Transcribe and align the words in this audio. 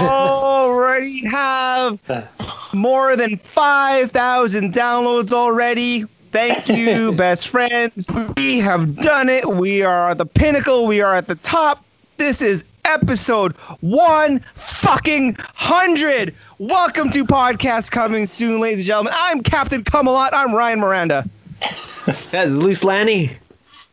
already 0.00 1.26
have 1.26 1.98
more 2.72 3.16
than 3.16 3.36
5,000 3.36 4.72
downloads 4.72 5.32
already. 5.32 6.04
Thank 6.32 6.68
you, 6.68 7.12
best 7.16 7.48
friends. 7.48 8.08
We 8.36 8.58
have 8.58 8.96
done 8.96 9.28
it. 9.28 9.48
We 9.48 9.82
are 9.82 10.10
at 10.10 10.18
the 10.18 10.26
pinnacle. 10.26 10.86
We 10.86 11.00
are 11.00 11.14
at 11.14 11.28
the 11.28 11.36
top. 11.36 11.84
This 12.16 12.42
is 12.42 12.64
episode 12.84 13.52
one 13.80 14.40
fucking 14.54 15.36
hundred. 15.54 16.34
Welcome 16.58 17.10
to 17.10 17.24
podcast 17.24 17.90
coming 17.90 18.26
soon, 18.26 18.60
ladies 18.60 18.80
and 18.80 18.86
gentlemen. 18.86 19.12
I'm 19.16 19.42
Captain 19.42 19.84
Camelot. 19.84 20.34
I'm 20.34 20.54
Ryan 20.54 20.80
Miranda. 20.80 21.28
That's 22.30 22.50
Loose 22.52 22.84
Lanny. 22.84 23.30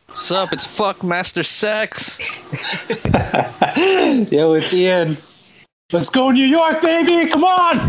What's 0.08 0.30
up? 0.30 0.52
It's 0.52 0.66
fuck 0.66 1.02
Master 1.02 1.42
Sex. 1.42 2.18
Yo, 4.30 4.52
it's 4.54 4.74
Ian. 4.74 5.16
Let's 5.92 6.08
go 6.08 6.30
New 6.30 6.46
York, 6.46 6.80
baby! 6.80 7.30
Come 7.30 7.44
on! 7.44 7.78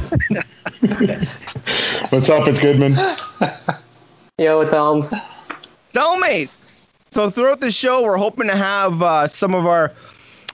What's 2.09 2.29
up? 2.29 2.49
It's 2.49 2.59
Goodman. 2.59 2.95
Yo, 4.37 4.59
it's 4.59 4.73
Elms. 4.73 5.13
Cellmate. 5.93 6.49
So 7.11 7.29
throughout 7.29 7.61
the 7.61 7.71
show, 7.71 8.03
we're 8.03 8.17
hoping 8.17 8.47
to 8.47 8.57
have 8.57 9.01
uh, 9.01 9.25
some 9.29 9.55
of 9.55 9.65
our 9.65 9.93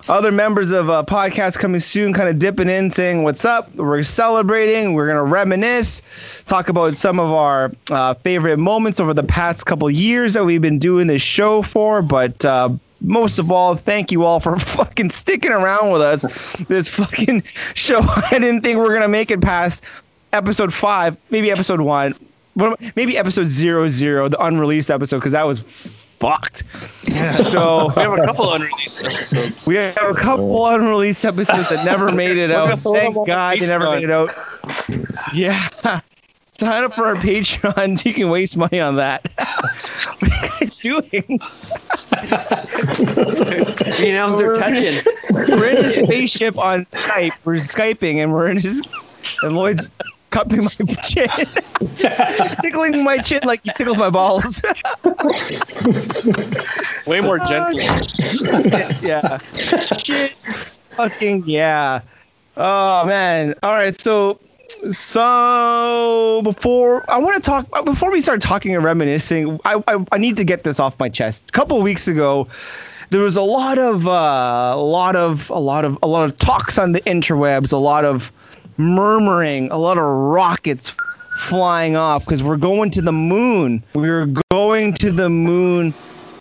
other 0.08 0.32
members 0.32 0.70
of 0.70 0.92
uh, 0.92 1.04
podcast 1.04 1.58
coming 1.58 1.80
soon, 1.80 2.14
kind 2.14 2.30
of 2.30 2.38
dipping 2.38 2.70
in, 2.70 2.92
saying 2.92 3.24
what's 3.24 3.44
up. 3.46 3.74
We're 3.76 4.04
celebrating. 4.04 4.94
We're 4.94 5.08
gonna 5.08 5.24
reminisce, 5.24 6.44
talk 6.44 6.70
about 6.70 6.98
some 6.98 7.20
of 7.20 7.32
our 7.32 7.72
uh, 7.90 8.14
favorite 8.14 8.58
moments 8.58 9.00
over 9.00 9.16
the 9.16 9.24
past 9.24 9.66
couple 9.66 9.90
years 9.90 10.36
that 10.36 10.46
we've 10.46 10.62
been 10.62 10.78
doing 10.78 11.08
this 11.08 11.24
show 11.24 11.64
for. 11.64 12.04
But 12.04 12.46
uh, 12.46 12.70
most 13.02 13.40
of 13.40 13.52
all, 13.52 13.76
thank 13.76 14.12
you 14.12 14.24
all 14.24 14.40
for 14.40 14.58
fucking 14.60 15.10
sticking 15.10 15.52
around 15.52 15.92
with 15.92 16.02
us. 16.02 16.22
This 16.68 16.88
fucking 16.90 17.44
show. 17.74 18.00
I 18.32 18.40
didn't 18.40 18.62
think 18.62 18.78
we 18.80 18.86
are 18.86 18.94
gonna 18.94 19.08
make 19.08 19.32
it 19.32 19.42
past 19.42 19.84
episode 20.34 20.74
five, 20.74 21.18
maybe 21.30 21.52
episode 21.52 21.82
one, 21.82 22.14
but 22.56 22.80
maybe 22.96 23.18
episode 23.18 23.48
zero 23.48 23.88
zero, 23.88 24.28
the 24.28 24.44
unreleased 24.44 24.92
episode, 24.92 25.18
because 25.18 25.32
that 25.32 25.48
was 25.48 25.62
fucked. 25.62 26.64
So 27.50 27.94
We 27.96 28.02
have 28.04 28.14
a 28.14 28.26
couple 28.26 28.54
unreleased 28.54 29.06
episodes. 29.06 29.66
we 29.66 29.76
have 29.78 29.98
a 29.98 30.14
couple 30.14 30.68
unreleased 30.68 31.24
episodes 31.26 31.70
that 31.70 31.86
never 31.86 32.12
made 32.12 32.38
it 32.38 32.52
out. 32.52 32.68
gonna 32.70 32.78
throw 32.82 32.94
them 32.94 33.14
Thank 33.14 33.28
God 33.28 33.60
they 33.60 33.66
never 33.68 33.90
made 33.92 34.04
it 34.04 34.12
out. 34.12 34.34
Yeah. 35.34 36.02
Sign 36.60 36.84
up 36.84 36.94
for 36.94 37.06
our 37.06 37.16
Patreon. 37.16 38.04
You 38.10 38.14
can 38.14 38.30
waste 38.30 38.58
money 38.58 38.82
on 38.82 38.98
that. 38.98 39.26
what 40.20 40.24
are 40.24 40.26
you 40.26 40.42
guys 40.60 40.78
doing? 40.78 41.40
Me 44.02 44.10
and 44.10 44.18
Elms 44.18 44.42
are 44.42 44.54
touching. 44.56 45.00
We're 45.32 45.70
in 45.70 45.78
a 45.78 46.06
spaceship 46.06 46.58
on 46.58 46.86
Skype. 46.88 47.40
We're 47.46 47.56
Skyping 47.56 48.16
and 48.18 48.34
we're 48.34 48.50
in 48.50 48.58
his 48.58 48.86
and 49.44 49.56
Lloyd's 49.56 49.88
cupping 50.32 50.66
my 50.66 50.70
chin. 51.06 51.30
Tickling 52.62 53.06
my 53.06 53.20
chin 53.20 53.42
like 53.46 53.62
he 53.64 53.72
tickles 53.78 53.98
my 53.98 54.10
balls. 54.10 54.62
Way 57.08 57.22
more 57.22 57.40
gentle. 57.40 57.80
yeah. 59.02 59.38
Shit. 59.38 60.34
Fucking 60.92 61.44
yeah. 61.46 62.02
Oh 62.58 63.06
man. 63.06 63.56
All 63.64 63.72
right. 63.72 63.98
So 63.98 64.42
so 64.92 66.42
before 66.44 67.10
I 67.10 67.20
want 67.20 67.44
to 67.44 67.50
talk 67.50 67.86
before 67.86 68.12
we 68.12 68.22
start 68.22 68.42
talking 68.42 68.76
and 68.76 68.84
reminiscing, 68.84 69.60
I 69.66 69.82
I, 69.88 70.06
I 70.12 70.18
need 70.18 70.38
to 70.38 70.44
get 70.44 70.64
this 70.64 70.80
off 70.80 70.98
my 71.00 71.10
chest. 71.10 71.46
A 71.50 71.52
couple 71.52 71.82
weeks 71.82 72.08
ago, 72.08 72.48
there 73.10 73.22
was 73.22 73.36
a 73.36 73.42
lot 73.42 73.78
of 73.78 74.08
uh, 74.08 74.74
a 74.76 74.82
lot 74.82 75.16
of 75.16 75.50
a 75.50 75.60
lot 75.60 75.86
of 75.86 75.98
a 76.04 76.08
lot 76.08 76.30
of 76.30 76.38
talks 76.38 76.78
on 76.78 76.92
the 76.92 77.02
interwebs, 77.02 77.74
a 77.74 77.78
lot 77.78 78.06
of 78.06 78.32
murmuring, 78.78 79.70
a 79.72 79.78
lot 79.78 79.98
of 79.98 80.04
rockets 80.04 80.96
flying 81.38 81.96
off 81.96 82.26
because 82.26 82.44
we're 82.44 82.58
going 82.58 82.92
to 82.92 83.02
the 83.02 83.12
moon. 83.12 83.84
We 83.94 84.10
were 84.10 84.28
going 84.52 84.94
to 84.96 85.12
the 85.12 85.30
moon 85.30 85.94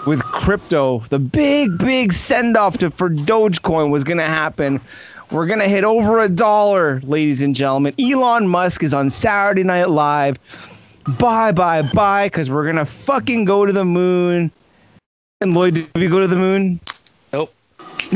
with 0.06 0.22
crypto. 0.22 1.00
The 1.11 1.19
big, 1.19 1.78
big 1.78 2.12
send 2.12 2.56
off 2.56 2.78
to 2.78 2.91
for 2.91 3.11
Dogecoin 3.11 3.91
was 3.91 4.05
gonna 4.05 4.22
happen. 4.22 4.81
We're 5.31 5.47
gonna 5.47 5.69
hit 5.69 5.84
over 5.84 6.21
a 6.21 6.28
dollar, 6.28 7.00
ladies 7.05 7.43
and 7.43 7.55
gentlemen. 7.55 7.94
Elon 8.00 8.49
Musk 8.49 8.83
is 8.83 8.94
on 8.94 9.11
Saturday 9.11 9.62
Night 9.62 9.91
Live. 9.91 10.39
Bye, 11.19 11.53
bye, 11.53 11.83
bye, 11.83 12.27
because 12.27 12.50
we're 12.50 12.65
gonna 12.65 12.87
fucking 12.87 13.44
go 13.44 13.67
to 13.67 13.72
the 13.72 13.84
moon. 13.84 14.50
And 15.41 15.55
Lloyd, 15.55 15.75
did 15.75 15.91
we 15.94 16.09
go 16.09 16.21
to 16.21 16.27
the 16.27 16.37
moon? 16.37 16.81
Nope. 17.33 17.53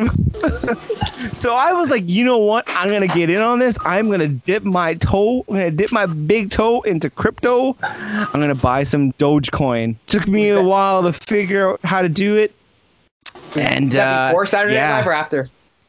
So 1.33 1.55
I 1.55 1.73
was 1.73 1.89
like, 1.89 2.03
you 2.05 2.23
know 2.23 2.37
what? 2.37 2.65
I'm 2.67 2.91
gonna 2.91 3.07
get 3.07 3.29
in 3.29 3.41
on 3.41 3.57
this. 3.59 3.77
I'm 3.83 4.09
gonna 4.09 4.27
dip 4.27 4.63
my 4.63 4.93
toe. 4.95 5.43
I'm 5.47 5.55
gonna 5.55 5.71
dip 5.71 5.91
my 5.91 6.05
big 6.05 6.51
toe 6.51 6.81
into 6.81 7.09
crypto. 7.09 7.75
I'm 7.81 8.39
gonna 8.39 8.53
buy 8.53 8.83
some 8.83 9.13
Dogecoin. 9.13 9.95
Took 10.05 10.27
me 10.27 10.49
a 10.49 10.61
while 10.61 11.03
to 11.03 11.13
figure 11.13 11.71
out 11.71 11.79
how 11.83 12.01
to 12.01 12.09
do 12.09 12.35
it. 12.35 12.53
And 13.55 13.95
uh, 13.95 14.29
before 14.29 14.45
Saturday 14.45 14.75
yeah. 14.75 14.87
Night 14.87 14.97
Live 14.97 15.07
or 15.07 15.13
after? 15.13 15.47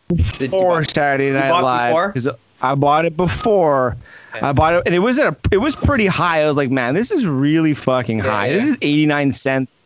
Before 0.08 0.84
Saturday 0.84 1.30
Night 1.32 1.50
Live 1.60 2.14
before? 2.14 2.38
I 2.60 2.74
bought 2.74 3.04
it 3.04 3.16
before. 3.16 3.96
I 4.40 4.52
bought 4.52 4.74
it, 4.74 4.82
and 4.86 4.94
it 4.94 5.00
was 5.00 5.18
at 5.18 5.32
a, 5.32 5.36
it 5.50 5.58
was 5.58 5.74
pretty 5.74 6.06
high. 6.06 6.42
I 6.42 6.48
was 6.48 6.56
like, 6.56 6.70
man, 6.70 6.94
this 6.94 7.10
is 7.10 7.26
really 7.26 7.74
fucking 7.74 8.20
high. 8.20 8.48
Yeah, 8.48 8.52
This 8.54 8.64
is 8.64 8.78
89 8.82 9.32
cents 9.32 9.84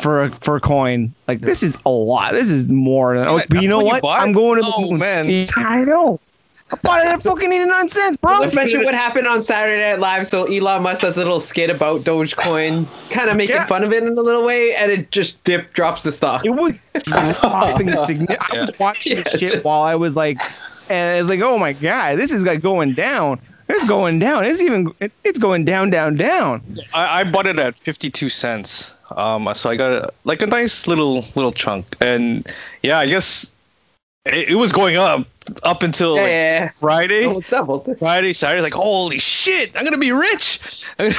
for 0.00 0.24
a 0.24 0.30
for 0.30 0.56
a 0.56 0.60
coin. 0.60 1.14
Like 1.28 1.40
this 1.40 1.62
is 1.62 1.78
a 1.84 1.90
lot. 1.90 2.32
This 2.32 2.50
is 2.50 2.68
more 2.68 3.16
than. 3.16 3.32
Wait, 3.34 3.46
but 3.48 3.62
you 3.62 3.68
know 3.68 3.78
when 3.78 3.86
you 3.86 4.00
what? 4.00 4.20
I'm 4.20 4.32
going 4.32 4.62
to 4.62 4.68
Oh, 4.72 4.92
man. 4.92 5.48
I 5.56 5.84
know. 5.84 6.20
I 6.72 6.76
bought 6.82 7.00
it 7.00 7.06
at 7.06 7.22
fucking 7.22 7.52
89 7.52 7.88
cents, 7.88 8.16
bro. 8.16 8.38
Let's 8.38 8.54
mention 8.54 8.84
what 8.84 8.94
happened 8.94 9.26
on 9.26 9.42
Saturday 9.42 9.80
Night 9.90 9.98
Live. 9.98 10.26
So 10.26 10.44
Elon 10.44 10.82
Musk 10.82 11.02
does 11.02 11.16
a 11.16 11.20
little 11.20 11.40
skit 11.40 11.68
about 11.70 12.02
Dogecoin, 12.04 12.86
kind 13.10 13.28
of 13.28 13.36
making 13.36 13.56
Yeah. 13.56 13.66
fun 13.66 13.82
of 13.84 13.92
it 13.92 14.02
in 14.02 14.08
a 14.10 14.20
little 14.20 14.44
way, 14.44 14.74
and 14.74 14.90
it 14.90 15.10
just 15.10 15.42
dip 15.44 15.72
drops 15.72 16.02
the 16.04 16.12
stock. 16.12 16.44
It 16.44 16.50
was 16.50 16.72
dropping 17.04 17.88
signi- 17.88 18.36
I 18.40 18.60
was 18.60 18.70
watching 18.78 19.16
Yeah, 19.18 19.22
this 19.24 19.40
shit 19.40 19.50
just- 19.52 19.64
while 19.64 19.82
I 19.82 19.94
was 19.96 20.16
like, 20.16 20.38
and 20.88 21.20
it's 21.20 21.28
like, 21.28 21.40
oh 21.40 21.58
my 21.58 21.72
god, 21.72 22.18
this 22.18 22.30
is 22.32 22.44
like 22.44 22.60
going 22.62 22.94
down. 22.94 23.40
It's 23.68 23.84
going 23.84 24.18
down. 24.18 24.44
It's 24.44 24.60
even. 24.60 24.92
It's 25.22 25.38
going 25.38 25.64
down, 25.64 25.90
down, 25.90 26.16
down. 26.16 26.60
I, 26.92 27.20
I 27.20 27.24
bought 27.24 27.46
it 27.46 27.56
at 27.60 27.78
52 27.78 28.28
cents. 28.28 28.94
Um, 29.14 29.48
so 29.54 29.70
I 29.70 29.76
got 29.76 29.92
a, 29.92 30.12
like 30.24 30.42
a 30.42 30.46
nice 30.46 30.88
little 30.88 31.24
little 31.36 31.52
chunk, 31.52 31.96
and 32.00 32.46
yeah, 32.82 32.98
I 32.98 33.06
guess 33.06 33.50
it, 34.26 34.50
it 34.50 34.54
was 34.54 34.72
going 34.72 34.96
up 34.96 35.26
up 35.62 35.82
until 35.82 36.16
Yeah, 36.16 36.22
like, 36.22 36.30
yeah, 36.30 36.62
yeah. 36.62 36.68
Friday. 36.68 37.24
Almost 37.24 37.50
doubled. 37.50 37.98
Friday, 37.98 38.32
Saturday, 38.32 38.62
like 38.62 38.74
holy 38.74 39.18
shit, 39.18 39.74
I'm 39.76 39.84
gonna 39.84 39.98
be 39.98 40.12
rich. 40.12 40.84
and 40.98 41.14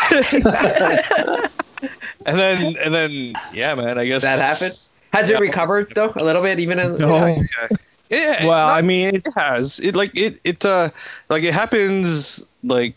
then 2.26 2.76
and 2.78 2.94
then 2.94 3.34
yeah, 3.54 3.74
man, 3.76 3.98
I 3.98 4.06
guess 4.06 4.22
That 4.22 4.40
happened? 4.40 4.90
Has 5.14 5.30
it 5.30 5.40
recovered 5.40 5.92
though 5.96 6.14
a 6.16 6.24
little 6.24 6.42
bit, 6.42 6.60
even 6.60 6.80
in 6.80 6.98
No. 6.98 7.26
Yeah, 7.26 7.68
yeah. 8.10 8.48
Well, 8.48 8.68
not- 8.68 8.78
I 8.78 8.82
mean, 8.82 9.16
it, 9.16 9.28
it 9.28 9.34
has 9.36 9.80
it 9.80 9.96
like 9.96 10.16
it 10.16 10.40
it 10.44 10.64
uh 10.66 10.90
like 11.30 11.44
it 11.44 11.54
happens 11.54 12.44
like 12.64 12.96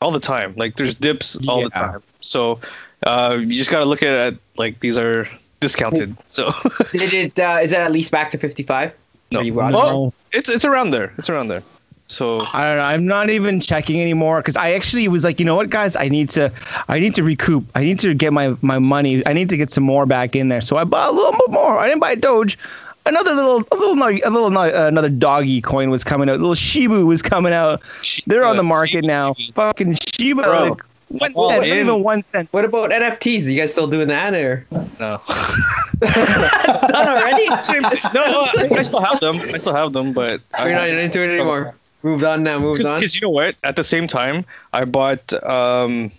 all 0.00 0.10
the 0.10 0.20
time 0.20 0.54
like 0.56 0.76
there's 0.76 0.94
dips 0.94 1.36
all 1.48 1.62
the 1.62 1.70
time 1.70 2.02
so 2.20 2.60
uh 3.06 3.36
you 3.40 3.54
just 3.54 3.70
gotta 3.70 3.86
look 3.86 4.02
at 4.02 4.34
it 4.34 4.38
like 4.56 4.78
these 4.80 4.98
are 4.98 5.26
discounted 5.60 6.14
so 6.26 6.52
Did 6.92 7.14
it? 7.14 7.38
Uh, 7.38 7.58
is 7.62 7.72
it 7.72 7.78
at 7.80 7.90
least 7.90 8.10
back 8.12 8.30
to 8.32 8.38
fifty-five? 8.38 8.92
No 9.34 9.40
Are 9.40 9.72
well, 9.72 10.14
it's 10.32 10.48
it's 10.48 10.64
around 10.64 10.90
there 10.90 11.12
it's 11.18 11.28
around 11.28 11.48
there 11.48 11.62
so 12.06 12.40
I 12.52 12.62
don't 12.64 12.76
know. 12.76 12.84
I'm 12.84 13.06
not 13.06 13.30
even 13.30 13.60
checking 13.60 14.00
anymore 14.00 14.40
because 14.40 14.56
I 14.56 14.72
actually 14.72 15.08
was 15.08 15.24
like, 15.24 15.40
you 15.40 15.46
know 15.46 15.56
what, 15.56 15.70
guys, 15.70 15.96
I 15.96 16.08
need 16.08 16.28
to, 16.30 16.52
I 16.88 16.98
need 16.98 17.14
to 17.14 17.22
recoup. 17.22 17.64
I 17.74 17.82
need 17.82 17.98
to 18.00 18.12
get 18.14 18.32
my 18.32 18.54
my 18.60 18.78
money. 18.78 19.26
I 19.26 19.32
need 19.32 19.48
to 19.50 19.56
get 19.56 19.70
some 19.70 19.84
more 19.84 20.04
back 20.04 20.36
in 20.36 20.48
there. 20.48 20.60
So 20.60 20.76
I 20.76 20.84
bought 20.84 21.10
a 21.10 21.12
little 21.12 21.32
bit 21.32 21.50
more. 21.50 21.78
I 21.78 21.88
didn't 21.88 22.00
buy 22.00 22.12
a 22.12 22.16
Doge. 22.16 22.58
Another 23.06 23.34
little, 23.34 23.62
a 23.70 23.76
little, 23.76 24.02
a 24.02 24.30
little, 24.30 24.56
uh, 24.56 24.88
another 24.88 25.10
doggy 25.10 25.60
coin 25.60 25.90
was 25.90 26.04
coming 26.04 26.30
out. 26.30 26.38
little 26.38 26.54
Shiba 26.54 27.04
was 27.04 27.20
coming 27.20 27.52
out. 27.52 27.82
They're 28.26 28.44
on 28.44 28.56
the 28.56 28.62
market 28.62 29.04
now. 29.04 29.34
Fucking 29.52 29.96
Shiba. 30.16 30.42
Bro, 30.42 30.68
like, 30.70 30.82
one 31.18 31.32
all 31.34 31.50
cent, 31.50 31.60
not 31.66 31.76
even 31.76 32.02
one 32.02 32.22
cent. 32.22 32.48
What 32.52 32.64
about 32.64 32.90
NFTs? 32.90 33.46
you 33.50 33.56
guys 33.58 33.72
still 33.72 33.86
doing 33.86 34.08
that 34.08 34.34
or? 34.34 34.66
no 35.00 35.20
it's 36.02 36.80
done 36.80 37.08
already. 37.08 37.46
no 38.14 38.46
I, 38.46 38.78
I 38.78 38.82
still 38.82 39.00
have 39.00 39.20
them 39.20 39.40
I 39.40 39.58
still 39.58 39.74
have 39.74 39.92
them 39.92 40.12
but 40.12 40.40
You're 40.58 40.72
not 40.74 40.88
into 40.88 41.22
it 41.22 41.30
anymore. 41.30 41.74
Moved 42.02 42.24
on 42.24 42.42
now. 42.42 42.58
Moved 42.58 42.84
on. 42.84 42.96
because 43.00 43.14
you 43.14 43.20
know 43.20 43.30
what 43.30 43.56
at 43.64 43.76
the 43.76 43.84
same 43.84 44.06
time 44.06 44.44
I 44.72 44.84
bought 44.84 45.32
um 45.44 46.12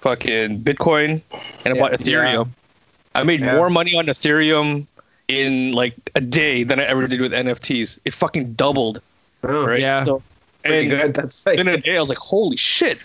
fucking 0.00 0.60
Bitcoin 0.62 1.20
and 1.64 1.74
I 1.74 1.78
bought 1.78 1.92
Ethereum 1.92 2.48
I 3.14 3.24
made 3.24 3.40
Yeah. 3.40 3.56
more 3.56 3.70
money 3.70 3.94
on 3.96 4.06
Ethereum 4.06 4.86
in 5.28 5.72
like 5.72 5.94
a 6.14 6.20
day 6.20 6.64
than 6.64 6.80
I 6.80 6.84
ever 6.84 7.06
did 7.06 7.20
with 7.20 7.32
NFTs. 7.32 7.98
It 8.04 8.14
fucking 8.14 8.54
doubled, 8.54 9.00
Oh, 9.42 9.66
right? 9.66 9.80
Yeah. 9.80 10.04
So 10.04 10.22
and 10.64 10.90
good. 10.90 11.14
That's 11.14 11.46
like, 11.46 11.58
in 11.58 11.68
a 11.68 11.78
day, 11.78 11.96
I 11.96 12.00
was 12.00 12.08
like, 12.08 12.18
"Holy 12.18 12.56
shit!" 12.56 12.98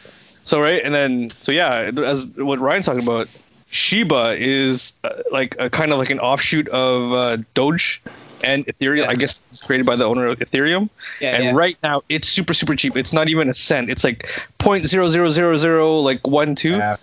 So 0.46 0.62
right, 0.62 0.82
and 0.84 0.94
then 0.94 1.30
so 1.42 1.52
yeah, 1.52 1.92
as 2.06 2.28
what 2.38 2.60
Ryan's 2.60 2.86
talking 2.86 3.04
about, 3.04 3.28
Shiba 3.72 4.36
is 4.40 4.94
uh, 5.04 5.10
like 5.32 5.56
a 5.60 5.70
kind 5.70 5.92
of 5.92 5.98
like 5.98 6.12
an 6.12 6.20
offshoot 6.20 6.68
of 6.70 7.12
uh, 7.14 7.38
Doge 7.56 8.02
and 8.44 8.66
Ethereum. 8.68 9.04
Yeah. 9.04 9.10
I 9.10 9.16
guess 9.16 9.42
it's 9.50 9.62
created 9.64 9.86
by 9.88 9.96
the 9.96 10.06
owner 10.06 10.28
of 10.28 10.38
Ethereum. 10.40 10.90
Yeah, 11.20 11.32
and 11.36 11.44
yeah. 11.46 11.52
right 11.56 11.78
now 11.84 12.04
it's 12.10 12.30
super 12.30 12.54
super 12.54 12.76
cheap. 12.76 12.96
It's 12.96 13.12
not 13.12 13.28
even 13.28 13.50
a 13.50 13.54
cent. 13.56 13.90
It's 13.90 14.04
like 14.04 14.30
point 14.60 14.88
zero 14.88 15.10
zero 15.10 15.30
zero 15.30 15.58
zero 15.58 15.98
like 16.00 16.26
one 16.28 16.54
two, 16.56 16.78
Yeah. 16.78 16.98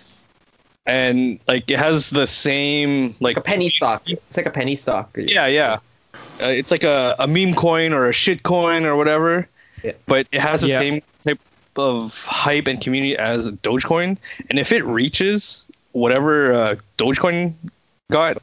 and 0.86 1.40
like 1.48 1.68
it 1.70 1.78
has 1.78 2.10
the 2.10 2.26
same 2.26 3.08
like 3.20 3.36
Like 3.36 3.38
a 3.38 3.40
penny 3.40 3.68
stock. 3.68 4.08
It's 4.08 4.36
like 4.36 4.46
a 4.46 4.50
penny 4.50 4.76
stock. 4.76 5.10
yeah, 5.16 5.46
yeah. 5.46 5.78
Uh, 6.40 6.46
it's 6.46 6.70
like 6.70 6.82
a, 6.84 7.14
a 7.18 7.26
meme 7.26 7.54
coin 7.54 7.92
or 7.92 8.08
a 8.08 8.12
shit 8.12 8.42
coin 8.44 8.84
or 8.86 8.96
whatever, 8.96 9.48
Yeah. 9.82 9.92
but 10.06 10.26
it 10.32 10.40
has 10.40 10.60
the 10.60 10.68
Yeah. 10.68 10.78
same 10.78 10.94
type 10.94 11.04
of 11.76 12.14
hype 12.24 12.66
and 12.66 12.80
community 12.80 13.16
as 13.16 13.50
Dogecoin. 13.50 14.18
And 14.50 14.58
if 14.58 14.72
it 14.72 14.84
reaches 14.84 15.64
whatever 15.92 16.52
uh, 16.52 16.76
Dogecoin 16.98 17.54
got. 18.10 18.42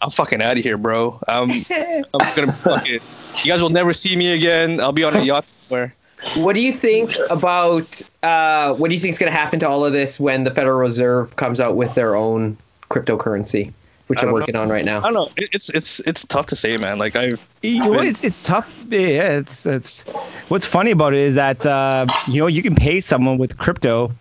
I'm 0.00 0.10
fucking 0.10 0.42
out 0.42 0.58
of 0.58 0.64
here, 0.64 0.76
bro. 0.76 1.20
Um, 1.28 1.50
I'm 1.70 2.34
gonna 2.36 2.52
fucking. 2.52 3.00
You 3.44 3.44
guys 3.44 3.62
will 3.62 3.70
never 3.70 3.92
see 3.92 4.16
me 4.16 4.32
again. 4.32 4.80
I'll 4.80 4.92
be 4.92 5.04
on 5.04 5.14
a 5.14 5.22
yacht 5.22 5.48
somewhere. 5.48 5.94
What 6.34 6.54
do 6.54 6.60
you 6.60 6.72
think 6.72 7.16
about 7.30 8.02
uh, 8.22 8.74
what 8.74 8.88
do 8.88 8.94
you 8.94 9.00
think 9.00 9.12
is 9.12 9.18
going 9.18 9.30
to 9.32 9.36
happen 9.36 9.58
to 9.60 9.68
all 9.68 9.84
of 9.84 9.92
this 9.92 10.20
when 10.20 10.44
the 10.44 10.52
Federal 10.52 10.78
Reserve 10.78 11.34
comes 11.34 11.58
out 11.58 11.74
with 11.74 11.94
their 11.94 12.14
own 12.14 12.56
cryptocurrency, 12.90 13.72
which 14.06 14.18
I 14.18 14.22
they're 14.22 14.30
don't 14.30 14.34
working 14.34 14.56
on 14.56 14.68
right 14.68 14.84
now. 14.84 14.98
I 14.98 15.02
don't 15.02 15.14
know. 15.14 15.28
It's 15.36 15.68
it's 15.70 16.00
it's 16.00 16.24
tough 16.26 16.46
to 16.46 16.56
say, 16.56 16.76
man. 16.76 16.98
Like 16.98 17.16
I. 17.16 17.32
You 17.62 18.00
it's 18.00 18.24
it's 18.24 18.42
tough. 18.42 18.70
Yeah, 18.88 19.38
it's 19.38 19.64
it's. 19.66 20.02
What's 20.48 20.66
funny 20.66 20.90
about 20.90 21.14
it 21.14 21.20
is 21.20 21.36
that 21.36 21.64
uh, 21.64 22.06
you 22.28 22.40
know 22.40 22.46
you 22.46 22.62
can 22.62 22.74
pay 22.74 23.00
someone 23.00 23.38
with 23.38 23.56
crypto, 23.58 24.12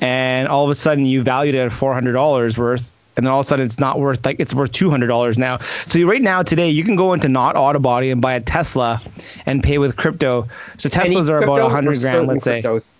and 0.00 0.48
all 0.48 0.64
of 0.64 0.70
a 0.70 0.74
sudden 0.74 1.04
you 1.04 1.22
valued 1.22 1.54
it 1.54 1.58
at 1.58 1.72
four 1.72 1.92
hundred 1.92 2.12
dollars 2.12 2.56
worth, 2.56 2.94
and 3.16 3.26
then 3.26 3.32
all 3.32 3.40
of 3.40 3.46
a 3.46 3.48
sudden 3.48 3.66
it's 3.66 3.78
not 3.78 4.00
worth 4.00 4.24
like 4.24 4.40
it's 4.40 4.54
worth 4.54 4.72
two 4.72 4.90
hundred 4.90 5.08
dollars 5.08 5.36
now. 5.36 5.58
So 5.58 6.02
right 6.04 6.22
now 6.22 6.42
today 6.42 6.70
you 6.70 6.82
can 6.82 6.96
go 6.96 7.12
into 7.12 7.28
not 7.28 7.56
Autobody 7.56 8.10
and 8.10 8.22
buy 8.22 8.34
a 8.34 8.40
Tesla, 8.40 9.02
and 9.44 9.62
pay 9.62 9.78
with 9.78 9.96
crypto. 9.96 10.48
So 10.78 10.88
Any 10.94 11.14
Teslas 11.14 11.28
are 11.28 11.42
about 11.42 11.60
a 11.60 11.68
hundred 11.68 11.98
grand, 11.98 12.26
let's 12.26 12.44
say. 12.44 12.62
cryptos? 12.62 12.97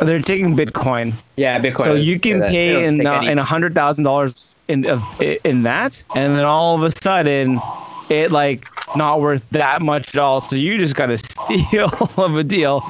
They're 0.00 0.20
taking 0.20 0.56
Bitcoin. 0.56 1.14
Yeah, 1.36 1.58
Bitcoin. 1.60 1.84
So 1.84 1.94
you 1.94 2.18
can 2.18 2.40
pay 2.40 2.84
in 2.84 3.06
uh, 3.06 3.22
in 3.22 3.38
a 3.38 3.44
hundred 3.44 3.74
thousand 3.74 4.04
dollars 4.04 4.54
in 4.68 4.84
in 5.44 5.62
that, 5.62 6.02
and 6.14 6.36
then 6.36 6.44
all 6.44 6.76
of 6.76 6.82
a 6.82 6.90
sudden, 6.90 7.60
it 8.08 8.32
like 8.32 8.66
not 8.96 9.20
worth 9.20 9.48
that 9.50 9.80
much 9.80 10.14
at 10.14 10.20
all. 10.20 10.40
So 10.40 10.56
you 10.56 10.76
just 10.78 10.94
got 10.96 11.10
a 11.10 11.16
steal 11.18 11.90
of 12.16 12.34
a 12.36 12.44
deal. 12.44 12.82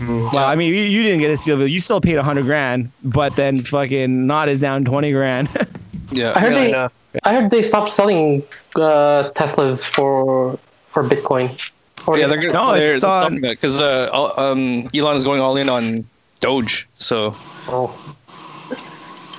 Well, 0.00 0.38
I 0.38 0.54
mean, 0.56 0.72
you, 0.72 0.80
you 0.80 1.02
didn't 1.02 1.20
get 1.20 1.30
a 1.30 1.36
steal, 1.36 1.56
but 1.58 1.64
you 1.70 1.80
still 1.80 2.00
paid 2.00 2.16
a 2.16 2.22
hundred 2.22 2.44
grand. 2.46 2.90
But 3.04 3.36
then 3.36 3.62
fucking 3.62 4.26
not 4.26 4.48
is 4.48 4.60
down 4.60 4.84
twenty 4.84 5.12
grand. 5.12 5.48
Yeah. 6.14 6.34
I 6.36 6.40
heard 6.40 6.52
Yeah, 6.52 6.64
they, 6.64 6.70
no. 6.72 6.88
I 7.24 7.34
heard 7.34 7.50
they 7.50 7.62
stopped 7.62 7.90
selling 7.90 8.42
uh, 8.76 9.30
Teslas 9.34 9.82
for 9.82 10.58
for 10.90 11.02
Bitcoin. 11.02 11.48
Or 12.06 12.18
Yeah, 12.18 12.26
they- 12.26 12.36
they're 12.36 12.52
gonna 12.52 12.66
No, 12.66 12.74
they're, 12.78 12.92
it's 12.92 13.00
they're 13.00 13.10
on- 13.10 13.20
stopping 13.22 13.40
that 13.40 13.52
because 13.52 13.80
uh, 13.80 14.10
um, 14.36 14.84
Elon 14.94 15.16
is 15.16 15.24
going 15.24 15.40
all 15.40 15.56
in 15.56 15.70
on 15.70 16.04
Doge. 16.42 16.88
So 16.96 17.34
oh. 17.68 17.96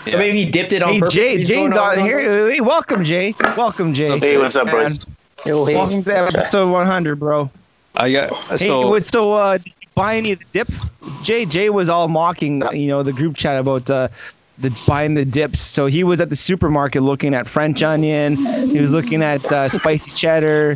Or 0.07 0.17
maybe 0.17 0.43
he 0.43 0.49
dipped 0.49 0.71
it 0.71 0.81
on 0.81 0.93
hey, 0.93 0.99
purpose. 0.99 1.13
Jay, 1.13 1.37
He's 1.37 1.47
Jay's 1.47 1.69
going 1.69 1.73
on 1.73 1.99
here. 1.99 2.49
Hey, 2.51 2.61
welcome, 2.61 3.03
Jay. 3.05 3.35
Welcome, 3.55 3.93
Jay. 3.93 4.17
Hey, 4.19 4.37
what's 4.37 4.55
up, 4.55 4.65
Man, 4.65 4.75
boys? 4.75 5.05
Yo, 5.45 5.65
hey. 5.65 5.75
Welcome 5.75 6.03
to 6.03 6.17
episode 6.17 6.71
one 6.71 6.87
hundred, 6.87 7.19
bro. 7.19 7.49
I 7.95 8.11
got 8.11 8.33
Hey, 8.47 8.57
so 8.57 8.87
what- 8.87 9.05
so 9.05 9.33
uh, 9.33 9.57
did 9.57 9.67
you 9.67 9.87
buy 9.95 10.15
any 10.15 10.31
of 10.31 10.39
the 10.39 10.45
dip? 10.51 10.69
Jay 11.21 11.45
Jay 11.45 11.69
was 11.69 11.89
all 11.89 12.07
mocking, 12.07 12.63
you 12.71 12.87
know, 12.87 13.03
the 13.03 13.13
group 13.13 13.35
chat 13.35 13.59
about 13.59 13.89
uh, 13.89 14.07
the 14.57 14.77
buying 14.87 15.13
the 15.13 15.25
dips. 15.25 15.59
So 15.59 15.85
he 15.87 16.05
was 16.05 16.21
at 16.21 16.29
the 16.29 16.37
supermarket 16.37 17.03
looking 17.03 17.33
at 17.35 17.47
French 17.47 17.83
onion. 17.83 18.37
He 18.37 18.79
was 18.79 18.91
looking 18.93 19.21
at 19.21 19.43
uh, 19.51 19.67
spicy 19.67 20.11
cheddar. 20.11 20.75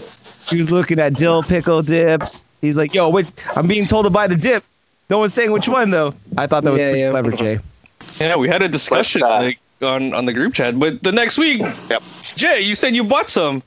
He 0.49 0.57
was 0.57 0.71
looking 0.73 0.99
at 0.99 1.13
dill 1.13 1.41
pickle 1.41 1.81
dips. 1.81 2.45
He's 2.61 2.77
like, 2.77 2.93
"Yo, 2.93 3.09
wait, 3.09 3.27
I'm 3.55 3.67
being 3.67 3.87
told 3.87 4.05
to 4.05 4.09
buy 4.09 4.27
the 4.27 4.35
dip. 4.35 4.63
No 5.09 5.17
one's 5.19 5.33
saying 5.33 5.51
which 5.51 5.67
one 5.67 5.89
though." 5.91 6.13
I 6.37 6.47
thought 6.47 6.63
that 6.63 6.71
was 6.71 6.79
Yeah, 6.79 6.89
pretty 6.89 6.99
yeah. 7.01 7.11
clever, 7.11 7.31
Jay. 7.31 7.59
yeah, 8.19 8.35
we 8.35 8.47
had 8.47 8.61
a 8.61 8.67
discussion 8.67 9.23
uh, 9.23 9.29
like 9.41 9.59
on 9.81 10.13
on 10.13 10.25
the 10.25 10.33
group 10.33 10.53
chat, 10.53 10.79
but 10.79 11.01
the 11.03 11.11
next 11.11 11.37
week, 11.37 11.61
Yep. 11.89 12.03
Jay, 12.35 12.61
you 12.61 12.75
said 12.75 12.95
you 12.95 13.03
bought 13.03 13.29
some. 13.29 13.63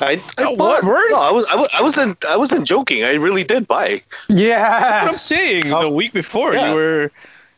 I, 0.00 0.20
I 0.38 0.44
Oh, 0.44 0.56
bought, 0.56 0.84
word? 0.84 1.08
no, 1.08 1.20
I 1.22 1.30
was, 1.30 1.48
I 1.50 1.56
was, 1.56 1.74
I 1.78 1.80
wasn't, 1.80 2.22
I 2.26 2.36
wasn't 2.36 2.66
joking. 2.66 3.02
I 3.02 3.14
really 3.14 3.44
did 3.44 3.66
buy. 3.66 4.02
Yeah. 4.28 4.68
What 4.68 4.92
I'm 5.02 5.06
Yes. 5.08 5.22
saying. 5.22 5.70
The 5.70 5.88
week 5.88 6.12
before, 6.12 6.52
Yeah. 6.54 6.68
you 6.70 6.74
were 6.76 7.10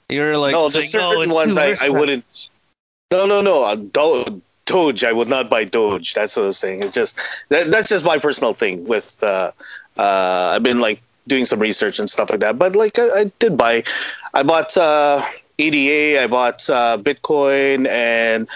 you 0.09 0.21
were 0.21 0.37
like, 0.37 0.53
no, 0.53 0.69
there's 0.69 0.93
saying, 0.93 1.05
"Oh, 1.05 1.11
certain 1.11 1.31
it's 1.31 1.57
ones 1.57 1.59
I, 1.59 1.87
I 1.87 1.89
wouldn't. 1.89 2.51
No, 3.11 3.27
no, 3.27 3.41
no. 3.41 3.65
Uh, 3.65 3.75
Do- 3.75 4.41
Doge, 4.67 5.03
I 5.03 5.13
would 5.13 5.29
not 5.29 5.51
buy 5.51 5.65
Doge. 5.65 6.15
That's 6.15 6.37
what 6.37 6.43
I 6.45 6.47
was 6.47 6.59
saying. 6.59 6.81
It's 6.83 6.95
just 6.95 7.19
that, 7.49 7.71
that's 7.73 7.89
just 7.89 8.05
my 8.05 8.19
personal 8.19 8.53
thing. 8.53 8.87
With 8.87 9.21
uh, 9.23 9.51
uh, 9.97 10.53
I've 10.55 10.63
been 10.63 10.79
like 10.79 11.03
doing 11.29 11.45
some 11.45 11.61
research 11.61 11.99
and 11.99 12.09
stuff 12.09 12.31
like 12.31 12.41
that. 12.41 12.59
But 12.59 12.75
like 12.75 12.99
I, 12.99 13.21
I 13.21 13.33
did 13.39 13.57
buy, 13.57 13.85
I 14.35 14.43
bought 14.43 14.77
uh, 14.77 15.23
EDA, 15.59 16.23
I 16.23 16.27
bought 16.27 16.69
uh, 16.69 16.99
Bitcoin, 16.99 17.89
and 17.89 18.49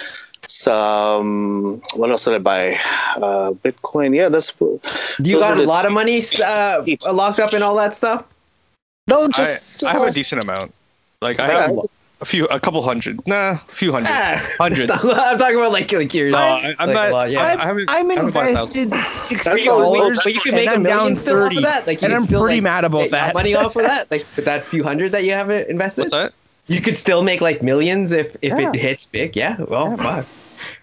some. 0.48 1.80
What 1.94 2.10
else 2.10 2.24
did 2.24 2.34
I 2.34 2.38
buy? 2.38 2.74
Uh, 3.16 3.52
Bitcoin. 3.52 4.14
Yeah, 4.16 4.28
that's. 4.28 4.52
Do 4.52 5.30
you 5.30 5.38
got 5.38 5.56
a 5.56 5.60
the 5.60 5.66
lot 5.66 5.86
of 5.86 5.92
money 5.92 6.22
uh, 6.44 6.84
locked 7.12 7.38
up 7.38 7.54
in 7.54 7.62
all 7.62 7.76
that 7.76 7.94
stuff? 7.94 8.26
No, 9.06 9.24
I, 9.24 9.28
just. 9.28 9.84
I 9.84 9.92
have 9.92 10.02
uh, 10.02 10.06
a 10.06 10.12
decent 10.12 10.42
amount. 10.42 10.72
Like 11.20 11.40
I 11.40 11.48
Yeah. 11.48 11.66
have 11.68 11.76
a 12.22 12.24
few, 12.24 12.46
a 12.46 12.58
couple 12.60 12.80
hundred, 12.82 13.26
nah, 13.26 13.50
a 13.52 13.58
few 13.74 13.92
hundred, 13.92 14.10
Ah. 14.12 14.40
hundreds. 14.58 14.90
I'm 15.04 15.38
talking 15.38 15.56
about 15.56 15.72
like 15.72 15.92
like 15.92 16.14
your. 16.14 16.30
No, 16.30 16.38
I, 16.38 16.74
I'm 16.78 16.88
like 16.88 16.94
not. 16.94 17.10
lot, 17.12 17.30
yeah. 17.30 17.40
I, 17.42 17.62
I 17.62 17.66
haven't. 17.66 17.90
I'm 17.90 18.10
I 18.10 18.14
haven't 18.14 18.30
bought 18.32 18.50
a 18.50 18.54
thousand. 18.54 18.82
invested 18.84 19.10
sixty 19.28 19.50
That's 19.50 19.64
dollars, 19.66 20.16
that's 20.18 20.24
but 20.24 20.34
you 20.34 20.40
can 20.40 20.54
make 20.54 20.68
and 20.68 20.86
a 20.86 20.90
I'm 20.90 20.96
down 20.96 21.16
still 21.16 21.36
off 21.36 21.42
thirty, 21.44 21.56
of 21.58 21.62
that. 21.64 21.86
Like 21.86 22.00
you 22.00 22.06
and 22.06 22.14
I'm 22.14 22.22
still, 22.24 22.40
pretty 22.42 22.56
like, 22.56 22.62
mad 22.62 22.84
about 22.84 23.10
that. 23.10 23.34
money 23.34 23.54
off 23.54 23.76
of 23.76 23.82
that, 23.82 24.10
like 24.10 24.24
with 24.36 24.44
that 24.46 24.64
few 24.64 24.82
hundred 24.84 25.12
that 25.12 25.24
you 25.24 25.32
haven't 25.32 25.68
invested. 25.68 26.02
What's 26.02 26.12
that? 26.12 26.32
You 26.68 26.80
could 26.80 26.96
still 26.96 27.22
make 27.24 27.40
like 27.40 27.60
millions 27.62 28.12
if 28.12 28.36
if 28.40 28.58
Yeah. 28.58 28.70
it 28.72 28.78
hits 28.78 29.06
big. 29.06 29.36
Yeah. 29.36 29.56
Well, 29.60 29.96
fuck. 29.96 30.24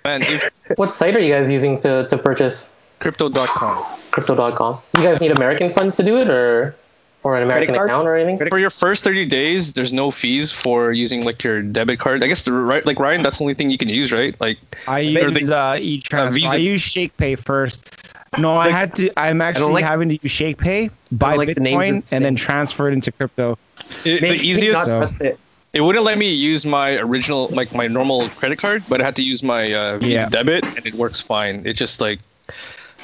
Man, 0.04 0.22
if 0.24 0.50
What 0.78 0.94
site 0.94 1.16
are 1.16 1.20
you 1.20 1.34
guys 1.34 1.50
using 1.50 1.80
to, 1.80 2.06
to 2.10 2.18
purchase 2.18 2.68
crypto.com. 3.00 3.86
crypto.com? 4.12 4.78
You 4.98 5.04
guys 5.04 5.22
need 5.22 5.32
American 5.32 5.72
funds 5.72 5.96
to 5.96 6.04
do 6.04 6.18
it 6.18 6.30
or 6.30 6.76
or 7.24 7.36
an 7.36 7.44
American 7.44 7.76
card? 7.76 7.90
account 7.90 8.08
or 8.08 8.16
anything? 8.16 8.50
For 8.50 8.60
your 8.60 8.70
first 8.70 9.04
30 9.04 9.26
days, 9.26 9.74
there's 9.74 9.92
no 9.94 10.12
fees 10.12 10.52
for 10.52 10.92
using 10.92 11.24
like 11.26 11.44
your 11.44 11.62
debit 11.62 12.00
card. 12.00 12.24
I 12.24 12.28
guess 12.28 12.44
the 12.46 12.52
right, 12.52 12.86
like 12.86 13.00
Ryan, 13.00 13.22
that's 13.24 13.38
the 13.40 13.44
only 13.44 13.54
thing 13.54 13.70
you 13.70 13.78
can 13.78 13.90
use, 13.90 14.12
right? 14.12 14.40
Like, 14.40 14.58
I 14.88 15.00
use 15.00 15.48
the- 15.50 15.58
uh, 15.58 15.78
e-transfer. 15.80 16.34
Visa- 16.36 16.48
I 16.48 16.56
use 16.56 16.82
ShakePay 16.82 17.40
first. 17.40 17.96
No, 18.38 18.56
I 18.56 18.70
had 18.70 18.96
to. 18.98 19.12
I'm 19.20 19.42
actually 19.42 19.74
like- 19.74 19.84
having 19.86 20.10
to 20.10 20.20
use 20.22 20.32
ShakePay, 20.32 20.92
buy 21.12 21.36
like 21.36 21.56
the 21.56 21.62
names 21.62 21.78
Bitcoin, 22.06 22.10
the 22.10 22.16
and 22.16 22.26
then 22.26 22.36
transfer 22.36 22.88
it 22.88 22.94
into 22.94 23.12
crypto. 23.12 23.58
it, 24.06 24.22
the 24.22 24.30
Makes 24.30 24.44
me 24.44 24.52
not 24.54 24.58
easiest. 24.58 24.92
trust 24.94 25.22
it. 25.22 25.40
It 25.74 25.82
wouldn't 25.82 26.04
let 26.06 26.18
me 26.18 26.32
use 26.34 26.66
my 26.66 26.98
original, 26.98 27.48
like 27.50 27.74
my 27.76 27.86
normal 27.88 28.28
credit 28.30 28.58
card, 28.60 28.84
but 28.90 29.02
I 29.02 29.06
had 29.06 29.16
to 29.18 29.24
use 29.24 29.44
my 29.44 29.72
uh, 29.74 29.98
Visa 29.98 30.12
Yeah. 30.12 30.30
debit, 30.30 30.64
and 30.64 30.86
it 30.86 30.94
works 30.96 31.20
fine. 31.22 31.62
It 31.66 31.74
just 31.74 32.02
like, 32.02 32.20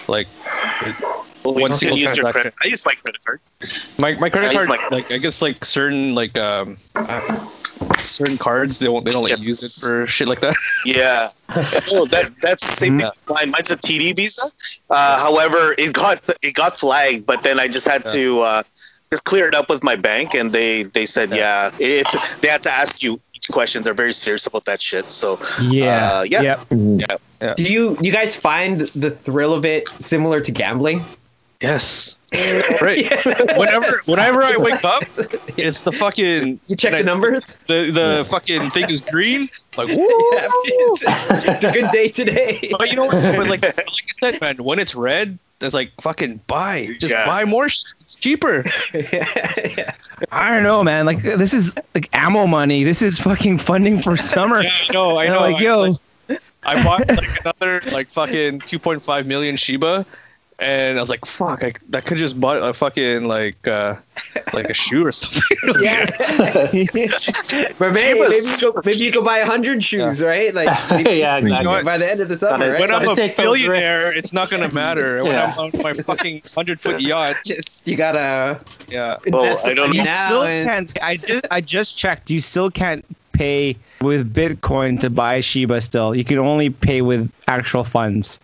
like, 0.08 0.28
it, 0.82 0.96
Well, 1.46 1.62
one 1.62 1.72
single 1.74 1.98
use 1.98 2.16
your 2.18 2.24
transaction. 2.24 2.52
credit. 2.52 2.54
I 2.64 2.68
use 2.68 2.86
my 2.86 2.94
credit 2.94 3.26
card. 3.26 3.40
my 3.98 4.16
my 4.16 4.30
credit 4.30 4.50
I 4.50 4.54
card, 4.54 4.70
my- 4.70 4.88
like 4.92 5.12
I 5.12 5.18
guess 5.18 5.42
like 5.42 5.64
certain 5.66 6.16
like 6.16 6.38
um, 6.38 6.78
uh, 6.96 7.48
certain 8.06 8.38
cards 8.38 8.80
they 8.80 8.90
won't 8.90 9.06
they 9.06 9.12
don't 9.12 9.24
like 9.24 9.32
you 9.38 9.48
use 9.50 9.64
it 9.64 9.86
for 9.86 10.08
shit 10.08 10.28
like 10.28 10.40
that. 10.42 10.56
Yeah. 10.86 11.30
oh, 11.92 12.06
that 12.08 12.32
that's 12.42 12.68
the 12.68 12.76
same 12.76 12.98
thing. 13.00 13.08
with 13.08 13.30
Mine. 13.30 13.52
Mine's 13.52 13.72
a 13.72 13.78
TD 13.78 14.16
Visa. 14.16 14.48
Uh, 14.90 15.20
however, 15.20 15.74
it 15.78 15.94
got 15.94 16.22
it 16.42 16.54
got 16.54 16.78
flagged, 16.78 17.26
but 17.26 17.44
then 17.44 17.60
I 17.60 17.68
just 17.68 17.88
had 17.88 18.06
to 18.08 18.42
uh, 18.42 18.64
just 19.12 19.24
clear 19.26 19.48
it 19.48 19.56
up 19.56 19.70
with 19.70 19.84
my 19.84 19.96
bank, 19.96 20.34
and 20.34 20.52
they 20.52 20.84
they 20.84 21.06
said 21.06 21.30
yeah, 21.36 21.72
it's 21.80 22.36
they 22.38 22.48
had 22.48 22.64
to 22.64 22.72
ask 22.72 23.02
you 23.04 23.20
each 23.34 23.50
question. 23.50 23.84
They're 23.84 23.94
very 23.94 24.14
serious 24.14 24.46
about 24.48 24.66
that 24.66 24.82
shit. 24.82 25.12
So 25.12 25.40
Yeah. 25.62 26.20
Uh, 26.20 26.24
yeah. 26.24 26.42
Yep. 26.70 27.56
Do 27.58 27.64
you 27.64 27.98
you 28.02 28.12
guys 28.12 28.36
find 28.36 28.82
the 28.96 29.12
thrill 29.12 29.54
of 29.54 29.66
it 29.66 29.90
similar 30.00 30.40
to 30.42 30.52
gambling? 30.52 31.04
Yes. 31.62 32.18
Right. 32.82 33.10
Whenever 33.58 34.02
whenever 34.06 34.44
I 34.44 34.58
wake 34.58 34.84
up, 34.84 35.04
it's 35.58 35.80
the 35.80 35.92
fucking 35.94 36.60
You 36.68 36.76
check 36.76 36.92
the 36.92 36.98
I- 37.00 37.02
numbers. 37.02 37.58
the 37.68 37.92
the 37.92 38.26
fucking 38.30 38.72
thing 38.72 38.90
is 38.90 39.00
green. 39.00 39.48
Like 39.78 39.88
woo. 39.88 39.96
Yeah, 40.34 40.48
it's, 40.52 41.04
it's 41.48 41.64
a 41.64 41.72
good 41.72 41.92
day 41.92 42.10
today. 42.10 42.74
But 42.78 42.90
you 42.90 42.98
know, 42.98 43.06
what? 43.06 43.16
but 43.38 43.48
like 43.48 43.62
like 43.64 43.80
I 43.80 44.14
said, 44.20 44.42
man, 44.42 44.58
when 44.58 44.80
it's 44.80 44.96
red, 44.96 45.40
there's 45.60 45.74
like 45.74 45.94
fucking 46.02 46.42
buy, 46.48 46.88
just 47.00 47.14
Yeah. 47.14 47.26
buy 47.26 47.46
more. 47.46 47.70
sh- 47.70 47.84
It's 48.02 48.16
cheaper. 48.16 48.66
yeah. 48.94 49.96
I 50.34 50.50
don't 50.50 50.64
know, 50.64 50.84
man. 50.84 51.06
Like 51.06 51.22
this 51.22 51.54
is 51.54 51.78
like 51.94 52.10
ammo 52.12 52.48
money. 52.48 52.84
This 52.84 53.02
is 53.02 53.18
fucking 53.18 53.60
funding 53.60 53.98
for 54.00 54.18
summer. 54.18 54.62
Yeah, 54.62 54.72
I 54.90 54.94
know, 54.94 55.20
I 55.20 55.28
know. 55.28 55.40
I'm 55.40 55.52
like, 55.54 55.62
I, 55.62 55.64
yo, 55.64 55.82
like, 56.28 56.42
I 56.64 56.84
bought 56.84 57.08
like 57.08 57.40
another 57.46 57.82
like 57.94 58.08
fucking 58.08 58.60
2.5 58.62 59.26
million 59.26 59.56
Shiba, 59.56 60.06
and 60.60 60.98
I 60.98 61.02
was 61.02 61.10
like, 61.10 61.26
"Fuck! 61.26 61.64
I, 61.64 61.74
I 61.94 62.02
could 62.02 62.18
just 62.18 62.40
bought 62.40 62.58
a 62.58 62.74
fucking 62.74 63.26
like 63.26 63.68
uh, 63.68 63.96
like 64.54 64.70
a 64.70 64.74
shoe 64.74 65.06
or 65.06 65.12
something." 65.12 65.42
Yeah. 65.82 66.06
but 67.80 67.92
maybe, 67.94 68.20
maybe, 68.20 68.36
you 68.36 68.58
go, 68.62 68.82
maybe 68.86 68.98
you 68.98 69.12
go 69.12 69.22
buy 69.22 69.40
a 69.40 69.46
hundred 69.46 69.84
shoes, 69.84 70.22
right? 70.24 70.54
Like 70.54 70.70
maybe 70.92 71.16
yeah, 71.16 71.38
exactly. 71.38 71.68
what? 71.68 71.86
by 71.86 71.98
the 71.98 72.10
end 72.10 72.22
of 72.22 72.30
the 72.30 72.38
summer, 72.38 72.60
Gotta- 72.60 72.72
right? 72.72 72.80
when 72.82 72.92
I'm 72.92 73.06
Gotta 73.06 73.32
a 73.34 73.36
billionaire, 73.36 74.18
it's 74.18 74.32
not 74.32 74.50
gonna 74.50 74.72
matter. 74.72 75.24
When 75.24 75.34
Yeah. 75.34 75.54
I'm 75.58 75.66
on 75.66 75.72
my 75.84 75.94
fucking 75.94 76.44
hundred 76.54 76.80
foot 76.80 77.02
yacht, 77.02 77.36
just 77.46 77.88
you 77.88 77.96
gotta 77.98 78.60
yeah. 78.88 79.18
invest 79.26 79.66
I 79.66 79.74
don't 79.74 79.94
You 79.94 80.00
know. 80.00 80.06
now. 80.06 80.26
still 80.28 80.44
and- 80.44 80.70
can't. 80.94 81.04
I 81.04 81.16
just 81.18 81.46
I 81.52 81.62
just 81.62 81.98
checked. 81.98 82.30
You 82.30 82.40
still 82.40 82.70
can't 82.72 83.04
pay 83.34 83.76
with 84.02 84.34
Bitcoin 84.34 85.00
to 85.02 85.10
buy 85.10 85.42
Shiba. 85.42 85.82
Still, 85.82 86.16
you 86.16 86.24
can 86.24 86.38
only 86.40 86.70
pay 86.70 87.02
with 87.02 87.30
actual 87.48 87.84
funds. 87.84 88.40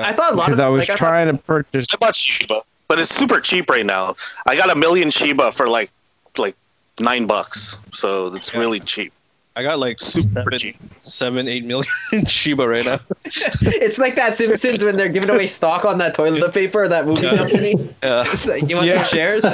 I, 0.00 0.08
I 0.10 0.12
thought 0.12 0.32
a 0.32 0.36
lot 0.36 0.46
Because 0.46 0.60
I 0.60 0.68
was 0.68 0.80
like, 0.80 0.90
I 0.90 0.92
thought- 0.94 0.98
trying 0.98 1.34
to 1.34 1.40
purchase. 1.42 1.86
I 1.92 1.96
bought 1.96 2.14
Shiba, 2.14 2.60
but 2.88 2.98
it's 2.98 3.14
super 3.14 3.40
cheap 3.40 3.68
right 3.70 3.86
now. 3.86 4.14
I 4.46 4.56
got 4.56 4.70
a 4.70 4.74
million 4.74 5.10
Shiba 5.10 5.52
for 5.52 5.68
like 5.68 5.90
like 6.38 6.56
nine 7.00 7.26
bucks, 7.26 7.78
so 7.92 8.34
it's 8.34 8.52
Yeah. 8.52 8.60
really 8.60 8.80
cheap. 8.80 9.12
I 9.56 9.62
got 9.62 9.78
like 9.78 10.00
Super 10.00 10.42
seven, 10.42 10.58
cheap. 10.58 10.76
seven, 11.02 11.46
eight 11.46 11.64
million 11.64 11.86
Shiba 12.26 12.66
right 12.66 12.84
now. 12.84 12.98
it's 13.24 13.98
like 13.98 14.16
that 14.16 14.34
Simpsons 14.36 14.82
when 14.84 14.96
they're 14.96 15.08
giving 15.08 15.30
away 15.30 15.46
stock 15.46 15.84
on 15.84 15.98
that 15.98 16.12
toilet 16.14 16.52
paper, 16.52 16.88
that 16.88 17.06
movie 17.06 17.22
Yeah. 17.22 17.36
company. 17.36 17.88
Yeah. 18.02 18.24
Like, 18.46 18.68
you 18.68 18.74
want 18.76 18.88
Yeah. 18.88 19.02
some 19.04 19.16
shares? 19.16 19.44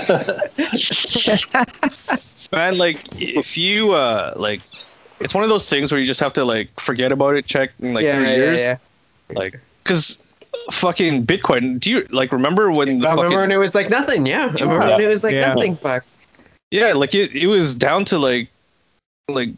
Man, 2.53 2.79
like 2.79 2.99
if 3.21 3.57
you 3.57 3.93
uh 3.93 4.33
like, 4.37 4.63
it's 5.21 5.35
one 5.35 5.45
of 5.45 5.51
those 5.51 5.69
things 5.69 5.93
where 5.93 6.01
you 6.01 6.07
just 6.07 6.21
have 6.21 6.33
to 6.33 6.45
like 6.45 6.69
forget 6.81 7.13
about 7.13 7.37
it, 7.37 7.47
check 7.47 7.71
in 7.81 7.93
like 7.95 8.05
three 8.05 8.25
years, 8.35 8.79
like 9.31 9.61
because 9.85 10.19
fucking 10.73 11.27
Bitcoin. 11.27 11.79
Do 11.81 11.91
you 11.91 12.07
like 12.11 12.33
remember 12.33 12.71
when 12.71 12.99
the 13.01 13.07
I 13.07 13.11
fucking 13.11 13.25
remember 13.25 13.41
when 13.43 13.53
it 13.53 13.57
was 13.59 13.75
like 13.75 13.91
nothing. 13.91 14.27
Yeah, 14.27 14.43
I 14.45 14.47
remember 14.65 14.79
when 14.79 15.01
it 15.01 15.07
was 15.09 15.25
like 15.25 15.35
Yeah. 15.35 15.55
nothing. 15.55 15.77
Fuck. 15.77 16.05
yeah, 16.71 16.93
like 16.93 17.15
it 17.15 17.35
it 17.35 17.47
was 17.47 17.75
down 17.75 18.05
to 18.07 18.19
like 18.19 18.49
like 19.29 19.51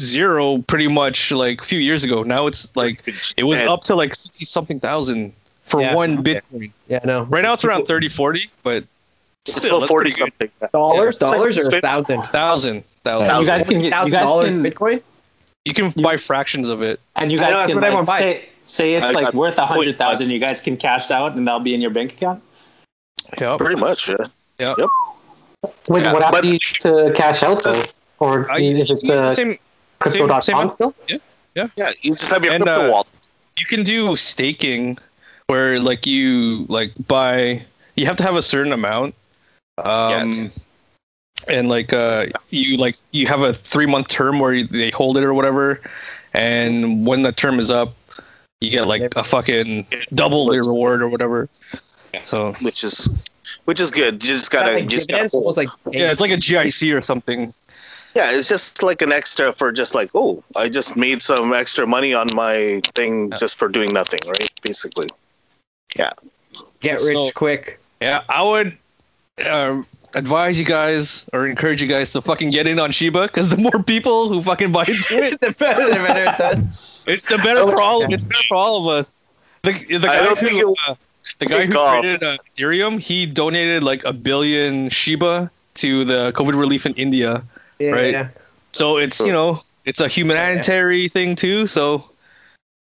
zero 0.00 0.58
pretty 0.66 0.88
much 0.88 1.30
like 1.32 1.62
a 1.62 1.64
few 1.64 1.78
years 1.78 2.04
ago. 2.04 2.22
Now 2.22 2.46
it's 2.46 2.74
like 2.76 3.02
it 3.36 3.44
was 3.44 3.60
up 3.60 3.84
to 3.84 3.94
like 3.94 4.14
sixty 4.14 4.44
something 4.44 4.78
thousand 4.80 5.32
for 5.64 5.80
Yeah. 5.80 5.94
one 5.94 6.22
Bitcoin. 6.22 6.70
Yeah, 6.88 7.00
no. 7.04 7.22
Right 7.22 7.42
now 7.42 7.52
it's 7.54 7.64
around 7.64 7.86
30, 7.86 8.08
40, 8.08 8.50
but 8.62 8.84
It's 9.46 9.56
still, 9.56 9.78
still 9.78 9.86
forty 9.86 10.10
something. 10.10 10.50
Dollars, 10.72 11.16
Yeah. 11.20 11.26
dollars, 11.28 11.56
It's 11.56 11.66
or 11.66 11.70
like- 11.70 11.78
a 11.78 11.86
thousand. 11.86 12.22
thousand, 12.24 12.84
thousand. 13.04 13.30
And 13.30 13.40
you 13.40 13.46
guys 13.46 13.66
can 13.66 13.78
get, 13.78 13.84
you 13.86 13.90
Thousand 13.90 14.12
guys 14.12 14.24
dollars 14.26 14.52
can, 14.52 14.62
Bitcoin. 14.62 15.02
You 15.64 15.74
can 15.74 15.90
buy 16.02 16.16
fractions 16.16 16.68
of 16.68 16.82
it. 16.82 17.00
and 17.16 17.32
you 17.32 17.38
I 17.38 17.42
know, 17.42 17.46
guys 17.50 17.54
that's 17.56 17.66
can 17.68 17.74
what 17.76 17.84
everyone 17.84 18.04
like, 18.06 18.22
buys. 18.22 18.40
say, 18.42 18.48
say 18.66 18.94
it's 18.94 19.06
I 19.06 19.10
like 19.12 19.24
got 19.26 19.34
worth 19.34 19.54
a 19.54 19.66
point 19.66 19.70
hundred 19.70 19.98
thousand. 19.98 20.30
You 20.30 20.38
guys 20.38 20.60
can 20.60 20.76
cash 20.76 21.10
out, 21.10 21.34
and 21.36 21.46
that'll 21.46 21.60
be 21.60 21.74
in 21.74 21.80
your 21.80 21.90
bank 21.90 22.12
account. 22.12 22.42
Yeah. 23.40 23.56
Pretty 23.56 23.80
much, 23.80 24.08
yeah. 24.58 24.74
Wait, 25.88 26.02
Yeah, 26.02 26.12
what 26.12 26.22
but- 26.22 26.34
happens 26.44 26.60
to 26.80 27.12
cash 27.16 27.42
out 27.42 27.62
though? 27.64 27.82
Or 28.18 28.50
I, 28.50 28.58
is 28.60 28.90
it 28.90 29.00
the 29.02 29.14
uh, 29.14 29.34
same, 29.34 29.58
crypto.com 29.98 30.42
same- 30.42 30.70
still? 30.70 30.94
Yeah, 31.54 31.68
yeah. 31.76 31.90
you 32.02 32.12
just 32.12 32.30
have 32.30 32.44
your 32.44 32.54
And, 32.54 32.62
crypto 32.64 32.86
uh, 32.86 32.90
wallet. 32.90 33.06
you 33.58 33.66
can 33.66 33.82
do 33.82 34.14
staking 34.16 34.98
where 35.48 35.78
like 35.80 36.06
you 36.06 36.66
like 36.68 36.92
buy 37.06 37.64
you 37.96 38.06
have 38.06 38.16
to 38.16 38.22
have 38.24 38.34
a 38.36 38.42
certain 38.42 38.72
amount 38.72 39.14
um 39.78 40.28
Yes. 40.32 40.48
and 41.48 41.68
like 41.68 41.92
uh 41.92 42.26
you 42.50 42.76
like 42.78 42.94
you 43.12 43.26
have 43.26 43.42
a 43.42 43.54
three 43.54 43.86
month 43.86 44.08
term 44.08 44.38
where 44.40 44.62
they 44.64 44.90
hold 44.90 45.16
it 45.16 45.24
or 45.24 45.34
whatever 45.34 45.80
and 46.34 47.06
when 47.06 47.22
the 47.22 47.32
term 47.32 47.58
is 47.58 47.70
up 47.70 47.94
you 48.60 48.70
get 48.70 48.86
like 48.86 49.14
a 49.16 49.24
fucking 49.24 49.86
double 50.14 50.52
your 50.54 50.62
reward 50.64 51.02
or 51.02 51.08
whatever 51.08 51.48
so 52.24 52.52
which 52.62 52.82
is 52.82 53.28
which 53.66 53.80
is 53.80 53.90
good. 53.90 54.14
You 54.14 54.18
just 54.34 54.50
gotta 54.50 54.72
Like 54.72 54.82
you 54.84 54.88
just 54.88 55.08
gotta 55.08 55.24
dividends, 55.24 55.34
almost 55.34 55.56
like 55.58 55.68
yeah 55.92 56.10
it's 56.10 56.20
like 56.20 56.30
a 56.30 56.36
gic 56.36 56.96
or 56.96 57.02
something 57.02 57.52
Yeah, 58.14 58.30
it's 58.32 58.48
just 58.48 58.82
like 58.82 59.02
an 59.02 59.12
extra 59.12 59.52
for 59.52 59.70
just 59.72 59.94
like, 59.94 60.08
oh, 60.14 60.42
I 60.56 60.70
just 60.70 60.96
made 60.96 61.20
some 61.22 61.52
extra 61.52 61.86
money 61.86 62.14
on 62.14 62.28
my 62.34 62.80
thing 62.94 63.30
just 63.38 63.58
for 63.58 63.68
doing 63.68 63.92
nothing, 63.92 64.20
right? 64.26 64.48
Basically. 64.62 65.08
Yeah. 65.94 66.12
Get 66.80 67.00
rich 67.02 67.14
So- 67.14 67.30
quick. 67.32 67.78
yeah 68.00 68.22
i 68.30 68.42
would 68.42 68.76
uh, 69.44 69.82
advise 70.14 70.58
you 70.58 70.64
guys 70.64 71.28
or 71.34 71.46
encourage 71.46 71.82
you 71.82 71.88
guys 71.88 72.10
to 72.12 72.22
fucking 72.22 72.48
get 72.50 72.66
in 72.66 72.80
on 72.80 72.90
shiba 72.90 73.26
because 73.28 73.50
the 73.50 73.58
more 73.58 73.82
people 73.82 74.30
who 74.30 74.42
fucking 74.42 74.72
buy 74.72 74.84
into 74.88 75.18
it 75.22 75.38
the 75.44 75.52
better, 75.58 75.86
the 75.88 75.94
better 75.96 76.24
it 76.24 76.38
does. 76.38 76.66
It's 77.06 77.24
the 77.24 77.38
better 77.38 77.62
for 77.64 77.80
all. 77.80 78.02
It's 78.12 78.24
better 78.24 78.44
for 78.48 78.56
all 78.56 78.80
of 78.88 78.98
us. 78.98 79.22
The, 79.62 79.72
the 79.72 80.08
I 80.08 80.20
guy 80.20 80.22
don't 80.24 80.38
think 80.38 80.60
who 80.60 80.72
it 80.72 80.78
uh, 80.88 80.94
the 81.38 81.46
guy 81.46 81.66
who 81.66 81.76
off. 81.76 82.00
created 82.00 82.22
uh, 82.22 82.36
Ethereum, 82.56 83.00
he 83.00 83.26
donated 83.26 83.82
like 83.82 84.04
a 84.04 84.12
billion 84.12 84.88
Shiba 84.88 85.50
to 85.74 86.04
the 86.04 86.32
COVID 86.32 86.58
relief 86.58 86.86
in 86.86 86.94
India. 86.94 87.42
Yeah, 87.78 87.90
Right. 87.90 88.12
yeah. 88.12 88.28
So 88.72 88.96
it's 88.98 89.20
you 89.20 89.32
know 89.32 89.62
it's 89.84 90.00
a 90.00 90.08
humanitarian 90.08 91.08
thing 91.08 91.36
too. 91.36 91.66
So 91.66 92.04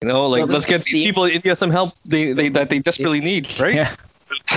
you 0.02 0.08
know 0.08 0.28
like 0.28 0.40
Well, 0.46 0.48
let's 0.48 0.66
get 0.66 0.84
these 0.84 0.96
people 1.06 1.26
in 1.26 1.32
India 1.32 1.56
some 1.56 1.72
help 1.72 1.94
they, 2.06 2.34
they 2.34 2.50
that 2.50 2.70
they 2.70 2.80
desperately 2.80 3.20
need, 3.22 3.48
right? 3.60 3.76
Yeah. 3.76 3.96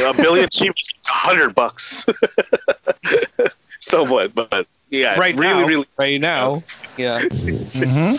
a 0.05 0.15
billion 0.15 0.49
cheap 0.51 0.73
is 0.81 0.95
a 1.09 1.13
hundred 1.13 1.55
bucks. 1.55 2.07
Somewhat, 3.81 4.35
but 4.35 4.67
yeah, 4.91 5.19
Right 5.19 5.35
really, 5.37 5.61
now, 5.63 5.67
really 5.67 5.87
right 5.99 6.21
now, 6.21 6.63
yeah. 6.97 7.21
Mm-hmm. 7.21 8.17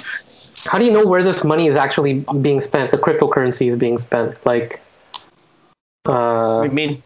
How 0.67 0.77
do 0.77 0.86
you 0.86 0.91
know 0.91 1.05
where 1.05 1.24
this 1.24 1.43
money 1.43 1.67
is 1.67 1.75
actually 1.75 2.25
being 2.41 2.62
spent? 2.62 2.91
The 2.91 2.97
cryptocurrency 2.97 3.67
is 3.67 3.75
being 3.75 3.97
spent. 3.97 4.45
Like, 4.45 4.81
uh, 6.07 6.59
I 6.59 6.67
mean, 6.67 7.01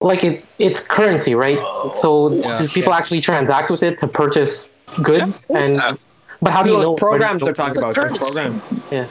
like 0.00 0.24
it, 0.24 0.44
it's 0.58 0.80
currency, 0.80 1.34
right? 1.34 1.58
So 2.00 2.32
Yeah. 2.32 2.58
do 2.58 2.68
people 2.68 2.92
actually 2.94 3.20
transact 3.20 3.70
with 3.70 3.82
it 3.82 4.00
to 4.00 4.08
purchase 4.08 4.66
goods, 5.02 5.46
and 5.50 5.76
Yeah. 5.76 5.94
but 6.40 6.52
how 6.52 6.62
do 6.62 6.70
you 6.70 6.76
those 6.76 6.84
know 6.84 6.94
programs 6.94 7.42
they're 7.42 7.52
talking 7.52 7.78
about. 7.78 7.94
Those 7.94 8.04
Currency. 8.18 8.18
programs. 8.18 8.62
Yeah. 8.90 9.06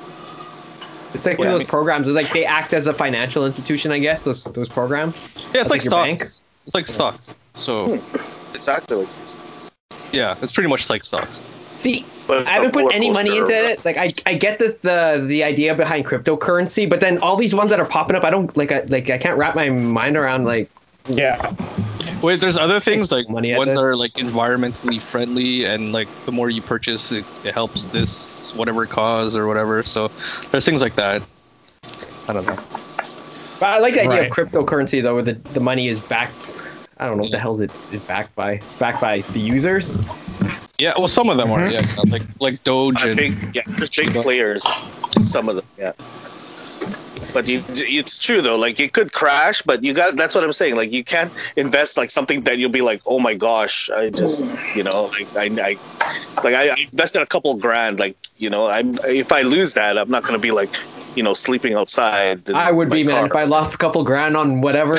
It's 1.14 1.26
like 1.26 1.40
Yeah. 1.40 1.50
those 1.52 1.64
programs. 1.64 2.08
It's 2.08 2.16
like 2.16 2.32
they 2.34 2.46
act 2.46 2.74
as 2.74 2.88
a 2.88 2.94
financial 2.94 3.46
institution, 3.46 3.92
I 3.92 4.00
guess. 4.00 4.24
Those 4.24 4.44
those 4.46 4.70
programs. 4.70 5.16
Yeah, 5.54 5.62
it's 5.62 5.70
Like 5.70 5.82
like 5.82 5.82
stocks. 5.82 6.42
It's 6.66 6.76
like 6.76 6.88
stocks. 6.88 7.36
So 7.56 8.00
exactly. 8.54 9.06
Yeah, 10.12 10.36
it's 10.42 10.52
pretty 10.52 10.70
much 10.70 10.90
like 10.90 11.04
stocks. 11.04 11.40
See, 11.80 12.06
but 12.28 12.46
I 12.46 12.52
haven't 12.52 12.74
put 12.74 12.94
any 12.94 13.10
money 13.10 13.38
into 13.38 13.54
it. 13.54 13.84
Like 13.86 13.98
I, 13.98 14.10
I 14.26 14.34
get 14.36 14.60
the, 14.60 14.78
the 14.82 15.26
the 15.26 15.44
idea 15.44 15.74
behind 15.74 16.06
cryptocurrency, 16.06 16.90
but 16.90 17.00
then 17.00 17.18
all 17.20 17.38
these 17.38 17.56
ones 17.56 17.70
that 17.72 17.80
are 17.80 17.86
popping 17.86 18.16
up, 18.16 18.24
I 18.24 18.30
don't 18.30 18.56
like. 18.58 18.72
I 18.72 18.82
like 18.82 19.10
I 19.10 19.18
can't 19.18 19.38
wrap 19.38 19.56
my 19.56 19.70
mind 19.70 20.18
around 20.18 20.46
like. 20.46 20.70
Yeah. 21.08 21.54
Wait, 22.22 22.42
there's 22.42 22.58
other 22.58 22.82
things 22.82 23.12
like 23.14 23.30
money 23.30 23.56
ones 23.56 23.74
that 23.74 23.82
are 23.82 23.96
like 23.96 24.14
environmentally 24.16 25.00
friendly 25.00 25.64
and 25.64 25.94
like 25.94 26.10
the 26.26 26.32
more 26.34 26.50
you 26.50 26.62
purchase, 26.62 27.14
it, 27.14 27.24
it 27.46 27.54
helps 27.54 27.86
this 27.86 28.54
whatever 28.56 28.86
cause 28.86 29.38
or 29.38 29.48
whatever. 29.48 29.82
So 29.84 30.12
there's 30.52 30.66
things 30.66 30.82
like 30.82 30.96
that. 30.96 31.24
I 32.28 32.34
don't 32.34 32.46
know. 32.46 32.60
But 33.60 33.70
I 33.70 33.80
like 33.80 33.94
the 33.94 34.02
idea 34.02 34.22
Right. 34.22 34.28
of 34.28 34.34
cryptocurrency 34.34 35.02
though, 35.02 35.16
where 35.16 35.24
the, 35.24 35.34
the 35.34 35.60
money 35.62 35.88
is 35.88 36.02
backed. 36.02 36.36
I 36.98 37.06
don't 37.06 37.16
know 37.16 37.24
what 37.24 37.32
the 37.32 37.40
hell 37.40 37.54
is 37.54 37.62
it 37.62 37.72
is 37.94 38.04
backed 38.04 38.36
by. 38.36 38.54
It's 38.54 38.74
backed 38.74 39.00
by 39.00 39.22
the 39.22 39.40
users. 39.40 39.98
Yeah, 40.80 40.94
well, 40.98 41.10
some 41.10 41.30
of 41.30 41.38
them 41.38 41.52
are 41.52 41.60
mm-hmm. 41.60 42.00
yeah, 42.00 42.12
like 42.12 42.22
like 42.40 42.64
Doge 42.64 43.04
and 43.04 43.18
big, 43.18 43.34
yeah, 43.54 43.64
there's 43.68 43.90
big 43.90 44.14
players. 44.14 44.64
Some 45.24 45.50
of 45.50 45.58
them, 45.58 45.66
yeah. 45.78 45.92
But 47.34 47.48
you, 47.48 47.64
it's 47.68 48.18
true 48.18 48.42
though. 48.42 48.56
Like 48.56 48.80
it 48.80 48.94
could 48.94 49.12
crash, 49.12 49.62
but 49.62 49.84
you 49.84 49.94
got. 49.94 50.16
That's 50.16 50.34
what 50.34 50.44
I'm 50.44 50.54
saying. 50.54 50.76
Like 50.76 50.92
you 50.92 51.04
can't 51.04 51.32
invest 51.58 51.98
like 51.98 52.10
something 52.10 52.42
that 52.42 52.58
you'll 52.58 52.72
be 52.72 52.82
like, 52.82 53.02
oh 53.06 53.20
my 53.20 53.36
gosh, 53.36 53.90
I 53.90 54.10
just, 54.10 54.44
you 54.76 54.84
know, 54.84 55.12
like 55.20 55.36
I, 55.36 55.46
I 55.62 55.78
like 56.44 56.56
I, 56.56 56.70
I 56.70 56.76
invested 56.92 57.22
a 57.22 57.26
couple 57.26 57.54
grand. 57.56 58.00
Like 58.00 58.16
you 58.38 58.50
know, 58.50 58.68
I'm 58.68 58.96
if 59.04 59.32
I 59.32 59.42
lose 59.42 59.74
that, 59.74 59.98
I'm 59.98 60.10
not 60.10 60.24
gonna 60.24 60.40
be 60.40 60.52
like, 60.52 60.74
you 61.20 61.24
know, 61.24 61.34
sleeping 61.34 61.74
outside. 61.74 62.50
I 62.52 62.72
would 62.72 62.88
my 62.88 62.96
be 62.96 63.04
man 63.04 63.26
if. 63.26 63.36
I 63.36 63.44
lost 63.44 63.74
a 63.74 63.78
couple 63.78 64.02
grand 64.06 64.38
on 64.38 64.62
whatever 64.62 64.96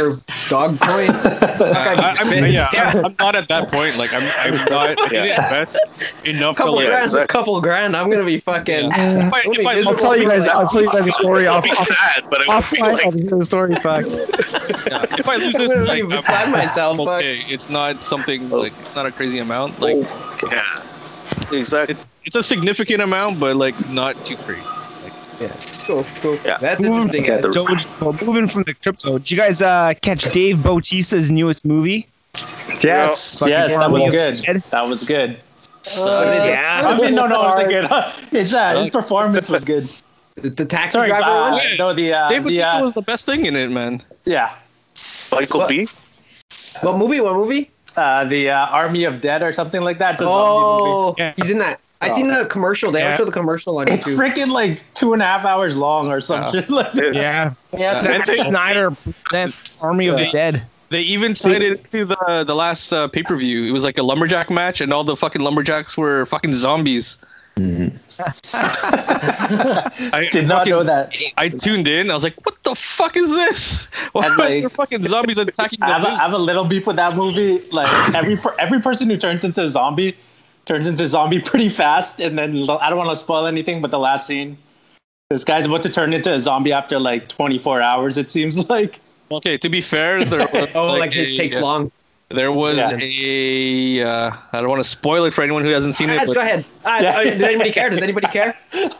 dog 0.50 0.78
coin. 0.80 1.08
I, 1.08 2.14
I, 2.20 2.22
am 2.22 2.44
yeah, 2.44 2.68
Yeah. 2.74 2.92
I'm, 2.94 3.06
I'm 3.06 3.16
not 3.18 3.34
at 3.36 3.48
that 3.48 3.68
point. 3.72 3.96
Like 3.96 4.12
I'm, 4.12 4.30
I'm 4.38 4.56
not. 4.66 4.90
I 4.90 4.94
didn't 5.08 5.24
Yeah. 5.28 5.44
invest 5.46 5.78
enough 6.26 6.56
to 6.56 6.62
couple 6.62 6.74
like. 6.76 6.88
Yeah, 6.88 7.08
grand, 7.08 7.14
a 7.14 7.26
couple 7.26 7.58
grand. 7.62 7.96
I'm 7.96 8.10
gonna 8.10 8.26
be 8.26 8.36
fucking. 8.36 8.90
If 8.92 9.32
I, 9.32 9.42
I'll 9.46 9.52
if 9.52 9.66
I 9.66 9.78
I'll 9.78 9.96
tell 9.96 10.14
you 10.14 10.28
guys. 10.28 10.46
I'll 10.46 10.68
tell 10.68 10.82
you 10.82 10.90
guys 10.90 11.06
a 11.06 11.12
story 11.12 11.48
I'll 11.48 11.62
be 11.62 11.70
off, 11.70 11.86
sad, 11.86 12.28
but 12.28 12.46
I 12.46 12.56
would 12.58 12.70
like, 12.78 13.06
I'll 13.06 13.12
tell 13.12 13.38
the 13.38 13.44
story 13.46 13.74
back. 13.76 14.06
yeah, 14.08 15.18
if 15.18 15.26
I 15.26 15.36
lose 15.36 15.54
this, 15.54 15.72
I'm 15.72 15.86
like, 15.86 16.02
gonna 16.02 16.14
I'm- 16.16 16.20
beside 16.20 16.52
myself. 16.52 17.00
I'm 17.00 17.08
okay. 17.08 17.38
It's 17.48 17.70
not 17.70 18.04
something 18.04 18.50
like 18.50 18.74
it's 18.78 18.94
not 18.94 19.06
a 19.06 19.10
crazy 19.12 19.38
amount. 19.38 19.80
Like 19.80 19.96
oh, 19.96 20.48
yeah, 20.52 21.56
exactly. 21.58 21.96
it's 22.26 22.36
a 22.36 22.42
significant 22.42 23.00
amount, 23.00 23.40
but 23.40 23.56
like 23.56 23.88
not 23.88 24.22
too 24.26 24.36
crazy. 24.36 24.66
Cool, 25.86 26.04
cool. 26.20 26.38
Yeah. 26.44 26.58
That's 26.58 26.80
Moving 26.80 27.14
interesting. 27.14 27.24
from 27.42 27.52
guys. 27.52 27.84
Doge, 27.84 28.00
well, 28.00 28.12
moving 28.26 28.46
from 28.46 28.62
the 28.64 28.74
crypto. 28.74 29.18
Did 29.18 29.30
you 29.30 29.36
guys 29.36 29.62
uh, 29.62 29.94
catch 30.02 30.30
Dave 30.32 30.62
Bautista's 30.62 31.30
newest 31.30 31.64
movie? 31.64 32.06
Yes, 32.82 33.40
Fucking 33.40 33.52
yes, 33.52 33.74
that 33.74 33.90
was 33.90 34.04
good. 34.06 34.62
That 34.70 34.88
was 34.88 35.04
good. 35.04 35.36
Uh, 35.98 36.18
I 36.84 36.96
mean, 37.00 37.14
no, 37.14 37.26
no, 37.26 37.40
it 37.48 37.66
was 37.66 38.20
good. 38.22 38.30
His 38.30 38.54
uh, 38.54 38.78
his 38.78 38.90
performance 38.98 39.50
was 39.50 39.64
good. 39.64 39.88
The, 40.36 40.50
the 40.50 40.64
taxi 40.64 40.92
Sorry, 40.92 41.08
driver 41.08 41.24
uh, 41.28 41.50
one. 41.50 41.60
no, 41.78 41.92
the 41.92 42.12
uh, 42.14 42.28
Dave 42.28 42.44
the, 42.44 42.50
Bautista 42.50 42.76
uh, 42.76 42.82
was 42.82 42.92
the 42.94 43.02
best 43.02 43.26
thing 43.26 43.46
in 43.46 43.56
it, 43.56 43.70
man. 43.70 44.02
yeah, 44.24 44.54
Michael 45.32 45.60
What? 45.60 45.68
B. 45.68 45.88
What 46.82 46.96
movie? 46.98 47.20
What 47.20 47.34
movie? 47.34 47.70
uh, 47.96 48.24
the 48.24 48.50
uh, 48.50 48.66
Army 48.68 49.04
of 49.04 49.20
Dead 49.20 49.42
or 49.42 49.52
something 49.52 49.80
like 49.82 49.98
that. 49.98 50.12
It's 50.12 50.20
movie. 50.20 50.32
Oh, 50.32 51.14
Yeah. 51.18 51.32
he's 51.36 51.50
in 51.50 51.58
that. 51.58 51.80
I 52.02 52.08
seen 52.10 52.28
the 52.28 52.46
commercial. 52.46 52.90
They 52.90 53.00
Yeah. 53.00 53.16
show 53.16 53.24
the 53.26 53.32
commercial 53.32 53.76
on 53.78 53.88
It's 53.88 54.08
YouTube. 54.08 54.16
freaking 54.16 54.50
like 54.52 54.80
two 54.94 55.12
and 55.12 55.20
a 55.20 55.24
half 55.26 55.44
hours 55.44 55.76
long 55.76 56.10
or 56.10 56.20
something. 56.20 56.64
Yeah. 56.68 56.74
like 56.74 56.92
this. 56.92 57.16
Yeah. 57.16 57.50
Yeah, 57.76 58.02
Zack 58.24 58.46
Snyder 58.46 58.90
presents 59.24 59.56
Army 59.80 60.06
of 60.08 60.18
the 60.18 60.30
Dead. 60.30 60.62
They 60.88 61.02
even 61.02 61.34
tied 61.34 61.62
it 61.62 61.84
to 61.92 62.04
the 62.04 62.44
the 62.46 62.54
last 62.54 62.92
uh, 62.92 63.06
pay 63.08 63.22
per 63.22 63.36
view. 63.36 63.64
It 63.64 63.70
was 63.72 63.84
like 63.84 63.98
a 63.98 64.02
lumberjack 64.02 64.50
match, 64.50 64.80
and 64.80 64.92
all 64.92 65.04
the 65.04 65.16
fucking 65.16 65.40
lumberjacks 65.42 65.96
were 65.96 66.26
fucking 66.26 66.54
zombies. 66.54 67.18
I 67.56 67.62
Did 70.32 70.48
not 70.48 70.60
fucking- 70.60 70.70
know 70.72 70.82
that. 70.82 71.12
I 71.36 71.48
tuned 71.48 71.86
in. 71.86 72.10
I 72.10 72.14
was 72.14 72.24
like, 72.24 72.34
"What 72.44 72.60
the 72.64 72.74
fuck 72.74 73.16
is 73.16 73.30
this? 73.30 73.88
Why 74.12 74.26
And, 74.26 74.34
are 74.34 74.38
like, 74.38 74.60
there 74.62 74.68
fucking 74.68 75.04
zombies 75.06 75.38
attacking 75.38 75.80
the 75.80 75.86
I 75.86 75.98
have, 75.98 76.04
a, 76.04 76.08
I 76.08 76.16
have 76.16 76.32
a 76.32 76.38
little 76.38 76.64
beef 76.64 76.86
with 76.86 76.96
that 76.96 77.14
movie. 77.16 77.60
Like 77.70 78.14
every 78.14 78.38
every 78.58 78.80
person 78.80 79.08
who 79.10 79.16
turns 79.16 79.44
into 79.44 79.62
a 79.62 79.68
zombie 79.68 80.16
turns 80.70 80.86
into 80.86 81.02
a 81.02 81.08
zombie 81.08 81.40
pretty 81.50 81.68
fast, 81.68 82.20
and 82.20 82.38
then 82.38 82.50
I 82.70 82.88
don't 82.88 82.98
want 82.98 83.10
to 83.10 83.16
spoil 83.16 83.46
anything, 83.46 83.82
but 83.82 83.90
the 83.90 83.98
last 83.98 84.24
scene, 84.26 84.56
this 85.28 85.42
guy's 85.42 85.66
about 85.66 85.82
to 85.82 85.88
turn 85.90 86.12
into 86.12 86.32
a 86.32 86.38
zombie 86.40 86.72
after 86.72 87.00
like 87.00 87.28
24 87.28 87.82
hours. 87.82 88.16
It 88.16 88.30
seems 88.30 88.68
like. 88.70 89.00
Okay, 89.32 89.58
to 89.58 89.68
be 89.68 89.80
fair, 89.80 90.24
there 90.24 90.46
was 90.52 90.68
Oh, 90.76 90.94
like, 90.94 91.12
his 91.12 91.28
a- 91.30 91.36
takes 91.36 91.58
long. 91.58 91.90
There 92.28 92.52
was 92.52 92.76
Yeah. 92.76 92.96
a. 93.00 94.02
Uh, 94.08 94.30
I 94.52 94.60
don't 94.60 94.68
want 94.68 94.80
to 94.80 94.88
spoil 94.88 95.24
it 95.24 95.34
for 95.34 95.42
anyone 95.42 95.64
who 95.64 95.70
hasn't 95.70 95.96
seen 95.96 96.08
it. 96.10 96.20
Ah, 96.20 96.26
But 96.26 96.34
go 96.36 96.40
ahead. 96.40 96.64
Ah, 96.84 97.00
Yeah. 97.00 97.18
uh, 97.18 97.24
Does 97.24 97.40
anybody 97.42 97.72
care? 97.72 97.90
Does 97.90 98.00
anybody 98.02 98.28
care? 98.28 98.56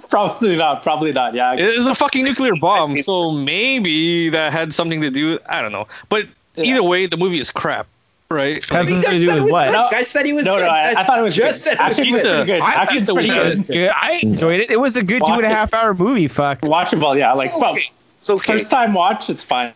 Probably 0.08 0.56
not. 0.56 0.82
Probably 0.82 1.12
not. 1.12 1.34
Yeah. 1.34 1.52
it 1.54 1.60
is 1.60 1.86
a 1.86 1.94
fucking 1.94 2.24
nuclear 2.24 2.56
bomb, 2.56 3.00
so 3.02 3.30
maybe 3.30 4.30
that 4.30 4.52
had 4.52 4.74
something 4.74 5.00
to 5.02 5.10
do. 5.10 5.38
I 5.48 5.62
don't 5.62 5.70
know, 5.70 5.86
but 6.08 6.26
Yeah. 6.56 6.64
either 6.64 6.82
way, 6.82 7.06
the 7.06 7.16
movie 7.16 7.38
is 7.38 7.52
crap, 7.52 7.86
right? 8.30 8.64
Has 8.66 8.88
You 8.88 8.96
nothing 8.96 9.00
guys 9.02 9.12
to 9.12 9.18
do 9.18 9.34
with 9.34 9.42
was 9.44 9.52
what? 9.52 9.66
good. 9.66 9.72
No. 9.72 9.88
Guys 9.90 10.08
said 10.08 10.26
he 10.26 10.32
was 10.32 10.44
No, 10.44 10.56
good. 10.56 10.62
no, 10.64 10.68
I, 10.70 11.00
I 11.00 11.04
thought 11.04 11.18
it 11.18 11.22
was 11.22 11.34
just 11.34 11.64
good. 11.64 11.70
said 11.70 11.72
it 11.74 11.88
was 11.88 11.98
Actually, 11.98 12.08
it 12.08 12.14
was 12.14 12.22
good. 12.22 12.36
pretty 12.46 12.52
good. 12.52 12.60
I 12.62 12.72
Actually, 12.74 12.96
it's 12.98 13.10
pretty 13.12 13.30
was 13.30 13.62
good. 13.62 13.66
good. 13.66 13.90
I 13.90 14.12
enjoyed 14.22 14.60
it. 14.60 14.70
It 14.70 14.80
was 14.80 14.96
a 14.96 15.02
good 15.04 15.20
two 15.20 15.26
and 15.26 15.34
a 15.34 15.36
Watch 15.36 15.44
it. 15.44 15.48
half 15.50 15.74
hour 15.74 15.94
movie. 15.94 16.28
Fuck. 16.28 16.60
Watchable. 16.62 17.18
Yeah. 17.18 17.32
Like 17.32 17.56
well, 17.60 17.72
Okay. 17.72 17.82
It's 18.20 18.30
okay. 18.30 18.52
first 18.52 18.70
time 18.70 18.92
watch, 18.92 19.30
it's 19.30 19.42
fine. 19.42 19.72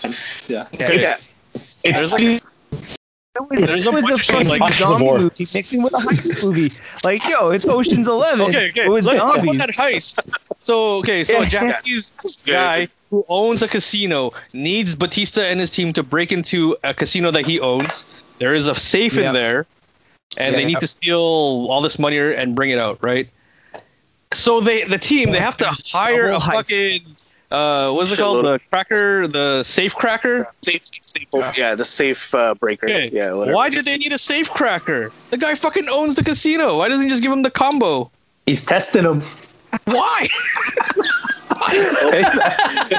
Yeah. 0.48 0.66
Okay. 0.74 1.00
Yeah. 1.00 1.14
It's 1.82 2.10
There's 2.10 2.12
like- 2.12 2.42
There's 3.50 3.86
a 3.86 3.88
it 3.88 3.94
was 3.94 4.06
a 4.06 4.06
bunch 4.06 4.10
of, 4.12 4.20
fucking 4.26 4.48
like, 4.60 4.74
zombie 4.74 5.04
movie 5.10 5.46
mixing 5.54 5.82
with 5.82 5.92
a 5.94 5.96
heist 5.96 6.44
movie. 6.44 6.70
Like, 7.02 7.26
yo, 7.28 7.50
it's 7.50 7.66
Ocean's 7.66 8.06
Eleven. 8.06 8.42
Okay, 8.42 8.68
okay. 8.68 8.88
With 8.88 9.04
Let's 9.04 9.20
talk 9.20 9.38
about 9.38 9.56
that 9.58 9.70
heist. 9.70 10.20
So, 10.60 10.98
okay, 10.98 11.24
so 11.24 11.38
a 11.38 11.42
Yeah. 11.42 11.48
Japanese 11.48 12.12
guy 12.46 12.86
who 13.10 13.24
owns 13.28 13.62
a 13.62 13.68
casino 13.68 14.32
needs 14.52 14.94
Bautista 14.94 15.44
and 15.46 15.58
his 15.58 15.70
team 15.70 15.92
to 15.94 16.02
break 16.04 16.30
into 16.30 16.76
a 16.84 16.94
casino 16.94 17.30
that 17.32 17.44
he 17.46 17.58
owns. 17.58 18.04
There 18.38 18.54
is 18.54 18.66
a 18.66 18.74
safe 18.74 19.14
Yeah. 19.14 19.28
in 19.28 19.34
there, 19.34 19.66
and 20.36 20.54
they 20.54 20.62
Yeah. 20.62 20.66
need 20.68 20.80
to 20.80 20.86
steal 20.86 21.18
all 21.20 21.80
this 21.80 21.98
money 21.98 22.18
and 22.18 22.54
bring 22.54 22.70
it 22.70 22.78
out, 22.78 22.98
right? 23.00 23.28
So 24.32 24.60
they, 24.60 24.84
the 24.84 24.98
team, 24.98 25.30
they 25.30 25.40
have 25.40 25.56
to 25.58 25.66
hire 25.92 26.26
a 26.26 26.40
fucking, 26.40 27.02
uh, 27.52 27.92
what's 27.92 28.10
it 28.10 28.18
called? 28.18 28.44
The 28.44 28.58
cracker, 28.72 29.28
the 29.28 29.62
safe 29.62 29.94
cracker. 29.94 30.48
Safe, 30.64 30.82
safe, 30.84 31.28
yeah, 31.56 31.76
the 31.76 31.84
safe 31.84 32.34
uh, 32.34 32.54
breaker. 32.54 32.86
Okay. 32.86 33.10
Yeah, 33.12 33.32
whatever. 33.34 33.54
Why 33.54 33.68
do 33.68 33.80
they 33.82 33.96
need 33.96 34.12
a 34.12 34.18
safe 34.18 34.50
cracker? 34.50 35.12
The 35.30 35.36
guy 35.36 35.54
fucking 35.54 35.88
owns 35.88 36.16
the 36.16 36.24
casino. 36.24 36.78
Why 36.78 36.88
doesn't 36.88 37.04
he 37.04 37.08
just 37.08 37.22
give 37.22 37.30
him 37.30 37.42
the 37.42 37.50
combo? 37.50 38.10
He's 38.46 38.64
testing 38.64 39.04
them. 39.04 39.22
Why? 39.84 40.28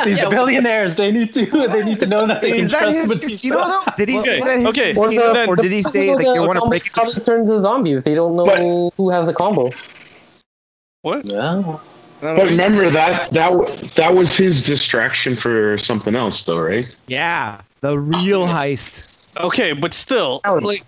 These 0.05 0.21
billionaires, 0.29 0.95
they 0.95 1.11
need 1.11 1.33
to 1.33 1.45
they 1.45 1.83
need 1.83 1.99
to 1.99 2.05
know 2.05 2.25
that 2.27 2.41
they 2.41 2.51
can 2.53 2.67
that 2.67 2.81
trust 2.81 2.99
his 2.99 3.09
Bautista. 3.09 3.29
casino 3.33 3.63
though? 3.65 3.81
Did 3.97 4.09
he 4.09 4.19
say 4.19 4.39
Okay, 4.41 4.45
that 4.45 4.59
his 4.59 4.67
okay. 4.67 4.89
Or, 4.95 5.05
casino, 5.05 5.33
the, 5.33 5.45
or 5.47 5.55
did 5.55 5.71
he 5.71 5.81
say 5.81 6.01
people 6.01 6.15
like 6.15 6.25
that 6.25 6.33
you 6.35 6.41
want 6.47 6.55
to 6.57 6.59
come- 6.61 6.69
break 6.69 6.87
it? 6.87 6.93
this 7.15 7.23
turns 7.25 7.49
into 7.49 7.61
zombies? 7.61 8.03
They 8.03 8.15
don't 8.15 8.35
know 8.35 8.45
But- 8.45 8.93
who 8.97 9.09
has 9.09 9.25
the 9.27 9.33
combo. 9.33 9.71
What? 11.01 11.31
Yeah. 11.31 11.77
But 12.21 12.45
remember 12.45 12.89
that 12.89 13.31
that 13.33 13.51
that 13.95 14.15
was 14.15 14.35
his 14.35 14.65
distraction 14.65 15.35
for 15.35 15.77
something 15.77 16.15
else, 16.15 16.43
though, 16.45 16.57
right? 16.59 16.87
Yeah, 17.07 17.61
the 17.81 17.99
real 17.99 18.47
heist. 18.47 19.03
Okay, 19.37 19.73
but 19.73 19.93
still, 19.93 20.41
like, 20.61 20.83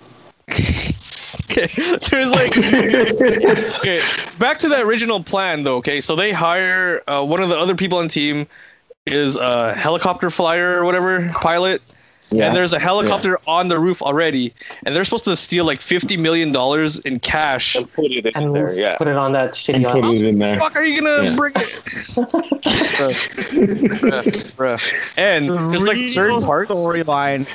okay, 1.50 1.68
there's 2.12 2.30
like, 2.30 2.56
okay, 3.80 4.04
back 4.40 4.58
to 4.60 4.68
the 4.70 4.80
original 4.82 5.24
plan 5.24 5.64
though. 5.64 5.78
Okay, 5.78 6.02
so 6.02 6.16
they 6.16 6.32
hire 6.32 7.02
uh, 7.08 7.24
one 7.24 7.42
of 7.42 7.50
the 7.50 7.58
other 7.58 7.76
people 7.76 7.98
on 7.98 8.06
the 8.06 8.14
team 8.14 8.48
is 9.06 9.36
a 9.38 9.74
helicopter 9.74 10.30
flyer 10.30 10.78
or 10.80 10.84
whatever 10.86 11.30
pilot, 11.30 11.82
and 12.32 12.54
there's 12.56 12.74
a 12.74 12.80
helicopter 12.80 13.40
on 13.48 13.70
the 13.70 13.80
roof 13.80 14.02
already, 14.02 14.54
and 14.86 14.94
they're 14.94 15.06
supposed 15.06 15.24
to 15.26 15.38
steal 15.38 15.64
like 15.66 15.82
fifty 15.82 16.18
million 16.18 16.52
dollars 16.52 17.00
in 17.00 17.20
cash. 17.20 17.76
And 17.76 17.92
put 17.94 18.12
it 18.12 18.26
in 18.26 18.32
And 18.36 18.54
there. 18.56 18.74
Yeah. 18.78 18.98
put 18.98 19.08
it 19.08 19.16
on 19.16 19.32
that 19.32 19.52
shitty 19.54 19.76
and 19.76 19.86
put 19.86 20.04
it 20.06 20.22
in 20.26 20.38
there. 20.40 20.60
Fuck, 20.60 20.76
are 20.76 20.84
you 20.84 21.02
gonna 21.02 21.30
Yeah. 21.30 21.36
bring 21.36 21.54
it? 21.56 21.70
Bruh. 22.18 23.14
Bruh. 24.00 24.52
Bruh. 24.56 24.82
And 25.16 25.50
there's 25.50 25.82
like 25.84 26.08
certain 26.10 26.38
Real 26.38 26.46
parts. 26.46 26.72
storyline. 26.72 27.48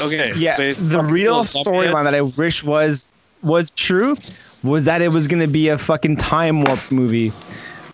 Okay, 0.00 0.32
Yeah, 0.34 0.56
they 0.56 0.72
the 0.72 1.02
real 1.02 1.40
storyline 1.44 2.04
that 2.04 2.14
I 2.14 2.22
wish 2.22 2.64
was 2.64 3.08
was 3.42 3.70
true 3.72 4.16
was 4.62 4.84
that 4.84 5.02
it 5.02 5.08
was 5.08 5.26
gonna 5.26 5.48
be 5.48 5.68
a 5.68 5.78
fucking 5.78 6.16
time 6.16 6.62
warp 6.62 6.80
movie, 6.92 7.32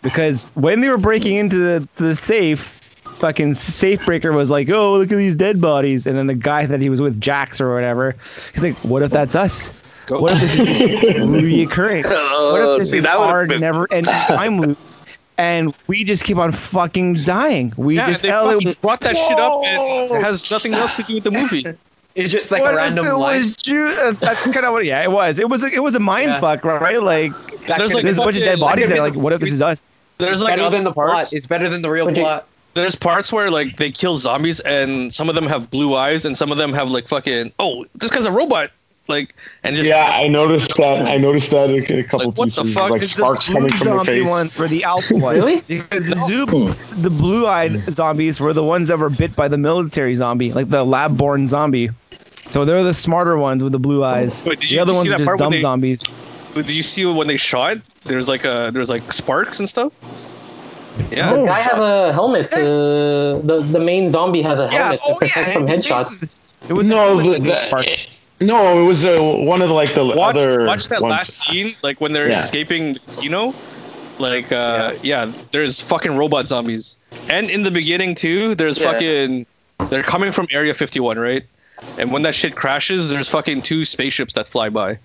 because 0.02 0.46
when 0.54 0.80
they 0.80 0.88
were 0.88 0.98
breaking 0.98 1.36
into 1.36 1.56
the 1.56 1.88
the 1.96 2.14
safe, 2.14 2.74
fucking 3.18 3.54
safe 3.54 4.04
breaker 4.04 4.32
was 4.32 4.50
like, 4.50 4.68
"Oh, 4.70 4.94
look 4.94 5.10
at 5.10 5.16
these 5.16 5.34
dead 5.36 5.60
bodies," 5.60 6.06
and 6.06 6.16
then 6.18 6.26
the 6.26 6.34
guy 6.34 6.66
that 6.66 6.80
he 6.80 6.90
was 6.90 7.00
with, 7.00 7.20
Jax 7.20 7.60
or 7.60 7.72
whatever, 7.74 8.12
he's 8.52 8.62
like, 8.62 8.76
"What 8.84 9.02
if 9.02 9.10
that's 9.10 9.34
us? 9.34 9.72
Go. 10.06 10.20
What 10.20 10.34
if 10.34 10.40
this 10.40 10.54
is 10.54 11.24
reoccurring? 11.26 12.04
Oh, 12.06 12.52
what 12.52 12.60
Oh, 12.60 12.72
if 12.74 12.78
this 12.80 12.90
see, 12.90 12.98
is 12.98 13.04
that 13.04 13.18
would've 13.18 13.32
our 13.32 13.46
been- 13.46 13.60
never 13.60 13.86
ending 13.92 14.12
time 14.12 14.60
loop?" 14.60 14.78
And 15.38 15.72
we 15.86 16.02
just 16.02 16.24
keep 16.24 16.36
on 16.36 16.50
fucking 16.50 17.22
dying. 17.22 17.72
We 17.76 17.94
Yeah, 17.96 18.08
just 18.08 18.22
they 18.24 18.30
fucking 18.30 18.72
brought 18.82 19.00
that 19.00 19.16
shit 19.16 19.38
up, 19.38 19.62
and 19.64 20.12
it 20.16 20.20
has 20.22 20.50
nothing 20.50 20.74
else 20.74 20.96
to 20.96 21.02
do 21.04 21.14
with 21.14 21.24
the 21.24 21.30
movie. 21.30 21.64
It's 22.18 22.32
just 22.32 22.50
like 22.50 22.62
What 22.62 22.72
a 22.74 22.76
if 22.78 22.82
random 22.82 23.06
it 23.06 23.12
line. 23.14 23.38
was 23.40 23.56
true? 23.56 23.90
Uh, 23.92 24.12
that's 24.12 24.42
kind 24.42 24.56
of 24.66 24.72
what. 24.72 24.84
Yeah, 24.84 25.02
it 25.02 25.10
was. 25.12 25.38
It 25.38 25.48
was. 25.48 25.62
It 25.64 25.82
was 25.82 25.94
a 25.94 26.00
mind 26.00 26.30
Yeah. 26.30 26.40
fuck, 26.40 26.64
right? 26.64 27.02
Like 27.02 27.32
There's 27.66 27.92
like 27.94 28.02
there's 28.04 28.18
a 28.18 28.22
bunch 28.22 28.36
of 28.36 28.42
dead 28.42 28.58
bodies 28.60 28.88
there. 28.88 29.00
Like, 29.00 29.14
what 29.14 29.32
if 29.32 29.40
this 29.40 29.52
is 29.52 29.62
us? 29.62 29.80
There's 30.18 30.40
like 30.42 30.52
better 30.52 30.62
other 30.64 30.76
than 30.76 30.84
the 30.84 30.92
plot. 30.92 31.12
parts. 31.12 31.32
It's 31.32 31.46
better 31.46 31.68
than 31.68 31.82
the 31.82 31.90
real 31.90 32.06
Would 32.06 32.16
you- 32.16 32.22
plot. 32.24 32.46
There's 32.74 32.94
parts 32.94 33.32
where 33.32 33.50
like 33.50 33.76
they 33.76 33.90
kill 33.90 34.16
zombies, 34.18 34.60
and 34.60 35.12
some 35.14 35.28
of 35.28 35.34
them 35.34 35.46
have 35.46 35.70
blue 35.70 35.94
eyes, 35.96 36.24
and 36.24 36.36
some 36.36 36.50
of 36.52 36.58
them 36.58 36.72
have 36.72 36.90
like 36.90 37.08
fucking 37.08 37.52
oh, 37.58 37.86
this 37.94 38.10
guy's 38.10 38.26
a 38.26 38.30
robot, 38.32 38.70
like 39.08 39.34
and 39.64 39.74
just 39.74 39.88
Yeah, 39.88 40.04
I 40.04 40.28
noticed 40.28 40.76
that. 40.76 41.06
I 41.06 41.16
noticed 41.16 41.50
that 41.52 41.70
in 41.70 41.98
a 41.98 42.04
couple 42.04 42.28
Like, 42.28 42.38
what 42.38 42.52
the 42.52 42.64
fuck 42.64 42.90
like 42.90 43.02
It's 43.02 43.12
sparks 43.16 43.46
the 43.46 43.52
coming 43.54 43.68
blue 43.70 43.78
from 43.78 43.86
their 43.86 43.96
zombie 44.04 44.20
face. 44.20 44.28
one 44.28 44.50
or 44.58 44.68
the 44.68 44.84
alpha 44.84 45.14
one? 45.16 45.34
Really? 45.36 45.60
Because 45.62 46.08
the, 46.08 46.16
zoo, 46.28 46.46
the 47.00 47.10
blue-eyed 47.10 47.92
zombies 47.94 48.38
were 48.38 48.52
the 48.52 48.62
ones 48.64 48.88
that 48.88 48.98
were 48.98 49.10
bit 49.10 49.34
by 49.34 49.48
the 49.48 49.58
military 49.58 50.14
zombie, 50.14 50.52
like 50.52 50.68
the 50.68 50.84
lab-born 50.84 51.48
zombie. 51.48 51.90
So 52.50 52.64
they're 52.64 52.82
the 52.82 52.94
smarter 52.94 53.36
ones 53.36 53.62
with 53.62 53.72
the 53.72 53.78
blue 53.78 54.04
eyes. 54.04 54.42
Wait, 54.44 54.60
did 54.60 54.70
the 54.70 54.74
you- 54.74 54.80
other 54.82 54.92
did 54.92 54.92
you 54.92 54.96
ones 54.96 55.08
see 55.08 55.14
are 55.14 55.26
just 55.26 55.38
dumb 55.38 55.52
they- 55.52 55.60
zombies. 55.60 56.00
Did 56.54 56.70
you 56.70 56.82
see 56.82 57.04
when 57.06 57.26
they 57.26 57.36
shot? 57.36 57.76
There's 58.04 58.28
like 58.28 58.44
a 58.44 58.70
there's 58.72 58.88
like 58.90 59.12
sparks 59.12 59.58
and 59.60 59.68
stuff. 59.68 59.92
Yeah, 61.12 61.32
The 61.34 61.44
guy 61.44 61.60
has 61.60 61.78
a 61.78 62.12
helmet. 62.12 62.50
To, 62.50 62.56
the 63.44 63.60
the 63.70 63.78
main 63.80 64.10
zombie 64.10 64.42
has 64.42 64.58
a 64.58 64.64
Yeah. 64.64 64.70
helmet 64.78 65.00
Oh 65.04 65.12
to 65.14 65.18
protect 65.20 65.48
yeah. 65.48 65.52
from 65.54 65.66
headshots. 65.66 66.28
It 66.68 66.72
was 66.72 66.88
No, 66.88 67.14
like 67.14 67.42
the- 67.42 67.98
No, 68.40 68.82
it 68.82 68.86
was 68.86 69.04
uh, 69.04 69.20
one 69.20 69.62
of 69.62 69.68
the, 69.68 69.74
like 69.74 69.94
the 69.94 70.04
watch 70.04 70.34
other. 70.36 70.64
watch 70.64 70.88
that 70.88 71.00
ones. 71.02 71.10
last 71.12 71.30
scene, 71.46 71.74
like 71.82 72.00
when 72.00 72.12
they're 72.12 72.28
Yeah. 72.30 72.42
escaping 72.44 72.94
the 72.94 73.00
casino. 73.00 73.54
Like 74.18 74.50
uh 74.50 74.94
yeah. 75.02 75.30
there's 75.52 75.80
fucking 75.80 76.16
robot 76.16 76.48
zombies, 76.48 76.96
and 77.30 77.48
in 77.50 77.62
the 77.62 77.70
beginning 77.70 78.16
too, 78.16 78.56
there's 78.56 78.76
Yeah. 78.78 78.92
fucking 78.92 79.46
they're 79.90 80.02
coming 80.02 80.32
from 80.32 80.48
Area 80.50 80.74
51, 80.74 81.18
right? 81.20 81.44
And 81.98 82.12
when 82.12 82.22
that 82.22 82.34
shit 82.34 82.54
crashes, 82.54 83.10
there's 83.10 83.28
fucking 83.28 83.62
two 83.62 83.84
spaceships 83.84 84.34
that 84.34 84.48
fly 84.48 84.68
by. 84.68 84.98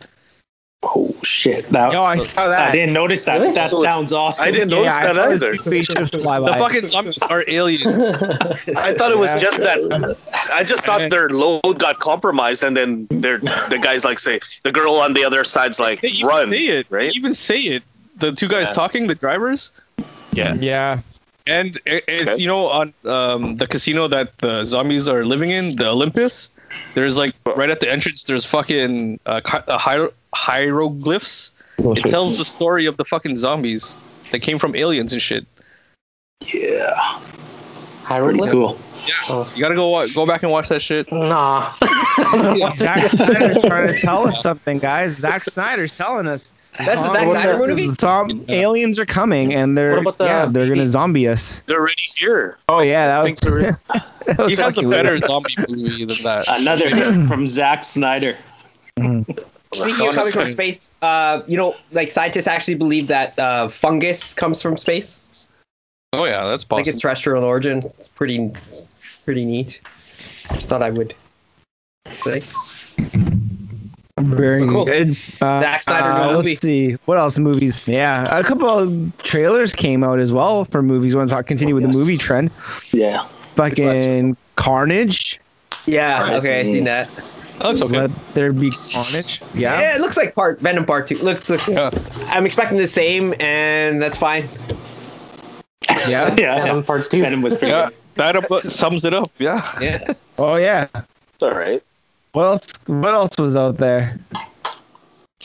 Oh 0.86 1.16
shit! 1.24 1.70
That, 1.70 1.94
Yo, 1.94 2.04
I 2.04 2.18
saw 2.18 2.52
I 2.52 2.70
didn't 2.72 2.92
notice 2.92 3.24
that. 3.24 3.40
Really? 3.40 3.54
That 3.54 3.74
sounds 3.74 4.12
awesome. 4.12 4.46
I 4.46 4.52
didn't 4.52 4.70
Yeah, 4.70 4.76
notice 4.76 4.96
I 4.96 5.14
that 5.14 5.32
either. 5.32 5.56
spaceships 5.58 6.10
fly 6.22 6.40
The 6.42 6.48
fucking 6.58 6.86
zombies 6.88 7.20
are 7.24 7.46
aliens. 7.48 7.86
I 8.76 8.94
thought 8.94 9.12
it 9.12 9.18
was 9.18 9.34
Yeah. 9.34 9.40
just 9.40 9.58
that. 9.60 10.18
I 10.54 10.64
just 10.66 10.84
thought 10.86 11.10
their 11.10 11.30
load 11.30 11.80
got 11.80 12.00
compromised, 12.00 12.64
and 12.64 12.76
then 12.76 13.08
they're 13.10 13.38
the 13.38 13.80
guys 13.82 14.04
like 14.04 14.20
say 14.20 14.42
the 14.64 14.74
girl 14.74 14.96
on 14.96 15.14
the 15.14 15.24
other 15.24 15.46
side's 15.46 15.80
like 15.80 16.02
They 16.02 16.10
even 16.10 16.28
run, 16.28 16.50
say 16.50 16.66
it. 16.68 16.88
right? 16.90 17.04
They 17.14 17.18
even 17.18 17.34
say 17.34 17.60
it. 17.62 17.84
The 18.18 18.34
two 18.34 18.50
guys 18.50 18.68
Yeah. 18.68 18.74
talking, 18.74 19.08
the 19.08 19.16
drivers. 19.16 19.72
Yeah. 20.34 20.54
Yeah. 20.56 21.00
And 21.48 21.78
it, 21.86 22.04
it's 22.10 22.28
Okay. 22.30 22.42
you 22.42 22.48
know 22.48 22.68
on 22.68 22.94
um, 23.06 23.56
the 23.56 23.68
casino 23.68 24.10
that 24.10 24.38
the 24.40 24.66
zombies 24.66 25.08
are 25.08 25.24
living 25.24 25.50
in, 25.52 25.78
the 25.78 25.88
Olympus. 25.88 26.52
There's 26.94 27.18
like 27.18 27.34
right 27.56 27.70
at 27.70 27.80
the 27.80 27.92
entrance. 27.92 28.24
There's 28.24 28.46
fucking 28.46 29.20
uh, 29.26 29.42
chi- 29.42 29.64
uh, 29.68 29.78
hier- 29.80 30.12
hieroglyphs. 30.34 31.52
It 31.80 32.04
tells 32.10 32.38
the 32.38 32.46
story 32.46 32.86
of 32.86 32.98
the 32.98 33.06
fucking 33.06 33.36
zombies 33.38 33.96
that 34.32 34.42
came 34.42 34.60
from 34.60 34.76
aliens 34.76 35.12
and 35.12 35.22
shit. 35.22 35.46
Yeah, 36.54 36.94
Hyrule? 38.04 38.38
pretty 38.38 38.52
cool. 38.52 38.78
You 39.56 39.62
gotta 39.62 39.76
go 39.76 40.08
go 40.14 40.26
back 40.26 40.44
and 40.44 40.52
watch 40.52 40.70
that 40.70 40.82
shit. 40.82 41.12
Nah. 41.12 41.74
Zack 42.76 43.10
Snyder's 43.10 43.64
trying 43.64 43.88
to 43.88 44.00
tell 44.00 44.28
us 44.28 44.42
something, 44.44 44.78
guys. 44.80 45.18
Zack 45.18 45.46
Snyder's 45.46 45.98
telling 45.98 46.28
us. 46.28 46.54
That's 46.78 47.02
the 47.02 47.12
Zack 47.12 47.28
what 47.28 47.34
Snyder 47.36 47.54
about- 47.54 47.70
movie? 47.70 47.94
Some 47.94 48.46
aliens 48.50 49.00
are 49.00 49.06
coming, 49.06 49.54
and 49.54 49.78
they're 49.78 49.92
What 49.92 50.00
about 50.00 50.18
the 50.18 50.26
yeah, 50.26 50.46
they're 50.48 50.68
gonna 50.68 50.88
zombie 50.88 51.28
us. 51.28 51.60
They're 51.62 51.80
already 51.80 52.02
here. 52.16 52.58
Oh 52.70 52.80
yeah, 52.82 53.08
that 53.08 53.24
was. 53.24 53.40
think 53.40 53.86
that 54.26 54.38
was 54.40 54.52
He 54.54 54.62
has 54.62 54.78
a 54.78 54.82
better 54.82 55.12
weird. 55.12 55.24
zombie 55.24 55.56
movie 55.70 56.06
than 56.06 56.18
that. 56.24 56.46
Another 56.62 56.90
from 57.28 57.46
Zack 57.48 57.84
Snyder. 57.84 58.36
Speaking 58.96 60.08
of 60.08 60.16
coming 60.16 60.32
from 60.32 60.52
space, 60.52 60.96
uh, 61.02 61.42
you 61.48 61.58
know, 61.58 61.76
like 61.92 62.12
scientists 62.12 62.48
actually 62.48 62.76
believe 62.76 63.08
that 63.08 63.38
uh, 63.40 63.68
fungus 63.70 64.34
comes 64.34 64.62
from 64.62 64.78
space. 64.78 65.22
Oh 66.14 66.26
yeah, 66.26 66.46
that's 66.46 66.66
Like 66.70 66.86
it's 66.88 67.00
terrestrial 67.00 67.44
origin. 67.44 67.84
It's 68.00 68.08
pretty, 68.10 68.52
pretty 69.26 69.46
neat. 69.46 69.80
Just 70.54 70.70
thought 70.70 70.84
I 70.84 70.92
would. 70.92 71.16
say. 72.24 72.44
Very 74.24 74.68
Cool. 74.68 74.86
good. 74.86 75.12
Uh, 75.42 75.60
Zack 75.62 75.84
Snyder 75.84 76.12
uh, 76.12 76.34
movie. 76.34 76.50
Let's 76.52 76.62
see 76.62 76.94
what 77.06 77.18
else. 77.18 77.38
Movies. 77.38 77.88
Yeah, 77.88 78.38
a 78.38 78.44
couple 78.44 78.70
of 78.70 79.18
trailers 79.20 79.76
came 79.76 80.04
out 80.04 80.20
as 80.20 80.32
well 80.34 80.66
for 80.66 80.82
movies. 80.82 81.16
Want 81.16 81.30
to 81.30 81.36
talk, 81.36 81.46
continue 81.48 81.76
with 81.76 81.84
the 81.84 81.90
movie 81.98 82.18
trend? 82.18 82.52
Yeah. 82.92 83.26
Fucking 83.56 84.36
Carnage. 84.56 85.40
Yeah. 85.86 86.38
Okay, 86.38 86.62
I 86.62 86.64
seen 86.64 86.86
that. 86.86 87.08
That 87.60 87.66
looks 87.68 87.82
okay. 87.82 87.98
Let 88.02 88.34
there 88.34 88.52
be 88.52 88.72
Carnage. 88.94 89.42
Yeah. 89.54 89.80
Yeah. 89.80 89.96
it 89.96 90.02
looks 90.02 90.18
like 90.18 90.34
part 90.36 90.60
Venom 90.60 90.86
Part 90.86 91.08
Two. 91.08 91.18
Looks 91.18 91.50
looks. 91.50 91.70
Yeah. 91.70 91.90
I'm 92.28 92.46
expecting 92.46 92.78
the 92.78 92.88
same, 92.88 93.34
and 93.40 94.02
that's 94.02 94.18
fine. 94.18 94.48
Yeah. 96.08 96.34
Yeah. 96.40 96.64
Venom 96.64 96.84
Part 96.84 97.10
2. 97.12 97.22
Venom 97.22 97.42
was 97.42 97.56
pretty 97.56 97.72
Yeah, 97.72 97.90
good. 98.16 98.44
that 98.44 98.64
sums 98.64 99.06
it 99.06 99.14
up. 99.14 99.32
Yeah. 99.38 99.62
Yeah. 99.80 100.14
Oh 100.38 100.56
yeah. 100.56 100.88
It's 101.34 101.44
all 101.44 101.52
right. 101.54 101.82
What 102.34 102.44
else? 102.44 102.68
What 102.88 103.14
else 103.14 103.38
was 103.38 103.56
out 103.56 103.78
there? 103.78 104.18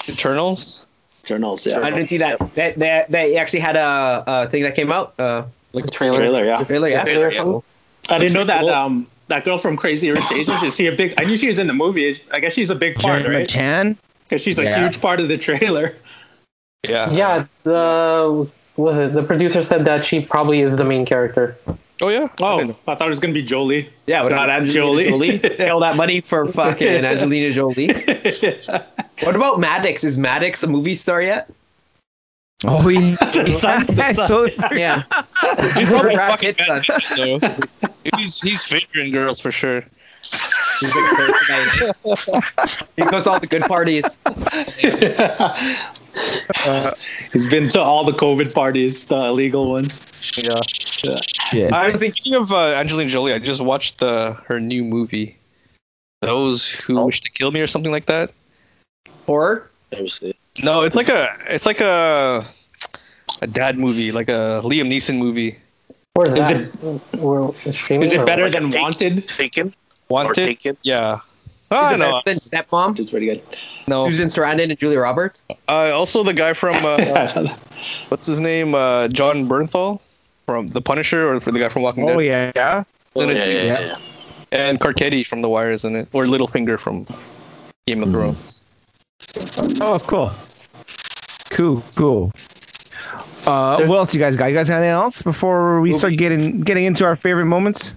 Eternals. 0.09 0.85
Journals, 1.24 1.66
yeah. 1.66 1.81
I 1.81 1.90
didn't 1.90 2.09
see 2.09 2.16
that. 2.18 2.38
That 2.55 2.79
that 2.79 3.11
they 3.11 3.37
actually 3.37 3.61
had 3.61 3.77
a, 3.77 4.24
a 4.27 4.48
thing 4.48 4.62
that 4.62 4.74
came 4.74 4.90
out. 4.90 5.12
Uh, 5.20 5.44
Like 5.74 5.85
a 5.85 5.90
trailer. 5.90 6.16
Trailer, 6.16 6.44
yeah. 6.46 6.64
really? 6.70 6.92
Yeah. 6.92 7.05
Trailer 7.05 7.29
or 7.29 7.31
something? 7.31 7.62
I 8.09 8.18
didn't 8.18 8.33
know 8.33 8.44
that. 8.44 8.61
Cool. 8.62 8.70
Um, 8.70 9.07
that 9.29 9.44
girl 9.44 9.59
from 9.59 9.77
Crazy 9.77 10.11
Rich 10.11 10.33
Asians 10.33 10.62
is 10.62 10.74
she 10.74 10.87
a 10.87 10.92
big? 10.92 11.12
I 11.20 11.24
knew 11.24 11.37
she 11.37 11.46
was 11.48 11.59
in 11.59 11.66
the 11.66 11.74
movie. 11.74 12.16
I 12.33 12.40
guess 12.40 12.55
she's 12.55 12.70
a 12.70 12.74
big 12.74 12.94
part, 12.96 13.22
Gemma 13.22 13.35
right? 13.37 13.48
Chan. 13.48 13.98
Because 14.24 14.40
she's 14.40 14.59
a 14.59 14.64
Yeah. 14.64 14.83
huge 14.85 15.03
part 15.03 15.20
of 15.20 15.29
the 15.29 15.37
trailer. 15.37 15.94
Yeah. 16.88 17.11
Yeah, 17.11 17.44
the 17.64 18.48
was 18.77 18.98
it 18.98 19.12
the 19.12 19.22
producer 19.22 19.61
said 19.62 19.85
that 19.85 20.07
she 20.07 20.20
probably 20.22 20.61
is 20.62 20.79
the 20.79 20.85
main 20.85 21.05
character. 21.05 21.59
Oh 22.00 22.08
yeah. 22.08 22.28
Oh, 22.40 22.58
didn't. 22.61 22.76
I 22.87 22.94
thought 22.94 23.06
it 23.06 23.11
was 23.11 23.18
gonna 23.20 23.34
be 23.34 23.42
Jolie. 23.42 23.88
Yeah, 24.06 24.22
but 24.22 24.30
not 24.32 24.48
Angelina 24.50 25.11
Jolie. 25.11 25.38
Jolie. 25.38 25.68
All 25.70 25.80
that 25.80 25.96
money 25.96 26.20
for 26.20 26.46
fucking 26.48 26.87
Angelina 27.04 27.52
Jolie. 27.52 27.90
What 29.24 29.34
about 29.34 29.58
Maddox? 29.58 30.04
Is 30.04 30.16
Maddox 30.16 30.62
a 30.62 30.68
movie 30.68 30.94
star 30.94 31.20
yet? 31.20 31.50
Oh, 32.64 32.78
he. 32.87 33.11
The 33.16 33.46
son- 33.61 33.84
the 33.87 34.04
I 34.04 34.12
son. 34.12 34.28
totally- 34.28 34.78
Yeah. 34.80 35.02
He's 35.74 35.88
probably 35.88 36.14
Brad 36.14 36.30
fucking 36.30 36.54
Pitt's 36.54 36.66
son. 36.66 36.80
bitches, 36.82 37.16
though. 37.80 38.16
He's 38.16 38.40
he's 38.40 38.64
fingering 38.64 39.11
girls 39.11 39.40
for 39.40 39.50
sure. 39.50 39.84
He's 40.80 40.94
like 40.94 41.12
a 41.12 41.16
third 41.16 41.34
night. 41.48 42.88
he 42.96 43.02
goes 43.04 43.24
to 43.24 43.30
all 43.30 43.40
the 43.40 43.46
good 43.48 43.62
parties. 43.62 44.18
Uh, 46.64 46.92
he's 47.32 47.46
been 47.48 47.68
to 47.70 47.80
all 47.80 48.04
the 48.04 48.12
COVID 48.12 48.54
parties, 48.54 49.04
the 49.04 49.16
illegal 49.16 49.70
ones. 49.70 50.32
Yeah. 50.37 50.61
Shit. 51.50 51.72
I'm 51.72 51.96
thinking 51.98 52.34
of 52.34 52.52
uh, 52.52 52.74
Angelina 52.74 53.08
Jolie. 53.11 53.32
I 53.32 53.38
just 53.38 53.61
watched 53.61 53.98
the 54.00 54.34
her 54.46 54.61
new 54.61 54.84
movie, 54.84 55.37
Those 56.20 56.72
Who 56.84 57.00
Wish 57.06 57.20
to 57.22 57.30
Kill 57.30 57.50
Me, 57.50 57.61
or 57.61 57.66
something 57.66 57.92
like 57.92 58.06
that. 58.06 58.32
Horror? 59.26 59.70
Never 59.92 60.06
see 60.08 60.30
it. 60.30 60.37
No, 60.62 60.82
it's 60.82 60.96
like 60.96 61.08
a 61.08 61.34
it's 61.48 61.64
like 61.66 61.80
a 61.80 62.44
a 63.40 63.46
dad 63.46 63.78
movie, 63.78 64.12
like 64.12 64.28
a 64.28 64.61
Liam 64.64 64.88
Neeson 64.92 65.16
movie. 65.18 65.58
Where's 66.14 66.34
Is 66.34 66.48
that? 66.48 67.20
Where, 67.20 67.50
it's 67.64 68.12
it 68.12 68.26
better 68.26 68.42
what? 68.44 68.52
than 68.52 68.70
Take- 68.70 68.82
Wanted? 68.82 69.28
Taken 69.28 69.68
or 69.68 69.72
Wanted? 70.08 70.34
Taken. 70.34 70.76
Yeah. 70.82 71.14
Is 71.16 71.20
Oh, 71.70 71.94
it 71.94 71.98
no, 71.98 72.11
better 72.12 72.22
than 72.24 72.38
Stepmom? 72.38 72.90
Which 72.90 73.00
is 73.00 73.11
pretty 73.11 73.26
good. 73.26 73.42
no. 73.87 74.04
Susan 74.08 74.28
Sarandon 74.28 74.70
and 74.70 74.78
Julia 74.78 74.98
Roberts? 75.00 75.42
Uh, 75.68 75.90
also, 75.92 76.22
the 76.24 76.32
guy 76.32 76.54
from 76.54 76.74
uh, 76.84 77.46
what's 78.08 78.26
his 78.26 78.40
name? 78.40 78.74
Uh, 78.74 79.08
Jon 79.08 79.46
Bernthal 79.46 80.00
from 80.48 80.66
The 80.68 80.80
Punisher, 80.80 81.28
or 81.30 81.42
for 81.42 81.52
the 81.52 81.58
guy 81.58 81.68
from 81.68 81.82
Walking 81.82 82.08
Oh 82.08 82.18
Dead, 82.18 82.54
yeah. 82.56 82.82
Oh, 83.16 83.20
Isn't 83.20 83.37
yeah, 83.37 83.44
yeah, 83.44 83.80
yeah. 83.80 83.96
and 84.50 84.80
Carcetti 84.80 85.26
from 85.26 85.42
The 85.42 85.48
Wire, 85.50 85.72
isn't 85.72 85.94
it? 85.94 86.08
Or 86.14 86.24
Littlefinger 86.24 86.78
from 86.78 87.06
Game 87.87 88.02
of 88.02 88.11
Thrones. 88.11 88.58
Oh, 89.78 89.98
cool. 90.06 90.32
Cool, 91.50 91.84
cool. 91.96 92.32
Uh, 93.46 93.84
what 93.84 93.96
else 93.96 94.14
you 94.14 94.20
guys 94.20 94.37
got? 94.37 94.46
You 94.46 94.54
guys 94.54 94.70
got 94.70 94.76
anything 94.76 94.90
else 94.90 95.20
before 95.20 95.82
we 95.82 95.92
start 95.92 96.16
getting 96.16 96.62
getting 96.62 96.87
into 96.87 97.04
our 97.04 97.14
favorite 97.14 97.44
moments? 97.44 97.94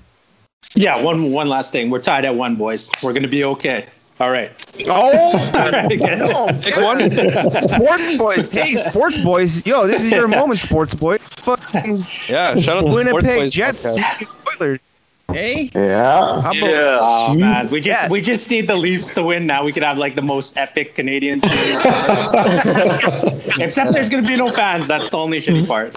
Yeah, 0.76 1.02
one 1.02 1.32
one 1.32 1.48
last 1.48 1.72
thing. 1.72 1.90
We're 1.90 2.02
tied 2.02 2.26
at 2.26 2.36
one, 2.36 2.58
boys. 2.58 2.92
We're 3.02 3.14
gonna 3.14 3.30
be 3.30 3.46
okay. 3.46 3.86
All 4.22 4.30
right. 4.30 4.52
Oh, 4.88 4.92
All 4.94 5.72
right. 5.72 6.00
no. 6.00 6.46
Next 6.46 6.80
one. 6.82 7.10
sports 7.10 8.18
boys. 8.18 8.52
Hey, 8.52 8.76
sports 8.76 9.18
boys. 9.24 9.66
Yo, 9.66 9.88
this 9.88 10.04
is 10.04 10.12
your 10.12 10.28
moment, 10.28 10.60
sports 10.60 10.94
boys. 10.94 11.34
Fucking 11.40 11.98
Yeah, 12.30 12.54
shout 12.60 12.78
out 12.78 12.82
to 12.82 12.92
Sports 12.92 12.94
Winnipeg 12.94 13.40
Boys 13.40 13.52
Jets. 13.54 13.84
podcast. 13.84 14.62
Oilers. 14.62 14.80
Hey, 15.32 15.72
Yeah. 15.74 16.42
how 16.42 16.52
about 16.52 16.54
Yeah. 16.56 16.98
Oh 17.02 17.34
man, 17.34 17.70
we 17.70 17.82
just 17.82 18.00
Yeah. 18.04 18.10
we 18.10 18.22
just 18.22 18.50
need 18.52 18.68
the 18.68 18.76
Leafs 18.76 19.12
to 19.14 19.24
win. 19.24 19.48
Now 19.48 19.64
we 19.64 19.72
could 19.72 19.82
have 19.84 19.98
like 19.98 20.16
the 20.16 20.22
most 20.22 20.56
epic 20.58 20.94
Canadian 20.94 21.42
series. 21.42 21.80
Except 23.60 23.94
there's 23.94 24.10
gonna 24.10 24.28
be 24.28 24.36
no 24.36 24.50
fans. 24.52 24.88
That's 24.88 25.10
the 25.10 25.18
only 25.18 25.40
shitty 25.40 25.66
part. 25.68 25.96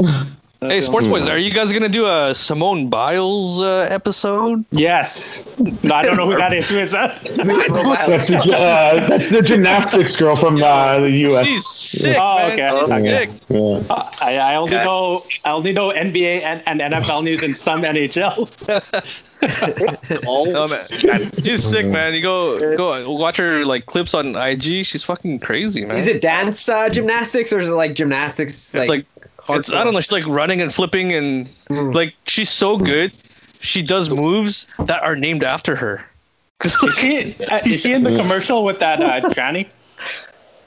Hey, 0.60 0.80
Sports 0.80 1.08
Boys, 1.08 1.28
are 1.28 1.36
you 1.36 1.50
guys 1.50 1.70
gonna 1.72 1.90
do 1.90 2.06
a 2.06 2.34
Simone 2.34 2.88
Biles 2.88 3.60
uh, 3.60 3.86
episode? 3.90 4.64
Yes. 4.70 5.58
No, 5.82 5.94
I 5.94 6.02
don't 6.04 6.16
know 6.16 6.30
who 6.30 6.38
that 6.38 6.54
is. 6.54 6.70
Who 6.70 6.78
is 6.78 6.92
that? 6.92 7.22
That's 7.24 8.28
the, 8.28 8.56
uh, 8.56 9.06
that's 9.06 9.30
the 9.30 9.42
gymnastics 9.42 10.16
girl 10.16 10.36
from 10.36 10.62
uh, 10.62 11.00
the 11.00 11.10
U.S. 11.10 11.46
She's 11.46 11.66
sick, 11.66 12.16
Oh, 12.18 12.36
man. 12.48 12.74
okay. 12.74 12.96
She's 13.02 13.10
sick. 13.10 13.30
Yeah. 13.48 13.82
I, 14.22 14.36
I 14.38 14.56
only 14.56 14.72
Yes. 14.72 14.86
know 14.86 15.18
I 15.44 15.50
only 15.52 15.72
know 15.72 15.90
NBA 15.90 16.42
and, 16.42 16.62
and 16.66 16.80
NFL 16.80 17.24
news 17.24 17.42
and 17.42 17.54
some 17.54 17.82
NHL. 17.82 18.48
All 20.26 20.46
No, 20.50 20.66
man. 20.66 21.30
She's 21.42 21.62
sick, 21.62 21.86
man. 21.86 22.14
You 22.14 22.22
go 22.22 22.54
go 22.76 23.10
watch 23.12 23.36
her 23.36 23.64
like 23.66 23.84
clips 23.86 24.14
on 24.14 24.34
IG. 24.34 24.86
She's 24.86 25.02
fucking 25.02 25.40
crazy, 25.40 25.84
man. 25.84 25.96
Is 25.98 26.06
it 26.06 26.22
dance 26.22 26.68
uh, 26.68 26.88
gymnastics 26.88 27.52
or 27.52 27.58
is 27.60 27.68
it 27.68 27.72
like 27.72 27.94
gymnastics? 27.94 28.54
It's 28.54 28.74
Like, 28.74 28.88
like 28.88 29.06
it's, 29.48 29.72
I 29.72 29.84
don't 29.84 29.92
know. 29.92 30.00
She's 30.00 30.12
like 30.12 30.26
running 30.26 30.60
and 30.62 30.72
flipping 30.72 31.12
and 31.12 31.48
like 31.70 32.14
she's 32.26 32.50
so 32.50 32.76
good. 32.78 33.12
She 33.60 33.82
does 33.82 34.12
moves 34.12 34.66
that 34.78 35.02
are 35.02 35.16
named 35.16 35.42
after 35.42 35.76
her. 35.76 36.04
Is 36.64 36.94
she 36.96 37.34
uh, 37.50 37.58
is 37.66 37.80
she 37.82 37.92
in 37.92 38.04
the 38.04 38.16
commercial 38.16 38.64
with 38.64 38.78
that 38.78 39.00
uh, 39.00 39.28
tranny? 39.30 39.68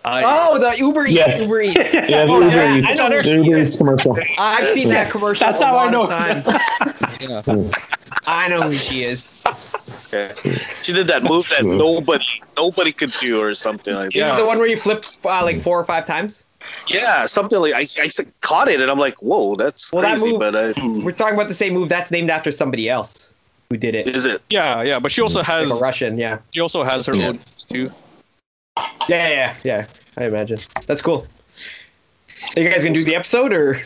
Oh, 0.05 0.57
the 0.59 0.77
Uber 0.77 1.05
Eats. 1.07 1.13
Yes. 1.15 1.41
Uber 1.47 1.61
Eats. 1.61 1.77
Yeah, 1.93 2.25
the 2.25 2.31
Oh, 2.31 2.41
Uber 2.41 2.55
yeah, 2.55 2.77
Eats, 2.77 2.87
I 3.01 3.07
know 3.07 3.21
the 3.21 3.43
Uber 3.43 3.59
Eats 3.59 3.77
commercial. 3.77 4.17
I've 4.37 4.67
seen 4.73 4.89
that 4.89 5.09
commercial. 5.11 5.47
That's 5.47 5.61
a 5.61 5.65
how 5.67 5.77
I 5.77 5.89
know. 5.89 6.03
of 6.03 6.09
times. 6.09 6.45
I 8.27 8.47
know 8.49 8.61
who 8.63 8.77
she 8.77 9.03
is. 9.05 9.39
Okay. 10.07 10.31
She 10.83 10.93
did 10.93 11.07
that 11.07 11.23
move 11.23 11.49
that 11.49 11.63
nobody 11.65 12.25
nobody 12.57 12.91
could 12.91 13.11
do 13.19 13.41
or 13.41 13.53
something 13.53 13.95
like 13.95 14.15
Is 14.15 14.21
that. 14.21 14.27
Yeah, 14.33 14.35
the 14.37 14.45
one 14.45 14.57
where 14.59 14.67
you 14.67 14.77
flip 14.77 15.03
uh, 15.25 15.43
like 15.43 15.61
four 15.61 15.79
or 15.79 15.83
five 15.85 16.05
times? 16.05 16.43
Yeah, 16.87 17.25
something 17.25 17.59
like 17.59 17.73
I, 17.73 17.79
I 17.79 18.05
s- 18.05 18.21
caught 18.41 18.67
it 18.69 18.79
and 18.81 18.89
I'm 18.89 18.97
like, 18.99 19.15
whoa, 19.15 19.55
that's 19.55 19.91
Well, 19.91 20.01
that 20.03 20.17
crazy. 20.17 20.31
move- 20.31 20.39
but 20.39 20.55
uh, 20.55 20.73
We're 21.03 21.11
talking 21.11 21.33
about 21.35 21.47
the 21.49 21.53
same 21.53 21.73
move 21.73 21.89
that's 21.89 22.11
named 22.11 22.29
after 22.29 22.51
somebody 22.51 22.89
else 22.89 23.31
who 23.69 23.77
did 23.77 23.95
it. 23.95 24.07
is 24.07 24.25
it? 24.25 24.41
Yeah, 24.49 24.81
yeah, 24.83 24.99
but 24.99 25.11
she 25.11 25.21
also 25.21 25.41
has 25.43 25.69
Like 25.69 25.79
a 25.79 25.81
Russian, 25.81 26.17
yeah. 26.17 26.39
she 26.51 26.61
also 26.61 26.83
has 26.83 27.05
her 27.05 27.15
Yeah. 27.15 27.27
own 27.27 27.33
moves 27.37 27.65
too. 27.65 27.91
Yeah, 29.09 29.27
yeah, 29.29 29.55
yeah. 29.63 29.87
I 30.17 30.25
imagine. 30.25 30.59
That's 30.85 31.01
cool. 31.01 31.25
Are 32.55 32.61
you 32.61 32.69
guys 32.69 32.83
gonna 32.83 32.95
do 32.95 33.03
the 33.03 33.15
episode 33.15 33.51
or? 33.53 33.81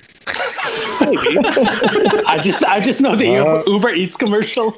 I 2.28 2.39
just 2.41 2.63
I 2.65 2.80
just 2.80 3.02
know 3.02 3.15
the 3.15 3.26
Uber, 3.26 3.50
uh, 3.50 3.63
Uber 3.67 3.89
Eats 3.94 4.15
commercial. 4.17 4.76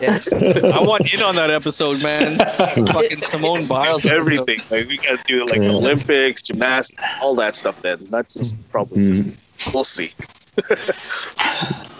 Yes. 0.00 0.32
I 0.32 0.80
want 0.82 1.12
in 1.12 1.22
on 1.22 1.36
that 1.36 1.50
episode, 1.50 2.02
man. 2.02 2.38
Fucking 2.86 3.22
Simone 3.22 3.66
Biles. 3.66 4.06
Everything. 4.06 4.58
Like 4.70 4.88
we 4.88 4.98
gotta 4.98 5.22
do 5.24 5.44
like 5.46 5.58
Yeah. 5.58 5.70
Olympics, 5.70 6.42
gymnastics, 6.42 7.02
all 7.22 7.34
that 7.36 7.54
stuff 7.54 7.80
then. 7.82 8.06
Not 8.10 8.28
just 8.28 8.56
probably 8.70 9.06
just 9.06 9.24
mm. 9.24 9.36
we'll 9.72 9.84
see. 9.84 10.12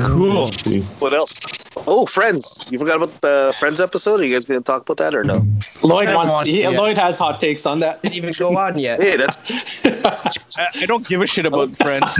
Cool. 0.00 0.50
What 0.98 1.14
else? 1.14 1.40
Oh, 1.86 2.06
Friends. 2.06 2.64
You 2.70 2.78
forgot 2.78 2.96
about 2.96 3.20
the 3.20 3.54
Friends 3.58 3.80
episode? 3.80 4.20
Are 4.20 4.24
you 4.24 4.34
guys 4.34 4.44
going 4.44 4.60
to 4.60 4.64
talk 4.64 4.82
about 4.82 4.98
that 4.98 5.14
or 5.14 5.24
no? 5.24 5.42
Lloyd 5.82 6.06
haven't 6.06 6.14
wants. 6.14 6.34
watched 6.34 6.48
He. 6.48 6.66
Lloyd 6.68 6.98
has 6.98 7.18
hot 7.18 7.40
takes 7.40 7.66
on 7.66 7.80
that. 7.80 8.02
Didn't 8.02 8.14
even 8.16 8.32
go 8.38 8.56
on 8.56 8.78
yet. 8.78 9.00
Hey, 9.02 9.16
that's 9.16 9.84
I, 9.86 10.66
I 10.82 10.86
don't 10.86 11.06
give 11.06 11.20
a 11.22 11.26
shit 11.26 11.46
about 11.46 11.70
Friends. 11.76 12.12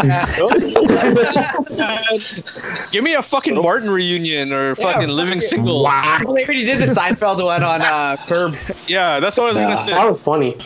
Give 2.92 3.04
me 3.04 3.14
a 3.14 3.22
fucking 3.22 3.54
Martin 3.54 3.90
reunion 3.90 4.52
or 4.52 4.74
fucking 4.76 5.08
Living 5.08 5.34
fucking- 5.40 5.48
Single. 5.48 5.82
Well, 5.84 6.18
they 6.34 6.44
already 6.44 6.64
did 6.64 6.78
the 6.80 6.86
Seinfeld 6.86 7.44
one 7.44 7.62
on 7.62 7.80
uh, 7.80 8.16
Curb. 8.26 8.54
Yeah, 8.86 9.20
that's 9.20 9.36
what 9.36 9.44
I 9.44 9.48
was 9.48 9.56
Yeah. 9.56 9.62
gonna 9.74 9.84
say. 9.84 9.90
That 9.92 10.06
was 10.06 10.22
funny. 10.22 10.56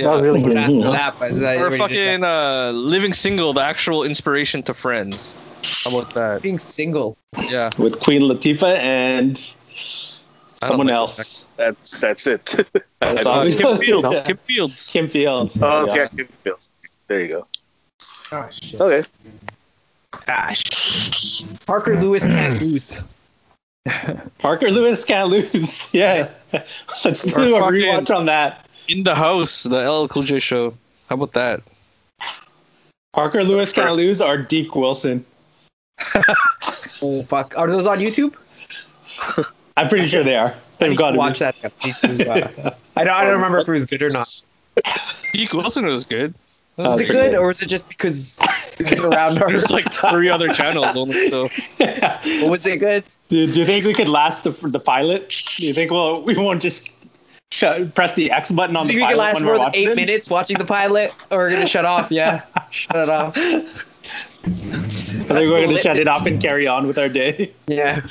That 0.04 0.10
was 0.10 0.20
Yeah. 0.20 0.26
really 0.26 0.42
good. 0.42 0.56
After 0.56 0.90
that, 0.92 1.14
but 1.18 1.38
they 1.40 1.56
Or 1.56 1.60
already 1.62 1.76
did 1.78 2.20
fucking 2.20 2.24
uh, 2.24 2.72
Living 2.74 3.12
Single, 3.12 3.52
the 3.52 3.62
actual 3.62 4.02
inspiration 4.04 4.62
to 4.64 4.74
Friends. 4.74 5.32
How 5.84 5.90
about 5.90 6.14
that. 6.14 6.34
that? 6.34 6.42
being 6.42 6.58
single. 6.58 7.16
Yeah. 7.50 7.70
with 7.78 8.00
Queen 8.00 8.22
Latifah 8.22 8.76
and 8.78 9.36
someone 10.62 10.86
like 10.88 10.94
else. 10.94 11.44
that's 11.56 11.98
that's 11.98 12.26
it. 12.26 12.44
That's 13.00 13.26
I 13.26 13.30
all. 13.30 13.44
Kim 13.50 13.78
Fields. 13.78 14.02
No. 14.02 14.20
Kim 14.22 14.36
Fields. 14.38 14.86
Kim 14.86 15.06
Fields. 15.06 15.58
oh, 15.62 15.86
Yeah. 15.86 16.04
okay. 16.04 16.16
Kim 16.16 16.26
Fields. 16.44 16.68
There 17.08 17.20
you 17.22 17.28
go. 17.28 17.46
Oh, 18.32 18.48
shit. 18.50 18.78
Okay. 18.80 19.02
Parker 21.66 21.96
Lewis 21.98 22.26
can't 22.26 22.60
lose. 22.62 23.02
Parker 24.38 24.70
Lewis 24.70 25.04
can't 25.04 25.28
lose. 25.28 25.88
Yeah. 25.94 26.28
Let's 27.04 27.24
Or 27.34 27.40
do 27.44 27.56
a 27.56 27.60
fucking- 27.60 27.80
rewatch 27.80 28.14
on 28.14 28.26
that. 28.26 28.66
In 28.90 29.04
the 29.04 29.14
House, 29.14 29.62
the 29.62 29.88
LL 29.88 30.08
Cool 30.08 30.24
J 30.24 30.40
show. 30.40 30.74
How 31.08 31.14
about 31.14 31.32
that? 31.32 31.62
Parker 33.12 33.44
Lewis 33.44 33.72
can't 33.72 33.94
lose 33.94 34.20
or 34.20 34.36
Deke 34.36 34.74
Wilson. 34.74 35.24
Oh 37.02 37.22
fuck! 37.22 37.54
Are 37.56 37.70
those 37.70 37.86
on 37.86 37.98
YouTube? 37.98 38.34
I'm 39.78 39.88
pretty 39.88 40.06
sure 40.06 40.22
they 40.22 40.36
are. 40.36 40.48
I 40.48 40.88
They've 40.88 40.96
got 40.96 41.12
to 41.12 41.16
watch 41.16 41.38
that. 41.38 41.56
I 41.62 41.68
uh, 41.88 42.74
I 42.96 43.04
don't. 43.04 43.14
I 43.14 43.24
don't 43.24 43.32
remember 43.32 43.56
if 43.56 43.66
it 43.66 43.72
was 43.72 43.86
good 43.86 44.02
or 44.02 44.10
not. 44.10 44.28
Deke 45.32 45.54
Wilson 45.54 45.86
was 45.86 46.04
good. 46.04 46.34
Uh, 46.78 46.90
Was 46.90 47.00
it 47.00 47.08
good, 47.08 47.34
or 47.34 47.46
was 47.46 47.62
it 47.62 47.68
just 47.68 47.88
because 47.88 48.38
it 48.78 48.90
was 48.90 49.00
around 49.00 49.42
our? 49.42 49.48
There's 49.48 49.70
like 49.70 49.90
three 49.90 50.28
other 50.28 50.48
channels 50.48 50.94
only. 50.94 51.30
So 51.30 51.48
was 52.46 52.66
it 52.66 52.76
good? 52.80 53.04
do, 53.30 53.50
do 53.50 53.60
you 53.60 53.66
think 53.66 53.86
we 53.86 53.94
could 53.94 54.08
last 54.08 54.44
the, 54.44 54.50
the 54.50 54.80
pilot? 54.80 55.34
Do 55.56 55.66
you 55.66 55.72
think 55.72 55.90
well 55.90 56.20
we 56.20 56.36
won't 56.36 56.60
just 56.60 56.90
shut, 57.52 57.94
press 57.94 58.14
the 58.14 58.30
X 58.30 58.50
button 58.50 58.76
on 58.76 58.86
Do 58.86 58.92
the 58.92 58.98
think 59.00 59.08
we 59.08 59.12
can 59.14 59.18
last 59.18 59.40
more 59.42 59.58
than 59.58 59.70
eight 59.74 59.88
it? 59.88 59.96
minutes 59.96 60.30
watching 60.30 60.58
the 60.58 60.64
pilot, 60.64 61.14
or 61.30 61.38
we're 61.38 61.50
gonna 61.50 61.66
shut 61.66 61.84
off? 61.84 62.10
Yeah, 62.10 62.42
shut 62.70 62.96
it 62.96 63.08
off. 63.08 63.36
I 63.36 63.60
think 64.42 65.50
we're 65.50 65.66
gonna 65.66 65.80
shut 65.80 65.96
it 65.98 66.08
off 66.08 66.26
and 66.26 66.40
carry 66.40 66.66
on 66.66 66.86
with 66.86 66.98
our 66.98 67.08
day. 67.08 67.52
Yeah. 67.66 68.02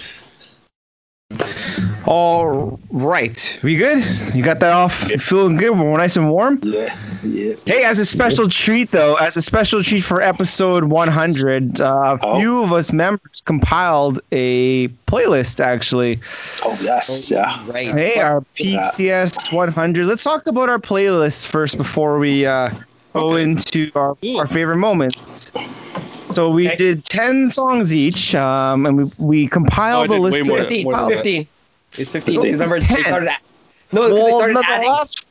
All 2.14 2.80
right. 2.90 3.60
We 3.62 3.76
good? 3.78 4.04
You 4.34 4.44
got 4.44 4.60
that 4.62 4.74
off? 4.74 5.08
You 5.12 5.20
feeling 5.20 5.58
good? 5.58 5.78
We're 5.78 5.96
nice 5.96 6.16
and 6.18 6.32
warm? 6.32 6.60
Yeah. 6.64 6.98
Yeah. 7.24 7.54
Hey, 7.68 7.84
as 7.84 8.00
a 8.00 8.06
special 8.06 8.50
treat, 8.50 8.90
though, 8.90 9.14
as 9.18 9.38
a 9.38 9.44
special 9.44 9.84
treat 9.84 10.02
for 10.02 10.20
episode 10.20 10.86
100, 10.86 11.80
uh, 11.80 12.18
a 12.20 12.26
Oh. 12.26 12.40
few 12.40 12.64
of 12.64 12.74
us 12.74 12.92
members 12.92 13.42
compiled 13.46 14.22
a 14.32 14.88
playlist, 15.06 15.60
actually. 15.60 16.20
Oh 16.66 16.76
yes. 16.82 17.30
Yeah. 17.30 17.56
Right. 17.68 17.94
Hey, 17.94 18.20
our 18.20 18.42
PCS 18.56 19.54
100. 19.54 20.08
Let's 20.08 20.24
talk 20.24 20.48
about 20.48 20.68
our 20.68 20.80
playlist 20.80 21.46
first 21.46 21.78
before 21.78 22.18
we 22.18 22.44
uh, 22.44 22.72
go 23.14 23.36
into 23.36 23.92
our, 23.94 24.18
our 24.36 24.48
favorite 24.48 24.78
moments. 24.78 25.52
So 26.34 26.50
we 26.50 26.66
Okay. 26.70 26.76
did 26.76 27.06
10 27.06 27.50
songs 27.50 27.94
each, 27.94 28.34
um, 28.34 28.88
and 28.88 28.98
we, 28.98 29.12
we 29.20 29.48
compiled 29.48 30.10
Oh, 30.10 30.14
I 30.16 30.18
the 30.18 30.22
list. 30.24 30.48
more. 30.48 30.58
of- 30.58 30.64
15. 30.64 30.84
More 30.86 31.08
15. 31.08 31.48
It's 31.98 32.12
15. 32.12 32.36
No, 32.36 32.42
Remember, 32.42 32.76
it's 32.78 32.88
they 32.88 32.96
10. 32.96 33.04
started. 33.06 33.30
At, 33.30 33.42
no, 33.92 34.02
'cause 34.02 34.10
they 34.12 34.16
Well, 34.24 34.38
started 34.38 34.54
no, 34.54 34.62
the 34.62 34.68
adding. 34.70 34.90
last, 34.90 35.26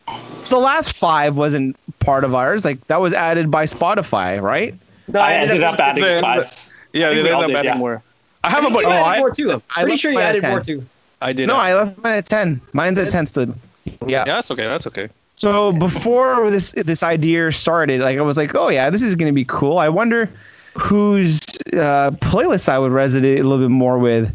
the 0.50 0.58
last 0.58 0.92
five 0.92 1.36
wasn't 1.36 1.76
part 2.00 2.24
of 2.24 2.34
ours. 2.34 2.64
Like 2.64 2.84
that 2.88 3.00
was 3.00 3.12
added 3.14 3.50
by 3.50 3.64
Spotify, 3.64 4.40
right? 4.42 4.74
No, 5.06 5.20
I 5.20 5.34
ended 5.34 5.62
up 5.62 5.78
adding 5.78 6.02
The- 6.04 6.20
five. 6.20 6.68
yeah, 6.92 7.06
I 7.06 7.14
they 7.14 7.22
think 7.22 7.34
ended 7.34 7.50
up 7.50 7.56
adding 7.60 7.72
yeah. 7.72 7.78
more. 7.78 8.02
I 8.44 8.50
have 8.50 8.58
I 8.58 8.60
a 8.60 8.62
think 8.70 8.74
bunch. 8.74 8.86
you 8.86 8.92
Oh, 8.92 8.96
added 8.96 9.08
I, 9.10 9.18
more 9.18 9.30
too. 9.30 9.50
I'm 9.52 9.82
pretty 9.84 9.96
sure 9.96 10.10
you 10.12 10.18
added 10.20 10.40
10. 10.42 10.50
more 10.50 10.60
too. 10.60 10.84
I 11.20 11.32
did. 11.32 11.46
No, 11.48 11.56
I 11.56 11.74
left 11.74 11.98
mine 12.02 12.14
at 12.18 12.26
ten. 12.26 12.60
Mine's 12.72 12.98
at 12.98 13.08
ten 13.08 13.26
still. 13.26 13.54
Yeah. 13.84 13.94
yeah, 14.06 14.24
that's 14.24 14.50
okay. 14.52 14.64
That's 14.66 14.86
okay. 14.86 15.08
So 15.34 15.72
before 15.72 16.50
this 16.50 16.72
this 16.72 17.02
idea 17.02 17.50
started, 17.52 18.00
like 18.00 18.18
I 18.18 18.20
was 18.22 18.36
like, 18.36 18.54
oh 18.54 18.68
yeah, 18.70 18.90
this 18.90 19.02
is 19.02 19.16
gonna 19.16 19.32
be 19.32 19.44
cool. 19.44 19.78
I 19.78 19.88
wonder 19.88 20.28
whose 20.76 21.40
uh, 21.72 22.10
playlist 22.20 22.68
I 22.68 22.78
would 22.78 22.92
resonate 22.92 23.38
a 23.40 23.42
little 23.42 23.58
bit 23.58 23.70
more 23.70 23.98
with. 23.98 24.34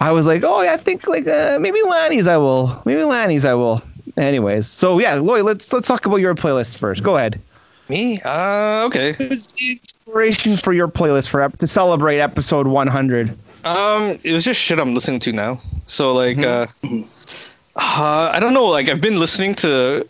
I 0.00 0.12
was 0.12 0.26
like, 0.26 0.44
oh 0.44 0.62
yeah, 0.62 0.74
I 0.74 0.76
think 0.76 1.06
like 1.06 1.26
uh, 1.26 1.58
maybe 1.60 1.80
Lanny's 1.82 2.28
I 2.28 2.36
will. 2.36 2.80
Maybe 2.84 3.02
Lanny's 3.04 3.44
I 3.44 3.54
will. 3.54 3.82
Anyways, 4.16 4.66
so 4.66 4.98
yeah, 4.98 5.14
Lloyd, 5.14 5.44
let's 5.44 5.72
let's 5.72 5.88
talk 5.88 6.06
about 6.06 6.16
your 6.16 6.34
playlist 6.34 6.78
first. 6.78 7.02
Go 7.02 7.16
ahead. 7.16 7.40
Me? 7.88 8.20
Uh, 8.22 8.84
okay. 8.84 9.12
Who's 9.12 9.46
the 9.48 9.72
inspiration 9.72 10.56
for 10.56 10.72
your 10.72 10.88
playlist 10.88 11.30
for 11.30 11.48
to 11.48 11.66
celebrate 11.66 12.20
episode 12.20 12.66
100? 12.66 13.36
Um, 13.64 14.18
it 14.22 14.32
was 14.32 14.44
just 14.44 14.60
shit 14.60 14.78
I'm 14.78 14.94
listening 14.94 15.20
to 15.20 15.32
now. 15.32 15.60
So 15.86 16.12
like, 16.12 16.38
uh, 16.38 16.66
uh, 16.84 18.30
I 18.32 18.38
don't 18.40 18.54
know. 18.54 18.66
Like 18.66 18.88
I've 18.88 19.00
been 19.00 19.18
listening 19.18 19.54
to 19.56 20.06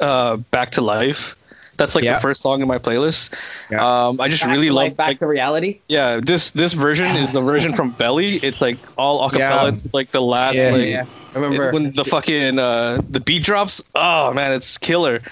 uh, 0.00 0.36
Back 0.36 0.70
to 0.72 0.80
Life. 0.80 1.36
That's 1.78 1.94
like 1.94 2.04
Yeah. 2.04 2.14
the 2.14 2.20
first 2.20 2.42
song 2.42 2.60
in 2.60 2.68
my 2.68 2.78
playlist. 2.78 3.32
Yeah. 3.70 3.80
Um, 4.08 4.20
I 4.20 4.28
just 4.28 4.42
Back 4.42 4.50
really 4.52 4.68
to 4.68 4.74
love 4.74 4.84
life, 4.84 4.96
back 4.96 5.06
like, 5.08 5.18
to 5.20 5.26
reality. 5.26 5.80
yeah. 5.88 6.20
This 6.22 6.50
this 6.50 6.74
version 6.74 7.06
is 7.16 7.32
the 7.32 7.40
version 7.40 7.72
from 7.72 7.90
Belly. 7.92 8.36
It's 8.36 8.60
like 8.60 8.76
all 8.98 9.28
acapella. 9.28 9.38
Yeah. 9.38 9.68
It's 9.68 9.92
like 9.94 10.10
the 10.10 10.20
last 10.22 10.56
Yeah, 10.56 10.70
like 10.72 10.86
yeah. 10.86 11.04
I 11.34 11.38
remember. 11.38 11.68
it- 11.68 11.74
when 11.74 11.90
the 11.92 12.04
fucking 12.04 12.58
uh, 12.58 13.00
the 13.08 13.20
beat 13.20 13.42
drops. 13.42 13.82
Oh 13.94 14.32
man, 14.34 14.52
it's 14.52 14.76
killer. 14.78 15.22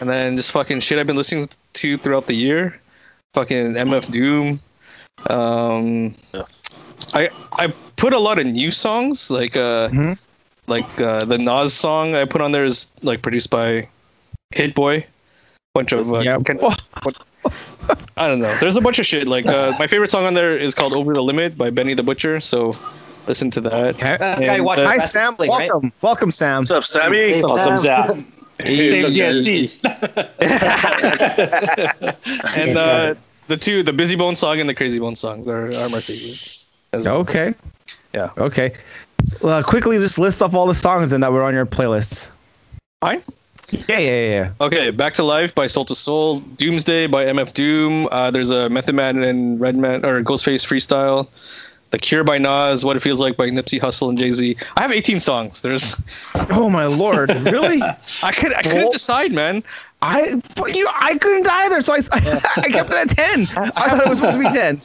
And 0.00 0.08
then 0.08 0.36
just 0.36 0.52
fucking 0.52 0.80
shit 0.80 0.98
I've 0.98 1.06
been 1.06 1.16
listening 1.16 1.48
to 1.74 1.96
throughout 1.96 2.26
the 2.26 2.34
year. 2.36 2.78
Fucking 3.34 3.72
MF 3.74 4.10
Doom. 4.10 4.60
Um, 5.30 6.14
I 7.14 7.30
I 7.58 7.72
put 7.96 8.12
a 8.12 8.18
lot 8.18 8.38
of 8.38 8.46
new 8.46 8.70
songs 8.70 9.30
like 9.30 9.56
uh 9.56 9.88
Mhm. 9.88 10.18
like 10.66 11.00
uh, 11.00 11.24
the 11.24 11.38
Nas 11.38 11.72
song 11.72 12.14
I 12.14 12.26
put 12.26 12.40
on 12.42 12.52
there 12.52 12.64
is 12.64 12.86
like 13.02 13.22
produced 13.22 13.48
by 13.50 13.88
Hit 14.54 14.74
Boy. 14.74 15.06
Bunch 15.76 15.92
of 15.92 16.10
uh, 16.10 16.18
Yeah. 16.20 16.38
Ken- 16.42 16.58
I 18.16 18.26
don't 18.28 18.38
know. 18.38 18.54
There's 18.60 18.78
a 18.78 18.80
bunch 18.80 18.98
of 18.98 19.04
shit. 19.06 19.28
Like 19.28 19.46
uh, 19.46 19.76
my 19.78 19.86
favorite 19.86 20.10
song 20.10 20.24
on 20.24 20.32
there 20.32 20.56
is 20.56 20.74
called 20.74 20.94
Over 20.94 21.12
the 21.12 21.22
Limit 21.22 21.58
by 21.58 21.68
Benny 21.68 21.92
the 21.92 22.02
Butcher. 22.02 22.40
So 22.40 22.74
listen 23.26 23.50
to 23.50 23.60
that. 23.60 23.94
Okay. 23.96 24.16
That's 24.18 24.40
the 24.40 24.46
guy 24.46 24.52
who 24.52 24.56
And, 24.56 24.64
watched 24.64 24.80
uh, 24.80 24.86
Hi 24.86 24.96
wrestling, 24.96 25.08
Sam, 25.08 25.36
right? 25.38 25.48
welcome, 25.70 25.92
welcome 26.00 26.32
Sam. 26.32 26.58
What's 26.60 26.70
up, 26.70 26.84
Sammy? 26.86 27.42
Welcome, 27.42 27.76
Zach. 27.76 28.10
Same 28.62 29.12
GSC. 29.12 29.84
and 32.56 32.76
uh, 32.78 33.14
the 33.48 33.56
two, 33.58 33.82
the 33.82 33.92
Bizzy 33.92 34.16
Bone 34.16 34.34
song 34.34 34.58
and 34.60 34.68
the 34.68 34.74
Crazy 34.74 34.98
Bone 34.98 35.14
songs 35.14 35.46
are, 35.46 35.66
are 35.74 35.88
my 35.90 36.00
favorite. 36.00 36.58
well. 36.92 37.18
Okay. 37.18 37.54
Yeah. 38.14 38.30
Okay. 38.38 38.72
Well, 39.42 39.62
quickly 39.62 39.98
just 39.98 40.18
list 40.18 40.40
off 40.42 40.54
all 40.54 40.66
the 40.66 40.74
songs 40.74 41.10
then 41.10 41.20
that 41.20 41.32
were 41.32 41.42
on 41.42 41.52
your 41.52 41.66
playlist. 41.66 42.30
Fine. 43.02 43.22
Yeah, 43.70 43.98
yeah, 43.98 44.28
yeah. 44.28 44.50
Okay, 44.60 44.90
Back 44.90 45.14
to 45.14 45.24
Life 45.24 45.54
by 45.54 45.66
Soul 45.66 45.86
II 45.88 45.96
Soul, 45.96 46.38
Doomsday 46.38 47.06
by 47.08 47.24
MF 47.24 47.52
Doom. 47.52 48.08
Uh, 48.12 48.30
there's 48.30 48.50
a 48.50 48.68
Method 48.68 48.94
Man 48.94 49.22
and 49.24 49.60
Redman 49.60 50.04
or 50.04 50.22
Ghostface 50.22 50.64
freestyle. 50.64 51.26
The 51.90 51.98
Cure 51.98 52.24
by 52.24 52.38
Nas, 52.38 52.84
What 52.84 52.96
It 52.96 53.00
Feels 53.00 53.20
Like 53.20 53.36
by 53.36 53.48
Nipsey 53.48 53.80
Hussle 53.80 54.08
and 54.08 54.18
Jay 54.18 54.30
Z. 54.32 54.56
I 54.76 54.82
have 54.82 54.90
18 54.92 55.20
songs. 55.20 55.60
There's, 55.62 55.96
Oh 56.50 56.68
my 56.68 56.86
lord, 56.86 57.30
really? 57.30 57.80
I 58.22 58.32
could, 58.32 58.52
I 58.54 58.62
couldn't 58.62 58.82
Well- 58.82 58.92
decide, 58.92 59.32
man. 59.32 59.62
I 60.02 60.38
fuck 60.40 60.76
you 60.76 60.86
I 61.00 61.16
couldn't 61.16 61.48
either, 61.48 61.80
so 61.80 61.94
I, 61.94 61.96
I 62.58 62.68
kept 62.68 62.90
it 62.90 62.96
at 62.96 63.08
ten. 63.08 63.40
I 63.56 63.70
thought 63.70 64.06
it 64.06 64.08
was 64.10 64.18
supposed 64.18 64.36
to 64.38 64.44
be 64.46 64.54
ten. 64.54 64.76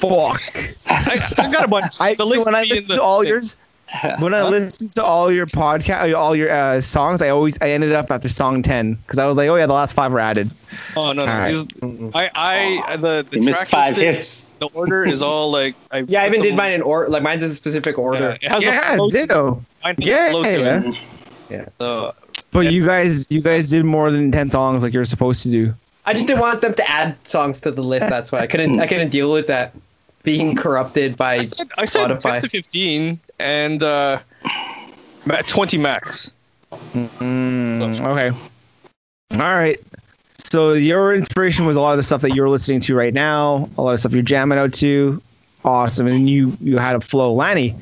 Fuck. 0.00 0.40
I, 0.88 1.34
I 1.36 1.52
got 1.52 1.64
a 1.64 1.68
bunch. 1.68 2.00
I 2.00 2.14
the 2.14 2.26
so 2.26 2.42
when 2.42 2.54
I 2.54 2.60
will 2.62 2.64
be 2.64 2.70
in 2.70 2.74
listened 2.76 2.94
to 2.94 3.02
all 3.02 3.20
thing. 3.20 3.28
yours, 3.28 3.56
when 4.18 4.34
I 4.34 4.42
listened 4.42 4.92
to 4.96 5.04
all 5.04 5.30
your 5.30 5.46
podcast, 5.46 6.14
all 6.16 6.34
your 6.34 6.50
uh, 6.50 6.80
songs, 6.80 7.22
I 7.22 7.28
always 7.28 7.56
I 7.60 7.70
ended 7.70 7.92
up 7.92 8.10
after 8.10 8.28
song 8.28 8.62
ten 8.62 8.94
because 8.94 9.18
I 9.18 9.26
was 9.26 9.36
like, 9.36 9.48
oh 9.48 9.54
yeah, 9.56 9.66
the 9.66 9.72
last 9.74 9.92
five 9.94 10.10
were 10.12 10.18
added. 10.20 10.50
Oh 10.96 11.12
no, 11.12 11.24
no. 11.24 11.32
All 11.32 11.38
right. 11.38 11.52
these- 11.52 12.12
I, 12.14 12.30
I, 12.34 12.96
the 12.96 13.26
the 13.30 13.40
missed 13.40 13.58
track 13.58 13.68
five 13.68 13.88
listing, 13.90 14.14
hits. 14.14 14.42
The 14.58 14.66
order 14.68 15.04
is 15.04 15.22
all 15.22 15.50
like. 15.52 15.76
I 15.92 15.98
Yeah, 16.08 16.22
I 16.22 16.26
even 16.26 16.42
did 16.42 16.56
mine 16.56 16.72
in 16.72 16.82
order. 16.82 17.08
Like 17.10 17.22
mine's 17.22 17.42
in 17.42 17.50
a 17.50 17.54
specific 17.54 17.96
Yeah, 17.96 18.02
order. 18.02 18.28
it 18.40 18.44
has 18.50 18.62
Yeah, 18.62 18.92
a 18.92 18.96
flow 18.96 19.08
to- 19.10 19.16
ditto. 19.18 19.62
mine 19.84 19.94
has 19.98 20.04
a 20.04 20.08
Yeah, 20.10 20.30
flow 20.30 20.42
to 20.42 20.48
it. 20.50 20.64
man. 21.50 21.72
So, 21.80 22.14
But 22.50 22.60
Yeah. 22.64 22.70
you 22.70 22.86
guys, 22.86 23.26
you 23.30 23.40
guys 23.40 23.70
did 23.70 23.84
more 23.84 24.10
than 24.10 24.32
ten 24.32 24.50
songs 24.50 24.82
like 24.82 24.92
you're 24.92 25.04
supposed 25.04 25.42
to 25.44 25.50
do. 25.50 25.74
I 26.04 26.12
just 26.12 26.26
didn't 26.26 26.40
want 26.40 26.60
them 26.60 26.74
to 26.74 26.90
add 26.90 27.16
songs 27.26 27.60
to 27.60 27.70
the 27.70 27.82
list. 27.82 28.08
That's 28.08 28.30
why 28.32 28.38
I 28.40 28.46
couldn't. 28.46 28.80
I 28.80 28.86
couldn't 28.86 29.10
deal 29.10 29.32
with 29.32 29.46
that 29.48 29.74
being 30.26 30.56
corrupted 30.56 31.16
by 31.16 31.36
I 31.36 31.42
said, 31.44 31.70
I 31.78 31.84
said 31.86 32.08
10 32.08 32.18
Spotify. 32.18 32.40
to 32.40 32.48
15 32.48 33.20
and 33.38 33.82
uh, 33.82 34.18
20 35.46 35.78
max. 35.78 36.34
Mm, 36.72 38.00
okay. 38.00 38.36
All 39.32 39.38
right. 39.38 39.78
So 40.36 40.74
your 40.74 41.14
inspiration 41.14 41.64
was 41.64 41.76
a 41.76 41.80
lot 41.80 41.92
of 41.92 41.96
the 41.96 42.02
stuff 42.02 42.20
that 42.22 42.34
you're 42.34 42.48
listening 42.48 42.80
to 42.80 42.94
right 42.96 43.14
now, 43.14 43.70
a 43.78 43.82
lot 43.82 43.92
of 43.92 44.00
stuff 44.00 44.12
you're 44.12 44.22
jamming 44.22 44.58
out 44.58 44.72
to. 44.74 45.22
awesome. 45.64 46.08
And 46.08 46.28
you 46.28 46.56
you 46.60 46.76
had 46.76 46.96
a 46.96 47.00
flow, 47.00 47.32
Lanny. 47.32 47.74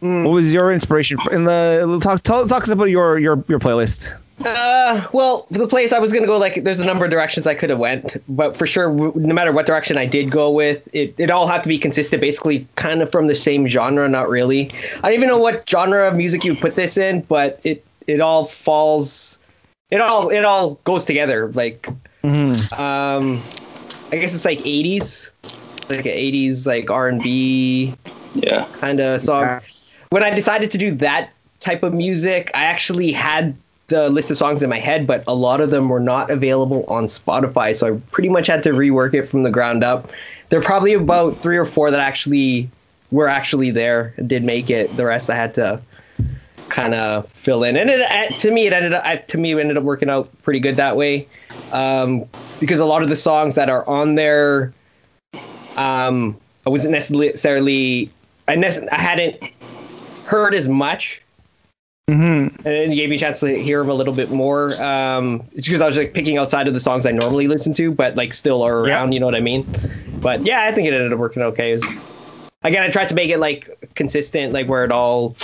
Mm. 0.00 0.24
What 0.24 0.30
was 0.30 0.54
your 0.54 0.72
inspiration 0.72 1.18
for, 1.18 1.34
in 1.34 1.44
the 1.44 2.00
talk? 2.02 2.22
Tell, 2.22 2.46
talk 2.46 2.62
us 2.62 2.68
about 2.68 2.90
your 2.90 3.18
your 3.18 3.44
your 3.48 3.58
playlist. 3.58 4.14
Uh, 4.44 5.06
well, 5.12 5.46
the 5.50 5.66
place 5.66 5.92
I 5.92 5.98
was 5.98 6.12
gonna 6.12 6.26
go, 6.26 6.38
like, 6.38 6.64
there's 6.64 6.80
a 6.80 6.84
number 6.84 7.04
of 7.04 7.10
directions 7.10 7.46
I 7.46 7.54
could 7.54 7.70
have 7.70 7.78
went, 7.78 8.16
but 8.28 8.56
for 8.56 8.66
sure, 8.66 8.90
no 9.14 9.34
matter 9.34 9.52
what 9.52 9.66
direction 9.66 9.96
I 9.96 10.06
did 10.06 10.30
go 10.30 10.50
with, 10.50 10.88
it 10.94 11.14
it 11.18 11.30
all 11.30 11.46
had 11.46 11.62
to 11.62 11.68
be 11.68 11.78
consistent, 11.78 12.20
basically, 12.20 12.66
kind 12.76 13.00
of 13.00 13.10
from 13.10 13.26
the 13.28 13.34
same 13.34 13.66
genre. 13.66 14.08
Not 14.08 14.28
really. 14.28 14.70
I 15.02 15.08
don't 15.08 15.14
even 15.14 15.28
know 15.28 15.38
what 15.38 15.68
genre 15.68 16.08
of 16.08 16.14
music 16.16 16.44
you 16.44 16.54
put 16.54 16.74
this 16.74 16.96
in, 16.96 17.22
but 17.22 17.60
it 17.64 17.84
it 18.06 18.20
all 18.20 18.44
falls, 18.44 19.38
it 19.90 20.00
all 20.00 20.28
it 20.30 20.44
all 20.44 20.74
goes 20.84 21.04
together. 21.04 21.50
Like, 21.52 21.88
um, 22.72 23.38
I 24.12 24.16
guess 24.16 24.34
it's 24.34 24.44
like 24.44 24.58
80s, 24.58 25.30
like 25.88 26.04
80s, 26.06 26.66
like 26.66 26.90
R 26.90 27.08
and 27.08 27.22
B 27.22 27.94
Yeah. 28.34 28.66
kind 28.72 29.00
of 29.00 29.20
songs. 29.20 29.54
When 30.10 30.22
I 30.22 30.30
decided 30.30 30.70
to 30.72 30.78
do 30.78 30.94
that 30.96 31.30
type 31.60 31.82
of 31.82 31.94
music, 31.94 32.50
I 32.54 32.64
actually 32.64 33.12
had 33.12 33.56
the 33.88 34.08
list 34.08 34.30
of 34.30 34.38
songs 34.38 34.62
in 34.62 34.70
my 34.70 34.78
head, 34.78 35.06
but 35.06 35.24
a 35.26 35.34
lot 35.34 35.60
of 35.60 35.70
them 35.70 35.88
were 35.88 36.00
not 36.00 36.30
available 36.30 36.84
on 36.88 37.04
Spotify, 37.04 37.76
so 37.76 37.94
I 37.94 38.00
pretty 38.10 38.28
much 38.28 38.46
had 38.46 38.62
to 38.64 38.70
rework 38.70 39.14
it 39.14 39.28
from 39.28 39.42
the 39.42 39.50
ground 39.50 39.84
up. 39.84 40.10
There 40.48 40.58
are 40.58 40.62
probably 40.62 40.94
about 40.94 41.36
three 41.38 41.56
or 41.56 41.66
four 41.66 41.90
that 41.90 42.00
actually 42.00 42.70
were 43.10 43.28
actually 43.28 43.70
there 43.70 44.14
and 44.16 44.28
did 44.28 44.42
make 44.42 44.70
it. 44.70 44.94
The 44.96 45.04
rest 45.04 45.28
I 45.28 45.34
had 45.34 45.54
to 45.54 45.80
kind 46.70 46.94
of 46.94 47.28
fill 47.28 47.62
in, 47.62 47.76
and 47.76 47.90
it 47.90 48.00
uh, 48.00 48.28
to 48.38 48.50
me 48.50 48.66
it 48.66 48.72
ended 48.72 48.94
up 48.94 49.28
to 49.28 49.38
me 49.38 49.52
it 49.52 49.58
ended 49.58 49.76
up 49.76 49.84
working 49.84 50.08
out 50.08 50.30
pretty 50.42 50.60
good 50.60 50.76
that 50.76 50.96
way, 50.96 51.28
um, 51.72 52.24
because 52.60 52.80
a 52.80 52.86
lot 52.86 53.02
of 53.02 53.10
the 53.10 53.16
songs 53.16 53.54
that 53.54 53.68
are 53.68 53.86
on 53.86 54.14
there, 54.14 54.72
um, 55.76 56.36
I 56.66 56.70
wasn't 56.70 56.92
necessarily 56.92 58.10
I, 58.48 58.54
I 58.54 58.98
hadn't 58.98 59.42
heard 60.24 60.54
as 60.54 60.68
much 60.68 61.20
Mm-hmm. 62.06 62.66
and 62.66 62.92
it 62.92 62.94
gave 62.94 63.08
me 63.08 63.16
a 63.16 63.18
chance 63.18 63.40
to 63.40 63.58
hear 63.58 63.78
them 63.80 63.88
a 63.88 63.94
little 63.94 64.12
bit 64.14 64.30
more. 64.30 64.74
Um, 64.82 65.42
it's 65.52 65.66
because 65.66 65.80
I 65.80 65.86
was 65.86 65.96
like 65.96 66.12
picking 66.12 66.36
outside 66.36 66.68
of 66.68 66.74
the 66.74 66.80
songs 66.80 67.06
I 67.06 67.12
normally 67.12 67.48
listen 67.48 67.72
to, 67.74 67.90
but 67.90 68.14
like 68.14 68.34
still 68.34 68.60
are 68.62 68.80
around. 68.80 69.12
You 69.12 69.20
know 69.20 69.26
what 69.26 69.34
I 69.34 69.40
mean? 69.40 69.66
But 70.20 70.44
yeah, 70.44 70.64
I 70.64 70.72
think 70.72 70.86
it 70.86 70.92
ended 70.92 71.14
up 71.14 71.18
working 71.18 71.42
okay. 71.42 71.72
Was- 71.72 72.14
again, 72.62 72.82
I 72.82 72.90
tried 72.90 73.08
to 73.08 73.14
make 73.14 73.30
it 73.30 73.38
like 73.38 73.94
consistent, 73.94 74.52
like 74.52 74.68
where 74.68 74.84
it 74.84 74.92
all, 74.92 75.34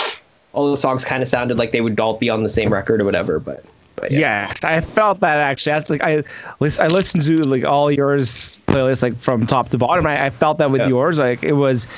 all 0.52 0.70
the 0.70 0.76
songs 0.76 1.02
kind 1.02 1.22
of 1.22 1.30
sounded 1.30 1.56
like 1.56 1.72
they 1.72 1.80
would 1.80 1.98
all 1.98 2.18
be 2.18 2.28
on 2.28 2.42
the 2.42 2.50
same 2.50 2.70
record 2.70 3.00
or 3.00 3.06
whatever. 3.06 3.40
But, 3.40 3.64
but 3.96 4.10
yeah. 4.10 4.18
Yes, 4.18 4.62
I 4.62 4.82
felt 4.82 5.20
that 5.20 5.38
actually. 5.38 5.72
I 5.72 5.84
like 5.88 6.02
I 6.02 6.24
I 6.60 6.88
listened 6.88 7.22
to 7.24 7.38
like 7.38 7.64
all 7.64 7.90
yours 7.90 8.58
playlists 8.66 9.02
like 9.02 9.16
from 9.16 9.46
top 9.46 9.70
to 9.70 9.78
bottom. 9.78 10.06
I, 10.06 10.26
I 10.26 10.30
felt 10.30 10.58
that 10.58 10.70
with 10.70 10.82
Yeah. 10.82 10.88
yours. 10.88 11.18
Like 11.18 11.42
it 11.42 11.52
was, 11.52 11.88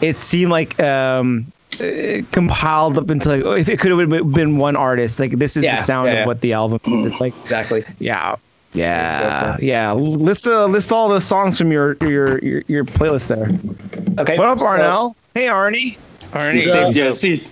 it 0.00 0.18
seemed 0.18 0.50
like 0.50 0.80
um 0.80 1.52
uh, 1.80 2.22
compiled 2.32 2.98
up 2.98 3.10
into 3.10 3.28
like 3.28 3.42
oh, 3.44 3.52
if 3.52 3.68
it 3.68 3.78
could 3.78 3.90
have 3.90 4.32
been 4.32 4.56
one 4.58 4.76
artist. 4.76 5.18
Like 5.20 5.32
this 5.38 5.56
is 5.56 5.64
Yeah, 5.64 5.76
the 5.76 5.82
sound 5.82 6.06
yeah, 6.06 6.12
of 6.12 6.18
yeah. 6.20 6.26
what 6.26 6.40
the 6.40 6.52
album 6.52 6.80
is. 6.98 7.04
It's 7.06 7.20
like 7.20 7.34
exactly. 7.42 7.84
yeah. 7.98 8.36
Yeah, 8.74 9.56
yeah. 9.62 9.92
List 9.94 10.46
uh, 10.46 10.66
list 10.66 10.92
all 10.92 11.08
the 11.08 11.20
songs 11.22 11.56
from 11.56 11.72
your 11.72 11.96
your 12.02 12.38
your, 12.40 12.62
your 12.68 12.84
playlist 12.84 13.28
there. 13.28 13.48
Okay. 14.20 14.36
What 14.36 14.48
up, 14.48 14.58
so- 14.58 14.64
Arnell? 14.66 15.14
hey, 15.34 15.46
Arnie. 15.46 15.96
Arnie, 16.32 16.66
Yeah. 16.66 16.90
Jesse. 16.92 17.46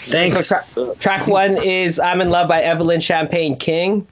So 0.00 0.42
tra- 0.42 0.94
track 0.96 1.26
one 1.26 1.56
is 1.62 1.98
I'm 2.00 2.20
in 2.20 2.30
Love 2.30 2.48
by 2.48 2.62
Evelyn 2.62 3.00
Champagne 3.00 3.56
King. 3.56 4.06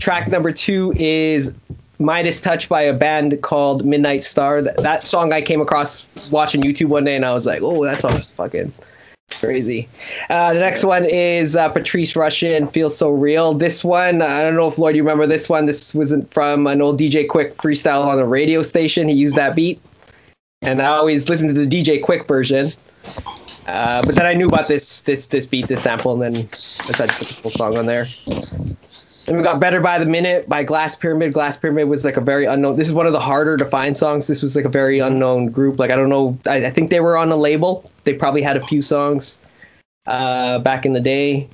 Track 0.00 0.28
number 0.28 0.52
two 0.52 0.92
is 0.96 1.54
Midas 1.98 2.40
Touch 2.40 2.68
by 2.68 2.82
a 2.82 2.92
band 2.92 3.40
called 3.42 3.84
Midnight 3.84 4.24
Star. 4.24 4.62
That, 4.62 4.76
that 4.78 5.02
song 5.02 5.32
I 5.32 5.42
came 5.42 5.60
across 5.60 6.06
watching 6.30 6.62
YouTube 6.62 6.88
one 6.88 7.04
day 7.04 7.16
and 7.16 7.24
I 7.24 7.32
was 7.32 7.46
like, 7.46 7.60
oh, 7.62 7.84
that 7.84 8.00
song's 8.00 8.26
fucking 8.26 8.72
crazy. 9.32 9.88
Uh, 10.30 10.54
the 10.54 10.60
next 10.60 10.84
one 10.84 11.04
is 11.04 11.56
uh, 11.56 11.68
Patrice 11.68 12.14
Rushen, 12.14 12.70
Feels 12.72 12.96
So 12.96 13.10
Real. 13.10 13.54
This 13.54 13.84
one, 13.84 14.22
I 14.22 14.42
don't 14.42 14.56
know 14.56 14.68
if 14.68 14.78
Lloyd, 14.78 14.96
you 14.96 15.02
remember 15.02 15.26
this 15.26 15.48
one. 15.48 15.66
This 15.66 15.94
wasn't 15.94 16.32
from 16.32 16.66
an 16.66 16.82
old 16.82 16.98
DJ 16.98 17.26
Quik 17.26 17.54
freestyle 17.56 18.04
on 18.04 18.18
a 18.18 18.26
radio 18.26 18.62
station. 18.62 19.08
He 19.08 19.14
used 19.14 19.36
that 19.36 19.54
beat. 19.54 19.80
And 20.62 20.80
I 20.80 20.86
always 20.86 21.28
listen 21.28 21.48
to 21.48 21.54
the 21.54 21.66
DJ 21.66 22.02
Quik 22.02 22.26
version. 22.26 22.68
Uh, 23.66 24.02
but 24.02 24.14
then 24.14 24.26
I 24.26 24.34
knew 24.34 24.48
about 24.48 24.68
this 24.68 25.02
this 25.02 25.26
this 25.28 25.44
beat, 25.44 25.68
this 25.68 25.82
sample, 25.82 26.20
and 26.20 26.22
then 26.22 26.42
I 26.42 27.06
to 27.06 27.18
put 27.18 27.28
the 27.28 27.34
full 27.34 27.50
song 27.50 27.76
on 27.76 27.86
there. 27.86 28.06
Then 29.26 29.36
we 29.36 29.42
got 29.42 29.58
Better 29.58 29.80
by 29.80 29.98
the 29.98 30.06
Minute 30.06 30.48
by 30.48 30.62
Glass 30.62 30.94
Pyramid. 30.94 31.32
Glass 31.32 31.56
Pyramid 31.56 31.88
was 31.88 32.04
like 32.04 32.16
a 32.16 32.20
very 32.20 32.46
unknown. 32.46 32.76
This 32.76 32.86
is 32.86 32.94
one 32.94 33.06
of 33.06 33.12
the 33.12 33.20
harder 33.20 33.56
to 33.56 33.64
find 33.64 33.96
songs. 33.96 34.28
This 34.28 34.40
was 34.40 34.54
like 34.54 34.64
a 34.64 34.70
very 34.70 35.00
unknown 35.00 35.46
group. 35.46 35.80
Like 35.80 35.90
I 35.90 35.96
don't 35.96 36.08
know. 36.08 36.38
I, 36.46 36.66
I 36.66 36.70
think 36.70 36.90
they 36.90 37.00
were 37.00 37.16
on 37.16 37.32
a 37.32 37.36
label. 37.36 37.90
They 38.04 38.14
probably 38.14 38.42
had 38.42 38.56
a 38.56 38.64
few 38.64 38.80
songs 38.80 39.38
uh, 40.06 40.60
back 40.60 40.86
in 40.86 40.92
the 40.92 41.00
day. 41.00 41.48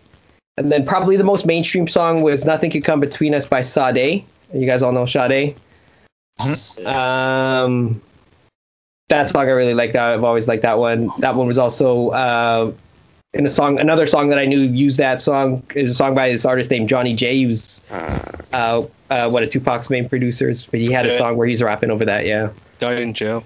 And 0.58 0.70
then 0.70 0.84
probably 0.84 1.16
the 1.16 1.24
most 1.24 1.46
mainstream 1.46 1.88
song 1.88 2.20
was 2.20 2.44
Nothing 2.44 2.70
Could 2.70 2.84
Come 2.84 3.00
Between 3.00 3.34
Us 3.34 3.46
by 3.46 3.62
Sade. 3.62 4.22
You 4.52 4.66
guys 4.66 4.82
all 4.82 4.92
know 4.92 5.06
Sade. 5.06 5.56
Um, 6.84 8.02
that 9.08 9.30
song 9.30 9.46
I 9.46 9.50
really 9.52 9.72
like. 9.72 9.94
That 9.94 10.10
I've 10.10 10.24
always 10.24 10.46
liked 10.46 10.62
that 10.64 10.78
one. 10.78 11.10
That 11.20 11.34
one 11.36 11.46
was 11.46 11.56
also 11.56 12.10
uh, 12.10 12.72
in 13.34 13.46
a 13.46 13.48
song. 13.48 13.78
Another 13.80 14.06
song 14.06 14.28
that 14.28 14.38
I 14.38 14.44
knew 14.44 14.58
used 14.60 14.98
that 14.98 15.20
song 15.20 15.62
is 15.74 15.90
a 15.90 15.94
song 15.94 16.14
by 16.14 16.30
this 16.30 16.44
artist 16.44 16.70
named 16.70 16.88
Johnny 16.88 17.14
J. 17.14 17.42
who's 17.42 17.80
uh, 17.90 18.82
uh, 19.10 19.30
one 19.30 19.42
of 19.42 19.50
Tupac's 19.50 19.88
main 19.90 20.08
producers, 20.08 20.66
but 20.70 20.80
he 20.80 20.92
had 20.92 21.06
a 21.06 21.16
song 21.16 21.36
where 21.36 21.46
he's 21.46 21.62
rapping 21.62 21.90
over 21.90 22.04
that. 22.04 22.26
Yeah, 22.26 22.50
died 22.78 22.98
in 23.00 23.14
jail. 23.14 23.44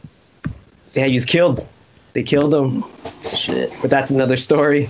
yeah, 0.94 1.06
he 1.06 1.14
was 1.14 1.24
killed. 1.24 1.66
They 2.14 2.22
killed 2.22 2.54
him. 2.54 2.82
Shit. 3.34 3.72
But 3.80 3.90
that's 3.90 4.10
another 4.10 4.36
story. 4.36 4.88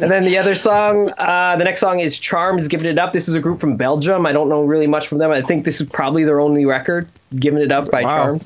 and 0.00 0.10
then 0.10 0.24
the 0.24 0.36
other 0.38 0.54
song, 0.54 1.10
uh, 1.18 1.56
the 1.56 1.64
next 1.64 1.80
song 1.80 1.98
is 2.00 2.20
Charms, 2.20 2.68
Giving 2.68 2.86
It 2.86 2.98
Up. 2.98 3.12
This 3.12 3.28
is 3.28 3.34
a 3.34 3.40
group 3.40 3.60
from 3.60 3.76
Belgium. 3.76 4.26
I 4.26 4.32
don't 4.32 4.48
know 4.48 4.62
really 4.62 4.86
much 4.86 5.08
from 5.08 5.18
them. 5.18 5.30
I 5.30 5.40
think 5.42 5.64
this 5.64 5.80
is 5.80 5.88
probably 5.88 6.22
their 6.22 6.38
only 6.40 6.64
record, 6.66 7.08
Giving 7.36 7.60
It 7.62 7.72
Up 7.72 7.90
by 7.90 8.02
Wow. 8.02 8.24
Charms. 8.24 8.44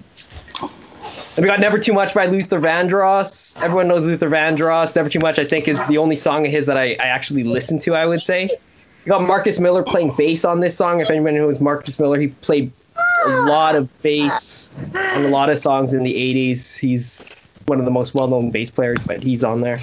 We 1.39 1.45
got 1.45 1.61
Never 1.61 1.79
Too 1.79 1.93
Much 1.93 2.15
by 2.15 2.27
Luther 2.27 2.59
Vandross. 2.59 3.57
Everyone 3.63 3.87
knows 3.87 4.05
Luther 4.05 4.29
Vandross. 4.29 4.97
Never 4.97 5.09
Too 5.09 5.21
Much, 5.21 5.39
I 5.39 5.45
think, 5.45 5.69
is 5.69 5.85
the 5.87 5.97
only 5.97 6.17
song 6.17 6.45
of 6.45 6.51
his 6.51 6.67
that 6.67 6.77
I, 6.77 6.95
I 6.95 7.07
actually 7.07 7.45
listen 7.45 7.79
to, 7.81 7.95
I 7.95 8.07
would 8.07 8.21
say. 8.21 8.49
We 9.05 9.11
got 9.11 9.23
Marcus 9.23 9.61
Miller 9.61 9.85
playing 9.85 10.17
bass 10.17 10.45
on 10.45 10.59
this 10.59 10.77
song. 10.77 11.01
If 11.01 11.11
anyone 11.11 11.37
knows 11.37 11.61
Marcus 11.61 12.01
Miller, 12.01 12.19
he 12.19 12.29
played 12.29 12.73
a 13.27 13.31
lot 13.43 13.77
of 13.77 14.03
bass 14.03 14.73
on 14.95 15.25
a 15.27 15.29
lot 15.29 15.49
of 15.49 15.61
songs 15.61 15.95
in 15.95 16.03
the 16.03 16.13
80s. 16.13 16.77
He's 16.77 17.53
one 17.67 17.79
of 17.79 17.85
the 17.85 17.91
most 17.93 18.15
well-known 18.15 18.51
bass 18.51 18.73
players, 18.73 19.07
but 19.07 19.23
he's 19.23 19.45
on 19.45 19.61
there. 19.61 19.81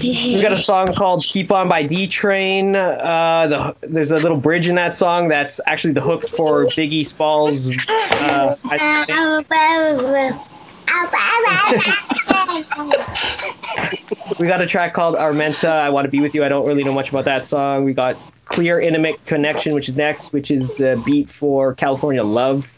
We 0.00 0.40
got 0.42 0.52
a 0.52 0.56
song 0.56 0.94
called 0.94 1.24
"Keep 1.24 1.50
On" 1.50 1.68
by 1.68 1.86
D 1.86 2.06
Train. 2.06 2.76
Uh, 2.76 3.46
the, 3.46 3.88
there's 3.88 4.10
a 4.10 4.18
little 4.18 4.36
bridge 4.36 4.68
in 4.68 4.74
that 4.76 4.94
song 4.94 5.28
that's 5.28 5.60
actually 5.66 5.94
the 5.94 6.00
hook 6.00 6.28
for 6.28 6.66
Biggie 6.66 7.06
Smalls. 7.06 7.68
Uh, 7.88 8.54
we 14.38 14.46
got 14.46 14.60
a 14.60 14.66
track 14.66 14.94
called 14.94 15.16
Armenta. 15.16 15.68
I 15.68 15.90
want 15.90 16.04
to 16.04 16.10
be 16.10 16.20
with 16.20 16.34
you. 16.34 16.44
I 16.44 16.48
don't 16.48 16.66
really 16.66 16.84
know 16.84 16.92
much 16.92 17.08
about 17.08 17.24
that 17.24 17.48
song. 17.48 17.84
We 17.84 17.92
got 17.92 18.16
Kleeer 18.46 18.82
Intimate 18.82 19.24
Connection, 19.26 19.74
which 19.74 19.88
is 19.88 19.96
next, 19.96 20.32
which 20.32 20.50
is 20.50 20.68
the 20.76 21.00
beat 21.04 21.28
for 21.28 21.74
California 21.74 22.22
Love, 22.22 22.68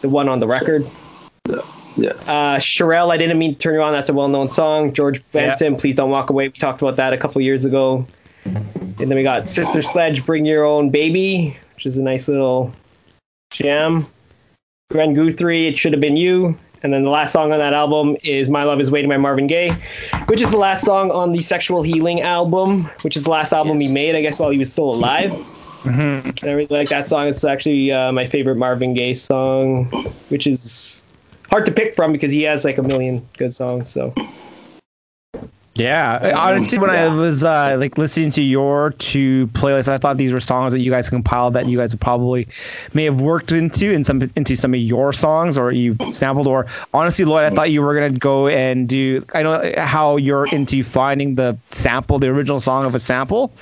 the 0.00 0.08
one 0.08 0.28
on 0.28 0.40
the 0.40 0.46
record. 0.46 0.86
Yeah. 1.96 2.10
Uh, 2.10 2.58
Cherrelle, 2.58 3.10
I 3.10 3.16
didn't 3.16 3.38
mean 3.38 3.54
to 3.54 3.58
turn 3.58 3.74
you 3.74 3.82
on. 3.82 3.92
That's 3.92 4.08
a 4.08 4.12
well-known 4.12 4.50
song. 4.50 4.92
George 4.92 5.22
Benson, 5.32 5.76
Please 5.76 5.96
Don't 5.96 6.10
Walk 6.10 6.30
Away. 6.30 6.48
We 6.48 6.58
talked 6.58 6.82
about 6.82 6.96
that 6.96 7.12
a 7.12 7.16
couple 7.16 7.40
years 7.40 7.64
ago. 7.64 8.06
And 8.44 8.98
then 8.98 9.14
we 9.14 9.22
got 9.22 9.48
Sister 9.48 9.82
Sledge, 9.82 10.24
Bring 10.24 10.44
Your 10.44 10.64
Own 10.64 10.90
Baby, 10.90 11.56
which 11.74 11.86
is 11.86 11.96
a 11.96 12.02
nice 12.02 12.28
little 12.28 12.72
jam. 13.50 14.06
Gwen 14.90 15.14
Guthrie, 15.14 15.66
It 15.66 15.78
Should 15.78 15.92
Have 15.92 16.00
Been 16.00 16.16
You. 16.16 16.56
And 16.82 16.92
then 16.92 17.02
the 17.02 17.10
last 17.10 17.32
song 17.32 17.52
on 17.52 17.58
that 17.58 17.72
album 17.72 18.16
is 18.22 18.48
My 18.48 18.62
Love 18.62 18.80
Is 18.80 18.90
Waiting 18.90 19.08
by 19.08 19.16
Marvin 19.16 19.46
Gaye, 19.46 19.72
which 20.26 20.40
is 20.42 20.50
the 20.50 20.58
last 20.58 20.84
song 20.84 21.10
on 21.10 21.30
the 21.30 21.40
Sexual 21.40 21.82
Healing 21.82 22.20
album, 22.20 22.84
which 23.02 23.16
is 23.16 23.24
the 23.24 23.30
last 23.30 23.52
album 23.52 23.80
he 23.80 23.92
made, 23.92 24.14
I 24.14 24.20
guess, 24.20 24.38
while 24.38 24.50
he 24.50 24.58
was 24.58 24.70
still 24.70 24.90
alive. 24.90 25.32
And 25.84 26.34
I 26.44 26.52
really 26.52 26.66
like 26.66 26.88
that 26.90 27.08
song. 27.08 27.26
It's 27.26 27.44
actually 27.44 27.90
uh, 27.90 28.12
my 28.12 28.26
favorite 28.26 28.56
Marvin 28.56 28.92
Gaye 28.92 29.14
song, 29.14 29.86
which 30.28 30.46
is 30.46 31.02
hard 31.50 31.66
to 31.66 31.72
pick 31.72 31.94
from 31.94 32.12
because 32.12 32.30
he 32.30 32.42
has 32.42 32.64
like 32.64 32.78
a 32.78 32.82
million 32.82 33.26
good 33.36 33.54
songs. 33.54 33.88
So 33.88 34.14
Yeah, 35.76 36.32
honestly, 36.34 36.78
when 36.78 36.88
I 36.88 37.08
was 37.14 37.44
uh, 37.44 37.76
like 37.78 37.98
listening 37.98 38.30
to 38.32 38.42
your 38.42 38.92
two 38.92 39.48
playlists, 39.48 39.88
I 39.88 39.98
thought 39.98 40.16
these 40.16 40.32
were 40.32 40.40
songs 40.40 40.72
that 40.72 40.80
you 40.80 40.90
guys 40.90 41.10
compiled 41.10 41.52
that 41.52 41.66
you 41.66 41.76
guys 41.76 41.94
probably 41.94 42.48
may 42.94 43.04
have 43.04 43.20
worked 43.20 43.52
into 43.52 43.92
in 43.92 44.02
some 44.02 44.22
into 44.36 44.56
some 44.56 44.72
of 44.72 44.80
your 44.80 45.12
songs 45.12 45.58
or 45.58 45.72
you 45.72 45.96
sampled. 46.12 46.48
Or 46.48 46.66
honestly, 46.94 47.26
Lloyd, 47.26 47.52
I 47.52 47.54
thought 47.54 47.70
you 47.70 47.82
were 47.82 47.94
gonna 47.94 48.18
go 48.18 48.48
and 48.48 48.88
do. 48.88 49.22
I 49.34 49.42
know 49.42 49.72
how 49.76 50.16
you're 50.16 50.46
into 50.46 50.82
finding 50.82 51.34
the 51.34 51.58
sample, 51.68 52.18
the 52.18 52.28
original 52.28 52.60
song 52.60 52.86
of 52.86 52.94
a 52.94 52.98
sample. 52.98 53.52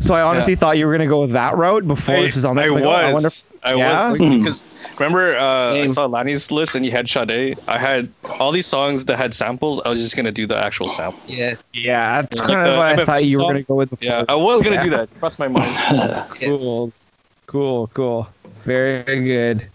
So 0.00 0.14
I 0.14 0.22
honestly 0.22 0.54
thought 0.54 0.78
you 0.78 0.86
were 0.86 0.92
gonna 0.92 1.06
go 1.06 1.26
that 1.26 1.56
route 1.56 1.86
before 1.86 2.16
I, 2.16 2.22
this 2.22 2.36
is 2.36 2.44
on 2.44 2.58
I 2.58 2.62
there. 2.62 2.74
was. 2.74 2.82
Oh, 2.82 2.90
I 2.90 3.12
wonder. 3.12 3.30
I 3.62 3.74
Yeah? 3.74 4.10
was 4.10 4.18
because 4.18 4.64
remember 4.98 5.36
uh, 5.36 5.74
I 5.74 5.86
saw 5.88 6.06
Lanny's 6.06 6.50
list 6.50 6.74
and 6.74 6.84
you 6.84 6.90
had 6.90 7.08
Sade. 7.08 7.58
I 7.68 7.78
had 7.78 8.12
all 8.38 8.52
these 8.52 8.66
songs 8.66 9.04
that 9.04 9.16
had 9.18 9.34
samples. 9.34 9.80
I 9.84 9.90
was 9.90 10.00
just 10.00 10.16
gonna 10.16 10.32
do 10.32 10.46
the 10.46 10.56
actual 10.56 10.88
sample. 10.88 11.20
Yeah. 11.26 11.56
Yeah, 11.72 12.22
that's 12.22 12.36
Like 12.38 12.48
kind 12.48 12.66
the 12.66 12.70
of 12.72 12.76
what 12.78 12.86
I 12.86 12.96
MFM 12.96 13.06
thought 13.06 13.24
you 13.24 13.38
were 13.38 13.44
gonna 13.44 13.62
go 13.62 13.74
with 13.74 13.90
before. 13.90 14.06
Yeah, 14.08 14.24
I 14.28 14.34
was 14.34 14.62
gonna 14.62 14.76
Yeah. 14.76 14.82
do 14.84 14.90
that. 14.90 15.10
Cross 15.20 15.38
my 15.38 15.48
mind. 15.48 15.74
Cool, 16.40 16.92
cool, 17.46 17.86
cool. 17.88 18.28
Very 18.64 19.24
good. 19.24 19.70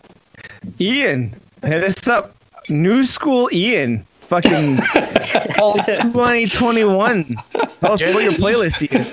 Ian, 0.80 1.40
hit 1.64 1.84
us 1.84 2.08
up. 2.08 2.36
New 2.70 3.04
school 3.04 3.50
Ian. 3.54 4.06
Fucking 4.42 4.78
2021. 5.56 7.24
Tell 7.26 7.92
us 7.94 8.02
what 8.02 8.24
your 8.24 8.34
playlist 8.34 8.82
Ian. 8.92 9.04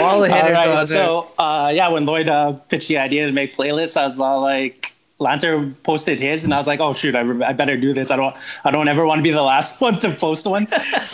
All 0.00 0.20
the 0.20 0.28
All 0.28 0.34
hitters 0.34 0.52
right, 0.52 0.68
on 0.68 0.74
there. 0.76 0.86
so 0.86 1.28
uh, 1.38 1.70
yeah, 1.74 1.88
when 1.88 2.04
Lloyd 2.06 2.28
uh, 2.28 2.52
pitched 2.52 2.88
the 2.88 2.98
idea 2.98 3.26
to 3.26 3.32
make 3.32 3.54
playlists, 3.54 3.96
I 3.96 4.04
was 4.04 4.18
all 4.18 4.40
like, 4.40 4.94
Lanter 5.20 5.72
posted 5.84 6.18
his, 6.18 6.42
and 6.44 6.52
I 6.52 6.56
was 6.58 6.66
like, 6.66 6.80
oh 6.80 6.92
shoot, 6.94 7.14
I, 7.14 7.20
re- 7.20 7.44
I 7.44 7.52
better 7.52 7.76
do 7.76 7.92
this. 7.92 8.10
I 8.10 8.16
don't, 8.16 8.32
I 8.64 8.70
don't 8.70 8.88
ever 8.88 9.04
want 9.06 9.18
to 9.18 9.22
be 9.22 9.30
the 9.30 9.42
last 9.42 9.80
one 9.80 9.98
to 10.00 10.10
post 10.10 10.46
one. 10.46 10.66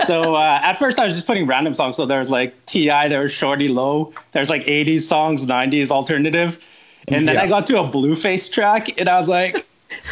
so 0.05 0.35
uh, 0.37 0.61
at 0.63 0.75
first, 0.79 0.99
I 0.99 1.05
was 1.05 1.15
just 1.15 1.27
putting 1.27 1.47
random 1.47 1.75
songs. 1.75 1.97
So 1.97 2.07
there's 2.07 2.31
like 2.31 2.55
Ti, 2.67 2.87
there's 3.09 3.33
Shorty 3.33 3.69
Low, 3.69 4.13
there's 4.33 4.49
like 4.51 4.65
80s 4.65 5.03
songs, 5.03 5.45
90s 5.47 5.91
alternative, 5.91 6.67
and 7.09 7.27
then 7.27 7.37
I 7.37 7.49
got 7.49 7.67
to 7.67 7.81
a 7.81 7.85
Blueface 7.85 8.51
track, 8.51 8.99
and 9.01 9.09
I 9.09 9.19
was 9.19 9.29
like. 9.29 9.67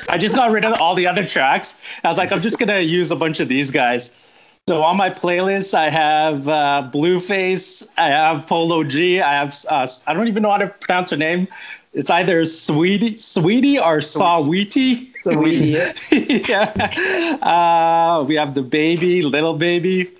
I 0.08 0.18
just 0.18 0.34
got 0.34 0.50
rid 0.50 0.64
of 0.64 0.80
all 0.80 0.94
the 0.94 1.06
other 1.06 1.26
tracks. 1.26 1.80
I 2.04 2.08
was 2.08 2.16
like, 2.18 2.32
I'm 2.32 2.40
just 2.40 2.58
gonna 2.58 2.80
use 2.80 3.10
a 3.10 3.16
bunch 3.16 3.40
of 3.40 3.48
these 3.48 3.70
guys. 3.70 4.12
So 4.68 4.82
on 4.82 4.96
my 4.96 5.10
playlist, 5.10 5.74
I 5.74 5.90
have 5.90 6.48
uh, 6.48 6.90
Blueface, 6.92 7.86
I 7.96 8.08
have 8.08 8.46
Polo 8.46 8.82
G, 8.82 9.20
I 9.20 9.34
have 9.34 9.56
uh, 9.68 9.86
I 10.06 10.12
don't 10.12 10.28
even 10.28 10.42
know 10.42 10.50
how 10.50 10.58
to 10.58 10.68
pronounce 10.68 11.10
her 11.10 11.16
name. 11.16 11.46
It's 11.92 12.10
either 12.10 12.44
Sweetie, 12.44 13.16
Sweetie 13.16 13.78
or. 13.78 14.00
So 15.22 15.32
we, 15.32 15.76
yeah. 16.10 17.38
Uh, 17.42 18.24
we 18.28 18.34
have 18.34 18.50
DaBaby, 18.50 19.22
little 19.24 19.54
baby, 19.54 20.10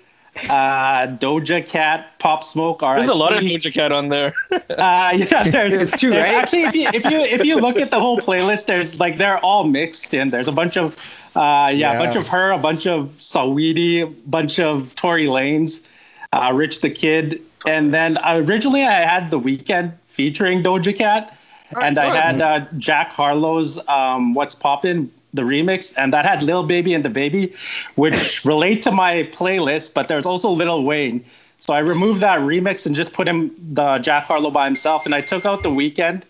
uh, 0.49 1.07
Doja 1.17 1.65
Cat, 1.67 2.17
Pop 2.19 2.43
Smoke. 2.43 2.79
There's 2.79 3.09
a 3.09 3.13
lot 3.13 3.33
of 3.33 3.43
Doja 3.43 3.73
Cat 3.73 3.91
on 3.91 4.09
there. 4.09 4.33
Uh, 4.77 5.11
yeah, 5.15 5.43
there's, 5.43 5.73
There's 5.73 5.91
two, 5.91 6.11
there's 6.11 6.23
right? 6.23 6.35
Actually, 6.35 6.63
if 6.63 6.75
you 6.75 6.89
if 6.93 7.05
you 7.05 7.19
if 7.19 7.45
you 7.45 7.55
look 7.55 7.77
at 7.77 7.89
the 7.89 7.99
whole 7.99 8.19
playlist, 8.19 8.67
there's 8.67 8.99
like 8.99 9.17
they're 9.17 9.39
all 9.39 9.63
mixed 9.63 10.13
in. 10.13 10.29
There's 10.29 10.47
a 10.47 10.51
bunch 10.51 10.77
of 10.77 10.95
uh, 11.35 11.71
yeah, 11.73 11.93
a 11.93 11.97
bunch 11.99 12.15
of 12.15 12.27
her, 12.27 12.51
a 12.51 12.57
bunch 12.57 12.85
of 12.85 13.09
Saweetie, 13.17 14.03
a 14.03 14.07
bunch 14.29 14.59
of 14.59 14.93
Tory 14.95 15.25
Lanez, 15.27 15.87
uh, 16.33 16.51
Rich 16.53 16.81
the 16.81 16.89
Kid, 16.89 17.41
and 17.65 17.93
then 17.93 18.17
originally 18.25 18.83
I 18.83 19.01
had 19.01 19.29
the 19.29 19.39
Weeknd 19.39 19.93
featuring 20.07 20.63
Doja 20.63 20.95
Cat, 20.95 21.35
and 21.79 21.97
I 21.97 22.15
had 22.15 22.41
uh, 22.41 22.65
Jack 22.77 23.11
Harlow's 23.11 23.79
um, 23.87 24.33
"What's 24.33 24.55
Poppin'" 24.55 25.11
the 25.33 25.43
remix, 25.43 25.93
and 25.97 26.13
that 26.13 26.25
had 26.25 26.43
Lil 26.43 26.63
Baby 26.63 26.93
and 26.93 27.03
DaBaby, 27.03 27.55
which 27.95 28.43
relate 28.53 28.81
to 28.83 28.91
my 28.91 29.23
playlist. 29.31 29.93
But 29.93 30.07
there's 30.07 30.25
also 30.25 30.49
Lil 30.49 30.83
Wayne. 30.83 31.23
So 31.59 31.73
I 31.73 31.79
removed 31.79 32.21
that 32.21 32.39
remix 32.39 32.85
and 32.85 32.95
just 32.95 33.13
put 33.13 33.27
him 33.27 33.51
the 33.69 33.97
Jack 33.97 34.25
Harlow 34.25 34.51
by 34.51 34.65
himself, 34.65 35.05
and 35.05 35.15
I 35.15 35.21
took 35.21 35.45
out 35.45 35.63
the 35.63 35.69
Weeknd 35.69 36.23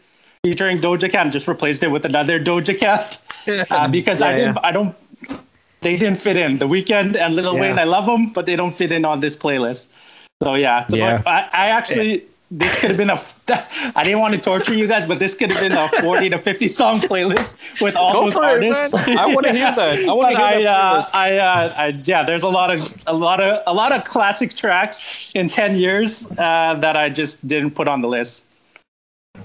featuring 0.44 0.80
Doja 0.80 1.12
Cat 1.12 1.24
and 1.24 1.32
just 1.32 1.48
replaced 1.48 1.84
it 1.84 1.90
with 1.90 2.06
another 2.06 2.40
Doja 2.40 2.78
Cat 2.78 3.22
uh, 3.70 3.88
because 3.88 4.22
I 4.22 4.36
didn't, 4.36 4.58
I 4.64 4.72
don't, 4.72 4.96
they 5.82 5.98
didn't 5.98 6.18
fit 6.18 6.38
in. 6.38 6.58
The 6.58 6.68
Weeknd 6.68 7.18
and 7.18 7.36
Lil 7.36 7.56
Yeah. 7.56 7.62
Wayne, 7.62 7.80
I 7.80 7.84
love 7.84 8.06
them, 8.06 8.30
but 8.30 8.46
they 8.46 8.56
don't 8.56 8.74
fit 8.74 8.92
in 8.92 9.04
on 9.04 9.20
this 9.20 9.36
playlist. 9.36 9.90
So 10.42 10.56
yeah, 10.56 10.88
so 10.88 10.98
Yeah. 10.98 11.22
I, 11.26 11.50
I 11.52 11.68
actually. 11.70 12.24
This 12.50 12.80
could 12.80 12.92
have 12.92 12.98
been 12.98 13.10
a. 13.10 13.20
I 13.96 14.04
didn't 14.04 14.20
want 14.20 14.34
to 14.34 14.40
torture 14.40 14.74
you 14.74 14.88
guys, 14.88 15.06
but 15.06 15.20
this 15.20 15.36
could 15.36 15.52
have 15.52 15.60
been 15.60 15.74
a 15.74 15.90
forty 16.02 16.30
to 16.30 16.38
fifty 16.38 16.70
song 16.70 17.02
playlist 17.02 17.58
with 17.82 17.96
all 17.98 18.14
Go 18.14 18.24
those 18.24 18.36
for 18.36 18.44
it, 18.46 18.48
artists. 18.48 18.94
man. 18.96 19.18
I 19.18 19.26
wanna 19.26 19.52
hear 19.54 19.76
that. 19.76 20.08
I 20.08 20.14
wanna 20.14 20.38
But 20.38 20.54
hear 20.56 20.64
that 20.64 20.66
I, 20.66 20.98
uh. 20.98 21.04
I, 21.14 21.38
uh, 21.38 21.74
I, 21.78 21.88
yeah, 22.06 22.24
there's 22.24 22.44
a 22.44 22.50
lot 22.50 22.72
of 22.74 23.04
a 23.06 23.14
lot 23.14 23.42
of 23.42 23.62
a 23.68 23.74
lot 23.74 23.92
of 23.92 24.06
classic 24.06 24.54
tracks 24.54 25.34
in 25.36 25.50
ten 25.50 25.76
years 25.76 26.26
uh, 26.38 26.76
that 26.80 26.96
I 26.96 27.10
just 27.10 27.46
didn't 27.46 27.72
put 27.72 27.90
on 27.90 28.00
the 28.00 28.08
list. 28.08 28.46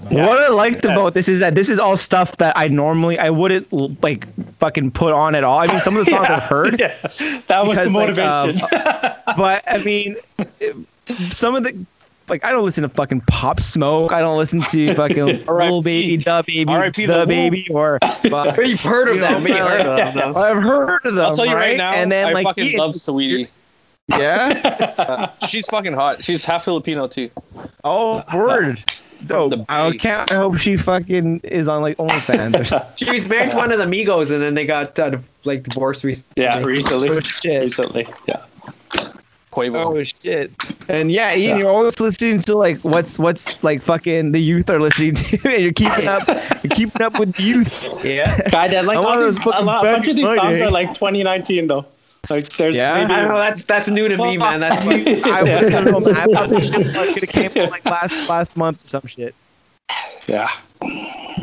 What 0.09 0.39
I 0.39 0.47
liked 0.47 0.85
about 0.85 1.13
this 1.13 1.27
is 1.27 1.39
that 1.41 1.55
this 1.55 1.69
is 1.69 1.79
all 1.79 1.97
stuff 1.97 2.37
that 2.37 2.57
I 2.57 2.67
normally 2.67 3.19
I 3.19 3.29
wouldn't 3.29 3.71
like 4.01 4.27
fucking 4.59 4.91
put 4.91 5.13
on 5.13 5.35
at 5.35 5.43
all. 5.43 5.59
I 5.59 5.67
mean, 5.67 5.79
some 5.81 5.97
of 5.97 6.05
the 6.05 6.11
songs 6.11 6.27
I've 6.29 6.43
heard, 6.43 6.79
Yeah, 6.79 6.95
that 7.47 7.65
was 7.67 7.77
the 7.77 7.89
Because, 7.89 8.17
like, 8.17 8.19
um, 8.19 8.47
motivation. 8.47 9.17
but 9.37 9.63
I 9.67 9.77
mean, 9.83 10.15
it- 10.61 10.75
some 11.31 11.53
of 11.55 11.63
the 11.63 11.85
like 12.29 12.43
I 12.45 12.51
don't 12.51 12.63
listen 12.63 12.83
to 12.83 12.89
fucking 12.89 13.21
Pop 13.21 13.59
Smoke. 13.59 14.11
I 14.11 14.19
don't 14.21 14.37
listen 14.37 14.61
to 14.61 14.93
fucking 14.95 15.45
Little 15.45 15.81
Baby, 15.81 16.17
the 16.17 16.43
baby, 16.45 16.65
R.I.P. 16.71 17.05
the 17.05 17.19
The 17.19 17.25
baby, 17.25 17.67
or 17.71 17.99
but, 18.29 18.65
you've 18.67 18.79
heard 18.81 19.09
of 19.09 19.15
You 19.15 19.21
know, 19.21 19.39
them. 19.39 19.47
You've 19.47 19.57
heard 19.57 19.81
of 19.81 20.13
them. 20.13 20.37
I've 20.37 20.63
heard 20.63 21.05
of 21.05 21.15
them. 21.15 21.25
I'll 21.25 21.35
tell 21.35 21.45
you 21.45 21.53
right 21.53 21.69
right 21.69 21.77
now. 21.77 21.93
And 21.93 22.11
then 22.11 22.27
I 22.29 22.31
like 22.33 22.45
fucking 22.45 22.65
Ian- 22.65 22.79
love 22.79 22.95
Sweetie. 22.95 23.49
yeah. 24.07 25.29
She's 25.47 25.67
fucking 25.67 25.93
hot. 25.93 26.23
She's 26.23 26.43
half 26.45 26.65
Filipino 26.65 27.07
too. 27.07 27.29
Oh, 27.83 28.23
word. 28.35 28.83
Dope. 29.25 29.53
I 29.69 29.95
can't. 29.95 30.29
I 30.31 30.35
hope 30.35 30.57
she 30.57 30.75
fucking 30.75 31.39
is 31.45 31.69
on 31.69 31.81
like 31.81 31.95
OnlyFans 31.97 32.59
or. 32.73 32.87
She 32.97 33.09
was 33.09 33.25
married 33.27 33.51
to 33.51 33.57
one 33.57 33.71
of 33.71 33.79
the 33.79 33.85
Migos, 33.85 34.29
and 34.31 34.41
then 34.41 34.53
they 34.53 34.65
got 34.65 34.99
uh, 34.99 35.17
like 35.45 35.63
divorced 35.63 36.03
recently. 36.03 36.43
yeah, 36.43 36.59
recently, 36.59 37.09
Oh, 37.09 37.21
recently, 37.45 38.05
yeah. 38.27 38.43
Quavo. 39.53 39.85
Oh 39.85 40.03
shit! 40.03 40.51
And 40.89 41.11
yeah, 41.11 41.35
Ian, 41.35 41.59
you're 41.59 41.69
always 41.69 41.99
listening 41.99 42.39
to 42.39 42.57
like 42.57 42.79
what's 42.79 43.19
what's 43.19 43.63
like 43.63 43.83
fucking 43.83 44.31
the 44.31 44.39
youth 44.39 44.69
are 44.69 44.79
listening 44.79 45.13
to, 45.15 45.39
and 45.53 45.63
you're 45.63 45.73
keeping 45.73 46.07
up, 46.07 46.27
you're 46.63 46.75
keeping 46.75 47.01
up 47.01 47.19
with 47.19 47.35
the 47.35 47.43
youth. 47.43 48.03
Yeah. 48.03 48.49
God, 48.49 48.73
like 48.85 48.97
all 48.97 49.23
these, 49.23 49.37
a, 49.45 49.49
lot, 49.49 49.85
a 49.85 49.91
bunch 49.91 50.07
of 50.07 50.15
these 50.15 50.25
fucking 50.25 50.41
songs 50.41 50.61
are 50.61 50.71
like 50.71 50.93
2019 50.95 51.67
though. 51.67 51.85
Like 52.29 52.49
there's 52.53 52.75
Yeah? 52.75 52.95
maybe 52.95 53.13
I 53.13 53.19
don't 53.19 53.29
know. 53.29 53.37
That's 53.37 53.63
that's 53.65 53.89
new 53.89 54.07
to 54.07 54.17
me, 54.17 54.37
man. 54.37 54.61
That's 54.61 54.83
funny. 54.85 55.21
I 55.23 55.43
would 55.43 55.71
have 55.71 55.85
known. 55.85 56.15
I 56.15 56.25
thought 56.25 56.49
this 56.49 56.69
shit 56.69 56.87
could 56.93 57.23
have 57.23 57.53
came 57.53 57.63
out 57.63 57.69
like 57.71 57.85
last 57.85 58.29
last 58.29 58.57
month 58.57 58.83
or 58.85 58.89
some 58.89 59.05
shit. 59.05 59.35
Yeah. 60.27 60.49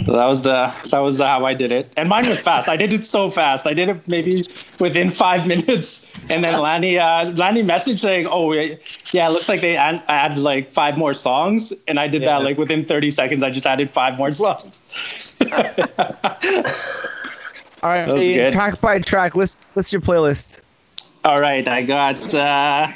So 0.07 0.13
that 0.13 0.27
was 0.27 0.43
the 0.43 0.73
that 0.91 1.01
was 1.01 1.19
the 1.19 1.27
how 1.27 1.45
I 1.45 1.53
did 1.53 1.73
it, 1.73 1.93
and 1.97 2.09
mine 2.09 2.29
was 2.29 2.41
fast. 2.41 2.69
I 2.69 2.77
did 2.77 2.93
it 2.93 3.05
so 3.05 3.29
fast. 3.29 3.67
I 3.67 3.75
did 3.75 3.89
it 3.89 4.07
maybe 4.09 4.49
within 4.79 5.11
five 5.11 5.47
minutes, 5.53 6.11
and 6.31 6.43
then 6.45 6.59
Lanny 6.59 6.99
uh, 6.99 7.31
Lanny 7.33 7.63
messaged 7.63 7.99
saying, 7.99 8.27
"Oh 8.27 8.53
yeah, 8.53 8.77
yeah, 9.13 9.29
it 9.29 9.33
looks 9.33 9.49
like 9.49 9.61
they 9.61 9.77
add, 9.77 10.03
add 10.09 10.39
like 10.39 10.71
five 10.71 10.97
more 10.97 11.13
songs," 11.13 11.73
and 11.89 11.99
I 12.01 12.09
did 12.09 12.23
Yeah. 12.23 12.39
that 12.39 12.45
like 12.45 12.57
within 12.57 12.85
thirty 12.85 13.11
seconds. 13.11 13.43
I 13.43 13.51
just 13.51 13.67
added 13.67 13.91
five 13.91 14.17
more 14.17 14.33
songs. 14.33 14.81
All 17.83 17.89
right, 17.91 18.07
good. 18.07 18.53
track 18.53 18.81
by 18.81 18.99
track. 19.01 19.35
List 19.35 19.59
list 19.75 19.93
your 19.93 20.03
playlist. 20.03 20.61
All 21.25 21.41
right, 21.41 21.67
I 21.69 21.83
got 21.83 22.35
uh, 22.35 22.89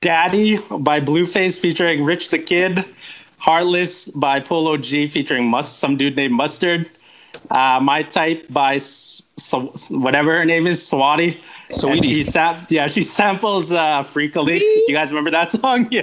Daddy 0.00 0.58
by 0.70 1.00
Blueface 1.00 1.58
featuring 1.58 2.04
Rich 2.04 2.30
the 2.30 2.38
Kid, 2.38 2.84
Heartless 3.38 4.06
by 4.08 4.40
Polo 4.40 4.76
G 4.76 5.06
featuring 5.06 5.46
Must, 5.48 5.78
some 5.78 5.96
dude 5.96 6.16
named 6.16 6.34
Mustard, 6.34 6.88
uh, 7.50 7.78
My 7.80 8.02
Type 8.02 8.46
by 8.50 8.74
S- 8.76 9.22
so, 9.36 9.66
whatever 9.90 10.36
her 10.36 10.44
name 10.44 10.66
is, 10.66 10.80
Swati. 10.80 11.36
Sweetie. 11.70 12.08
She 12.08 12.22
sam- 12.24 12.66
yeah, 12.70 12.86
she 12.88 13.02
samples 13.04 13.72
uh, 13.72 14.02
Freek-a-Leek. 14.02 14.62
You 14.88 14.94
guys 14.94 15.10
remember 15.10 15.30
that 15.30 15.50
song? 15.52 15.86
Yeah. 15.90 16.02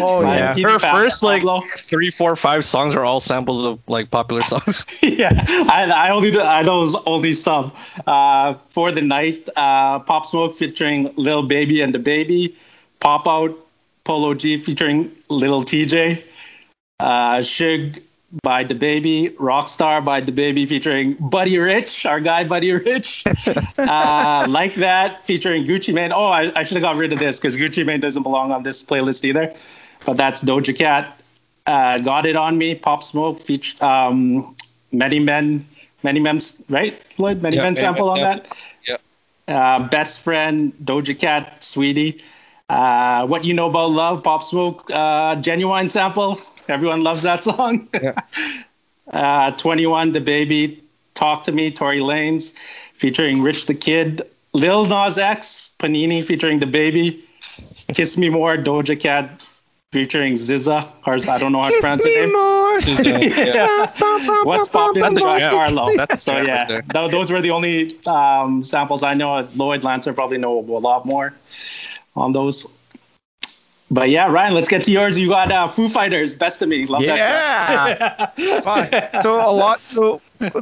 Oh 0.00 0.22
yeah. 0.22 0.54
Pete 0.54 0.64
Her 0.66 0.78
Pa- 0.80 0.90
first 0.92 1.22
like 1.22 1.44
three, 1.76 2.10
four, 2.10 2.34
five 2.34 2.64
songs 2.64 2.94
are 2.94 3.04
all 3.04 3.20
samples 3.20 3.64
of 3.64 3.78
like 3.88 4.10
popular 4.10 4.42
songs. 4.42 4.84
yeah, 5.02 5.44
I, 5.68 5.84
I 5.94 6.10
only 6.10 6.30
do- 6.32 6.40
I 6.40 6.62
know 6.62 6.90
only 7.06 7.34
some. 7.34 7.72
Uh, 8.06 8.54
for 8.70 8.90
the 8.90 9.02
night, 9.02 9.48
uh, 9.54 9.98
Pop 10.00 10.24
Smoke 10.26 10.54
featuring 10.54 11.12
Lil 11.16 11.42
Baby 11.42 11.82
and 11.82 11.94
DaBaby, 11.94 12.54
Pop 12.98 13.28
Out, 13.28 13.54
Polo 14.04 14.32
G 14.34 14.56
featuring 14.56 15.12
Little 15.28 15.62
TJ, 15.62 16.22
uh, 17.02 17.38
Suge 17.38 18.00
by 18.42 18.64
DaBaby, 18.64 19.34
Rockstar 19.34 20.02
by 20.04 20.22
DaBaby 20.22 20.66
featuring 20.66 21.14
Buddy 21.20 21.58
Rich, 21.58 22.06
our 22.06 22.20
guy 22.20 22.44
Buddy 22.44 22.72
Rich, 22.72 23.24
uh, 23.78 24.46
like 24.48 24.74
that 24.76 25.24
featuring 25.26 25.64
Gucci 25.64 25.92
Mane. 25.92 26.12
Oh, 26.12 26.26
I, 26.26 26.50
I 26.56 26.62
should 26.62 26.76
have 26.76 26.82
got 26.82 26.96
rid 26.96 27.12
of 27.12 27.18
this 27.18 27.38
because 27.38 27.56
Gucci 27.56 27.84
Mane 27.84 28.00
doesn't 28.00 28.22
belong 28.22 28.52
on 28.52 28.62
this 28.62 28.82
playlist 28.82 29.24
either. 29.24 29.52
But 30.06 30.16
that's 30.16 30.42
Doja 30.42 30.76
Cat. 30.76 31.18
Uh, 31.66 31.98
Got 31.98 32.26
It 32.26 32.34
On 32.34 32.56
Me, 32.58 32.74
Pop 32.74 33.02
Smoke, 33.02 33.38
feature, 33.38 33.84
um, 33.84 34.56
Many 34.90 35.20
Men, 35.20 35.66
Many 36.02 36.20
Men, 36.20 36.40
right, 36.68 37.00
Lloyd? 37.18 37.42
Many 37.42 37.56
Yeah, 37.56 37.62
Men 37.64 37.76
sample 37.76 38.08
on 38.10 38.18
yeah. 38.18 38.38
that? 38.86 39.00
Uh, 39.48 39.88
Best 39.88 40.20
Friend, 40.20 40.72
Doja 40.84 41.18
Cat, 41.18 41.62
Sweetie. 41.62 42.22
Uh, 42.68 43.26
what 43.26 43.44
You 43.44 43.54
Know 43.54 43.68
About 43.68 43.90
Love, 43.90 44.22
Pop 44.22 44.42
Smoke, 44.42 44.82
uh, 44.90 45.36
Ginuwine 45.36 45.90
sample. 45.90 46.40
Everyone 46.68 47.00
loves 47.02 47.22
that 47.22 47.42
song. 47.42 47.88
uh, 49.12 49.50
21, 49.52 50.12
DaBaby, 50.12 50.78
Talk 51.14 51.44
to 51.44 51.52
Me, 51.52 51.70
Tory 51.70 52.00
Lanez, 52.00 52.52
featuring 52.94 53.42
Rich 53.42 53.66
the 53.66 53.74
Kid. 53.74 54.22
Lil 54.54 54.86
Nas 54.86 55.18
X, 55.18 55.70
Panini, 55.78 56.22
featuring 56.24 56.60
DaBaby. 56.60 57.20
Kiss 57.94 58.16
Me 58.16 58.28
More, 58.28 58.56
Doja 58.56 58.98
Cat. 58.98 59.46
featuring 59.92 60.34
Ziza, 60.34 60.88
or 61.06 61.14
I 61.30 61.38
don't 61.38 61.52
know 61.52 61.60
how 61.62 61.68
to 61.68 61.74
Kiss 61.74 61.80
pronounce 61.80 62.04
his 62.04 62.14
me 62.14 62.20
name. 62.20 62.32
more. 62.32 62.78
Yeah. 63.54 63.92
What's 64.44 64.68
poppin' 64.70 65.02
That's 65.02 65.16
a 65.16 65.20
Jack 65.20 65.96
That's 65.96 66.22
So 66.22 66.32
jam 66.32 66.46
yeah, 66.46 66.72
right 66.72 66.82
there. 66.94 67.08
those 67.08 67.30
were 67.30 67.42
the 67.42 67.50
only 67.50 67.98
um, 68.06 68.62
samples 68.64 69.02
I 69.02 69.12
know. 69.14 69.46
Lloyd 69.54 69.84
Lancer 69.84 70.12
probably 70.14 70.38
know 70.38 70.58
a 70.58 70.80
lot 70.80 71.04
more 71.04 71.34
on 72.16 72.32
those. 72.32 72.66
But 73.92 74.08
yeah, 74.08 74.26
Ryan, 74.26 74.54
let's 74.54 74.68
get 74.70 74.84
to 74.84 74.90
yours. 74.92 75.18
You 75.18 75.28
got 75.28 75.52
uh, 75.52 75.66
Foo 75.66 75.86
Fighters, 75.86 76.34
Best 76.34 76.62
of 76.62 76.70
Me. 76.70 76.86
Love 76.86 77.02
Yeah. 77.02 78.32
that. 78.36 78.64
Fuck. 78.64 79.22
so 79.22 79.38
a 79.46 79.52
lot 79.52 79.78
so 79.80 80.20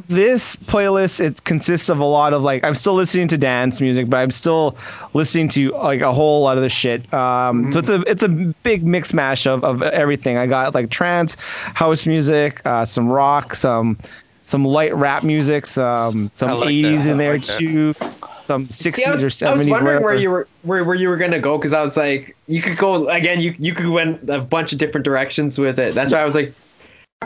this 0.08 0.56
playlist 0.56 1.20
it 1.20 1.42
consists 1.44 1.88
of 1.88 2.00
a 2.00 2.04
lot 2.04 2.34
of 2.34 2.42
like 2.42 2.62
i'm 2.64 2.74
still 2.74 2.92
listening 2.92 3.26
to 3.28 3.38
dance 3.38 3.80
music 3.80 4.10
but 4.10 4.18
i'm 4.18 4.30
still 4.30 4.76
listening 5.14 5.48
to 5.48 5.70
like 5.70 6.02
a 6.02 6.12
whole 6.12 6.42
lot 6.42 6.58
of 6.58 6.62
the 6.62 6.68
shit 6.68 7.10
um 7.14 7.72
so 7.72 7.78
it's 7.78 7.88
a 7.88 8.02
it's 8.02 8.22
a 8.22 8.28
big 8.28 8.84
mix 8.84 9.14
mash 9.14 9.46
of, 9.46 9.64
of 9.64 9.80
everything 9.80 10.36
i 10.36 10.46
got 10.46 10.74
like 10.74 10.90
trance 10.90 11.34
house 11.40 12.04
music 12.06 12.60
uh 12.66 12.84
some 12.84 13.08
rock 13.08 13.54
some 13.54 13.96
some 14.44 14.64
light 14.64 14.94
rap 14.94 15.22
music 15.22 15.66
some 15.66 16.30
some 16.34 16.58
like 16.60 16.68
80s 16.68 17.04
that. 17.04 17.10
in 17.10 17.16
there 17.16 17.38
like 17.38 17.46
that. 17.46 18.29
Too 18.58 18.64
some 18.72 18.92
60s 18.92 18.92
See, 18.94 19.04
I 19.04 19.10
was, 19.12 19.22
or 19.22 19.46
I 19.46 19.52
was 19.54 19.66
70s 19.66 19.70
wondering 19.70 20.02
where 20.02 20.14
you 20.14 20.30
were 20.30 20.48
where, 20.62 20.84
where 20.84 20.96
you 20.96 21.08
were 21.08 21.16
gonna 21.16 21.38
go 21.38 21.58
because 21.58 21.72
I 21.72 21.80
was 21.82 21.96
like, 21.96 22.36
you 22.46 22.60
could 22.62 22.76
go 22.76 23.08
again. 23.08 23.40
You 23.40 23.54
you 23.58 23.74
could 23.74 23.88
went 23.88 24.28
a 24.30 24.40
bunch 24.40 24.72
of 24.72 24.78
different 24.78 25.04
directions 25.04 25.58
with 25.58 25.78
it. 25.78 25.94
That's 25.94 26.12
why 26.12 26.20
I 26.20 26.24
was 26.24 26.34
like, 26.34 26.52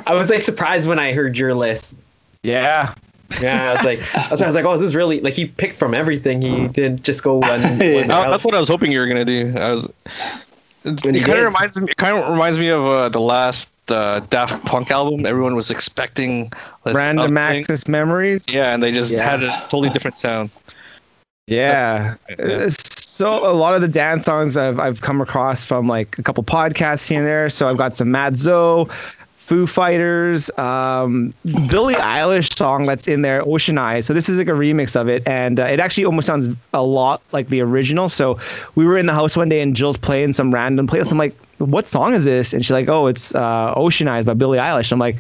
I 0.07 0.14
was 0.14 0.31
like 0.31 0.43
surprised 0.43 0.89
when 0.89 0.99
I 0.99 1.12
heard 1.12 1.39
your 1.39 1.55
list. 1.55 1.95
yeah 2.43 2.95
Yeah, 3.41 3.70
I 3.70 3.72
was 3.72 3.85
like, 3.85 3.99
that's 4.14 4.41
why 4.41 4.47
I 4.47 4.49
was 4.49 4.55
like, 4.55 4.64
oh, 4.64 4.77
this 4.77 4.87
is 4.89 4.95
really 4.95 5.20
like 5.20 5.35
he 5.35 5.47
picked 5.47 5.79
from 5.79 5.95
everything. 5.95 6.43
He 6.43 6.68
didn't 6.68 7.03
just 7.03 7.22
go 7.22 7.39
one. 7.39 7.61
one 7.79 8.09
that's 8.09 8.45
what 8.45 8.55
I 8.55 8.61
was 8.61 8.68
hoping 8.68 8.93
you 8.93 9.01
were 9.01 9.07
gonna 9.07 9.25
do. 9.25 9.55
I 9.57 9.72
was. 9.72 9.89
It, 10.85 11.03
When 11.05 11.14
you 11.14 11.20
kind 11.20 11.33
did. 11.33 11.39
of 11.39 11.45
reminds 11.47 11.81
me. 11.81 11.91
It 11.91 11.97
kind 11.97 12.16
of 12.16 12.31
reminds 12.31 12.59
me 12.59 12.68
of 12.68 12.85
uh, 12.85 13.09
the 13.09 13.20
last 13.20 13.70
uh, 13.91 14.20
Daft 14.31 14.64
Punk 14.66 14.91
album. 14.91 15.25
Everyone 15.27 15.55
was 15.55 15.70
expecting 15.70 16.53
this 16.85 16.95
random 16.95 17.37
access 17.39 17.89
memories 17.89 18.47
Yeah, 18.53 18.75
and 18.75 18.83
they 18.83 18.93
just 18.93 19.11
Yeah. 19.11 19.29
had 19.29 19.43
a 19.43 19.51
totally 19.70 19.89
different 19.89 20.18
sound. 20.18 20.51
Yeah. 21.47 22.16
Uh, 22.38 22.70
So 22.70 23.49
a 23.49 23.55
lot 23.55 23.74
of 23.74 23.80
the 23.80 23.86
dance 23.88 24.24
songs 24.24 24.57
I've 24.57 24.80
I've 24.80 25.01
come 25.01 25.20
across 25.20 25.64
from 25.64 25.86
like 25.86 26.18
a 26.18 26.22
couple 26.22 26.42
podcasts 26.42 27.09
here 27.09 27.18
and 27.18 27.26
there. 27.26 27.49
So 27.49 27.68
I've 27.68 27.76
got 27.76 27.97
some 27.97 28.11
Mat 28.11 28.34
Zo, 28.34 28.86
Foo 29.36 29.68
Fighters, 29.68 30.51
um, 30.59 31.32
Billie 31.68 31.95
Eilish 31.95 32.57
song 32.57 32.86
that's 32.86 33.07
in 33.07 33.22
there, 33.22 33.47
Ocean 33.47 33.78
Eyes. 33.78 34.05
So 34.07 34.14
this 34.14 34.28
is 34.28 34.36
like 34.38 34.49
a 34.49 34.53
remix 34.53 35.01
of 35.01 35.07
it, 35.09 35.22
and 35.28 35.61
uh, 35.61 35.64
it 35.64 35.78
actually 35.78 36.07
almost 36.07 36.26
sounds 36.26 36.49
a 36.72 36.82
lot 36.82 37.22
like 37.30 37.51
the 37.51 37.61
original. 37.61 38.09
So 38.09 38.36
we 38.74 38.84
were 38.84 38.99
in 38.99 39.07
the 39.07 39.12
house 39.14 39.36
one 39.36 39.49
day, 39.49 39.61
and 39.61 39.76
Jill's 39.76 39.97
playing 39.99 40.32
some 40.32 40.53
random 40.53 40.88
playlist. 40.88 41.12
I'm 41.12 41.18
like, 41.18 41.36
"What 41.59 41.86
song 41.86 42.14
is 42.14 42.24
this?" 42.24 42.53
And 42.53 42.64
she's 42.64 42.72
like, 42.72 42.88
"Oh, 42.88 43.07
it's 43.07 43.32
uh, 43.34 43.74
Ocean 43.76 44.09
Eyes 44.09 44.24
by 44.24 44.34
Billie 44.34 44.59
Eilish." 44.59 44.90
I'm 44.90 44.99
like, 44.99 45.18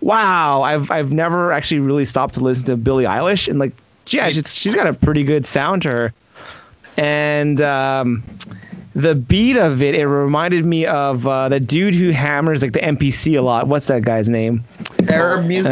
"Wow, 0.00 0.62
I've 0.62 0.90
I've 0.90 1.12
never 1.12 1.52
actually 1.52 1.80
really 1.80 2.04
stopped 2.04 2.34
to 2.34 2.40
listen 2.40 2.64
to 2.66 2.76
Billie 2.76 3.04
Eilish, 3.04 3.46
and 3.46 3.60
like, 3.60 3.74
yeah, 4.12 4.30
she's, 4.30 4.54
she's 4.54 4.74
got 4.74 4.86
a 4.86 4.92
pretty 4.92 5.24
good 5.24 5.46
sound 5.46 5.82
to 5.82 5.90
her." 5.90 6.12
and 6.98 7.60
um, 7.62 8.22
the 8.94 9.14
beat 9.14 9.56
of 9.56 9.80
it 9.80 9.94
it 9.94 10.06
reminded 10.06 10.64
me 10.64 10.84
of 10.86 11.26
uh, 11.26 11.48
the 11.48 11.58
dude 11.60 11.94
who 11.94 12.10
hammers 12.10 12.62
like 12.62 12.72
the 12.72 12.80
MPC 12.80 13.38
a 13.38 13.40
lot. 13.42 13.66
What's 13.66 13.86
that 13.88 14.02
guy's 14.02 14.28
name? 14.28 14.62
AraabMuzik. 14.98 15.66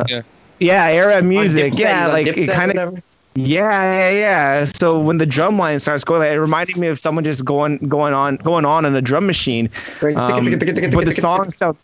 Uh, 0.00 0.04
Yeah. 0.08 0.22
yeah, 0.58 0.90
AraabMuzik. 0.90 1.70
Dipset, 1.72 1.78
Yeah, 1.78 2.06
like 2.08 2.26
it 2.26 2.50
kind 2.50 2.78
of. 2.78 3.00
Yeah, 3.36 3.70
yeah, 3.70 4.10
yeah. 4.10 4.64
So 4.64 4.98
when 4.98 5.18
the 5.18 5.26
drum 5.26 5.58
line 5.58 5.78
starts 5.78 6.02
going, 6.02 6.20
like, 6.20 6.32
it 6.32 6.40
reminded 6.40 6.76
me 6.76 6.88
of 6.88 6.98
someone 6.98 7.22
just 7.22 7.44
going, 7.44 7.78
going 7.78 8.12
on, 8.12 8.36
going 8.38 8.64
on 8.64 8.84
in 8.84 8.96
a 8.96 9.00
drum 9.00 9.26
machine. 9.26 9.70
Um, 10.16 10.44
but 10.90 11.04
the 11.04 11.12
song 11.12 11.50
sounds. 11.52 11.76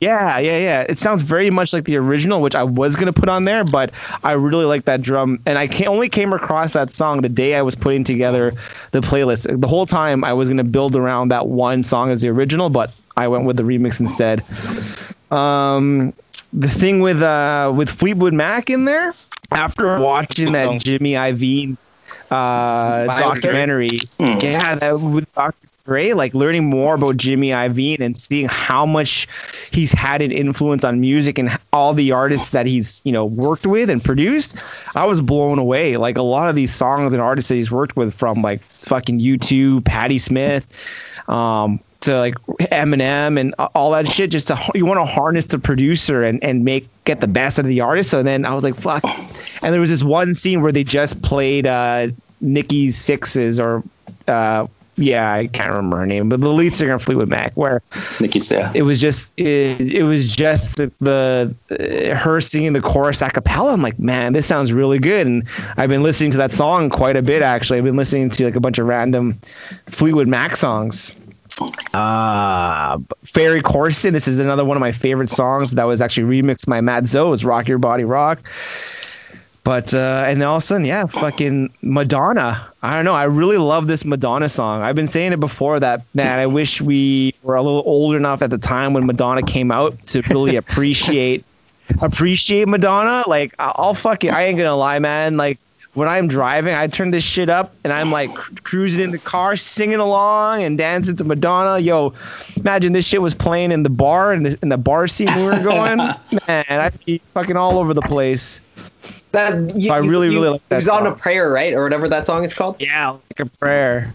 Yeah, 0.00 0.38
yeah, 0.38 0.56
yeah. 0.56 0.86
It 0.88 0.96
sounds 0.96 1.20
very 1.20 1.50
much 1.50 1.74
like 1.74 1.84
the 1.84 1.96
original, 1.96 2.40
which 2.40 2.54
I 2.54 2.62
was 2.62 2.96
gonna 2.96 3.12
put 3.12 3.28
on 3.28 3.44
there, 3.44 3.64
but 3.64 3.90
I 4.24 4.32
really 4.32 4.64
like 4.64 4.86
that 4.86 5.02
drum, 5.02 5.38
and 5.44 5.58
I 5.58 5.68
only 5.86 6.08
came 6.08 6.32
across 6.32 6.72
that 6.72 6.90
song 6.90 7.20
the 7.20 7.28
day 7.28 7.54
I 7.54 7.62
was 7.62 7.74
putting 7.74 8.02
together 8.02 8.52
the 8.92 9.00
playlist. 9.00 9.60
The 9.60 9.68
whole 9.68 9.84
time 9.84 10.24
I 10.24 10.32
was 10.32 10.48
gonna 10.48 10.64
build 10.64 10.96
around 10.96 11.28
that 11.28 11.48
one 11.48 11.82
song 11.82 12.10
as 12.10 12.22
the 12.22 12.28
original, 12.28 12.70
but 12.70 12.98
I 13.18 13.28
went 13.28 13.44
with 13.44 13.58
the 13.58 13.62
remix 13.62 14.00
instead. 14.00 14.42
Um, 15.30 16.14
the 16.52 16.68
thing 16.68 17.00
with 17.00 17.22
uh 17.22 17.70
with 17.74 17.90
Fleetwood 17.90 18.32
Mac 18.32 18.70
in 18.70 18.86
there, 18.86 19.12
after 19.52 20.00
watching 20.00 20.52
that. 20.52 20.80
Jimmy 20.80 21.12
Iovine 21.12 21.76
uh, 22.30 23.04
documentary, 23.18 23.90
yeah, 24.18 24.74
that 24.76 24.98
with 24.98 25.30
Dr. 25.34 25.54
Dre, 25.84 26.12
like 26.12 26.34
learning 26.34 26.68
more 26.68 26.94
about 26.94 27.16
Jimmy 27.16 27.48
Iovine 27.48 28.00
and 28.00 28.16
seeing 28.16 28.46
how 28.46 28.84
much 28.84 29.26
he's 29.70 29.92
had 29.92 30.20
an 30.20 30.30
influence 30.30 30.84
on 30.84 31.00
music 31.00 31.38
and 31.38 31.58
all 31.72 31.94
the 31.94 32.12
artists 32.12 32.50
that 32.50 32.66
he's 32.66 33.00
you 33.04 33.12
know 33.12 33.24
worked 33.24 33.66
with 33.66 33.88
and 33.88 34.04
produced, 34.04 34.56
I 34.94 35.06
was 35.06 35.22
blown 35.22 35.58
away. 35.58 35.96
Like 35.96 36.18
a 36.18 36.22
lot 36.22 36.48
of 36.48 36.54
these 36.54 36.74
songs 36.74 37.12
and 37.12 37.22
artists 37.22 37.48
that 37.48 37.54
he's 37.54 37.72
worked 37.72 37.96
with, 37.96 38.14
from 38.14 38.42
like 38.42 38.62
fucking 38.82 39.20
U2, 39.20 39.84
Patti 39.84 40.18
Smith, 40.18 40.66
um, 41.28 41.80
to 42.02 42.18
like 42.18 42.34
Eminem 42.70 43.40
and 43.40 43.54
all 43.74 43.90
that 43.92 44.06
shit. 44.06 44.30
Just 44.30 44.48
to 44.48 44.60
you 44.74 44.84
want 44.84 44.98
to 44.98 45.06
harness 45.06 45.46
the 45.46 45.58
producer 45.58 46.22
and 46.22 46.42
and 46.44 46.64
make 46.64 46.88
get 47.04 47.20
the 47.20 47.28
best 47.28 47.58
out 47.58 47.64
of 47.64 47.68
the 47.68 47.80
artist. 47.80 48.10
So 48.10 48.22
then 48.22 48.44
I 48.44 48.54
was 48.54 48.64
like, 48.64 48.74
fuck. 48.74 49.02
And 49.62 49.72
there 49.72 49.80
was 49.80 49.90
this 49.90 50.04
one 50.04 50.34
scene 50.34 50.60
where 50.60 50.72
they 50.72 50.84
just 50.84 51.22
played 51.22 51.66
uh, 51.66 52.08
Nikki 52.40 52.90
Sixes 52.92 53.58
or. 53.58 53.82
Uh, 54.28 54.66
yeah, 55.00 55.32
I 55.32 55.46
can't 55.46 55.70
remember 55.70 55.98
her 55.98 56.06
name, 56.06 56.28
but 56.28 56.40
the 56.40 56.48
lead 56.48 56.74
singer 56.74 56.94
of 56.94 57.02
Fleetwood 57.02 57.28
Mac, 57.28 57.52
where 57.54 57.82
Nikki 58.20 58.38
there. 58.40 58.70
it 58.74 58.82
was 58.82 59.00
just 59.00 59.32
it, 59.38 59.80
it 59.80 60.02
was 60.02 60.34
just 60.34 60.76
the, 60.76 60.92
the 61.00 61.54
uh, 61.70 62.14
her 62.14 62.40
singing 62.40 62.74
the 62.74 62.80
chorus 62.80 63.22
a 63.22 63.30
cappella. 63.30 63.72
I'm 63.72 63.82
like, 63.82 63.98
man, 63.98 64.32
this 64.32 64.46
sounds 64.46 64.72
really 64.72 64.98
good, 64.98 65.26
and 65.26 65.48
I've 65.76 65.88
been 65.88 66.02
listening 66.02 66.30
to 66.32 66.38
that 66.38 66.52
song 66.52 66.90
quite 66.90 67.16
a 67.16 67.22
bit 67.22 67.42
actually. 67.42 67.78
I've 67.78 67.84
been 67.84 67.96
listening 67.96 68.30
to 68.30 68.44
like 68.44 68.56
a 68.56 68.60
bunch 68.60 68.78
of 68.78 68.86
random 68.86 69.38
Fleetwood 69.86 70.28
Mac 70.28 70.56
songs. 70.56 71.14
Uh 71.92 72.98
Ferry 73.24 73.62
Corsten. 73.62 74.12
This 74.12 74.28
is 74.28 74.38
another 74.38 74.64
one 74.64 74.76
of 74.76 74.80
my 74.80 74.92
favorite 74.92 75.28
songs 75.30 75.70
that 75.72 75.84
was 75.84 76.00
actually 76.00 76.42
remixed 76.42 76.66
by 76.66 76.80
Mat 76.80 77.06
Zo. 77.06 77.28
It 77.28 77.30
was 77.30 77.44
Rock 77.44 77.68
Your 77.68 77.78
Body 77.78 78.04
Rock. 78.04 78.40
But 79.62 79.92
uh, 79.92 80.24
and 80.26 80.40
then 80.40 80.48
all 80.48 80.56
of 80.56 80.62
a 80.62 80.66
sudden, 80.66 80.86
yeah, 80.86 81.04
fucking 81.06 81.72
Madonna. 81.82 82.72
I 82.82 82.96
don't 82.96 83.04
know. 83.04 83.14
I 83.14 83.24
really 83.24 83.58
love 83.58 83.86
this 83.88 84.04
Madonna 84.04 84.48
song. 84.48 84.82
I've 84.82 84.96
been 84.96 85.06
saying 85.06 85.32
it 85.32 85.40
before 85.40 85.78
that 85.80 86.02
man. 86.14 86.38
I 86.38 86.46
wish 86.46 86.80
we 86.80 87.34
were 87.42 87.56
a 87.56 87.62
little 87.62 87.82
old 87.84 88.14
enough 88.14 88.40
at 88.42 88.48
the 88.50 88.58
time 88.58 88.94
when 88.94 89.04
Madonna 89.06 89.42
came 89.42 89.70
out 89.70 89.94
to 90.08 90.22
really 90.30 90.56
appreciate 90.64 91.44
appreciate 92.00 92.68
Madonna. 92.68 93.22
Like 93.28 93.54
I- 93.58 93.72
I'll 93.76 93.94
fucking 93.94 94.30
I 94.30 94.44
ain't 94.44 94.56
gonna 94.56 94.74
lie, 94.76 94.98
man. 94.98 95.36
Like 95.36 95.58
when 95.94 96.08
I'm 96.08 96.28
driving, 96.28 96.74
I 96.74 96.86
turn 96.86 97.10
this 97.10 97.24
shit 97.24 97.48
up 97.48 97.74
and 97.84 97.92
I'm 97.92 98.10
like 98.12 98.34
cru- 98.34 98.54
cruising 98.62 99.00
in 99.00 99.10
the 99.10 99.18
car, 99.18 99.56
singing 99.56 99.98
along 99.98 100.62
and 100.62 100.78
dancing 100.78 101.16
to 101.16 101.24
Madonna. 101.24 101.78
Yo, 101.80 102.12
imagine 102.56 102.92
this 102.92 103.06
shit 103.06 103.20
was 103.20 103.34
playing 103.34 103.72
in 103.72 103.82
the 103.82 103.90
bar 103.90 104.32
in 104.32 104.44
the, 104.44 104.58
in 104.62 104.68
the 104.68 104.78
bar 104.78 105.08
scene 105.08 105.32
we 105.34 105.42
were 105.42 105.58
going. 105.62 105.98
man, 106.46 106.64
I'd 106.68 106.98
be 107.04 107.20
fucking 107.34 107.56
all 107.56 107.78
over 107.78 107.92
the 107.92 108.02
place. 108.02 108.60
That 109.32 109.76
you, 109.76 109.88
So 109.88 109.94
I 109.94 109.98
really, 109.98 110.28
you- 110.28 110.34
really 110.34 110.48
like 110.50 110.62
that 110.68 110.76
He 110.76 110.78
was 110.78 110.88
on 110.88 111.06
a 111.06 111.14
prayer, 111.14 111.50
right, 111.50 111.72
or 111.72 111.82
whatever 111.82 112.08
that 112.08 112.26
song 112.26 112.44
is 112.44 112.54
called. 112.54 112.80
Yeah, 112.80 113.10
like 113.10 113.40
a 113.40 113.46
prayer. 113.46 114.12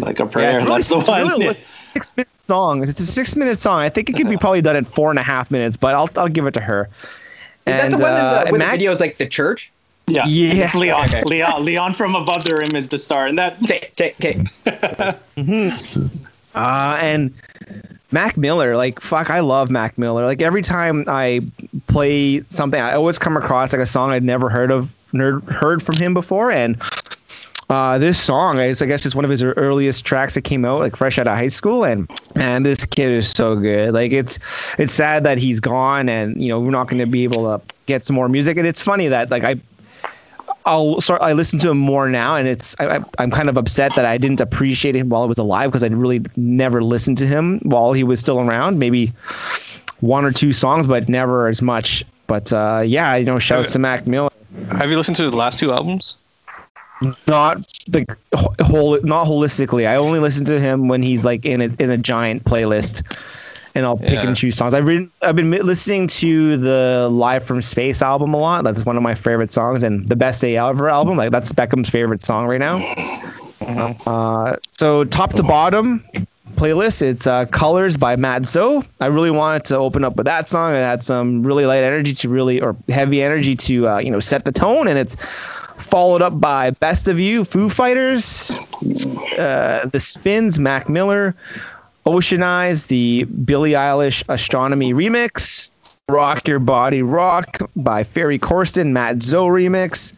Like 0.00 0.20
a 0.20 0.24
Yeah, 0.24 0.28
prayer. 0.30 0.56
it's 0.58 0.64
really, 0.64 0.76
That's 0.76 0.88
the 0.88 0.98
it's 0.98 1.08
one. 1.08 1.20
really 1.22 1.46
a 1.48 1.54
six 1.78 2.14
minute 2.16 2.28
song. 2.44 2.82
It's 2.82 2.98
a 2.98 3.06
six 3.06 3.36
minute 3.36 3.58
song. 3.60 3.80
I 3.80 3.90
think 3.90 4.08
it 4.08 4.16
could 4.16 4.28
be 4.28 4.36
probably 4.38 4.62
done 4.62 4.76
in 4.76 4.84
four 4.86 5.10
and 5.10 5.18
a 5.18 5.22
half 5.22 5.50
minutes, 5.50 5.76
but 5.76 5.94
I'll 5.94 6.08
I'll 6.16 6.28
give 6.28 6.46
it 6.46 6.54
to 6.54 6.60
her. 6.60 6.88
Is 7.66 7.76
that 7.76 7.90
the 7.90 7.98
one 7.98 8.12
in 8.14 8.18
uh, 8.18 8.30
the, 8.30 8.40
and 8.40 8.50
where 8.52 8.58
Mac- 8.58 8.78
the 8.78 8.86
videos 8.86 9.00
like 9.00 9.18
the 9.18 9.26
church? 9.26 9.70
Yeah. 10.10 10.26
Yeah. 10.26 10.64
It's 10.64 10.74
Leon. 10.74 11.08
Okay. 11.08 11.22
Leon. 11.22 11.64
Leon 11.64 11.94
from 11.94 12.14
above 12.14 12.44
the 12.44 12.56
rim 12.56 12.74
is 12.74 12.88
the 12.88 12.98
star, 12.98 13.26
and 13.26 13.38
that 13.38 13.56
Okay, 13.62 13.90
okay, 14.00 14.44
okay. 15.36 15.70
Uh, 16.52 16.98
and 17.00 17.32
Mac 18.10 18.36
Miller, 18.36 18.76
like 18.76 19.00
fuck, 19.00 19.30
I 19.30 19.38
love 19.38 19.70
Mac 19.70 19.96
Miller. 19.96 20.24
Like 20.24 20.42
every 20.42 20.62
time 20.62 21.04
I 21.06 21.40
play 21.86 22.40
something, 22.48 22.80
I 22.80 22.94
always 22.94 23.18
come 23.18 23.36
across 23.36 23.72
like 23.72 23.80
a 23.80 23.86
song 23.86 24.10
I'd 24.10 24.24
never 24.24 24.48
heard 24.48 24.72
of, 24.72 24.86
nerd, 25.12 25.44
heard 25.48 25.80
from 25.80 25.94
him 25.96 26.12
before, 26.12 26.50
and 26.50 26.76
uh, 27.70 27.98
this 27.98 28.20
song, 28.20 28.58
is, 28.58 28.82
I 28.82 28.86
guess, 28.86 29.06
it's 29.06 29.14
one 29.14 29.24
of 29.24 29.30
his 29.30 29.44
earliest 29.44 30.04
tracks 30.04 30.34
that 30.34 30.42
came 30.42 30.64
out, 30.64 30.80
like 30.80 30.96
fresh 30.96 31.20
out 31.20 31.28
of 31.28 31.36
high 31.36 31.48
school, 31.48 31.84
and 31.84 32.10
man, 32.34 32.64
this 32.64 32.84
kid 32.84 33.12
is 33.12 33.30
so 33.30 33.54
good. 33.54 33.94
Like 33.94 34.10
it's, 34.10 34.40
it's 34.76 34.92
sad 34.92 35.22
that 35.22 35.38
he's 35.38 35.60
gone, 35.60 36.08
and 36.08 36.42
you 36.42 36.48
know 36.48 36.58
we're 36.58 36.72
not 36.72 36.88
going 36.88 36.98
to 36.98 37.06
be 37.06 37.22
able 37.22 37.44
to 37.44 37.64
get 37.86 38.04
some 38.04 38.16
more 38.16 38.28
music. 38.28 38.56
And 38.56 38.66
it's 38.66 38.82
funny 38.82 39.06
that 39.06 39.30
like 39.30 39.44
I 39.44 39.54
I'll 40.70 41.00
start. 41.00 41.20
I 41.22 41.32
listen 41.32 41.58
to 41.60 41.70
him 41.70 41.78
more 41.78 42.08
now, 42.08 42.36
and 42.36 42.46
it's 42.46 42.76
I, 42.78 42.98
I- 42.98 43.04
I'm 43.18 43.30
kind 43.30 43.48
of 43.48 43.56
upset 43.56 43.94
that 43.96 44.04
I 44.04 44.16
didn't 44.18 44.40
appreciate 44.40 44.94
him 44.94 45.08
while 45.08 45.24
he 45.24 45.28
was 45.28 45.38
alive 45.38 45.70
because 45.70 45.82
I 45.82 45.88
really 45.88 46.22
never 46.36 46.82
listened 46.82 47.18
to 47.18 47.26
him 47.26 47.58
while 47.64 47.92
he 47.92 48.04
was 48.04 48.20
still 48.20 48.38
around. 48.40 48.78
Maybe 48.78 49.12
one 50.00 50.24
or 50.24 50.32
two 50.32 50.52
songs, 50.52 50.86
but 50.86 51.08
never 51.08 51.48
as 51.48 51.60
much. 51.60 52.04
But 52.26 52.52
uh, 52.52 52.82
yeah, 52.86 53.16
you 53.16 53.24
know, 53.24 53.38
shouts 53.38 53.72
to 53.72 53.78
Mac 53.78 54.06
Miller. 54.06 54.30
Have 54.70 54.90
you 54.90 54.96
listened 54.96 55.16
to 55.16 55.24
his 55.24 55.34
last 55.34 55.58
two 55.58 55.72
albums? 55.72 56.16
not 57.26 57.56
the 57.88 58.04
whole 58.60 59.00
not 59.02 59.26
holistically. 59.26 59.88
I 59.88 59.96
only 59.96 60.18
listen 60.18 60.44
to 60.44 60.60
him 60.60 60.86
when 60.88 61.02
he's 61.02 61.24
like 61.24 61.46
in 61.46 61.62
a 61.62 61.70
in 61.78 61.90
a 61.90 61.96
giant 61.96 62.44
playlist, 62.44 63.02
and 63.74 63.84
I'll 63.86 63.96
pick 63.96 64.10
Yeah. 64.10 64.26
and 64.26 64.36
choose 64.36 64.56
songs. 64.56 64.74
I've 64.74 64.86
been 64.86 65.10
I've 65.22 65.36
been 65.36 65.50
listening 65.50 66.06
to 66.08 66.56
the 66.56 67.08
Live 67.10 67.44
from 67.44 67.62
Space 67.62 68.02
album 68.02 68.34
a 68.34 68.38
lot. 68.38 68.64
That's 68.64 68.84
one 68.84 68.96
of 68.96 69.02
my 69.02 69.14
favorite 69.14 69.52
songs, 69.52 69.82
and 69.82 70.06
the 70.08 70.16
Best 70.16 70.40
Day 70.40 70.56
Ever 70.56 70.88
album. 70.88 71.16
Like 71.16 71.30
that's 71.30 71.52
Beckham's 71.52 71.88
favorite 71.90 72.22
song 72.24 72.46
right 72.46 72.58
now. 72.60 72.78
Uh, 74.06 74.56
so 74.72 75.04
top 75.04 75.32
to 75.34 75.42
bottom 75.42 76.04
playlist, 76.56 77.00
it's 77.02 77.26
uh, 77.26 77.44
Colors 77.46 77.96
by 77.96 78.16
Mat 78.16 78.44
Zo. 78.46 78.82
I 79.00 79.06
really 79.06 79.30
wanted 79.30 79.64
to 79.66 79.76
open 79.76 80.04
up 80.04 80.16
with 80.16 80.26
that 80.26 80.48
song. 80.48 80.72
It 80.74 80.78
had 80.78 81.04
some 81.04 81.42
really 81.42 81.64
light 81.66 81.84
energy 81.84 82.12
to 82.14 82.28
really 82.28 82.60
or 82.60 82.74
heavy 82.88 83.22
energy 83.22 83.54
to 83.56 83.88
uh, 83.88 83.98
you 83.98 84.10
know 84.10 84.20
set 84.20 84.44
the 84.44 84.52
tone, 84.52 84.88
and 84.88 84.98
it's 84.98 85.16
followed 85.76 86.22
up 86.22 86.40
by 86.40 86.70
Best 86.70 87.08
of 87.08 87.18
You, 87.20 87.44
Foo 87.44 87.68
Fighters, 87.68 88.50
uh, 89.38 89.88
The 89.90 90.00
Spins, 90.00 90.58
Mac 90.58 90.88
Miller, 90.88 91.34
Ocean 92.06 92.42
Eyes, 92.42 92.86
the 92.86 93.24
Billie 93.24 93.72
Eilish 93.72 94.24
Astronomyy 94.24 94.94
remix, 94.94 95.70
Rock 96.08 96.48
Your 96.48 96.58
Body 96.58 97.02
Rock 97.02 97.58
by 97.76 98.04
Ferry 98.04 98.38
Corsten, 98.38 98.92
Mat 98.92 99.22
Zo 99.22 99.46
remix, 99.46 100.12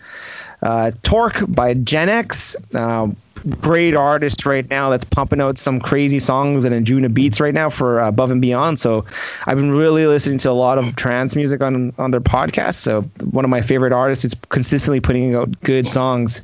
uh, 0.62 0.92
Torque 1.02 1.42
by 1.48 1.74
Genix. 1.74 2.56
Uh, 2.74 3.12
great 3.60 3.94
artist 3.94 4.46
right 4.46 4.68
now 4.70 4.88
that's 4.88 5.04
pumping 5.04 5.40
out 5.40 5.58
some 5.58 5.80
crazy 5.80 6.18
songs 6.18 6.64
and 6.64 6.74
Anjunabeats 6.74 7.40
right 7.40 7.54
now 7.54 7.68
for 7.68 7.98
Above 8.00 8.30
and 8.30 8.40
Beyond. 8.40 8.78
So 8.78 9.04
I've 9.46 9.56
been 9.56 9.72
really 9.72 10.06
listening 10.06 10.38
to 10.38 10.50
a 10.50 10.52
lot 10.52 10.78
of 10.78 10.94
trance 10.96 11.34
music 11.34 11.60
on 11.60 11.92
on 11.98 12.10
their 12.12 12.20
podcast. 12.20 12.74
So 12.76 13.02
one 13.30 13.44
of 13.44 13.50
my 13.50 13.60
favorite 13.60 13.92
artists 13.92 14.24
is 14.24 14.34
consistently 14.48 15.00
putting 15.00 15.34
out 15.34 15.60
good 15.62 15.88
songs. 15.88 16.42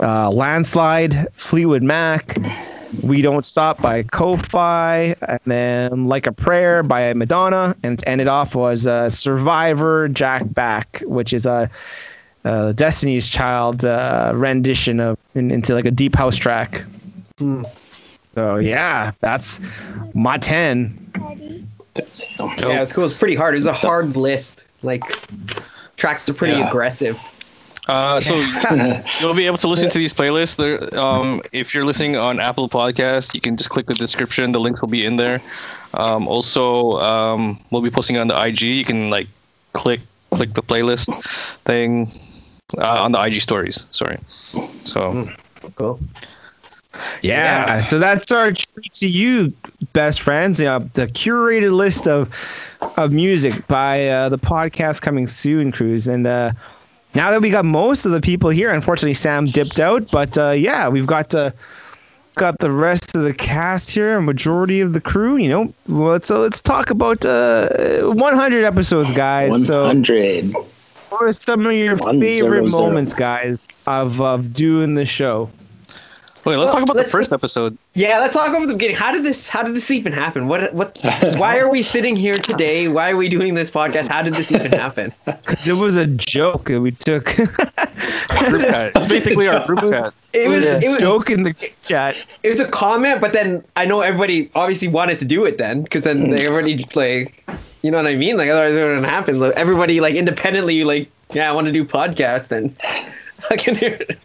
Uh, 0.00 0.30
Landslide, 0.30 1.26
Fleetwood 1.34 1.82
Mac, 1.82 2.38
We 3.02 3.22
Don't 3.22 3.44
Stop 3.44 3.80
by 3.82 4.02
Ko-Fi, 4.04 5.14
and 5.26 5.40
then 5.44 6.06
Like 6.06 6.26
a 6.26 6.32
Prayer 6.32 6.82
by 6.82 7.12
Madonna, 7.14 7.76
and 7.82 7.98
to 7.98 8.08
end 8.08 8.20
it 8.20 8.28
off 8.28 8.54
was 8.54 8.86
uh, 8.86 9.10
Survivor, 9.10 10.08
Jack 10.08 10.42
Back, 10.54 11.02
which 11.06 11.32
is 11.32 11.46
a 11.46 11.70
uh, 12.44 12.72
Destiny's 12.72 13.28
Child 13.28 13.84
uh, 13.84 14.32
rendition 14.34 15.00
of 15.00 15.18
in, 15.34 15.50
into 15.50 15.74
like 15.74 15.84
a 15.84 15.90
deep 15.90 16.14
house 16.14 16.36
track. 16.36 16.84
So 18.34 18.56
yeah, 18.56 19.12
that's 19.20 19.60
my 20.14 20.38
ten. 20.38 20.96
Yeah, 22.38 22.82
it's 22.82 22.92
cool. 22.92 23.04
It's 23.04 23.14
pretty 23.14 23.34
hard. 23.34 23.54
It's 23.54 23.66
a 23.66 23.72
hard 23.72 24.16
list. 24.16 24.64
Like 24.82 25.02
tracks 25.96 26.28
are 26.28 26.34
pretty 26.34 26.54
Yeah. 26.56 26.68
aggressive. 26.68 27.18
Uh, 27.88 28.20
so 28.20 28.34
you'll 29.20 29.34
be 29.34 29.46
able 29.46 29.58
to 29.58 29.68
listen 29.68 29.88
to 29.90 29.98
these 29.98 30.12
playlists. 30.12 30.56
There, 30.56 30.98
um, 30.98 31.40
if 31.52 31.74
you're 31.74 31.84
listening 31.84 32.16
on 32.16 32.38
Apple 32.38 32.68
Podcast, 32.68 33.34
you 33.34 33.40
can 33.40 33.56
just 33.56 33.70
click 33.70 33.86
the 33.86 33.94
description. 33.94 34.52
The 34.52 34.60
links 34.60 34.80
will 34.80 34.88
be 34.88 35.04
in 35.04 35.16
there. 35.16 35.40
Um, 35.94 36.28
also, 36.28 36.98
um, 36.98 37.58
we'll 37.70 37.82
be 37.82 37.90
posting 37.90 38.18
on 38.18 38.28
the 38.28 38.40
IG. 38.40 38.60
You 38.60 38.84
can 38.84 39.10
like 39.10 39.28
click 39.72 40.00
click 40.32 40.52
the 40.52 40.62
playlist 40.62 41.08
thing 41.64 42.12
uh, 42.76 43.02
on 43.02 43.12
the 43.12 43.22
IG 43.22 43.40
stories. 43.40 43.86
Sorry. 43.90 44.18
So 44.84 45.28
Cool. 45.76 46.00
Yeah. 47.22 47.80
So 47.80 47.98
that's 47.98 48.30
our 48.32 48.52
treat 48.52 48.92
to 48.94 49.08
you, 49.08 49.52
best 49.92 50.20
friends. 50.22 50.60
Uh, 50.60 50.80
the 50.94 51.06
curated 51.06 51.72
list 51.72 52.08
of 52.08 52.34
of 52.96 53.12
music 53.12 53.66
by 53.68 54.08
uh, 54.08 54.28
the 54.28 54.38
podcast 54.38 55.02
coming 55.02 55.26
soon, 55.26 55.72
Cruz. 55.72 56.08
And 56.08 56.26
uh, 56.26 56.52
now 57.14 57.30
that 57.30 57.40
we 57.42 57.50
got 57.50 57.64
most 57.64 58.06
of 58.06 58.12
the 58.12 58.20
people 58.20 58.50
here, 58.50 58.72
unfortunately 58.72 59.14
Sam 59.14 59.44
dipped 59.46 59.80
out, 59.80 60.10
but 60.10 60.36
uh, 60.38 60.50
yeah, 60.50 60.88
we've 60.88 61.06
got 61.06 61.34
uh, 61.34 61.50
got 62.34 62.58
the 62.60 62.70
rest 62.70 63.16
of 63.16 63.22
the 63.22 63.34
cast 63.34 63.90
here, 63.90 64.16
a 64.18 64.22
majority 64.22 64.80
of 64.80 64.92
the 64.92 65.00
crew. 65.00 65.36
You 65.36 65.48
know, 65.48 65.74
well, 65.88 66.10
let's 66.12 66.30
uh, 66.30 66.38
let's 66.40 66.60
talk 66.62 66.90
about 66.90 67.24
uh, 67.24 67.68
100 68.02 68.64
episodes, 68.64 69.10
guys. 69.12 69.66
So. 69.66 69.82
100. 69.86 70.52
What 71.10 71.22
are 71.22 71.32
some 71.32 71.64
of 71.66 71.72
your 71.72 71.96
One 71.96 72.20
favorite 72.20 72.32
zero 72.60 72.68
zero. 72.68 72.82
moments, 72.86 73.14
guys, 73.14 73.58
of 73.86 74.20
of 74.20 74.52
doing 74.52 74.94
the 74.94 75.06
show? 75.06 75.50
wait, 76.44 76.56
let's 76.56 76.66
Well, 76.68 76.74
talk 76.74 76.82
about 76.82 76.96
let's- 76.96 77.08
the 77.08 77.10
first 77.10 77.32
episode. 77.32 77.76
Yeah, 77.98 78.20
let's 78.20 78.34
talk 78.34 78.50
over 78.54 78.64
the 78.64 78.74
beginning. 78.74 78.94
How 78.94 79.10
did 79.10 79.24
this? 79.24 79.48
How 79.48 79.64
did 79.64 79.74
this 79.74 79.90
even 79.90 80.12
happen? 80.12 80.46
What? 80.46 80.72
What? 80.72 81.00
Why 81.36 81.58
are 81.58 81.68
we 81.68 81.82
sitting 81.82 82.14
here 82.14 82.34
today? 82.34 82.86
Why 82.86 83.10
are 83.10 83.16
we 83.16 83.28
doing 83.28 83.54
this 83.54 83.72
podcast? 83.72 84.06
How 84.06 84.22
did 84.22 84.34
this 84.34 84.52
even 84.52 84.70
happen? 84.70 85.12
It 85.66 85.72
was 85.72 85.96
a 85.96 86.06
joke 86.06 86.66
that 86.68 86.80
we 86.80 86.92
took. 86.92 87.24
Group 88.38 88.62
chat. 88.62 88.94
Basically 88.94 89.48
our 89.48 89.66
group 89.66 89.80
chat. 89.80 90.14
It 90.32 90.48
was. 90.48 90.64
a 90.64 90.78
It 90.78 90.88
was. 90.90 91.00
joke 91.00 91.28
in 91.28 91.42
the 91.42 91.54
chat. 91.82 92.14
It 92.44 92.50
was 92.50 92.60
a 92.60 92.68
comment, 92.68 93.20
but 93.20 93.32
then 93.32 93.64
I 93.74 93.84
know 93.84 94.00
everybody 94.00 94.48
obviously 94.54 94.86
wanted 94.86 95.18
to 95.18 95.24
do 95.24 95.44
it 95.44 95.58
then 95.58 95.82
because 95.82 96.04
then 96.04 96.30
they 96.30 96.46
already 96.46 96.86
like, 96.94 97.44
you 97.82 97.90
know 97.90 97.96
what 97.96 98.06
I 98.06 98.14
mean? 98.14 98.36
Like 98.36 98.48
otherwise 98.48 98.74
it 98.74 98.84
wouldn't 98.84 99.06
happen. 99.06 99.40
Like, 99.40 99.54
everybody 99.54 100.00
like 100.00 100.14
independently 100.14 100.84
like, 100.84 101.10
yeah, 101.32 101.50
I 101.50 101.52
want 101.52 101.66
to 101.66 101.72
do 101.72 101.84
podcast. 101.84 102.46
Then 102.46 102.76
I 103.50 103.56
can 103.56 103.74
hear 103.74 103.94
it. 103.94 104.18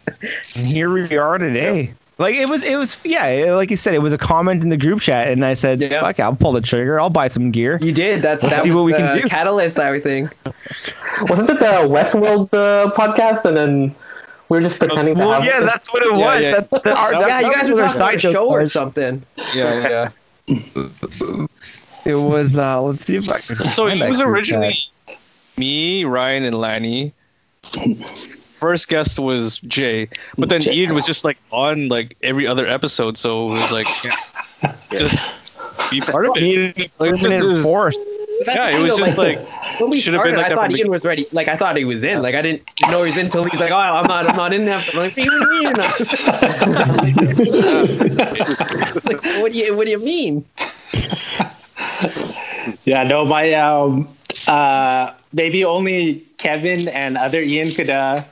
And 0.54 0.64
here 0.64 0.90
we 0.92 1.16
are 1.16 1.38
today. 1.38 1.92
Like 2.16 2.36
it 2.36 2.48
was, 2.48 2.62
it 2.62 2.76
was, 2.76 2.96
yeah. 3.04 3.54
Like 3.54 3.70
you 3.70 3.76
said, 3.76 3.92
it 3.94 3.98
was 3.98 4.12
a 4.12 4.18
comment 4.18 4.62
in 4.62 4.68
the 4.68 4.76
group 4.76 5.00
chat, 5.00 5.28
and 5.32 5.44
I 5.44 5.54
said, 5.54 5.80
Yeah. 5.80 6.00
"Fuck, 6.00 6.20
I'll 6.20 6.36
pull 6.36 6.52
the 6.52 6.60
trigger. 6.60 7.00
I'll 7.00 7.10
buy 7.10 7.26
some 7.26 7.50
gear." 7.50 7.78
You 7.82 7.90
did 7.90 8.22
that. 8.22 8.40
That 8.40 8.62
see 8.62 8.70
was 8.70 8.76
what 8.76 8.84
we 8.84 8.92
the 8.92 8.98
can 8.98 9.18
do. 9.22 9.28
catalyst. 9.28 9.78
I 9.80 9.98
think. 10.00 10.32
Wasn't 11.22 11.50
it 11.50 11.58
the 11.58 11.88
Westworld 11.88 12.54
uh, 12.54 12.92
podcast? 12.92 13.44
And 13.44 13.56
then 13.56 13.94
we 14.48 14.58
were 14.58 14.62
just 14.62 14.78
pretending 14.78 15.16
to 15.16 15.20
Well, 15.20 15.32
have. 15.32 15.44
yeah, 15.44 15.60
that's 15.60 15.92
what 15.92 16.04
it 16.04 16.12
was. 16.12 16.40
yeah. 16.40 16.60
That's 16.60 16.68
the, 16.84 16.94
our, 16.96 17.12
yeah, 17.26 17.40
you 17.40 17.52
guys 17.52 17.68
were 17.68 17.82
our 17.82 17.88
talking 17.88 18.00
about 18.00 18.14
a 18.14 18.18
joke 18.18 18.32
show 18.32 18.48
or 18.48 18.66
something. 18.68 19.22
Yeah, 19.52 20.08
yeah. 20.46 21.46
It 22.04 22.14
was. 22.14 22.56
Uh, 22.56 22.80
let's 22.82 23.04
see 23.06 23.16
if 23.16 23.28
I 23.28 23.40
can. 23.40 23.56
So 23.70 23.88
it 23.88 23.98
was 24.08 24.20
originally 24.20 24.72
chat. 25.08 25.18
me, 25.56 26.04
Ryan, 26.04 26.44
and 26.44 26.60
Lanny. 26.60 27.12
First 28.54 28.88
guest 28.88 29.18
was 29.18 29.58
Jay, 29.58 30.08
but 30.38 30.48
then 30.48 30.62
Ian 30.66 30.94
was 30.94 31.04
just 31.04 31.24
like 31.24 31.36
on 31.50 31.88
like 31.88 32.16
every 32.22 32.46
other 32.46 32.66
episode, 32.66 33.18
so 33.18 33.50
it 33.50 33.54
was 33.60 33.72
like 33.72 33.86
just 34.90 35.26
be 35.90 36.00
part 36.00 36.26
of 36.26 36.32
it. 36.36 36.90
Like, 36.98 37.20
it 37.20 37.44
was- 37.44 37.62
force. 37.62 37.96
yeah, 38.46 38.68
it 38.76 38.80
was 38.80 38.96
just 38.98 39.18
like 39.18 39.38
when 39.80 39.90
we 39.90 40.00
should've 40.00 40.22
been 40.22 40.36
like 40.36 40.52
I 40.52 40.54
thought 40.54 40.72
Ian 40.72 40.88
was 40.90 41.04
ready. 41.04 41.26
Like 41.32 41.48
I 41.48 41.56
thought 41.56 41.76
he 41.76 41.84
was 41.84 42.04
in. 42.04 42.22
Like 42.22 42.34
I 42.34 42.42
didn't 42.42 42.62
know 42.82 43.00
he 43.02 43.06
was 43.06 43.16
in 43.18 43.26
until 43.26 43.44
he's 43.44 43.60
like, 43.60 43.70
oh, 43.72 43.76
I'm 43.76 44.06
not, 44.06 44.28
I'm 44.28 44.36
not 44.36 44.52
in 44.52 44.64
there. 44.64 44.76
I'm 44.78 44.96
like, 44.96 44.96
what 44.96 45.14
do 45.14 45.22
you 45.22 45.30
mean? 45.50 45.62
you're 45.62 45.76
not?" 45.76 46.00
like, 49.04 49.22
what 49.42 49.52
do 49.52 49.58
you, 49.58 49.76
what 49.76 49.84
do 49.86 49.90
you 49.90 49.98
mean? 49.98 50.44
Yeah, 52.84 53.02
no, 53.02 53.24
my 53.26 53.52
um, 53.54 54.08
uh, 54.48 55.10
maybe 55.32 55.64
only 55.64 56.24
Kevin 56.38 56.86
and 56.94 57.16
other 57.18 57.40
Ian 57.42 57.70
could 57.70 57.90
uh, 57.90 58.22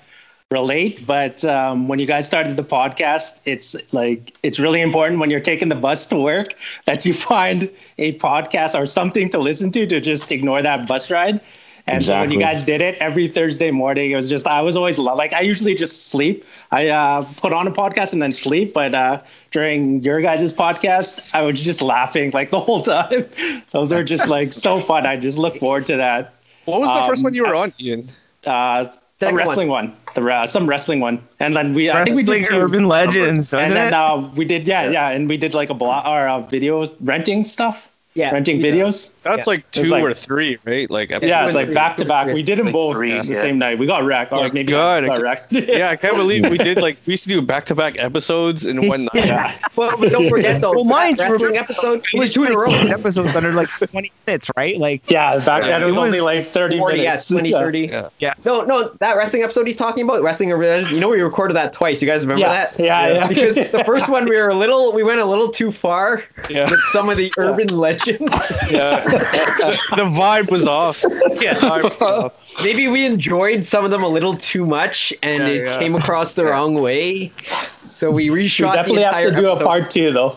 relate. 0.53 1.07
But 1.07 1.45
um, 1.45 1.89
when 1.89 1.99
you 1.99 2.07
guys 2.07 2.27
started 2.27 2.57
the 2.57 2.65
podcast, 2.65 3.41
it's 3.45 3.75
like 3.93 4.35
it's 4.43 4.61
really 4.61 4.81
important 4.83 5.19
when 5.21 5.31
you're 5.31 5.41
taking 5.53 5.69
the 5.71 5.75
bus 5.87 6.07
to 6.09 6.17
work 6.17 6.55
that 6.85 7.05
you 7.07 7.15
find 7.15 7.71
a 7.99 8.13
podcast 8.19 8.79
or 8.79 8.87
something 8.87 9.29
to 9.31 9.39
listen 9.39 9.71
to 9.73 9.87
to 9.87 10.01
just 10.01 10.31
ignore 10.31 10.63
that 10.63 10.87
bus 10.87 11.11
ride. 11.11 11.41
And 11.89 12.05
so 12.05 12.17
when 12.21 12.31
you 12.31 12.39
guys 12.39 12.63
did 12.63 12.81
it 12.81 12.95
every 13.01 13.27
Thursday 13.27 13.73
morning, 13.73 14.13
it 14.13 14.15
was 14.15 14.31
just 14.31 14.47
I 14.47 14.61
was 14.63 14.77
always 14.77 14.99
like 15.01 15.33
I 15.33 15.41
usually 15.41 15.75
just 15.75 16.07
sleep. 16.11 16.45
I 16.71 16.89
uh, 16.89 17.25
put 17.39 17.53
on 17.53 17.67
a 17.67 17.73
podcast 17.73 18.13
and 18.13 18.23
then 18.23 18.31
sleep, 18.31 18.73
but 18.73 18.95
uh, 18.95 19.21
during 19.51 20.01
your 20.03 20.21
guys' 20.21 20.55
podcast, 20.55 21.35
I 21.35 21.43
was 21.43 21.61
just 21.61 21.83
laughing 21.83 22.31
like 22.31 22.51
the 22.53 22.61
whole 22.61 22.83
time. 22.95 23.27
Those 23.73 23.93
are 23.93 24.05
just 24.05 24.29
like 24.29 24.53
so 24.53 24.79
fun. 24.91 25.07
I 25.07 25.17
just 25.17 25.39
look 25.39 25.57
forward 25.59 25.87
to 25.87 25.97
that. 25.97 26.35
what 26.67 26.81
was 26.81 26.89
the 26.89 27.03
first 27.09 27.21
Um, 27.21 27.25
one 27.25 27.35
you 27.35 27.43
were 27.47 27.55
on, 27.57 27.73
Ian? 27.81 28.09
Uh, 28.47 28.85
the 28.85 29.27
Second 29.27 29.37
wrestling 29.37 29.69
one, 29.69 29.97
the 30.15 30.27
uh, 30.27 30.47
some 30.47 30.67
wrestling 30.69 31.01
one, 31.01 31.23
and 31.41 31.55
then 31.55 31.73
we 31.73 31.91
I 31.91 32.05
think 32.05 32.17
we 32.17 32.23
did 32.23 32.47
two. 32.47 32.57
urban 32.57 32.87
legends, 32.87 33.53
and 33.53 33.73
then 33.73 33.89
it? 33.89 33.95
uh, 33.95 34.29
we 34.35 34.45
did 34.45 34.67
yeah 34.67 34.91
yeah, 34.91 35.11
and 35.11 35.29
we 35.29 35.37
did 35.37 35.55
like 35.55 35.71
a 35.71 35.75
blog 35.75 36.07
or 36.07 36.27
uh, 36.29 36.43
videos 36.43 36.95
renting 37.01 37.45
stuff, 37.45 37.92
Yeah, 38.15 38.31
renting 38.33 38.61
yeah. 38.61 38.73
videos. 38.73 39.11
That's 39.23 39.47
like 39.47 39.71
two 39.71 39.85
like- 39.85 40.03
or 40.03 40.13
three, 40.13 40.59
right? 40.67 40.91
Like 40.91 41.11
Yeah, 41.23 41.47
it's 41.47 41.55
like 41.55 41.73
back 41.73 41.97
to 41.97 42.05
back. 42.05 42.27
We 42.27 42.43
did 42.43 42.59
them 42.59 42.67
Like 42.67 42.73
both 42.75 42.97
three, 42.97 43.19
the 43.19 43.35
same 43.35 43.59
night. 43.59 43.79
We 43.79 43.87
got 43.87 44.05
wrecked, 44.05 44.33
or 44.33 44.43
maybe 44.51 44.65
God, 44.65 45.07
got 45.07 45.21
wrecked. 45.23 45.51
yeah, 45.53 45.89
I 45.91 45.97
can't 45.97 46.17
believe 46.17 46.49
we 46.51 46.59
did 46.59 46.77
like 46.79 46.99
we 47.07 47.13
used 47.15 47.23
to 47.25 47.31
do 47.31 47.41
back 47.41 47.65
to 47.67 47.75
back 47.75 47.99
episodes 47.99 48.67
in 48.67 48.87
one 48.87 49.05
night. 49.15 49.27
yeah. 49.27 49.59
Well, 49.75 49.97
but 49.99 50.13
don't 50.13 50.29
forget 50.29 50.61
though. 50.61 50.73
Well, 50.73 50.85
that 50.85 50.91
mind 50.91 51.19
wrestling 51.19 51.57
episode. 51.57 52.05
It 52.13 52.19
was 52.19 52.35
two 52.35 52.45
in 52.45 52.53
a 52.53 52.59
row. 52.59 52.71
Episodes 52.71 53.35
under 53.35 53.53
like 53.53 53.69
20 53.91 54.13
minutes, 54.27 54.51
right? 54.55 54.77
Like 54.79 55.11
Yeah, 55.11 55.39
back 55.39 55.63
then 55.63 55.81
it 55.81 55.87
was, 55.87 55.97
It 55.97 55.99
was 56.01 56.09
only 56.09 56.21
like 56.21 56.47
30 56.47 56.79
40, 56.79 56.97
yeah, 56.99 57.03
minutes. 57.05 57.29
20, 57.29 57.53
30. 57.53 57.81
Yeah. 57.81 58.09
Yeah. 58.19 58.35
No, 58.45 58.63
no, 58.65 58.91
that 59.01 59.17
wrestling 59.17 59.43
episode 59.43 59.67
he's 59.67 59.77
talking 59.79 60.05
about, 60.05 60.23
wrestling 60.23 60.53
urban 60.53 60.69
legends. 60.69 60.93
You 60.93 61.01
know, 61.01 61.09
we 61.09 61.23
recorded 61.23 61.55
that 61.55 61.73
twice. 61.73 62.03
You 62.03 62.09
guys 62.09 62.21
remember 62.21 62.41
Yeah, 62.43 62.51
that? 62.67 62.79
yeah, 62.79 63.09
yeah. 63.15 63.29
Because 63.29 63.55
the 63.71 63.83
first 63.85 64.11
one 64.11 64.27
we 64.29 64.37
were 64.37 64.51
a 64.51 64.55
little, 64.55 64.93
we 64.93 65.03
went 65.03 65.21
a 65.21 65.25
little 65.25 65.49
too 65.49 65.73
far 65.73 66.23
with 66.51 66.81
some 66.91 67.09
of 67.09 67.17
the 67.17 67.33
urban 67.39 67.69
legends. 67.69 68.02
Yeah. 68.71 69.01
the 69.05 70.05
vibe 70.11 70.51
was 70.51 70.67
off. 70.67 71.03
Yeah. 71.41 71.55
The 71.55 71.61
vibe 71.67 71.83
was 71.85 72.01
off. 72.03 72.63
Maybe 72.63 72.89
we 72.89 73.05
enjoyed 73.07 73.67
some 73.67 73.85
of 73.85 73.91
them 73.91 74.03
a 74.03 74.09
little 74.09 74.35
too 74.35 74.67
much, 74.67 75.13
and 75.23 75.43
Yeah, 75.43 75.49
it 75.49 75.65
yeah. 75.67 75.79
came 75.79 75.95
across 75.95 76.35
the 76.35 76.45
wrong 76.47 76.75
way. 76.75 77.33
So 77.79 78.11
we 78.11 78.31
We 78.31 78.49
definitely 78.49 78.97
the 78.97 79.05
have 79.05 79.15
entire 79.15 79.31
to 79.31 79.37
do 79.37 79.49
a 79.51 79.63
part 79.63 79.91
two 79.91 80.13
though 80.13 80.37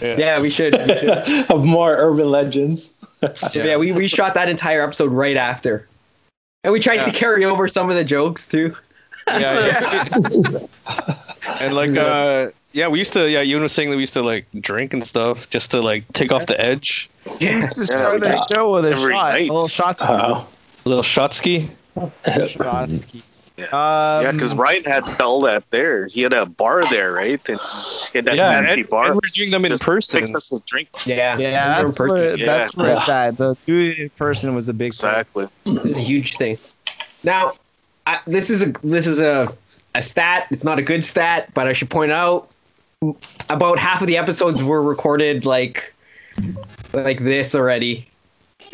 Yeah, 0.00 0.40
we 0.40 0.50
should. 0.50 0.74
We 0.74 0.96
should. 0.96 1.50
of 1.50 1.64
more 1.64 1.94
urban 1.96 2.30
legends. 2.30 2.92
yeah. 3.54 3.76
we 3.76 3.90
reshot 3.90 4.34
that 4.34 4.48
entire 4.48 4.82
episode 4.82 5.12
right 5.12 5.36
after, 5.36 5.88
and 6.64 6.72
we 6.72 6.80
tried 6.80 6.96
Yeah. 6.96 7.04
to 7.06 7.12
carry 7.12 7.44
over 7.44 7.68
some 7.68 7.88
of 7.90 7.96
the 7.96 8.04
jokes 8.04 8.46
too. 8.46 8.76
Yeah, 9.28 9.66
yeah. 9.66 10.66
and 11.60 11.74
like, 11.76 11.96
uh, 11.96 12.48
yeah, 12.72 12.88
we 12.88 12.98
used 12.98 13.12
to. 13.14 13.28
Yeah, 13.28 13.40
Ewan 13.42 13.62
was 13.62 13.72
saying 13.72 13.90
that 13.90 13.96
we 13.96 14.02
used 14.02 14.14
to 14.14 14.22
like 14.22 14.46
drink 14.60 14.92
and 14.92 15.06
stuff 15.06 15.48
just 15.50 15.70
to 15.72 15.80
like 15.80 16.10
take 16.12 16.32
off 16.32 16.46
the 16.46 16.60
edge. 16.60 17.08
Yeah. 17.38 17.60
Just 17.60 17.84
start 17.86 18.20
the 18.20 18.46
show 18.54 18.74
with 18.74 18.84
a 18.86 18.90
Every 18.92 19.14
shot, 19.14 19.32
night. 19.32 19.48
a 19.48 19.52
little 19.52 19.68
shots. 19.68 20.02
Oh. 20.04 20.48
A 20.84 20.88
little 20.88 21.02
shot 21.04 21.34
ski. 21.34 21.70
shot. 22.46 22.88
Yeah. 22.88 23.66
Um, 23.66 24.24
Yeah, 24.24 24.32
because 24.32 24.54
Ryan 24.56 24.84
had 24.84 25.04
all 25.20 25.42
that 25.42 25.70
there. 25.70 26.06
He 26.06 26.22
had 26.22 26.32
a 26.32 26.46
bar 26.46 26.84
there, 26.90 27.12
right? 27.12 27.48
And 27.48 27.60
he 27.60 28.18
had 28.18 28.24
that 28.24 28.36
Yeah, 28.36 28.52
fancy 28.52 28.80
and, 28.80 28.90
bar. 28.90 29.06
and 29.06 29.14
we're 29.14 29.28
doing 29.32 29.50
them 29.50 29.64
in 29.64 29.70
Just 29.70 29.82
person. 29.84 30.18
Fixed 30.18 30.34
us 30.34 30.50
a 30.52 30.60
drink. 30.64 30.88
Yeah, 31.04 31.36
yeah, 31.38 31.82
that's 31.82 31.96
person. 31.96 32.16
where, 32.16 32.36
Yeah. 32.36 32.46
that's 32.46 32.74
where 32.76 32.96
it's 32.96 33.08
at. 33.08 33.36
The 33.36 33.56
doing 33.66 33.92
it 33.92 33.98
in 33.98 34.10
person 34.10 34.54
was 34.54 34.68
a 34.68 34.72
big 34.72 34.92
thing. 34.94 35.10
Exactly. 35.10 35.46
It's 35.66 35.98
a 35.98 36.02
huge 36.02 36.36
thing. 36.38 36.58
Now, 37.22 37.52
I, 38.06 38.18
this 38.26 38.50
is 38.50 38.62
a 38.62 38.72
this 38.82 39.06
is 39.06 39.20
a 39.20 39.54
a 39.94 40.02
stat. 40.02 40.46
It's 40.50 40.64
not 40.64 40.78
a 40.78 40.82
good 40.82 41.04
stat, 41.04 41.50
but 41.54 41.68
I 41.68 41.72
should 41.74 41.90
point 41.90 42.10
out 42.10 42.48
about 43.48 43.78
half 43.78 44.00
of 44.00 44.06
the 44.06 44.16
episodes 44.16 44.62
were 44.62 44.82
recorded 44.82 45.44
like 45.44 45.92
like 46.92 47.20
this 47.20 47.54
already. 47.54 48.06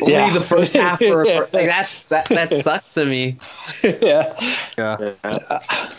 Only 0.01 0.13
Yeah. 0.13 0.33
the 0.33 0.41
first 0.41 0.73
half 0.75 1.01
were 1.01 1.25
like 1.25 1.51
that's 1.51 2.09
that, 2.09 2.25
that 2.29 2.53
sucks 2.63 2.93
to 2.93 3.05
me. 3.05 3.37
yeah. 3.83 4.33
Yeah. 4.77 4.95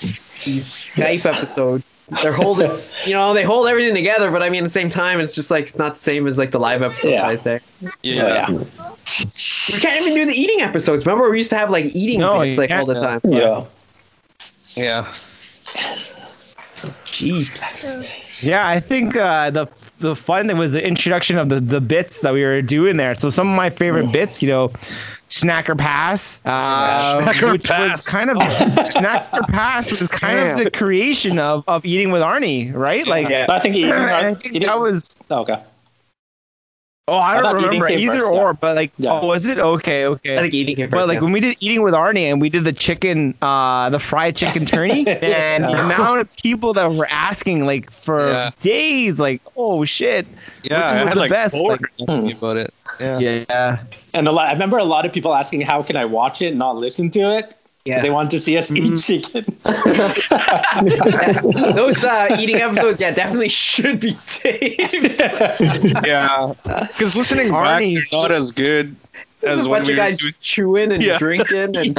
These 0.01 0.65
Skype 0.95 1.27
episodes. 1.27 1.85
They're 2.23 2.33
holding, 2.33 2.73
you 3.07 3.13
know, 3.13 3.33
they 3.35 3.45
hold 3.45 3.69
everything 3.69 3.95
together, 3.95 4.33
but 4.33 4.43
I 4.43 4.51
mean, 4.51 4.65
at 4.65 4.67
the 4.67 4.71
same 4.71 4.91
time, 4.91 5.21
it's 5.21 5.33
just 5.33 5.49
like 5.49 5.69
it's 5.69 5.79
not 5.79 5.93
the 5.95 6.01
same 6.01 6.27
as 6.27 6.39
like 6.39 6.51
the 6.51 6.59
live 6.59 6.83
episodes. 6.83 7.13
Yeah. 7.13 7.27
I 7.27 7.37
think 7.37 7.63
yeah. 8.03 8.47
Oh, 8.49 8.53
yeah. 8.59 8.91
we 9.73 9.81
can't 9.81 10.01
even 10.01 10.15
do 10.15 10.27
the 10.27 10.35
eating 10.35 10.61
episodes. 10.61 11.07
Remember, 11.07 11.31
we 11.31 11.37
used 11.39 11.51
to 11.51 11.57
have 11.57 11.71
like 11.71 11.85
eating 11.95 12.19
No, 12.19 12.41
bits 12.41 12.59
like 12.59 12.73
all 12.73 12.85
the 12.85 12.95
time. 12.99 13.21
Yeah. 13.25 13.65
yeah. 14.75 15.13
Jeez. 17.05 18.23
Yeah, 18.43 18.67
I 18.67 18.81
think 18.81 19.17
uh, 19.17 19.51
the 19.51 19.67
the 19.99 20.17
fun 20.17 20.49
thing 20.49 20.57
was 20.57 20.73
the 20.73 20.85
introduction 20.87 21.37
of 21.37 21.51
the, 21.51 21.61
the 21.61 21.81
bits 21.81 22.23
that 22.23 22.33
we 22.33 22.43
were 22.43 22.63
doing 22.63 22.97
there. 22.97 23.15
So 23.15 23.29
some 23.29 23.49
of 23.51 23.55
my 23.55 23.69
favorite 23.69 24.11
bits, 24.13 24.41
you 24.41 24.49
know, 24.49 24.69
Snacker 25.29 25.77
Pass, 25.77 26.41
uh, 26.47 27.21
Snacker 27.21 27.53
which 27.53 27.65
Pass. 27.65 27.99
was 27.99 28.07
kind 28.09 28.31
of 28.31 28.39
Snacker 28.39 29.47
Pass 29.49 29.93
was 29.93 30.09
kind 30.09 30.59
of 30.59 30.65
the 30.65 30.71
creation 30.71 31.39
of, 31.39 31.65
of 31.69 31.85
eating 31.85 32.11
with 32.11 32.23
Arnie, 32.23 32.75
right? 32.75 33.07
Like, 33.07 33.29
Yeah. 33.29 33.47
I 33.51 33.59
think 33.59 33.77
eating. 33.77 33.93
I 33.93 34.33
think 34.35 34.55
eating 34.55 34.69
that 34.69 34.81
was. 34.81 35.05
okay. 35.31 35.63
Oh, 37.09 37.15
I 37.17 37.39
I 37.39 37.43
don't 37.43 37.57
eating 37.65 37.81
remember 37.81 37.89
either 37.89 38.21
first, 38.21 38.33
or, 38.33 38.47
yeah. 38.51 38.53
but 38.53 38.77
like, 38.77 38.93
Yeah. 38.97 39.19
oh, 39.21 39.27
was 39.27 39.45
it 39.47 39.59
okay? 39.59 40.07
Okay. 40.07 40.39
I 40.39 40.43
think 40.43 40.55
eating 40.55 40.77
came 40.77 40.87
first. 40.87 40.93
But 40.93 41.09
like 41.09 41.17
yeah. 41.17 41.23
when 41.23 41.33
we 41.33 41.41
did 41.41 41.57
eating 41.59 41.83
with 41.83 41.93
Arnie 41.93 42.31
and 42.31 42.41
we 42.41 42.49
did 42.51 42.63
the 42.63 42.73
chicken, 42.73 43.35
uh, 43.43 43.91
the 43.91 43.99
fried 43.99 44.37
chicken 44.37 44.65
tourney, 44.67 45.05
and 45.09 45.65
the 45.65 45.73
amount 45.85 46.21
of 46.21 46.37
people 46.37 46.73
that 46.75 46.93
were 46.93 47.09
asking 47.11 47.67
like 47.67 47.91
for 47.91 48.31
Yeah. 48.31 48.51
days, 48.63 49.19
like, 49.19 49.43
oh 49.57 49.85
shit, 49.85 50.25
Yeah, 50.63 50.71
Which 50.73 50.73
I 50.73 51.01
was 51.03 51.09
had 51.09 51.17
the 51.17 51.21
like 51.21 51.31
best, 51.31 51.55
four 51.57 51.71
like- 51.73 51.81
talking 51.99 52.31
about 52.33 52.57
it. 52.59 52.75
Yeah. 53.01 53.19
yeah, 53.19 53.79
And 54.15 54.29
a 54.29 54.33
lot, 54.33 54.49
I 54.49 54.53
remember 54.53 54.79
a 54.79 54.85
lot 54.85 55.05
of 55.07 55.13
people 55.13 55.35
asking, 55.35 55.63
"How 55.63 55.83
can 55.83 55.97
I 55.97 56.05
watch 56.05 56.43
it 56.43 56.49
and 56.49 56.59
not 56.59 56.77
listen 56.77 57.11
to 57.13 57.21
it?" 57.39 57.55
Yeah. 57.87 58.03
They 58.03 58.11
want 58.11 58.31
to 58.33 58.39
see 58.39 58.59
us 58.59 58.71
eat 58.71 58.99
chicken. 59.01 59.45
Those 61.75 62.05
uh, 62.05 62.37
eating 62.39 62.57
episodes, 62.57 63.01
yeah, 63.01 63.11
definitely 63.11 63.49
should 63.49 64.01
be 64.01 64.19
taped. 64.29 64.81
Yeah, 66.07 66.53
because 66.63 67.17
listening 67.17 67.51
back, 67.51 67.81
Arnie's- 67.83 68.09
they're 68.11 68.21
not 68.21 68.33
as 68.33 68.53
good 68.53 68.95
There's 69.41 69.61
as 69.61 69.67
a 69.67 69.69
when 69.69 69.81
bunch 69.81 69.89
we 69.89 69.95
of 69.95 69.99
were 69.99 70.05
guys 70.05 70.19
doing. 70.19 70.35
chewing 70.41 70.93
and 70.93 71.03
Yeah. 71.03 71.19
drinking, 71.19 71.57
and 71.59 71.75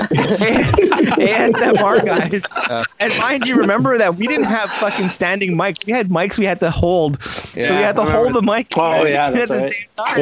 ASMR 1.17 2.05
guys. 2.05 2.43
Yeah. 2.69 2.83
And 2.99 3.17
mind 3.17 3.47
you, 3.47 3.55
remember 3.55 3.97
that 3.97 4.15
we 4.15 4.27
didn't 4.27 4.45
have 4.45 4.69
fucking 4.73 5.09
standing 5.09 5.55
mics. 5.55 5.85
We 5.85 5.93
had 5.93 6.09
mics 6.09 6.37
we 6.37 6.45
had 6.45 6.59
to 6.59 6.69
hold, 6.71 7.21
so 7.23 7.59
we 7.59 7.65
had 7.65 7.95
to 7.95 8.03
hold 8.03 8.33
the 8.33 8.41
mic. 8.41 8.67
Oh, 8.77 9.05
yeah, 9.05 9.27
at 9.33 9.33
that's 9.33 9.49
the 9.49 9.57
right. 9.57 9.73
same 9.73 9.85
time. 9.97 10.19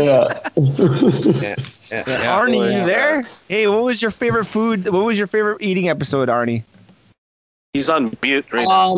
Yeah. 1.42 1.56
Yeah. 1.92 2.40
Arnie, 2.40 2.72
Yeah. 2.72 2.80
you 2.82 2.86
there? 2.86 3.28
Hey, 3.48 3.68
what 3.68 3.84
was 3.84 4.02
your 4.02 4.12
favorite 4.12 4.46
food? 4.46 4.88
What 4.88 5.04
was 5.06 5.18
your 5.18 5.28
favorite 5.28 5.62
eating 5.62 5.90
episode, 5.90 6.30
Arnie? 6.30 6.64
He's 7.74 7.90
on 7.90 8.16
mute 8.22 8.46
right 8.52 8.68
now. 8.68 8.98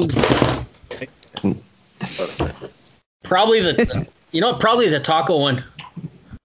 Um, 1.44 1.60
probably 3.24 3.62
the, 3.62 4.08
you 4.32 4.42
know, 4.42 4.54
probably 4.54 4.90
the 4.90 5.00
taco 5.00 5.38
one. 5.40 5.64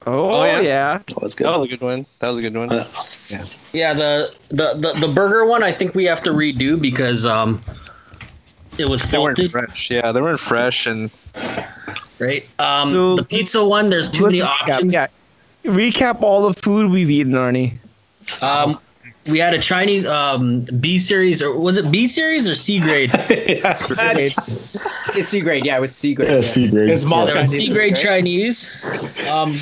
Oh, 0.07 0.31
Oh, 0.31 0.45
yeah. 0.45 0.61
yeah. 0.61 0.99
That 1.07 1.21
was 1.23 1.35
good. 1.35 1.47
That 1.47 1.53
good. 1.53 1.61
was 1.61 1.69
a 1.73 1.77
good 1.77 1.85
one. 1.85 2.07
That 2.21 2.29
was 2.29 2.39
a 2.39 2.43
good 2.43 2.57
one. 2.57 2.71
Uh, 2.73 2.87
Yeah, 3.73 3.93
the 3.93 4.33
the 4.51 4.75
the, 4.75 5.07
the 5.07 5.09
burger 5.13 5.45
one. 5.47 5.63
I 5.63 5.73
think 5.73 5.95
we 5.95 6.05
have 6.05 6.23
to 6.25 6.31
redo 6.31 6.81
because 6.81 7.27
um, 7.27 7.61
it 8.79 8.89
was 8.89 9.03
They 9.11 9.19
weren't 9.19 9.37
faulty, 9.39 9.49
fresh. 9.49 9.91
Yeah, 9.91 10.13
they 10.13 10.21
weren't 10.21 10.39
fresh, 10.41 10.87
and 10.87 11.11
right? 12.21 12.47
Um, 12.59 12.89
So- 12.91 13.17
the 13.17 13.25
pizza 13.25 13.65
one. 13.65 13.91
There's 13.91 14.09
too 14.09 14.25
many 14.27 14.39
recap, 14.39 14.69
options. 14.69 14.93
Yeah. 14.93 15.07
Recap 15.65 16.23
all 16.23 16.49
the 16.49 16.55
food 16.61 16.91
we've 16.93 17.11
eaten, 17.11 17.33
Arnie. 17.33 17.75
Um, 18.41 18.79
we 19.27 19.39
had 19.41 19.55
a 19.55 19.59
Chinese 19.59 20.07
um 20.07 20.61
B 20.81 21.01
series 21.01 21.43
or 21.43 21.59
was 21.59 21.77
it 21.79 21.91
B 21.91 22.07
series 22.07 22.49
or 22.49 22.55
C 22.55 22.79
grade? 22.79 23.11
it's, 23.29 24.87
it's 25.17 25.29
C 25.29 25.41
grade. 25.41 25.67
Yeah, 25.67 25.79
it 25.79 25.81
was 25.81 25.93
C 25.95 26.15
grade. 26.15 26.29
Yeah, 26.29 26.35
yeah. 26.37 26.41
C 26.43 26.69
grade. 26.71 26.91
It's 26.91 27.03
small 27.03 27.27
there 27.27 27.35
was 27.37 27.51
Chinese 27.51 27.67
C 27.67 27.73
grade? 27.75 27.97
Chinese. 27.97 28.73
Um, 29.29 29.53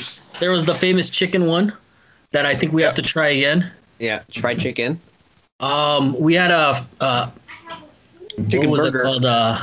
there 0.41 0.51
was 0.51 0.64
the 0.64 0.74
famous 0.74 1.11
chicken 1.11 1.47
one 1.47 1.72
that 2.32 2.47
I 2.47 2.55
think 2.55 2.72
we 2.72 2.82
have 2.82 2.95
to 2.95 3.03
try 3.03 3.28
again. 3.28 3.70
Yeah, 3.99 4.22
fried 4.39 4.59
chicken. 4.61 5.01
Um, 5.61 6.18
we 6.18 6.35
had 6.35 6.51
a 6.51 6.85
uh, 7.01 7.30
Chicken 8.49 8.70
what 8.70 8.82
was 8.82 8.91
burger. 8.91 9.01
it 9.01 9.05
called? 9.05 9.24
Uh, 9.24 9.59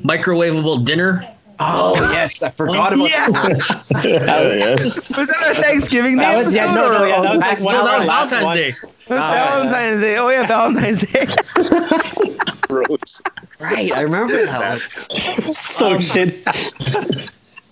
microwavable 0.00 0.84
dinner. 0.84 1.26
Oh 1.60 1.94
yes, 2.12 2.42
I 2.42 2.50
forgot 2.50 2.92
about 2.92 3.10
Yeah. 3.10 3.28
that. 3.30 3.84
Yeah, 4.04 4.52
yeah. 4.52 4.74
Was 4.84 5.06
that 5.28 5.42
our 5.44 5.54
Thanksgiving 5.54 6.16
Day 6.16 6.22
That 6.22 6.44
was, 6.44 6.54
yeah, 6.54 6.72
no, 6.72 6.92
no, 6.92 7.04
yeah, 7.04 7.20
that 7.20 7.32
was 7.32 7.40
like 7.40 7.60
one 7.60 7.74
no, 7.74 7.80
of 7.80 7.86
that 7.86 7.96
was 7.96 8.30
Valentine's 8.30 8.44
ones. 8.44 8.58
Day. 8.58 8.72
Valentine's 9.08 10.00
Day. 10.00 10.16
Oh 10.18 10.28
yeah, 10.28 10.46
Valentine's 10.46 11.00
Day. 11.00 11.26
Gross. 12.68 13.22
Right, 13.58 13.90
I 13.92 14.02
remember 14.02 14.36
that 14.36 14.60
one. 14.60 15.52
So 15.52 15.98
shit. 15.98 16.44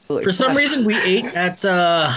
For 0.06 0.32
some 0.32 0.56
reason, 0.56 0.84
we 0.84 0.96
ate 1.02 1.24
at 1.26 1.64
uh, 1.64 2.14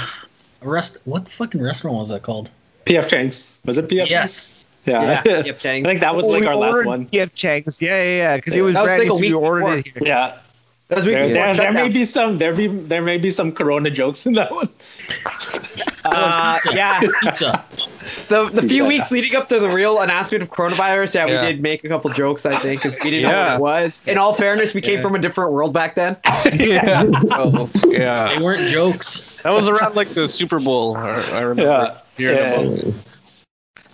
a 0.62 0.68
rest. 0.68 1.00
What 1.06 1.28
fucking 1.28 1.62
restaurant 1.62 1.98
was 1.98 2.10
that 2.10 2.24
called? 2.24 2.52
PF 2.86 3.08
Chang's. 3.08 3.58
Was 3.66 3.78
it 3.78 3.86
PF? 3.86 3.98
Chang's? 3.98 4.10
Yes. 4.10 4.58
Yeah. 4.86 5.22
Yeah, 5.26 5.42
Yep, 5.46 5.58
Chang. 5.58 5.86
I 5.86 5.90
think 5.90 6.00
that 6.02 6.16
was 6.16 6.26
like 6.26 6.42
we 6.42 6.48
our 6.48 6.56
last 6.56 6.86
one. 6.86 7.08
PF 7.08 7.34
Chang's. 7.34 7.82
Yeah, 7.82 8.02
yeah, 8.02 8.18
yeah. 8.18 8.36
Because 8.38 8.56
it 8.56 8.62
was 8.62 8.74
That 8.74 8.82
was 8.82 8.88
brand 8.88 9.10
like 9.10 9.10
a 9.10 9.14
new, 9.14 9.20
we 9.20 9.34
week 9.34 9.44
ordered 9.44 9.78
it 9.80 9.88
here. 9.88 10.02
Yeah. 10.02 10.38
That 10.88 10.98
was 10.98 11.06
week 11.06 11.16
There, 11.16 11.28
there, 11.30 11.54
there 11.56 11.74
may 11.74 11.90
be 11.90 12.06
some 12.06 12.38
there 12.40 12.54
be 12.54 12.66
there 12.68 13.04
may 13.04 13.18
be 13.18 13.30
some 13.30 13.52
corona 13.52 13.92
jokes 13.92 14.26
in 14.26 14.34
that 14.34 14.52
one. 14.52 14.70
Uh, 16.06 16.54
Pizza. 16.56 16.76
yeah, 16.76 17.00
Pizza. 17.22 17.64
the 18.30 18.50
the 18.52 18.62
few 18.62 18.84
Yeah. 18.84 18.88
weeks 18.88 19.12
leading 19.12 19.36
up 19.36 19.50
to 19.50 19.60
the 19.60 19.70
real 19.70 20.00
announcement 20.00 20.42
of 20.44 20.50
coronavirus, 20.50 21.16
yeah, 21.16 21.26
Yeah. 21.28 21.42
we 21.46 21.52
did 21.54 21.62
make 21.62 21.84
a 21.84 21.88
couple 21.90 22.10
jokes. 22.12 22.46
I 22.46 22.56
think 22.56 22.82
because 22.82 22.98
we 23.04 23.12
didn't 23.12 23.30
know 23.32 23.38
what 23.38 23.56
it 23.56 23.60
was. 23.62 24.02
In 24.08 24.18
all 24.18 24.34
fairness, 24.34 24.74
we 24.74 24.82
came 24.82 25.02
from 25.02 25.16
a 25.16 25.20
different 25.20 25.52
world 25.52 25.74
back 25.74 25.96
then. 25.96 26.18
yeah, 26.54 27.06
so, 27.30 27.70
yeah, 27.88 28.34
They 28.36 28.42
weren't 28.44 28.68
jokes, 28.70 29.36
that 29.44 29.54
was 29.54 29.68
around 29.68 29.96
like 29.96 30.08
the 30.10 30.28
Super 30.28 30.60
Bowl. 30.60 30.96
I, 30.98 31.22
I 31.34 31.40
remember. 31.42 31.62
Yeah. 31.64 31.98
hearing 32.18 32.38
Yeah. 32.38 32.60
about 32.62 32.94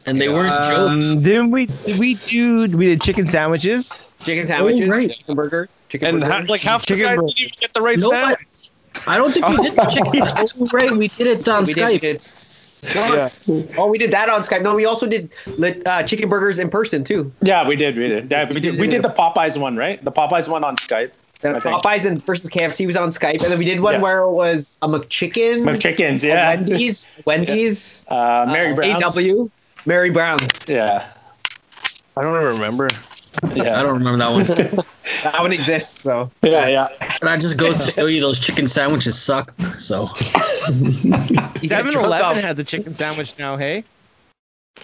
and 0.07 0.19
they 0.19 0.29
weren't 0.29 0.63
jokes. 0.65 1.11
Um, 1.13 1.23
didn't 1.23 1.49
we? 1.51 1.65
Did 1.65 1.97
we 1.97 2.13
do? 2.15 2.67
We 2.77 2.85
did 2.85 3.01
chicken 3.01 3.27
sandwiches. 3.27 4.03
Chicken 4.23 4.45
sandwiches, 4.47 4.87
right. 4.87 5.09
chicken 5.11 5.35
burger, 5.35 5.67
chicken 5.89 6.07
And 6.09 6.19
burger. 6.21 6.31
ha- 6.33 6.43
like 6.47 6.61
half 6.61 6.81
the 6.81 6.87
Chicken 6.87 7.05
guys 7.05 7.15
bro- 7.15 7.27
didn't 7.27 7.39
even 7.39 7.51
get 7.59 7.73
the 7.73 7.81
right 7.81 7.97
Nope. 7.99 8.11
sandwich. 8.11 8.39
I 9.07 9.17
don't 9.17 9.31
think 9.33 9.47
we 9.47 9.57
did 9.57 9.75
the 9.75 9.85
chicken. 9.85 10.21
Oh, 10.61 10.67
right, 10.73 10.91
we 10.91 11.07
did 11.09 11.27
it 11.27 11.47
on 11.49 11.63
we 11.65 11.73
Skype. 11.73 12.01
did. 12.01 12.21
No, 12.93 13.29
Oh, 13.77 13.87
we 13.89 13.97
did 13.97 14.11
that 14.11 14.29
on 14.29 14.41
Skype. 14.43 14.61
No, 14.61 14.75
we 14.75 14.85
also 14.85 15.07
did 15.07 15.31
uh, 15.87 16.03
chicken 16.03 16.29
burgers 16.29 16.59
in 16.59 16.69
person 16.69 17.03
too. 17.03 17.31
Yeah, 17.41 17.67
we 17.67 17.75
did, 17.75 17.97
we 17.97 18.07
did. 18.07 18.29
Yeah, 18.29 18.47
we 18.51 18.59
did 18.59 18.79
we 18.79 18.87
did 18.87 19.01
the 19.01 19.09
Popeyes 19.09 19.57
one, 19.59 19.75
right? 19.75 20.03
The 20.03 20.11
Popeyes 20.11 20.47
one 20.49 20.63
on 20.63 20.75
Skype. 20.77 21.11
I 21.43 21.59
think. 21.59 21.63
Popeyes 21.63 22.05
and 22.05 22.23
versus 22.25 22.49
KFC 22.49 22.87
was 22.87 22.95
on 22.97 23.09
Skype, 23.09 23.41
and 23.43 23.51
then 23.51 23.59
we 23.59 23.65
did 23.65 23.79
one 23.79 23.95
Yeah. 23.95 24.01
where 24.01 24.19
it 24.21 24.31
was 24.31 24.77
a 24.81 24.87
McChicken, 24.87 25.65
With 25.65 25.79
chickens, 25.79 26.23
a 26.23 26.27
yeah. 26.29 26.55
Wendy's, 26.55 27.07
Wendy's, 27.25 28.03
Uh, 28.07 28.45
Mary 28.51 28.71
uh, 28.71 28.75
Brown. 28.75 29.03
AW, 29.03 29.49
Mary 29.85 30.09
Brown's. 30.09 30.47
Yeah. 30.67 31.07
I 32.17 32.21
don't 32.21 32.35
even 32.41 32.53
remember. 32.55 32.87
Yeah. 33.53 33.79
I 33.79 33.83
don't 33.83 33.97
remember 33.97 34.17
that 34.17 34.31
one. 34.31 34.43
that 35.23 35.41
one 35.41 35.51
exists. 35.51 36.01
So 36.01 36.29
Yeah, 36.43 36.67
yeah. 36.67 36.87
That 37.21 37.41
just 37.41 37.57
goes 37.57 37.77
to 37.83 37.91
show 37.91 38.05
you 38.07 38.21
those 38.21 38.39
chicken 38.39 38.67
sandwiches 38.67 39.17
suck. 39.19 39.53
So 39.77 40.07
you 40.71 41.11
get 41.61 41.69
7 41.69 41.91
drunk 41.91 42.05
Eleven 42.07 42.25
off- 42.25 42.37
has 42.37 42.59
a 42.59 42.63
chicken 42.63 42.95
sandwich 42.95 43.33
now, 43.37 43.57
hey? 43.57 43.83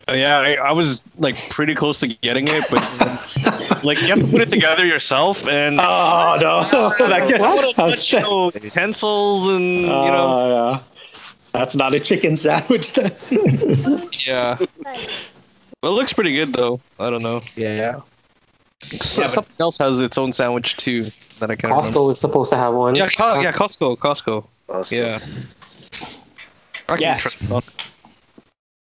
Uh, 0.10 0.14
yeah, 0.14 0.38
I, 0.40 0.54
I 0.54 0.72
was 0.72 1.04
like 1.18 1.36
pretty 1.50 1.76
close 1.76 2.00
to 2.00 2.08
getting 2.08 2.48
it, 2.48 2.64
but 2.72 3.84
like 3.84 4.02
you 4.02 4.08
have 4.08 4.20
to 4.26 4.32
put 4.32 4.42
it 4.42 4.50
together 4.50 4.86
yourself 4.86 5.46
and 5.48 5.80
Oh 5.82 6.38
no, 6.40 6.62
that 6.64 7.22
a 7.24 7.28
could- 7.28 7.76
bunch 7.76 8.14
of 8.14 8.24
oh, 8.26 8.52
utensils 8.62 9.48
and 9.50 9.82
you 9.82 9.88
know 9.88 10.72
yeah. 10.74 10.80
That's 11.52 11.76
not 11.76 11.94
a 11.94 12.00
chicken 12.00 12.38
sandwich 12.38 12.94
then. 12.94 13.12
yeah. 14.26 14.58
Well, 15.84 15.92
it 15.92 15.96
looks 15.96 16.14
pretty 16.14 16.34
good 16.34 16.54
though. 16.54 16.80
I 16.98 17.10
don't 17.10 17.22
know. 17.24 17.42
yeah. 17.58 18.00
So, 19.02 19.28
something 19.28 19.56
else 19.60 19.78
has 19.78 20.00
its 20.00 20.18
own 20.18 20.34
sandwich 20.34 20.76
too 20.78 21.12
that 21.40 21.50
I 21.52 21.56
can't 21.56 21.74
remember. 21.74 22.00
Costco 22.00 22.12
is 22.12 22.20
supposed 22.20 22.50
to 22.52 22.58
have 22.58 22.74
one. 22.74 22.96
Yeah, 22.96 23.08
Co- 23.10 23.40
yeah, 23.40 23.52
Costco, 23.52 23.98
Costco. 23.98 24.46
Awesome. 24.70 24.98
Yeah. 24.98 25.20
I 26.90 26.96
can 26.96 27.02
Yeah. 27.02 27.18
trust 27.18 27.72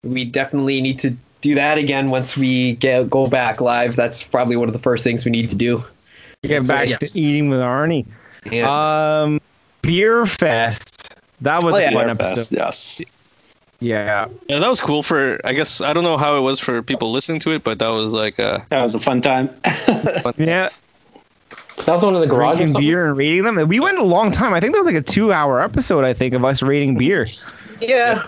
we 0.04 0.24
definitely 0.24 0.80
need 0.80 0.98
to 1.00 1.14
do 1.40 1.54
that 1.54 1.78
again 1.78 2.10
once 2.10 2.36
we 2.36 2.74
get 2.76 3.08
go 3.10 3.26
back 3.26 3.60
live. 3.60 3.96
That's 3.96 4.22
probably 4.22 4.56
one 4.56 4.68
of 4.68 4.72
the 4.72 4.78
first 4.78 5.02
things 5.04 5.24
we 5.24 5.30
need 5.30 5.50
to 5.50 5.56
do. 5.56 5.82
Get 6.42 6.66
back 6.68 6.88
yes. 6.88 7.12
to 7.12 7.20
eating 7.20 7.48
with 7.48 7.60
Arnie. 7.60 8.04
Yeah. 8.50 9.22
Um, 9.22 9.40
Beer 9.82 10.26
Fest. 10.26 11.14
That 11.40 11.62
was 11.62 11.74
Oh, 11.74 11.78
a 11.78 11.82
yeah. 11.82 11.90
fun 11.92 12.08
Fest, 12.14 12.20
episode. 12.32 12.56
yes. 12.56 13.02
Yeah. 13.84 14.28
Yeah, 14.48 14.58
that 14.60 14.68
was 14.68 14.80
cool 14.80 15.02
for. 15.02 15.38
I 15.44 15.52
guess 15.52 15.80
I 15.80 15.92
don't 15.92 16.04
know 16.04 16.16
how 16.16 16.36
it 16.36 16.40
was 16.40 16.58
for 16.58 16.82
people 16.82 17.12
listening 17.12 17.40
to 17.40 17.50
it, 17.50 17.62
but 17.64 17.78
that 17.78 17.88
was 17.88 18.12
like 18.12 18.40
uh 18.40 18.60
That 18.70 18.82
was 18.82 18.94
a 18.94 19.00
fun 19.00 19.20
time. 19.20 19.50
Yeah. 20.38 20.68
That 21.86 21.92
was 21.94 22.04
one 22.04 22.14
of 22.14 22.20
the 22.20 22.26
garage 22.26 22.58
Drinking 22.58 22.80
beer 22.80 23.06
and 23.08 23.16
rating 23.16 23.44
them. 23.44 23.68
We 23.68 23.80
went 23.80 23.98
a 23.98 24.04
long 24.04 24.30
time. 24.32 24.54
I 24.54 24.60
think 24.60 24.72
that 24.72 24.78
was 24.78 24.86
like 24.86 24.96
a 24.96 25.02
two 25.02 25.32
hour 25.32 25.60
episode, 25.60 26.04
I 26.04 26.14
think, 26.14 26.32
of 26.34 26.44
us 26.44 26.62
rating 26.62 26.96
beer. 26.96 27.26
yeah. 27.80 28.26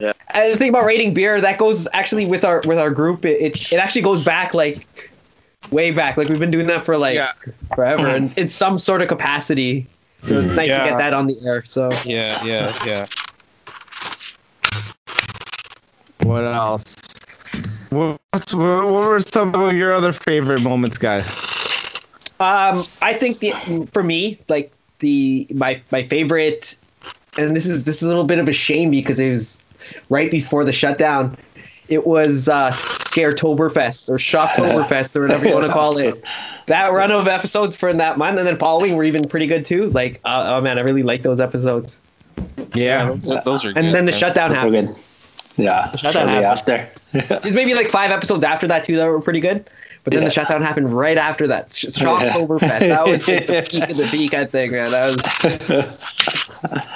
Yeah. 0.00 0.12
And 0.34 0.52
the 0.52 0.56
thing 0.58 0.70
about 0.70 0.84
rating 0.84 1.14
beer, 1.14 1.40
that 1.40 1.56
goes 1.56 1.86
actually 1.92 2.26
with 2.26 2.44
our 2.44 2.60
with 2.66 2.78
our 2.78 2.90
group. 2.90 3.24
It 3.24 3.40
it, 3.40 3.72
it 3.72 3.76
actually 3.76 4.02
goes 4.02 4.22
back 4.24 4.52
like 4.52 4.86
way 5.70 5.92
back. 5.92 6.16
Like 6.16 6.28
we've 6.28 6.38
been 6.40 6.50
doing 6.50 6.66
that 6.66 6.84
for 6.84 6.98
like 6.98 7.14
Yeah. 7.14 7.32
forever, 7.74 8.06
and 8.08 8.36
in 8.36 8.48
some 8.48 8.78
sort 8.78 9.00
of 9.02 9.08
capacity. 9.08 9.86
So 10.24 10.38
it's 10.38 10.52
nice 10.52 10.70
to 10.70 10.76
get 10.90 10.98
that 10.98 11.14
on 11.14 11.26
the 11.28 11.36
air. 11.46 11.64
So 11.64 11.88
yeah, 12.04 12.42
yeah, 12.44 12.74
yeah. 12.84 13.06
What 16.24 16.44
else? 16.44 16.96
What, 17.90 18.18
what's- 18.32 18.54
what 18.54 18.86
were 18.88 19.20
some 19.20 19.54
of 19.54 19.72
your 19.74 19.92
other 19.92 20.12
favorite 20.12 20.62
moments, 20.62 20.98
guys? 20.98 21.24
Um, 22.40 22.84
I 23.00 23.14
think 23.14 23.38
the 23.38 23.52
for 23.92 24.02
me, 24.02 24.38
like 24.48 24.72
the 24.98 25.46
my 25.54 25.80
my 25.92 26.02
favorite, 26.02 26.76
and 27.38 27.54
this 27.54 27.66
is 27.66 27.84
this 27.84 27.96
is 27.98 28.02
a 28.02 28.08
little 28.08 28.24
bit 28.24 28.38
of 28.38 28.48
a 28.48 28.52
shame 28.52 28.90
because 28.90 29.20
it 29.20 29.30
was 29.30 29.62
right 30.10 30.30
before 30.30 30.64
the 30.64 30.72
shutdown. 30.72 31.36
It 31.88 32.06
was 32.06 32.48
uh, 32.48 32.70
Scaretoberfest 32.70 34.08
or 34.08 34.16
Shocktoberfest 34.16 35.14
or 35.16 35.20
whatever 35.22 35.46
you 35.46 35.54
want 35.54 35.66
to 35.66 35.72
call 35.72 35.98
it. 35.98 36.22
That 36.66 36.92
run 36.94 37.10
of 37.12 37.28
episodes 37.28 37.76
for 37.76 37.92
that 37.92 38.16
month, 38.16 38.38
and 38.38 38.48
then 38.48 38.56
following 38.56 38.96
were 38.96 39.04
even 39.04 39.28
pretty 39.28 39.46
good 39.46 39.66
too. 39.66 39.90
Like, 39.90 40.18
uh, 40.24 40.56
oh 40.56 40.62
man, 40.62 40.78
I 40.78 40.80
really 40.80 41.02
like 41.02 41.22
those 41.22 41.38
episodes. 41.38 42.00
Yeah. 42.74 43.08
Those, 43.12 43.30
are- 43.30 43.42
those 43.44 43.64
are 43.66 43.72
good. 43.74 43.84
And 43.84 43.94
then 43.94 44.06
the 44.06 44.12
man. 44.12 44.18
shutdown 44.20 44.48
That's 44.50 44.62
so 44.62 44.72
happened. 44.72 44.94
good. 44.94 45.03
Yeah, 45.56 45.94
shutdown 45.96 46.28
happened. 46.28 46.46
after. 46.46 46.88
There's 47.12 47.54
maybe 47.54 47.74
like 47.74 47.88
five 47.88 48.10
episodes 48.10 48.42
after 48.44 48.66
that 48.68 48.84
too 48.84 48.96
that 48.96 49.06
were 49.08 49.20
pretty 49.20 49.40
good. 49.40 49.68
But 50.02 50.12
then 50.12 50.22
Yeah. 50.22 50.28
the 50.28 50.34
shutdown 50.34 50.60
happened 50.62 50.94
right 50.94 51.16
after 51.16 51.46
that. 51.48 51.72
Sh- 51.74 51.86
Shocktoberfest. 51.86 52.80
That 52.80 53.06
was 53.06 53.26
like 53.26 53.46
the 53.46 53.66
peak 53.70 53.88
of 53.88 53.96
the 53.96 54.06
peak, 54.06 54.34
I 54.34 54.44
think, 54.44 54.72
man. 54.72 54.90
That 54.90 55.06
was 55.06 55.86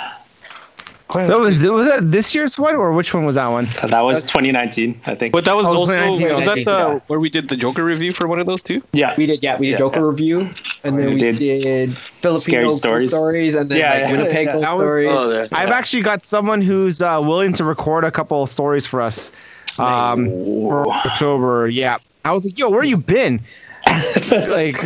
That 1.15 1.39
was 1.39 1.63
was 1.63 1.87
that 1.89 2.11
this 2.13 2.35
year's 2.35 2.59
one 2.59 2.75
or 2.75 2.93
which 2.93 3.15
one 3.15 3.25
was 3.25 3.37
that 3.37 3.47
one? 3.47 3.65
that 3.83 4.03
was 4.03 4.25
2019, 4.25 5.01
I 5.07 5.15
think. 5.15 5.33
But 5.33 5.47
that 5.47 5.57
was 5.57 5.67
Oh, 5.67 5.75
also 5.75 6.11
was 6.11 6.19
that 6.45 6.55
the 6.67 6.71
yeah. 6.71 6.99
where 7.07 7.19
we 7.19 7.31
did 7.31 7.49
the 7.49 7.57
Joker 7.57 7.83
review 7.83 8.13
for 8.13 8.29
one 8.29 8.39
of 8.39 8.47
those 8.47 8.61
two? 8.63 8.83
yeah, 8.93 9.15
We 9.17 9.25
did, 9.25 9.43
yeah, 9.43 9.57
we 9.59 9.67
did 9.69 9.73
Yeah. 9.73 9.79
Joker 9.79 10.07
review, 10.07 10.51
and 10.85 10.99
then 10.99 11.07
We 11.07 11.15
we, 11.15 11.21
did 11.21 11.39
did, 11.39 11.97
Filipino 11.97 12.69
Scary 12.69 12.69
Stories. 12.71 13.11
stories, 13.11 13.55
and 13.55 13.71
then 13.71 13.79
Yeah, 13.79 13.91
like 13.93 14.01
yeah. 14.01 14.13
Winnipeg 14.13 14.47
Yeah, 14.47 14.53
ghost 14.53 14.65
was- 14.67 14.75
stories. 14.75 15.09
Oh, 15.11 15.33
yeah. 15.33 15.47
I've 15.53 15.71
actually 15.71 16.03
got 16.03 16.25
someone 16.25 16.61
who's 16.61 17.01
uh, 17.01 17.19
willing 17.23 17.55
to 17.55 17.65
record 17.65 18.05
a 18.05 18.11
couple 18.11 18.43
of 18.43 18.51
stories 18.51 18.87
for 18.87 19.01
us 19.01 19.33
um, 19.79 20.27
for 20.27 20.87
October. 20.89 21.69
Yeah, 21.69 21.97
I 22.27 22.33
was 22.33 22.45
like, 22.45 22.59
"Yo, 22.59 22.69
where 22.69 22.85
you 22.85 22.99
been?" 22.99 23.41
like, 24.31 24.77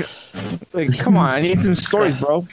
like, 0.72 0.96
come 0.98 1.16
on, 1.16 1.30
I 1.30 1.40
need 1.40 1.60
some 1.62 1.74
stories, 1.74 2.16
bro. 2.16 2.46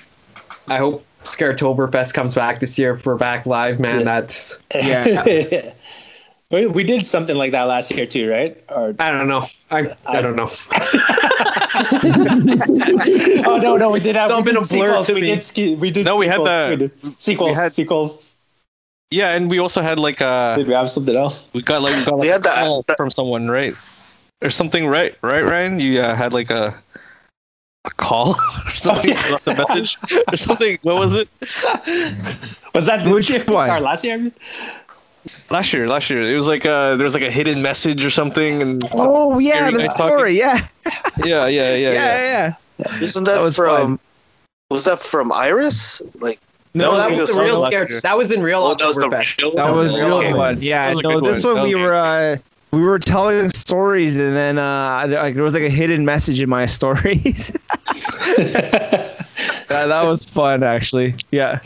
I 0.69 0.77
hope 0.77 1.05
Scaretoberfest 1.23 2.13
comes 2.13 2.35
back 2.35 2.59
this 2.59 2.77
year 2.79 2.97
for 2.97 3.15
back 3.15 3.45
live, 3.45 3.79
man. 3.79 4.03
That's 4.05 4.57
Yeah, 4.73 5.71
we, 6.51 6.65
we 6.65 6.83
did 6.83 7.05
something 7.05 7.35
like 7.35 7.51
that 7.51 7.63
last 7.63 7.91
year 7.91 8.05
too, 8.05 8.29
right? 8.29 8.61
Or 8.69 8.95
I 8.99 9.11
don't 9.11 9.27
know. 9.27 9.45
I 9.71 9.95
I 10.05 10.21
don't 10.21 10.35
know. 10.35 10.49
oh 13.45 13.59
no, 13.61 13.77
no, 13.77 13.89
we 13.89 13.99
did 13.99 14.15
have 14.15 14.25
It's 14.25 14.31
all 14.33 14.39
we 14.41 14.51
been 14.51 14.61
did 14.61 14.65
a 14.65 14.77
blur 14.77 15.03
sequels. 15.03 15.07
to 15.07 15.13
we 15.13 15.21
did 15.21 15.43
ski, 15.43 15.75
we 15.75 15.91
did 15.91 16.05
No, 16.05 16.17
we 16.17 16.27
had 16.27 16.37
sequels. 16.37 16.47
the- 16.47 16.67
We 16.69 16.75
did 16.77 17.21
sequels, 17.21 17.57
we 17.57 17.61
had- 17.63 17.71
sequels. 17.73 18.35
Yeah, 19.11 19.31
and 19.35 19.49
we 19.49 19.57
also 19.57 19.81
had 19.81 19.97
like 19.99 20.21
uh 20.21 20.55
Did 20.55 20.67
we 20.67 20.73
have 20.73 20.89
something 20.91 21.15
else? 21.15 21.49
we 21.53 21.61
got 21.63 21.81
like 21.81 21.95
we 21.95 22.05
got 22.05 22.13
like 22.17 22.21
We 22.21 22.27
had 22.27 22.41
a 22.41 22.43
the- 22.43 22.49
call 22.49 22.83
the- 22.87 22.95
from 22.95 23.09
someone, 23.11 23.49
right? 23.49 23.73
Or 24.41 24.49
something, 24.49 24.87
right? 24.87 25.15
Right, 25.21 25.43
Ryan? 25.43 25.79
You 25.79 25.99
uh, 25.99 26.15
had 26.15 26.31
like 26.31 26.49
a 26.49 26.79
a 27.89 27.93
call 27.95 28.35
or 28.65 28.75
something, 28.75 29.11
yeah. 29.11 29.29
left 29.31 29.47
a 29.47 29.55
message 29.55 29.97
or 30.31 30.37
something. 30.37 30.77
What 30.83 30.95
was 30.97 31.15
it? 31.15 31.29
Was 32.75 32.85
that 32.85 33.03
this 33.03 33.13
Which 33.13 33.29
year? 33.29 33.43
one? 33.45 33.69
Or 33.69 33.79
last 33.79 34.03
year? 34.03 34.31
Last 35.49 35.73
year, 35.73 35.87
last 35.87 36.09
year. 36.09 36.21
It 36.21 36.35
was 36.35 36.47
like 36.47 36.65
uh 36.65 36.95
there 36.95 37.03
was 37.03 37.13
like 37.13 37.23
a 37.23 37.31
hidden 37.31 37.61
message 37.61 38.05
or 38.05 38.09
something, 38.09 38.61
and 38.61 38.83
Oh 38.93 39.39
yeah, 39.39 39.71
the 39.71 39.79
guy 39.79 39.87
story. 39.87 40.37
Yeah, 40.37 40.65
yeah, 41.25 41.47
yeah, 41.47 41.47
yeah, 41.47 41.75
yeah, 41.75 41.91
yeah. 41.91 42.53
yeah. 42.79 43.01
Isn't 43.01 43.25
that, 43.25 43.35
That 43.35 43.41
was 43.41 43.55
from? 43.55 43.97
fun. 43.97 43.99
Was 44.71 44.85
that 44.85 44.99
from 44.99 45.31
Iris? 45.31 46.01
Like 46.19 46.39
No, 46.73 46.95
that 46.95 47.09
was 47.09 47.19
was 47.19 47.29
the 47.29 47.35
the 47.35 47.43
real 47.43 47.59
last 47.59 47.71
scare. 47.71 48.01
That 48.01 48.17
was 48.17 48.31
in 48.31 48.41
real 48.43 48.63
oh, 48.63 48.75
that 48.75 48.87
was 48.87 48.97
the 48.97 49.09
real. 49.09 49.51
That 49.55 49.73
was 49.73 49.99
real 49.99 50.37
one. 50.37 50.61
Yeah, 50.61 50.93
was 50.93 51.01
no, 51.01 51.19
this 51.19 51.43
one. 51.43 51.55
one 51.55 51.63
we 51.63 51.75
were 51.75 51.95
uh, 51.95 52.37
we 52.71 52.81
were 52.81 52.99
telling 52.99 53.49
stories, 53.49 54.15
and 54.15 54.35
then 54.35 54.57
uh, 54.57 55.07
like 55.09 55.33
there 55.33 55.43
was 55.43 55.53
like 55.53 55.63
a 55.63 55.69
hidden 55.69 56.05
message 56.05 56.41
in 56.41 56.49
my 56.49 56.65
stories. 56.77 57.47
that, 58.37 59.15
that 59.67 60.05
was 60.05 60.25
fun, 60.25 60.63
actually. 60.63 61.15
Yeah. 61.31 61.59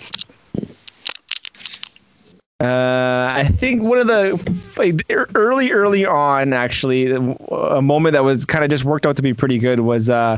Uh, 2.60 3.30
I 3.30 3.46
think 3.46 3.82
one 3.82 3.98
of 3.98 4.08
the 4.08 4.74
like, 4.78 5.06
early, 5.36 5.72
early 5.72 6.06
on, 6.06 6.54
actually, 6.54 7.12
a 7.12 7.82
moment 7.82 8.14
that 8.14 8.24
was 8.24 8.46
kind 8.46 8.64
of 8.64 8.70
just 8.70 8.86
worked 8.86 9.06
out 9.06 9.18
to 9.18 9.22
be 9.22 9.34
pretty 9.34 9.58
good 9.58 9.82
was 9.82 10.10
uh, 10.10 10.38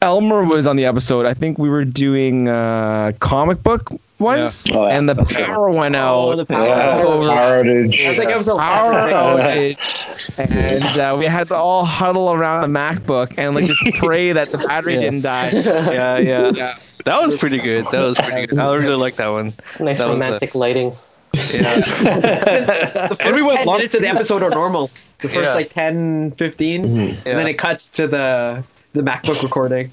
Elmer 0.00 0.44
was 0.44 0.68
on 0.68 0.76
the 0.76 0.84
episode. 0.84 1.26
I 1.26 1.34
think 1.34 1.58
we 1.58 1.68
were 1.68 1.84
doing 1.84 2.48
uh, 2.48 3.12
comic 3.18 3.62
book 3.64 3.90
ones, 4.22 4.66
Oh, 4.72 4.84
and 4.86 5.08
the 5.08 5.14
That's 5.14 5.32
good. 5.32 5.44
power 5.46 5.70
went 5.70 5.94
out. 5.96 6.14
Oh, 6.16 6.36
the 6.36 6.46
power. 6.46 6.66
Yeah, 6.66 7.02
power 7.02 7.62
outage. 7.64 8.06
I 8.06 8.16
think 8.16 8.30
it 8.30 8.36
was 8.36 8.48
a 8.48 8.56
power 8.56 8.92
outage, 9.12 10.38
and 10.38 10.98
uh, 11.00 11.16
we 11.18 11.26
had 11.26 11.48
to 11.48 11.54
all 11.56 11.84
huddle 11.84 12.32
around 12.32 12.62
the 12.72 12.78
MacBook 12.78 13.34
and 13.36 13.54
like 13.54 13.66
just 13.66 13.82
pray 13.98 14.32
that 14.32 14.48
the 14.48 14.58
battery 14.66 14.94
Yeah. 14.94 15.00
didn't 15.00 15.22
die. 15.22 15.50
yeah, 15.52 16.18
yeah. 16.18 16.50
Yeah. 16.54 16.76
That 17.04 17.20
was 17.20 17.34
pretty 17.36 17.58
good. 17.58 17.84
That 17.92 18.00
was 18.02 18.16
pretty 18.18 18.46
good. 18.46 18.58
I 18.58 18.74
really 18.74 18.94
like 18.94 19.16
that 19.16 19.28
one. 19.28 19.52
Nice 19.80 19.98
That 19.98 20.06
was 20.08 20.14
romantic 20.14 20.54
lighting. 20.54 20.92
Yeah. 21.34 21.80
The 21.80 23.16
And 23.20 23.34
we 23.34 23.40
first 23.42 23.46
went 23.46 23.58
10 23.58 23.66
long- 23.66 23.76
minutes 23.78 23.94
of 23.94 24.02
the 24.02 24.08
episode 24.08 24.42
are 24.42 24.50
normal. 24.50 24.90
The 25.20 25.28
first 25.28 25.40
Yeah. 25.48 25.54
like 25.54 25.70
10, 25.72 26.32
15, 26.32 26.84
and 26.84 27.18
then 27.24 27.46
it 27.46 27.54
cuts 27.58 27.88
to 27.90 28.06
the 28.06 28.62
the 28.92 29.02
MacBook 29.02 29.42
recording. 29.42 29.90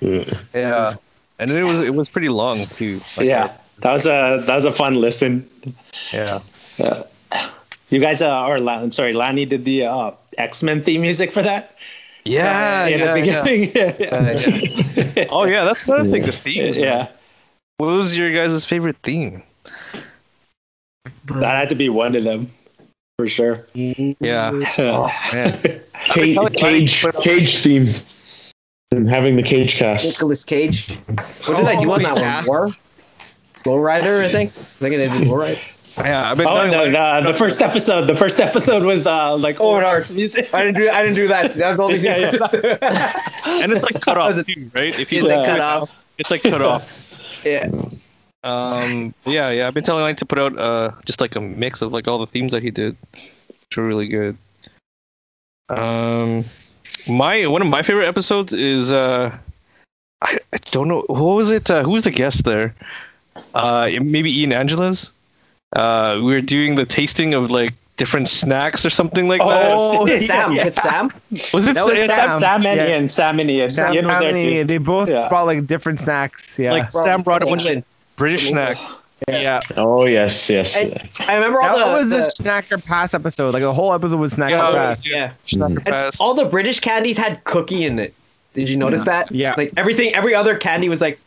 Yeah. 0.00 0.94
And 1.38 1.50
it 1.50 1.62
was 1.64 1.80
it 1.80 1.94
was 1.94 2.08
pretty 2.08 2.28
long 2.28 2.66
too. 2.66 3.00
Like, 3.16 3.26
yeah, 3.26 3.52
that 3.80 3.92
was 3.92 4.06
a 4.06 4.42
that 4.46 4.54
was 4.54 4.64
a 4.64 4.72
fun 4.72 4.94
listen. 4.94 5.48
Yeah. 6.12 6.40
Uh, 6.78 7.02
you 7.90 7.98
guys, 7.98 8.22
uh, 8.22 8.46
or 8.46 8.58
La- 8.58 8.80
I'm 8.80 8.92
sorry, 8.92 9.12
Lanny 9.12 9.44
did 9.44 9.64
the 9.64 9.86
uh, 9.86 10.12
X 10.38 10.62
Men 10.62 10.82
theme 10.82 11.02
music 11.02 11.32
for 11.32 11.42
that. 11.42 11.76
Yeah, 12.24 12.86
in 12.86 13.00
yeah, 13.00 13.12
the 13.12 13.20
yeah. 13.20 13.42
beginning. 13.42 13.72
Yeah, 15.16 15.26
Oh 15.30 15.44
yeah, 15.44 15.64
that's 15.64 15.84
another 15.84 16.08
thing. 16.10 16.22
The 16.22 16.32
themes. 16.32 16.76
man. 16.76 16.84
yeah. 16.84 17.08
What 17.78 17.86
was 17.86 18.16
your 18.16 18.30
guys' 18.32 18.64
favorite 18.64 18.96
theme? 19.02 19.42
that 21.24 21.54
had 21.54 21.68
to 21.68 21.74
be 21.74 21.88
one 21.88 22.14
of 22.14 22.24
them 22.24 22.48
for 23.18 23.28
sure. 23.28 23.66
Yeah. 23.74 24.50
Oh 24.78 25.08
man. 25.32 25.58
Cage, 26.04 26.38
cage, 26.54 27.04
cage 27.22 27.58
theme. 27.58 27.94
And 28.92 29.08
having 29.08 29.36
the 29.36 29.42
cage 29.42 29.76
cast. 29.76 30.04
Nicolas 30.04 30.44
Cage. 30.44 30.98
What 31.46 31.56
did 31.58 31.66
I 31.66 31.80
do 31.80 31.92
on 31.92 32.02
that 32.02 32.16
yeah. 32.16 32.38
one? 32.38 32.46
War? 32.46 32.70
Lowrider, 33.64 34.24
I 34.24 34.28
think. 34.30 34.50
I 34.56 34.60
think 34.60 34.94
I 34.94 34.98
did 34.98 35.10
Lowrider. 35.28 35.58
Yeah, 35.98 36.30
I've 36.30 36.36
been 36.38 36.46
Oh 36.46 36.60
doing, 36.60 36.70
no, 36.70 36.84
like- 36.84 37.24
the, 37.24 37.32
the 37.32 37.36
first 37.38 37.60
episode. 37.60 38.06
The 38.06 38.14
first 38.16 38.40
episode 38.40 38.84
was 38.84 39.06
uh, 39.06 39.36
like 39.36 39.60
Oh, 39.60 39.72
Owen 39.72 39.82
no. 39.82 39.88
Arts 39.88 40.10
music. 40.12 40.48
I 40.54 40.64
didn't 40.64 40.76
do. 40.80 40.88
I 40.88 41.02
didn't 41.02 41.16
do 41.16 41.28
that. 41.28 41.54
That 41.56 41.76
was 41.76 41.76
the 41.76 41.82
only 41.82 41.98
Yeah, 43.50 43.60
and 43.62 43.72
it's 43.72 43.82
like 43.84 44.00
cut 44.00 44.16
off 44.16 44.34
too, 44.46 44.70
right? 44.72 44.98
If 44.98 45.12
you 45.12 45.18
It's 45.18 45.28
like 45.28 45.38
like, 45.38 45.46
cut 45.46 45.60
off. 45.60 46.04
it's 46.18 46.30
like 46.30 46.42
cut 46.42 46.62
off. 46.62 46.88
Yeah. 47.44 47.70
Um, 48.44 49.14
yeah, 49.26 49.50
yeah. 49.50 49.66
I've 49.66 49.74
been 49.74 49.84
telling 49.84 50.02
Mike 50.04 50.16
to 50.18 50.26
put 50.26 50.38
out 50.38 50.58
uh 50.58 50.92
just 51.06 51.20
like 51.20 51.36
a 51.36 51.40
mix 51.40 51.82
of 51.82 51.92
like 51.92 52.06
all 52.08 52.18
the 52.18 52.26
themes 52.26 52.52
that 52.52 52.62
he 52.62 52.70
did, 52.70 52.96
which 53.12 53.76
are 53.78 53.82
really 53.86 54.08
good. 54.08 54.36
Um, 55.68 56.44
my 57.08 57.46
one 57.46 57.62
of 57.62 57.68
my 57.68 57.82
favorite 57.82 58.06
episodes 58.06 58.52
is 58.52 58.92
uh, 58.92 59.36
I, 60.22 60.38
I 60.52 60.58
don't 60.70 60.88
know 60.88 61.04
who 61.08 61.34
was 61.34 61.50
it. 61.50 61.70
Uh, 61.70 61.82
who 61.82 61.90
was 61.90 62.04
the 62.04 62.10
guest 62.10 62.44
there? 62.44 62.74
Uh, 63.54 63.90
maybe 64.00 64.40
Ian 64.40 64.52
Angela's. 64.52 65.12
Uh, 65.74 66.16
we 66.22 66.32
were 66.32 66.40
doing 66.40 66.74
the 66.74 66.84
tasting 66.84 67.34
of 67.34 67.50
like 67.50 67.74
different 67.96 68.28
snacks 68.28 68.84
or 68.84 68.90
something 68.90 69.28
like 69.28 69.40
that. 69.40 69.72
Oh, 69.72 70.06
It's 70.06 70.22
yeah. 70.22 70.28
Sam. 70.46 70.56
It's 70.56 70.82
Sam. 70.82 71.12
Was 71.52 71.68
it? 71.68 71.74
that 71.74 71.84
was 71.86 71.94
Sam? 71.94 72.08
Sam. 72.08 72.40
Sam 72.40 72.66
and 72.66 72.80
Yeah. 72.80 72.88
Ian. 72.88 73.08
Sam 73.08 73.40
and 73.40 73.50
Ian. 73.50 73.70
Sam, 73.70 73.92
Ian 73.94 74.06
was 74.08 74.18
there 74.18 74.32
Tammany, 74.32 74.50
too. 74.54 74.64
They 74.64 74.78
both 74.78 75.08
Yeah. 75.08 75.28
brought 75.28 75.44
like 75.46 75.66
different 75.66 76.00
snacks. 76.00 76.58
Yeah. 76.58 76.72
Like 76.72 76.90
Sam 76.90 77.22
brought 77.22 77.42
a 77.42 77.46
bunch 77.46 77.66
of 77.66 77.84
British 78.16 78.48
snacks. 78.48 79.02
Yeah. 79.28 79.60
Oh 79.76 80.06
yes, 80.06 80.48
yes. 80.48 80.74
And- 80.76 81.08
I 81.28 81.34
remember 81.34 81.60
all 81.60 81.76
that 81.76 81.84
the, 81.88 81.92
was 81.92 82.08
the 82.10 82.16
the 82.42 82.50
Snacker 82.50 82.82
Pass 82.84 83.12
episode. 83.12 83.52
Like 83.52 83.62
the 83.62 83.72
whole 83.74 83.92
episode 83.92 84.16
was 84.18 84.34
Snacker 84.34 84.50
Yeah. 84.52 84.72
Pass. 84.72 85.06
yeah. 85.10 85.32
Snacker 85.46 85.76
And 85.76 85.84
pass. 85.84 86.18
all 86.18 86.32
the 86.32 86.46
British 86.46 86.80
candies 86.80 87.18
had 87.18 87.44
cookie 87.44 87.84
in 87.84 87.98
it. 87.98 88.14
Did 88.54 88.68
you 88.70 88.76
notice 88.78 89.04
that? 89.04 89.30
Yeah. 89.30 89.54
Like 89.58 89.74
everything, 89.76 90.14
every 90.14 90.34
other 90.34 90.56
candy 90.56 90.88
was 90.88 91.00
like 91.02 91.20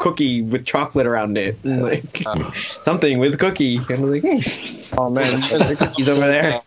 cookie 0.00 0.42
with 0.42 0.66
chocolate 0.66 1.06
around 1.06 1.38
it, 1.38 1.62
mm. 1.62 1.70
and 1.70 1.82
like 1.82 2.26
uh. 2.26 2.50
something 2.82 3.20
with 3.20 3.38
cookie. 3.38 3.76
And 3.76 3.90
I 3.90 4.00
was 4.00 4.10
like, 4.10 4.22
hey, 4.22 4.84
Oh 4.98 5.08
man. 5.08 5.38
cookies 5.76 6.08
over 6.08 6.26
there. 6.26 6.60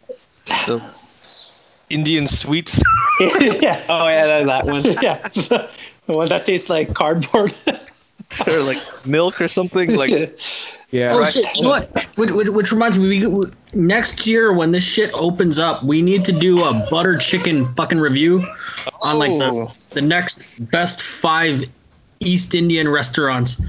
Those 0.65 1.07
Indian 1.89 2.27
sweets. 2.27 2.79
yeah. 3.19 3.83
Oh 3.89 4.07
yeah, 4.07 4.25
that, 4.25 4.45
that 4.45 4.65
one. 4.65 4.83
Yeah. 5.01 5.27
the 5.27 5.69
one 6.05 6.29
that 6.29 6.45
tastes 6.45 6.69
like 6.69 6.93
cardboard. 6.93 7.53
or 8.47 8.59
like 8.61 8.77
milk 9.05 9.41
or 9.41 9.47
something. 9.47 9.95
Like 9.95 10.39
Yeah. 10.91 11.13
Oh 11.15 11.25
shit! 11.25 11.45
You 11.55 11.63
know 11.63 11.69
what? 11.69 12.05
Which, 12.15 12.31
which, 12.31 12.47
which 12.49 12.71
reminds 12.71 12.97
me, 12.97 13.07
we, 13.07 13.27
we, 13.27 13.45
next 13.73 14.27
year 14.27 14.53
when 14.53 14.71
this 14.71 14.83
shit 14.83 15.11
opens 15.13 15.59
up, 15.59 15.83
we 15.83 16.01
need 16.01 16.23
to 16.25 16.31
do 16.31 16.63
a 16.63 16.85
butter 16.89 17.17
chicken 17.17 17.73
fucking 17.73 17.99
review 17.99 18.45
on 19.01 19.19
like 19.19 19.31
the, 19.31 19.45
Oh. 19.45 19.71
the 19.91 20.01
next 20.01 20.41
best 20.59 21.01
five 21.01 21.63
East 22.19 22.53
Indian 22.55 22.87
restaurants, 22.89 23.61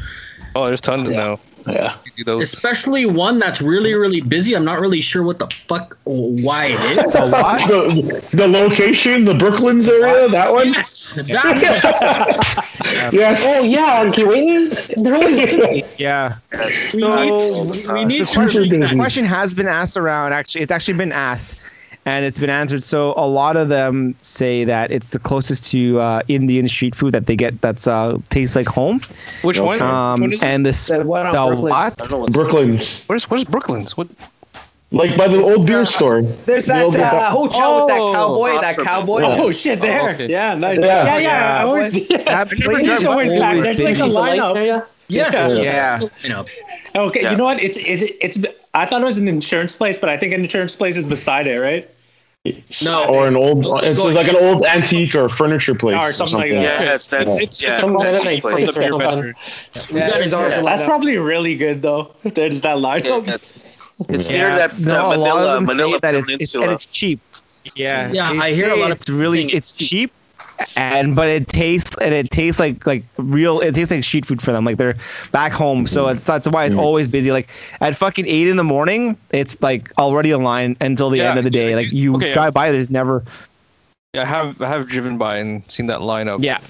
oh, 0.55 0.67
there's 0.67 0.81
tons 0.81 1.09
now. 1.11 1.39
yeah. 1.67 1.97
You 2.05 2.13
do 2.17 2.25
those. 2.25 2.43
especially 2.43 3.07
one 3.07 3.39
that's 3.39 3.61
really 3.63 3.95
really 3.95 4.21
busy. 4.21 4.55
I'm 4.55 4.65
not 4.67 4.81
really 4.81 5.01
sure 5.01 5.23
what 5.23 5.39
the 5.39 5.47
fuck 5.49 5.99
why 6.05 6.67
it 6.67 6.99
is. 7.07 7.13
the, 7.15 8.29
the 8.33 8.47
location, 8.47 9.25
the 9.25 9.35
Brooklands 9.35 9.89
area, 9.89 10.29
that 10.29 10.53
one. 10.53 10.67
yes, 10.75 11.15
that 11.15 11.29
Yes. 13.13 13.41
Oh 13.43 13.63
yeah, 13.65 14.01
on 14.03 14.13
Keewatin. 14.13 15.03
They're 15.03 15.15
always 15.15 15.85
Yeah. 15.99 16.37
we 16.53 17.01
need, 17.01 17.31
we 17.31 18.03
uh, 18.03 18.05
need 18.05 18.21
The 18.21 18.25
to 18.27 18.35
question, 18.35 18.81
the 18.81 18.95
question 18.95 19.25
has 19.25 19.55
been 19.55 19.69
asked 19.69 19.97
around. 19.97 20.33
Actually, 20.35 20.63
it's 20.63 20.73
actually 20.73 20.95
been 20.95 21.13
asked, 21.13 21.57
and 22.07 22.25
it's 22.25 22.39
been 22.39 22.51
answered. 22.51 22.83
So 22.83 23.15
a 23.17 23.27
lot 23.27 23.57
of 23.57 23.69
them 23.69 24.15
say 24.23 24.65
that 24.65 24.91
it's 24.91 25.11
the 25.11 25.19
closest 25.19 25.65
to 25.73 26.01
uh, 26.01 26.23
Indian 26.29 26.69
street 26.69 26.95
food 26.95 27.15
that 27.15 27.27
they 27.27 27.37
get. 27.37 27.61
That's 27.61 27.87
uh, 27.87 28.19
tastes 28.31 28.57
like 28.57 28.67
home. 28.69 29.01
Which 29.43 29.59
one? 29.59 29.69
Which 29.69 29.83
Um, 29.83 30.21
one 30.21 30.33
and 30.43 30.65
this 30.67 30.87
The 30.89 30.99
the 30.99 31.05
one 31.05 31.27
on 31.27 31.33
Brooklyn. 31.33 31.71
what? 31.71 32.33
Brooklands, 32.33 33.05
Where's 33.07 33.25
Where's 33.31 33.45
Brooklyn's? 33.45 33.97
What? 33.97 34.09
like 34.93 35.17
by 35.17 35.27
the 35.27 35.43
old 35.43 35.67
beer 35.67 35.85
store. 35.85 36.23
There's 36.23 36.67
that 36.67 36.85
old- 36.85 36.95
uh, 36.97 37.31
hotel 37.31 37.81
with 37.81 37.89
that 37.89 37.99
Oh, 37.99 38.13
cowboy. 38.13 38.61
That 38.61 38.77
cowboy. 38.77 39.21
Yeah. 39.23 39.37
Oh 39.43 39.51
shit! 39.51 39.81
There. 39.81 40.01
Oh, 40.03 40.09
okay. 40.15 40.29
Yeah. 40.29 40.55
Nice. 40.55 40.79
Yeah. 40.79 40.87
Yeah. 40.87 41.05
Yeah. 41.05 41.19
Yeah. 41.19 41.59
I 41.59 41.63
always. 41.65 42.11
Yeah. 42.11 42.19
That 42.19 42.49
place 42.51 43.05
always 43.07 43.33
is 43.33 43.39
back. 43.41 43.57
always 43.57 43.77
There's 43.79 44.01
like 44.01 44.11
a 44.11 44.13
lineup. 44.13 44.57
area. 44.57 44.87
Yes, 45.09 45.35
Yeah. 45.63 46.01
You 46.23 46.29
know, 46.31 46.45
Okay, 47.09 47.23
Yeah. 47.23 47.31
you 47.33 47.37
know 47.37 47.45
what? 47.45 47.61
It's 47.63 47.77
is 47.77 48.03
it 48.05 48.17
it's 48.21 48.39
I 48.73 48.87
thought 48.87 49.03
it 49.03 49.05
was 49.05 49.19
an 49.19 49.29
insurance 49.29 49.77
place, 49.77 49.99
but 49.99 50.09
I 50.09 50.17
think 50.17 50.33
an 50.33 50.43
insurance 50.43 50.75
place 50.77 50.97
is 50.97 51.07
beside 51.07 51.47
it, 51.47 51.59
right? 51.59 51.89
No, 52.85 53.05
Or 53.09 53.27
an 53.27 53.37
old, 53.37 53.65
it's 53.83 54.03
like 54.05 54.29
an 54.29 54.37
old 54.37 54.67
antique 54.67 55.15
or 55.15 55.31
furniture 55.31 55.75
place 55.75 55.97
Or 55.97 56.11
or 56.11 56.13
something 56.13 56.33
something. 56.41 56.57
like 56.57 56.63
that. 56.67 56.81
Yes, 56.83 57.09
that's 57.09 57.41
It's- 57.41 57.63
yeah. 57.63 57.81
Some 57.81 57.95
that's 57.95 58.05
Mennonite 58.23 58.37
the 58.37 58.41
place 58.43 58.65
place. 58.65 58.77
Yeah, 58.77 58.89
something. 58.89 58.99
we 58.99 60.31
got 60.31 60.51
it. 60.51 60.51
Yeah. 60.51 60.63
That's 60.63 60.83
probably 60.83 61.17
really 61.17 61.57
good 61.57 61.81
though. 61.81 62.15
There's 62.25 62.61
that 62.61 62.79
large. 62.81 63.05
that's- 63.05 63.59
It's 64.11 64.29
near 64.29 64.49
Yeah. 64.49 64.57
that 64.67 64.79
No, 64.79 65.11
uh, 65.13 65.17
a 65.17 65.17
lot 65.17 65.29
of 65.39 65.39
Manila, 65.39 65.55
them 65.55 65.65
Manila 65.65 65.99
that 66.03 66.15
it's, 66.17 66.31
it's, 66.31 66.55
and 66.55 66.73
it's 66.73 66.85
cheap. 66.87 67.21
Yeah. 67.77 68.11
Yeah, 68.13 68.33
They 68.35 68.39
I 68.41 68.53
hear 68.53 68.69
a 68.69 68.77
lot 68.77 68.91
of 68.91 68.99
it's 68.99 69.09
really 69.09 69.39
saying 69.49 69.51
it's 69.57 69.73
cheap. 69.73 70.13
And 70.77 71.17
but 71.17 71.29
it 71.29 71.49
tastes 71.49 71.97
and 72.01 72.15
it 72.15 72.31
tastes 72.31 72.61
like 72.61 72.87
like 72.87 73.05
real. 73.17 73.61
It 73.61 73.75
tastes 73.75 73.91
like 73.91 74.05
street 74.05 74.27
food 74.27 74.41
for 74.41 74.53
them. 74.53 74.65
Like 74.65 74.77
they're 74.77 74.97
back 75.33 75.53
home, 75.53 75.87
so 75.87 76.09
it's, 76.09 76.21
that's 76.23 76.49
why 76.49 76.65
it's 76.65 76.75
always 76.75 77.09
busy. 77.09 77.33
Like 77.33 77.49
at 77.81 77.97
fucking 77.97 78.27
eight 78.27 78.49
in 78.49 78.57
the 78.57 78.65
morning, 78.65 79.17
it's 79.31 79.61
like 79.61 79.91
already 79.99 80.31
in 80.31 80.43
line 80.43 80.77
until 80.81 81.11
the 81.11 81.19
Yeah, 81.19 81.31
end 81.31 81.39
of 81.39 81.45
the 81.45 81.51
day. 81.51 81.75
Like 81.75 81.93
you 81.93 82.15
okay, 82.17 82.29
yeah. 82.29 82.35
drive 82.35 82.55
by, 82.55 82.71
there's 82.71 82.91
never. 82.91 83.25
Yeah, 84.15 84.23
I 84.23 84.27
have 84.27 84.61
I 84.63 84.69
have 84.69 84.89
driven 84.89 85.19
by 85.19 85.39
and 85.39 85.63
seen 85.71 85.87
that 85.87 86.01
lineup. 86.01 86.43
Yeah. 86.43 86.61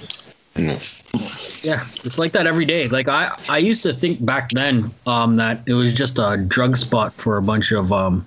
Yeah, 1.63 1.85
it's 2.05 2.19
like 2.19 2.33
that 2.33 2.47
every 2.47 2.65
day. 2.65 2.89
Like 2.89 3.09
I, 3.09 3.37
I 3.49 3.59
used 3.59 3.83
to 3.85 3.93
think 3.93 4.25
back 4.25 4.51
then 4.51 4.91
um, 5.07 5.35
that 5.37 5.61
it 5.67 5.75
was 5.75 5.95
just 5.95 6.19
a 6.19 6.37
drug 6.37 6.77
spot 6.77 7.15
for 7.15 7.37
a 7.37 7.43
bunch 7.43 7.73
of 7.73 7.93
um. 7.93 8.27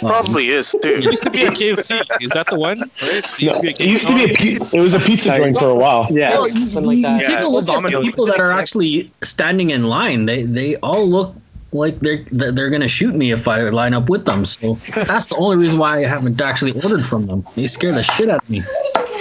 Probably 0.00 0.50
is 0.50 0.70
too. 0.70 0.78
It 0.94 1.04
used 1.04 1.22
to 1.24 1.30
be 1.30 1.42
a 1.42 1.48
KFC. 1.50 2.02
Is 2.22 2.30
that 2.30 2.46
the 2.46 2.58
one? 2.58 2.76
It 2.80 3.42
No, 3.42 3.46
used 3.60 3.60
to 3.62 3.68
it 3.68 3.80
used 3.80 4.06
to 4.06 4.14
be 4.14 4.24
a, 4.24 4.36
pi- 4.36 4.66
it 4.76 4.80
was 4.80 4.94
a 4.94 5.00
pizza 5.00 5.36
joint 5.36 5.58
for 5.58 5.68
a 5.70 5.74
while. 5.74 6.06
Yeah. 6.10 6.30
Well, 6.30 6.44
you, 6.44 6.50
something 6.66 6.86
like 6.86 7.02
that. 7.02 7.20
take 7.26 7.30
Yeah, 7.40 7.46
a 7.46 7.48
look 7.48 7.68
at 7.68 7.82
the 7.92 8.00
people 8.00 8.26
that 8.26 8.38
are 8.38 8.52
actually 8.52 9.10
standing 9.22 9.70
in 9.70 9.84
line. 9.84 10.26
They 10.26 10.42
they 10.44 10.76
all 10.76 11.04
look 11.06 11.34
like 11.72 11.98
they're 12.00 12.24
they're 12.30 12.52
they're 12.52 12.70
gonna 12.70 12.88
shoot 12.88 13.14
me 13.14 13.32
if 13.32 13.48
I 13.48 13.62
line 13.70 13.92
up 13.94 14.08
with 14.08 14.24
them. 14.24 14.44
So 14.44 14.78
that's 14.94 15.26
the 15.26 15.36
only 15.36 15.56
reason 15.56 15.78
why 15.78 15.98
I 15.98 16.06
haven't 16.06 16.40
actually 16.40 16.72
ordered 16.82 17.04
from 17.04 17.26
them. 17.26 17.44
They 17.56 17.66
scare 17.66 17.92
the 17.92 18.02
shit 18.04 18.28
out 18.30 18.42
of 18.42 18.48
me. 18.50 18.62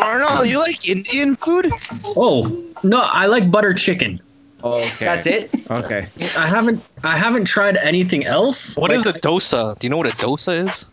Arnold, 0.01 0.47
you 0.47 0.59
like 0.59 0.87
Indian 0.87 1.35
food? 1.35 1.71
Oh 2.15 2.45
no, 2.83 3.01
I 3.01 3.25
like 3.25 3.49
butter 3.49 3.73
chicken. 3.73 4.21
Okay. 4.63 5.05
That's 5.05 5.27
it. 5.27 5.53
Okay. 5.69 6.01
I 6.37 6.47
haven't 6.47 6.83
I 7.03 7.15
haven't 7.17 7.45
tried 7.45 7.77
anything 7.77 8.25
else. 8.25 8.75
What 8.77 8.89
Like, 8.91 8.99
is 8.99 9.05
a 9.05 9.13
dosa? 9.13 9.77
Do 9.77 9.85
you 9.85 9.89
know 9.89 9.97
what 9.97 10.07
a 10.07 10.15
dosa 10.17 10.57
is? 10.65 10.85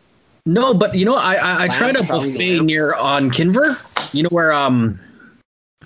No, 0.47 0.75
but 0.75 0.95
you 0.95 1.05
know, 1.07 1.15
I 1.17 1.35
I, 1.37 1.63
I 1.65 1.69
tried 1.69 1.97
a 1.97 2.03
buffet 2.03 2.61
near 2.61 2.95
on 2.95 3.31
Kinver. 3.31 3.79
You 4.13 4.25
know 4.25 4.29
where 4.31 4.53
um 4.53 4.99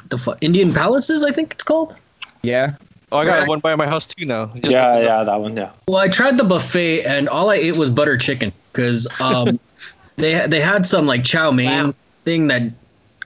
the 0.09 0.19
fu- 0.19 0.35
Indian 0.41 0.73
Palace 0.73 1.11
is, 1.11 1.23
I 1.23 1.31
think 1.31 1.53
it's 1.53 1.63
called. 1.65 1.95
Yeah. 2.43 2.75
Oh, 3.13 3.19
I 3.19 3.25
got 3.25 3.39
Right. 3.41 3.49
one 3.49 3.61
by 3.61 3.75
my 3.77 3.87
house 3.87 4.07
too 4.07 4.27
now. 4.27 4.47
Just 4.57 4.67
Yeah, 4.71 4.99
yeah, 5.01 5.25
that 5.25 5.41
one. 5.41 5.57
Yeah. 5.57 5.71
Well, 5.87 5.99
I 5.99 6.09
tried 6.09 6.37
the 6.37 6.45
buffet 6.45 7.05
and 7.05 7.29
all 7.29 7.51
I 7.51 7.55
ate 7.57 7.77
was 7.77 7.91
butter 7.91 8.17
chicken 8.19 8.53
because 8.73 9.07
um 9.21 9.61
they 10.17 10.45
they 10.49 10.61
had 10.61 10.85
some 10.87 11.07
like 11.07 11.23
chow 11.25 11.53
mein 11.53 11.87
Wow. 11.89 11.95
thing 12.25 12.49
that 12.49 12.63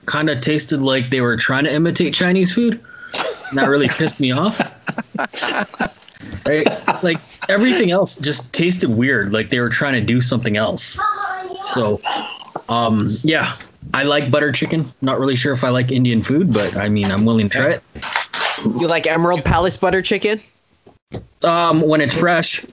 kind 0.06 0.28
of 0.28 0.40
tasted 0.40 0.80
like 0.80 1.10
they 1.10 1.20
were 1.22 1.36
trying 1.36 1.64
to 1.64 1.72
imitate 1.72 2.12
Chinese 2.12 2.52
food. 2.54 2.80
And 3.50 3.58
that 3.58 3.68
really 3.68 3.88
pissed 3.88 4.20
me 4.20 4.32
off. 4.32 4.60
Right? 6.46 6.66
Like 7.02 7.18
everything 7.48 7.90
else 7.90 8.16
just 8.16 8.52
tasted 8.52 8.90
weird, 8.90 9.32
like 9.32 9.50
they 9.50 9.60
were 9.60 9.68
trying 9.68 9.94
to 9.94 10.00
do 10.00 10.20
something 10.20 10.56
else. 10.56 10.98
So, 11.62 12.00
um, 12.68 13.10
yeah, 13.22 13.54
I 13.92 14.04
like 14.04 14.30
butter 14.30 14.50
chicken. 14.52 14.86
Not 15.02 15.18
really 15.20 15.36
sure 15.36 15.52
if 15.52 15.62
I 15.64 15.68
like 15.70 15.90
Indian 15.92 16.22
food, 16.22 16.52
but 16.52 16.76
I 16.76 16.88
mean, 16.88 17.10
I'm 17.10 17.24
willing 17.24 17.48
to 17.48 17.56
try 17.56 17.70
it. 17.72 17.82
You 18.64 18.86
like 18.88 19.06
Emerald 19.06 19.44
Palace 19.44 19.76
butter 19.76 20.00
chicken? 20.02 20.40
Um, 21.42 21.80
when 21.82 22.00
it's 22.00 22.16
fresh. 22.16 22.64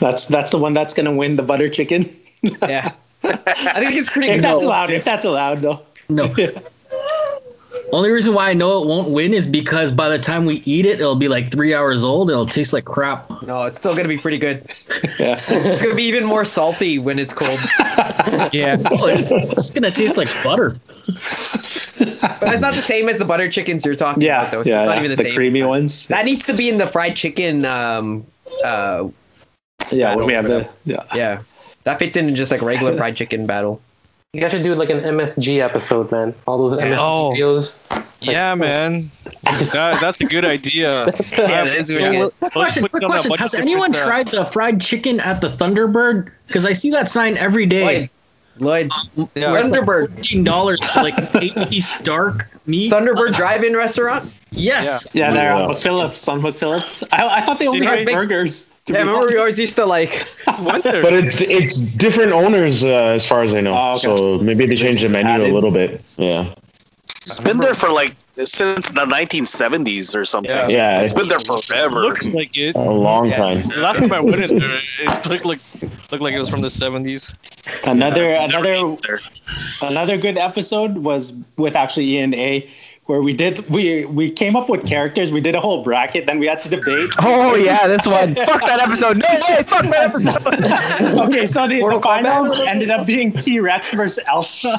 That's 0.00 0.24
that's 0.26 0.50
the 0.50 0.58
one 0.58 0.72
that's 0.72 0.92
gonna 0.94 1.12
win 1.12 1.36
the 1.36 1.42
butter 1.42 1.68
chicken. 1.68 2.08
Yeah. 2.42 2.92
I 3.24 3.80
think 3.80 3.94
it's 3.96 4.10
pretty 4.10 4.28
If 4.28 4.36
good. 4.36 4.44
that's 4.44 4.62
allowed. 4.62 4.90
If 4.90 5.04
that's 5.04 5.24
allowed, 5.24 5.58
though. 5.58 5.80
No. 6.08 6.34
Only 7.92 8.10
reason 8.10 8.34
why 8.34 8.50
I 8.50 8.54
know 8.54 8.82
it 8.82 8.88
won't 8.88 9.10
win 9.10 9.32
is 9.32 9.46
because 9.46 9.92
by 9.92 10.08
the 10.08 10.18
time 10.18 10.44
we 10.44 10.56
eat 10.64 10.86
it, 10.86 10.98
it'll 11.00 11.14
be 11.14 11.28
like 11.28 11.50
three 11.50 11.72
hours 11.72 12.04
old. 12.04 12.30
It'll 12.30 12.46
taste 12.46 12.72
like 12.72 12.84
crap. 12.84 13.30
No, 13.42 13.62
it's 13.62 13.78
still 13.78 13.94
gonna 13.94 14.08
be 14.08 14.18
pretty 14.18 14.38
good. 14.38 14.64
Yeah. 15.20 15.40
It's 15.48 15.80
gonna 15.82 15.94
be 15.94 16.02
even 16.04 16.24
more 16.24 16.44
salty 16.44 16.98
when 16.98 17.18
it's 17.18 17.32
cold. 17.32 17.58
Yeah. 18.52 18.76
Oh, 18.90 19.06
it's, 19.06 19.30
it's 19.30 19.70
gonna 19.70 19.90
taste 19.92 20.16
like 20.16 20.28
butter. 20.42 20.78
But 21.98 22.52
it's 22.52 22.60
not 22.60 22.74
the 22.74 22.82
same 22.82 23.08
as 23.08 23.18
the 23.18 23.24
butter 23.24 23.48
chickens 23.48 23.84
you're 23.84 23.94
talking 23.94 24.22
Yeah. 24.22 24.40
about, 24.40 24.50
though. 24.50 24.60
It's 24.60 24.68
yeah. 24.68 24.84
not 24.84 24.96
yeah. 24.96 24.98
even 25.04 25.10
The, 25.10 25.16
the, 25.16 25.22
same. 25.24 25.34
creamy 25.34 25.62
ones. 25.62 26.06
That 26.06 26.24
needs 26.24 26.42
to 26.44 26.52
be 26.54 26.68
in 26.68 26.78
the 26.78 26.86
fried 26.88 27.14
chicken. 27.16 27.64
Um, 27.64 28.26
uh, 28.64 29.08
Yeah. 29.92 30.16
When 30.16 30.26
we 30.26 30.32
have 30.32 30.46
the. 30.48 30.68
Yeah. 30.84 31.02
yeah, 31.14 31.42
that 31.84 31.98
fits 32.00 32.16
in 32.16 32.34
just 32.34 32.50
like 32.50 32.62
regular 32.62 32.96
fried 32.96 33.16
chicken 33.16 33.46
battle. 33.46 33.80
You 34.36 34.42
guys 34.42 34.50
should 34.50 34.62
do 34.62 34.74
like 34.74 34.90
an 34.90 35.00
MSG 35.00 35.60
episode, 35.60 36.12
man. 36.12 36.34
All 36.46 36.58
those 36.68 36.78
MSG 36.78 36.98
Oh. 37.00 37.32
videos. 37.34 37.78
Yeah, 38.20 38.54
man. 38.54 39.10
That, 39.72 39.98
that's 40.00 40.20
a 40.20 40.24
good 40.24 40.44
idea. 40.44 41.06
Yeah, 41.30 41.46
that 41.64 41.66
is 41.68 41.88
really 41.90 42.16
good. 42.18 42.32
Let's 42.42 42.52
Question, 42.52 42.88
quick 42.88 43.02
it 43.02 43.06
on 43.06 43.12
a 43.12 43.14
question. 43.14 43.38
Has 43.38 43.54
anyone 43.54 43.92
different, 43.92 44.08
uh, 44.08 44.24
tried 44.24 44.28
the 44.28 44.44
fried 44.44 44.80
chicken 44.82 45.20
at 45.20 45.40
the 45.40 45.46
Thunderbird? 45.48 46.30
Because 46.48 46.66
I 46.66 46.72
see 46.74 46.90
that 46.90 47.08
sign 47.08 47.36
every 47.38 47.64
day. 47.64 48.10
Lloyd, 48.58 48.90
Lloyd, 49.16 49.28
Yeah. 49.36 49.52
Where 49.52 49.62
like 49.62 49.72
Thunderbird, 49.72 50.12
fourteen 50.14 50.44
dollars 50.44 50.84
for 50.84 51.02
like 51.02 51.14
eight 51.36 51.54
piece 51.70 51.96
dark 52.00 52.50
meat. 52.66 52.92
Thunderbird 52.92 53.36
Drive-In 53.36 53.74
restaurant. 53.76 54.30
yes. 54.50 55.06
Yeah, 55.14 55.30
they're 55.30 55.44
Yeah. 55.56 55.62
on 55.64 55.70
McPhillips. 55.70 56.28
On 56.28 56.42
McPhillips. 56.42 57.02
I, 57.12 57.38
I 57.38 57.40
thought 57.42 57.58
they 57.58 57.68
only 57.68 57.86
had 57.86 57.98
guys 57.98 58.04
make- 58.06 58.14
burgers. 58.16 58.66
To 58.86 58.92
Yeah, 58.92 59.02
be 59.02 59.08
remember 59.08 59.32
we 59.32 59.38
always 59.38 59.58
used 59.58 59.76
to 59.76 59.86
like. 59.86 60.26
Went 60.60 60.84
there. 60.84 61.02
But 61.02 61.12
it's 61.12 61.40
it's 61.40 61.78
different 61.78 62.32
owners 62.32 62.84
uh, 62.84 62.88
as 62.88 63.26
far 63.26 63.42
as 63.42 63.52
I 63.54 63.60
know. 63.60 63.74
Oh, 63.76 63.92
okay. 63.94 64.16
So 64.16 64.38
maybe 64.38 64.66
they 64.66 64.76
changed 64.76 65.04
the 65.04 65.08
menu 65.08 65.44
a 65.44 65.52
little 65.52 65.72
bit. 65.72 66.02
Yeah. 66.16 66.54
It's 67.22 67.40
been 67.40 67.58
there 67.58 67.74
for 67.74 67.90
like 67.90 68.14
since 68.30 68.90
the 68.90 69.04
1970s 69.04 70.14
or 70.14 70.24
something. 70.24 70.52
Yeah. 70.52 70.68
Yeah. 70.68 71.00
It's 71.00 71.12
been 71.12 71.26
there 71.26 71.40
forever. 71.40 72.02
looks 72.02 72.28
like 72.28 72.56
it. 72.56 72.76
a 72.76 72.80
long 72.80 73.32
time. 73.32 73.62
The 73.62 73.80
last 73.80 73.98
time 73.98 74.12
I 74.12 74.20
went 74.20 74.48
in 74.48 74.58
there, 74.60 74.78
it 75.00 75.26
looked 75.26 75.44
like 75.44 75.58
looked 76.12 76.22
like 76.22 76.34
it 76.34 76.38
was 76.38 76.48
from 76.48 76.60
the 76.60 76.70
seventies. 76.70 77.34
Another 77.84 78.28
Never 78.28 78.70
another 78.70 79.18
another 79.82 80.16
good 80.16 80.36
episode 80.36 80.98
was 80.98 81.32
with 81.58 81.74
actually 81.74 82.08
Ian 82.10 82.34
A, 82.34 82.70
where 83.06 83.22
we 83.22 83.32
did 83.32 83.68
we 83.70 84.04
we 84.04 84.30
came 84.30 84.56
up 84.56 84.68
with 84.68 84.86
characters. 84.86 85.30
We 85.32 85.40
did 85.40 85.54
a 85.54 85.60
whole 85.60 85.82
bracket. 85.82 86.26
Then 86.26 86.38
we 86.38 86.46
had 86.46 86.60
to 86.62 86.68
debate. 86.68 87.10
Oh 87.28 87.54
yeah, 87.54 87.86
this 87.86 88.06
one. 88.06 88.34
Fuck 88.34 88.60
that 88.62 88.80
episode. 88.80 89.16
No 89.16 89.28
way. 89.48 89.62
Fuck 89.62 89.84
that 89.86 90.14
episode. 90.14 91.16
Okay, 91.26 91.46
so 91.46 91.66
the, 91.66 91.80
the 91.80 92.00
finals 92.02 92.58
ended 92.60 92.90
up 92.90 93.06
being 93.06 93.32
T 93.32 93.60
Rex 93.60 93.92
versus 93.92 94.22
Elsa. 94.26 94.78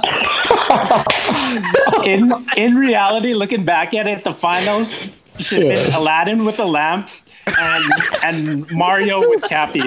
in 2.05 2.34
in 2.55 2.75
reality, 2.75 3.34
looking 3.34 3.65
back 3.65 3.93
at 3.93 4.07
it, 4.07 4.23
the 4.23 4.34
finals 4.34 5.11
should 5.39 5.63
have 5.63 5.86
been 5.86 5.93
Aladdin 5.93 6.45
with 6.45 6.59
a 6.59 6.65
lamp 6.65 7.09
and 7.57 7.83
and 8.23 8.71
Mario 8.71 9.19
with 9.29 9.47
Cappy. 9.49 9.81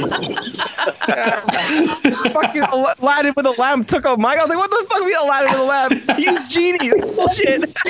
Fucking 2.33 2.63
Aladdin 2.63 3.33
with 3.37 3.47
a 3.47 3.55
lamp 3.59 3.87
took 3.89 4.05
out 4.07 4.19
my. 4.19 4.35
I 4.35 4.41
was 4.41 4.49
like, 4.49 4.59
what 4.59 4.71
the 4.71 4.87
fuck? 4.89 5.01
We 5.03 5.15
Aladdin 5.15 5.51
with 5.53 5.61
a 5.61 5.65
lamp. 5.65 5.93
He's 6.19 6.45
genie. 6.49 6.91
Bullshit. 7.17 7.77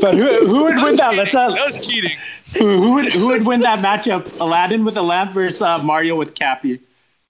But 0.00 0.14
who, 0.14 0.46
who 0.46 0.64
would 0.64 0.76
win 0.76 0.96
that? 0.96 1.14
Let's 1.14 1.34
uh, 1.34 1.50
That 1.50 1.66
was 1.66 1.86
cheating. 1.86 2.16
who, 2.56 2.82
who 2.82 2.92
would 2.94 3.12
who 3.12 3.26
would 3.28 3.46
win 3.46 3.60
that 3.60 3.78
matchup? 3.80 4.40
Aladdin 4.40 4.84
with 4.84 4.96
a 4.96 5.02
lamp 5.02 5.30
versus 5.32 5.62
uh, 5.62 5.78
Mario 5.78 6.16
with 6.16 6.34
Cappy. 6.34 6.80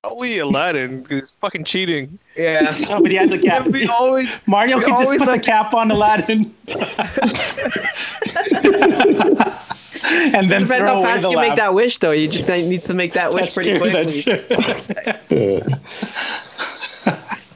Probably 0.02 0.38
Aladdin 0.38 1.02
because 1.02 1.24
it's 1.24 1.34
fucking 1.36 1.64
cheating. 1.64 2.18
Yeah. 2.36 2.74
No, 2.88 3.02
but 3.02 3.10
he 3.10 3.16
has 3.18 3.32
a 3.32 3.38
cap. 3.38 3.66
We 3.66 3.86
always. 3.86 4.40
Mario 4.46 4.78
we 4.78 4.84
could 4.84 4.96
just 4.96 5.12
always 5.12 5.18
put 5.20 5.26
the 5.26 5.32
like- 5.32 5.42
cap 5.42 5.74
on 5.74 5.90
Aladdin. 5.90 6.54
and 10.04 10.50
then 10.50 10.62
Depends 10.62 10.66
throw 10.68 10.84
how 10.86 10.98
away 10.98 11.02
fast 11.04 11.22
the 11.24 11.30
you 11.30 11.36
lamp. 11.36 11.48
make 11.50 11.56
that 11.56 11.74
wish, 11.74 11.98
though. 11.98 12.12
You 12.12 12.28
just 12.28 12.48
need 12.48 12.82
to 12.84 12.94
make 12.94 13.12
that 13.14 13.32
wish 13.32 13.42
That's 13.42 13.54
pretty 13.54 13.70
true, 13.78 13.90
quickly. 13.90 14.22
that's 14.22 15.26
true. 15.28 15.60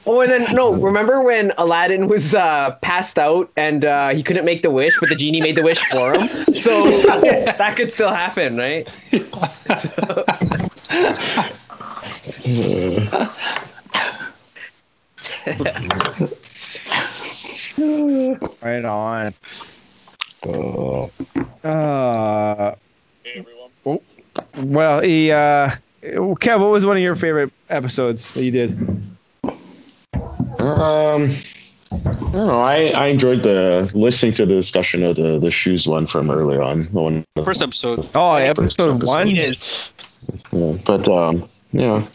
Oh, 0.07 0.21
and 0.21 0.31
then 0.31 0.55
no, 0.55 0.71
remember 0.75 1.23
when 1.23 1.51
Aladdin 1.57 2.09
was 2.09 2.35
uh, 2.35 2.73
passed 2.83 3.19
out 3.19 3.51
and 3.57 3.87
uh, 3.87 4.11
he 4.11 4.23
couldn't 4.23 4.45
make 4.45 4.61
the 4.61 4.71
wish, 4.71 5.01
but 5.01 5.09
the 5.09 5.15
genie 5.15 5.41
made 5.41 5.57
the 5.57 5.63
wish 5.63 5.79
for 5.79 6.13
him. 6.13 6.29
So 6.55 6.85
that 7.01 7.73
could 7.75 7.91
still 7.91 8.11
happen, 8.11 8.59
right? 8.59 8.87
Right 18.63 18.85
on. 18.85 19.35
Uh, 20.47 21.09
Uh. 21.67 22.75
oh, 23.87 24.03
Well, 24.59 25.01
he. 25.01 25.31
Uh, 25.33 25.71
Kev, 26.03 26.61
what 26.61 26.71
was 26.71 26.85
one 26.85 26.97
of 26.97 27.03
your 27.03 27.15
favorite 27.15 27.51
episodes 27.71 28.35
that 28.35 28.45
you 28.45 28.51
did? 28.51 28.79
Um, 30.61 31.35
I 31.93 31.97
don't 32.13 32.33
know. 32.33 32.61
I, 32.61 32.89
I 32.89 33.07
enjoyed 33.07 33.43
the 33.43 33.91
listening 33.95 34.35
to 34.35 34.45
the 34.47 34.55
discussion 34.55 35.03
of 35.05 35.17
the 35.17 35.39
the 35.39 35.51
shoes 35.51 35.87
one 35.87 36.07
from 36.07 36.31
earlier 36.31 36.61
on. 36.63 36.85
The 36.93 37.01
one, 37.03 37.25
First 37.45 37.63
episode. 37.63 38.09
Oh, 38.15 38.35
episode 38.35 38.97
episode. 38.97 39.03
one. 39.07 39.29
yeah, 39.29 39.53
but 40.85 41.09
um, 41.09 41.49
yeah. 41.75 42.07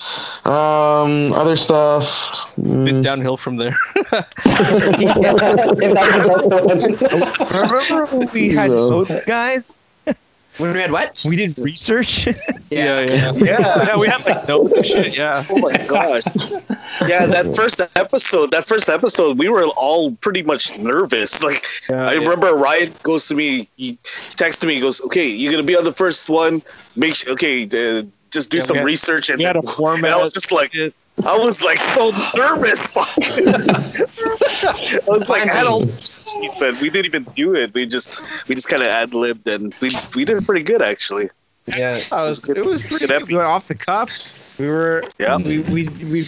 Um, 0.45 1.33
other 1.33 1.55
stuff. 1.55 2.51
Bit 2.55 2.95
mm, 2.95 3.03
downhill 3.03 3.37
from 3.37 3.57
there. 3.57 3.77
Remember 7.51 8.05
when 8.07 8.29
we 8.33 8.49
had 8.49 8.71
Yeah. 8.71 8.75
notes, 8.75 9.23
guys? 9.25 9.63
When 10.57 10.73
we 10.73 10.79
had 10.79 10.91
what? 10.91 11.21
We 11.25 11.35
did 11.35 11.57
research. 11.59 12.27
Yeah, 12.71 12.99
yeah. 13.01 13.31
Yeah. 13.35 13.57
Yeah, 13.87 13.97
we 13.97 14.07
had 14.07 14.23
like 14.25 14.47
notes 14.47 14.73
and 14.75 14.85
shit. 14.85 15.17
Yeah. 15.17 15.43
Oh 15.49 15.57
my 15.59 15.73
gosh. 15.87 16.21
Yeah, 17.07 17.25
that 17.25 17.51
first 17.55 17.81
episode, 17.95 18.51
that 18.51 18.65
first 18.65 18.89
episode, 18.89 19.39
we 19.39 19.49
were 19.49 19.63
all 19.75 20.11
pretty 20.17 20.43
much 20.43 20.77
nervous. 20.77 21.41
Like, 21.43 21.63
I 21.89 22.13
remember 22.13 22.53
Ryan 22.53 22.91
goes 23.01 23.27
to 23.29 23.35
me, 23.35 23.67
he 23.77 23.97
texted 24.37 24.67
me, 24.67 24.75
he 24.75 24.81
goes, 24.81 25.01
"Okay, 25.01 25.27
you're 25.27 25.51
gonna 25.51 25.63
be 25.63 25.75
on 25.75 25.83
the 25.83 25.91
first 25.91 26.29
one. 26.29 26.61
Make 26.95 27.15
sure, 27.15 27.33
okay, 27.33 27.63
uh, 27.65 28.03
just 28.31 28.49
do 28.51 28.57
Yeah, 28.57 28.63
some 28.63 28.77
had- 28.77 28.85
research." 28.85 29.29
And, 29.29 29.37
We 29.39 29.43
had 29.45 29.55
a 29.55 29.59
and. 29.59 30.05
I 30.05 30.17
was 30.17 30.33
just 30.33 30.51
like, 30.51 30.73
shit. 30.73 30.93
I 31.25 31.37
was 31.37 31.61
like 31.63 31.77
so 31.77 32.11
nervous. 32.35 32.93
Fuck. 32.93 33.09
I 33.17 34.99
was 35.07 35.29
like, 35.29 35.51
I 35.51 35.63
don't, 35.63 36.13
but 36.59 36.79
we 36.79 36.89
didn't 36.89 37.07
even 37.07 37.23
do 37.35 37.55
it. 37.55 37.73
We 37.73 37.85
just, 37.85 38.09
we 38.47 38.55
just 38.55 38.69
kind 38.69 38.81
of 38.81 38.87
ad 38.87 39.13
libbed, 39.13 39.47
and 39.47 39.73
we 39.81 39.95
we 40.15 40.23
did 40.25 40.45
pretty 40.45 40.63
good 40.63 40.81
actually. 40.81 41.29
Yeah. 41.77 42.01
Oh, 42.11 42.23
it 42.23 42.27
was, 42.27 42.39
good. 42.39 42.57
it 42.57 42.65
was 42.65 42.81
pretty 42.85 43.05
Good 43.07 43.27
good. 43.27 43.39
Off 43.41 43.67
the 43.67 43.75
cuff. 43.75 44.09
We 44.57 44.67
were, 44.67 45.03
Yeah. 45.19 45.37
we, 45.37 45.59
we, 45.59 45.87
we, 45.87 46.27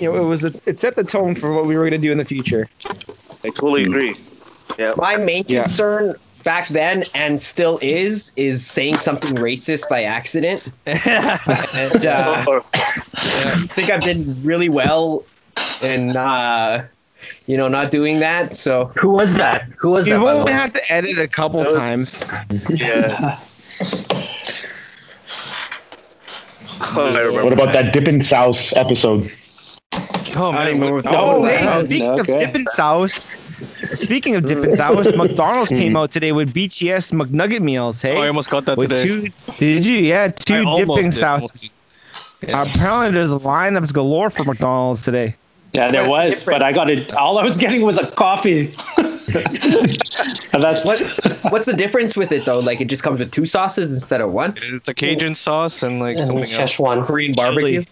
you 0.00 0.10
know, 0.10 0.16
it 0.16 0.26
was, 0.26 0.44
a, 0.44 0.52
it 0.66 0.78
set 0.78 0.96
the 0.96 1.04
tone 1.04 1.34
for 1.34 1.52
what 1.52 1.66
we 1.66 1.76
were 1.76 1.82
going 1.88 2.00
to 2.00 2.06
do 2.06 2.10
in 2.10 2.18
the 2.18 2.24
future. 2.24 2.68
I 3.44 3.50
totally 3.50 3.84
agree. 3.84 4.16
Yeah. 4.78 4.94
My 4.96 5.16
main 5.16 5.44
Yeah. 5.46 5.66
Concern 6.38 6.44
back 6.44 6.68
then 6.68 7.04
and 7.14 7.42
still 7.42 7.78
is 7.82 8.32
is 8.36 8.66
saying 8.66 8.96
something 8.96 9.34
racist 9.36 9.88
by 9.88 10.04
accident. 10.04 10.62
and 10.86 12.06
uh, 12.06 12.44
Oh, 12.48 12.64
I 12.72 13.66
think 13.74 13.90
I've 13.90 14.02
done 14.02 14.36
really 14.42 14.68
well 14.68 15.24
in 15.82 16.16
uh, 16.16 16.86
you 17.46 17.56
know 17.56 17.68
not 17.68 17.90
doing 17.90 18.20
that. 18.20 18.56
So 18.56 18.86
Who 18.96 19.10
was 19.10 19.34
that? 19.36 19.64
Who 19.78 19.90
was 19.90 20.06
that? 20.06 20.12
You've 20.12 20.22
only 20.22 20.44
way? 20.44 20.52
had 20.52 20.72
to 20.74 20.92
edit 20.92 21.18
a 21.18 21.28
couple 21.28 21.62
that 21.62 21.72
was- 21.72 22.44
times. 22.44 22.80
Yeah. 22.80 23.38
Oh, 26.96 27.14
I 27.14 27.18
remember. 27.20 27.44
What 27.44 27.52
about 27.52 27.72
that 27.74 27.92
dipping 27.92 28.22
Sauce 28.22 28.72
episode? 28.74 29.30
Oh 30.36 30.52
man. 30.52 30.72
remember 30.74 30.94
what 30.96 31.06
Oh, 31.08 31.44
hey, 31.44 31.64
wow. 31.66 31.84
speaking 31.84 32.08
Okay. 32.20 32.44
of 32.44 32.46
Dippin' 32.52 32.66
Sauce, 32.68 33.47
speaking 33.94 34.36
of 34.36 34.46
dipping 34.46 34.74
Sauce, 34.76 35.08
McDonald's 35.16 35.70
came 35.70 35.92
hmm. 35.92 35.96
out 35.96 36.10
today 36.10 36.32
with 36.32 36.52
BTS 36.54 37.12
McNugget 37.12 37.60
meals. 37.60 38.00
Hey, 38.00 38.16
Oh, 38.16 38.22
I 38.22 38.28
almost 38.28 38.50
got 38.50 38.64
that 38.66 38.76
with 38.76 38.90
today. 38.90 39.04
two, 39.04 39.32
did 39.58 39.84
you? 39.86 39.98
Yeah, 39.98 40.28
two 40.28 40.64
almost 40.64 40.78
dipping 40.78 41.10
did, 41.10 41.14
sauces. 41.14 41.74
Uh, 42.46 42.64
apparently, 42.66 43.10
there's 43.10 43.32
a 43.32 43.38
lineups 43.38 43.92
galore 43.92 44.30
for 44.30 44.44
McDonald's 44.44 45.04
today. 45.04 45.34
Yeah, 45.72 45.90
there 45.90 46.08
was, 46.08 46.44
but 46.44 46.62
I 46.62 46.72
got 46.72 46.88
it. 46.90 47.12
All 47.14 47.38
I 47.38 47.44
was 47.44 47.58
getting 47.58 47.82
was 47.82 47.98
a 47.98 48.10
coffee. 48.12 48.74
and 48.98 50.62
that's 50.62 50.84
what 50.84 50.98
what's 51.50 51.66
the 51.66 51.74
difference 51.76 52.16
with 52.16 52.32
it 52.32 52.46
though? 52.46 52.60
Like 52.60 52.80
it 52.80 52.86
just 52.86 53.02
comes 53.02 53.18
with 53.18 53.30
two 53.30 53.44
sauces 53.44 53.92
instead 53.92 54.22
of 54.22 54.32
one. 54.32 54.56
It's 54.62 54.88
a 54.88 54.94
Cajun 54.94 55.34
sauce 55.34 55.82
and 55.82 56.00
like 56.00 56.16
And 56.16 56.26
something 56.26 56.44
else. 56.44 56.76
Szechuan. 56.76 57.04
Korean 57.04 57.32
barbecue. 57.32 57.84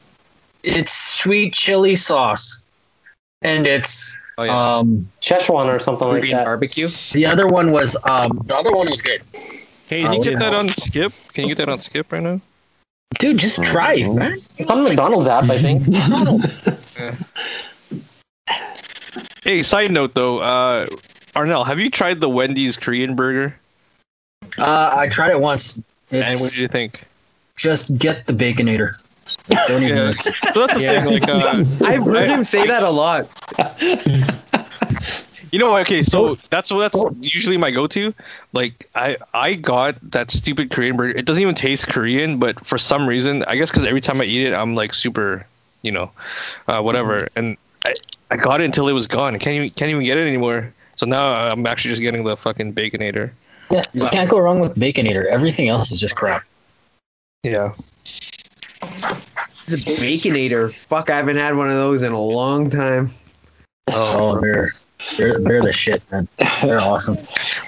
It's 0.62 0.93
sweet 0.93 1.53
chili 1.53 1.97
sauce, 1.97 2.61
and 3.43 3.66
it's 3.66 4.16
Oh 4.39 4.43
yeah. 4.43 4.77
um 4.79 5.11
Szechuan 5.21 5.67
or 5.67 5.79
something 5.79 6.07
like 6.09 6.21
Korean 6.21 6.37
that. 6.37 6.45
barbecue. 6.45 6.91
the 7.13 7.25
other 7.27 7.47
one 7.47 7.73
was 7.73 7.97
um 8.05 8.39
the 8.45 8.55
other 8.57 8.73
one 8.73 8.91
was 8.91 9.01
good. 9.03 9.23
Hey, 9.89 10.03
can 10.03 10.13
you 10.13 10.19
Oh, 10.19 10.23
get 10.23 10.33
yeah. 10.35 10.39
that 10.41 10.55
on 10.55 10.69
Skip? 10.69 11.13
Can 11.33 11.45
you 11.45 11.55
get 11.55 11.65
that 11.65 11.73
on 11.73 11.81
Skip 11.81 12.13
right 12.13 12.23
now? 12.23 12.41
Dude, 13.19 13.39
just 13.39 13.63
try 13.63 13.95
it, 13.95 14.13
man. 14.13 14.39
It's 14.59 14.69
on 14.71 14.83
the 14.83 14.89
McDonald's 14.91 15.27
app, 15.29 15.45
I 15.49 15.59
think. 15.59 15.87
Hey, 19.45 19.63
side 19.63 19.93
note 19.93 20.15
though, 20.15 20.39
uh, 20.41 20.87
Arnell, 21.37 21.65
have 21.65 21.79
you 21.79 21.89
tried 21.89 22.21
the 22.21 22.29
Wendy's 22.29 22.77
Korean 22.77 23.15
burger? 23.15 23.55
Uh, 24.59 24.91
I 24.97 25.09
tried 25.09 25.31
it 25.31 25.41
once. 25.41 25.77
and 25.77 25.85
what 26.23 26.33
It's 26.33 26.51
did 26.51 26.57
you 26.63 26.69
think? 26.69 27.05
just 27.57 27.97
get 27.97 28.27
the 28.27 28.33
baconator. 28.33 28.97
Don't 29.68 29.82
even 29.82 29.97
Yeah. 29.97 30.12
So 30.52 30.60
that's 30.60 30.74
the 30.74 30.81
Yeah. 30.81 31.05
thing. 31.05 31.20
Like, 31.20 31.28
uh, 31.28 31.64
I've 31.85 32.05
heard 32.05 32.28
him 32.28 32.44
say 32.44 32.66
that 32.66 32.82
a 32.82 32.90
lot. 32.90 33.28
you 35.52 35.59
know, 35.59 35.77
okay, 35.78 36.02
so 36.02 36.36
that's 36.51 36.70
what 36.70 36.93
that's 36.93 37.05
usually 37.20 37.56
my 37.56 37.70
go-to. 37.70 38.12
Like, 38.52 38.89
I 38.94 39.16
I 39.35 39.55
got 39.55 39.97
that 40.10 40.31
stupid 40.31 40.70
Korean 40.70 40.97
burger. 40.97 41.16
It 41.16 41.24
doesn't 41.24 41.40
even 41.43 41.55
taste 41.55 41.86
Korean, 41.89 42.39
but 42.39 42.64
for 42.66 42.78
some 42.78 43.09
reason, 43.09 43.44
I 43.44 43.56
guess 43.56 43.70
because 43.70 43.85
every 43.85 44.01
time 44.01 44.20
I 44.20 44.24
eat 44.24 44.47
it, 44.47 44.55
I'm 44.55 44.74
like 44.74 44.94
super, 44.94 45.47
you 45.82 45.93
know, 45.93 46.10
uh, 46.68 46.81
whatever. 46.81 47.28
And 47.36 47.56
I 47.86 47.94
I 48.31 48.36
got 48.36 48.60
it 48.60 48.64
until 48.64 48.89
it 48.89 48.93
was 48.93 49.06
gone. 49.06 49.35
I 49.35 49.39
can't 49.39 49.55
even 49.55 49.70
can't 49.70 49.90
even 49.90 50.05
get 50.05 50.18
it 50.18 50.27
anymore. 50.27 50.73
So 50.97 51.06
now 51.06 51.35
I'm 51.35 51.66
actually 51.66 51.90
just 51.90 52.02
getting 52.02 52.24
the 52.24 52.36
fucking 52.36 52.73
baconator. 52.73 53.31
Yeah, 53.70 53.82
you 53.93 54.09
can't 54.09 54.31
go 54.31 54.39
wrong 54.39 54.60
with 54.60 54.74
Baconator. 54.77 55.27
Everything 55.27 55.68
else 55.68 55.90
is 55.90 56.01
just 56.01 56.14
crap. 56.14 56.43
Yeah. 57.43 57.74
The 59.67 59.77
Baconator. 59.77 60.75
Fuck, 60.75 61.11
I 61.11 61.17
haven't 61.17 61.37
had 61.37 61.57
one 61.57 61.69
of 61.69 61.77
those 61.77 62.03
in 62.03 62.13
a 62.13 62.21
long 62.21 62.71
time. 62.71 63.11
Oh, 63.91 64.37
oh, 64.37 64.41
they're 64.41 64.71
they're, 65.17 65.39
they're 65.41 65.63
the 65.63 65.73
shit, 65.73 66.11
man. 66.11 66.27
They're 66.63 66.81
awesome. 66.81 67.17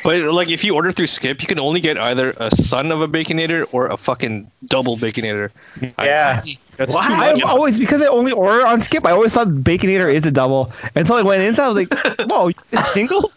But 0.02 0.20
like 0.32 0.48
if 0.48 0.64
you 0.64 0.74
order 0.74 0.92
through 0.92 1.08
Skip, 1.08 1.40
you 1.42 1.46
can 1.46 1.58
only 1.58 1.80
get 1.80 1.98
either 1.98 2.32
a 2.38 2.50
son 2.56 2.90
of 2.90 3.00
a 3.00 3.08
baconator 3.08 3.66
or 3.72 3.86
a 3.88 3.96
fucking 3.96 4.50
double 4.66 4.96
baconator. 4.96 5.50
Yeah. 5.98 6.42
That's 6.76 6.94
Wow. 6.94 7.02
too 7.02 7.14
I've 7.14 7.44
always 7.44 7.78
because 7.78 8.00
I 8.00 8.06
only 8.06 8.32
order 8.32 8.66
on 8.66 8.80
Skip. 8.80 9.04
I 9.04 9.10
always 9.10 9.32
thought 9.34 9.48
Baconator 9.48 10.12
is 10.12 10.24
a 10.24 10.30
double 10.30 10.72
until 10.94 11.16
I 11.16 11.22
went 11.22 11.42
inside. 11.42 11.64
I 11.64 11.68
was 11.68 11.90
like, 11.90 12.30
"Whoa, 12.30 12.50
it's 12.70 12.92
single." 12.94 13.32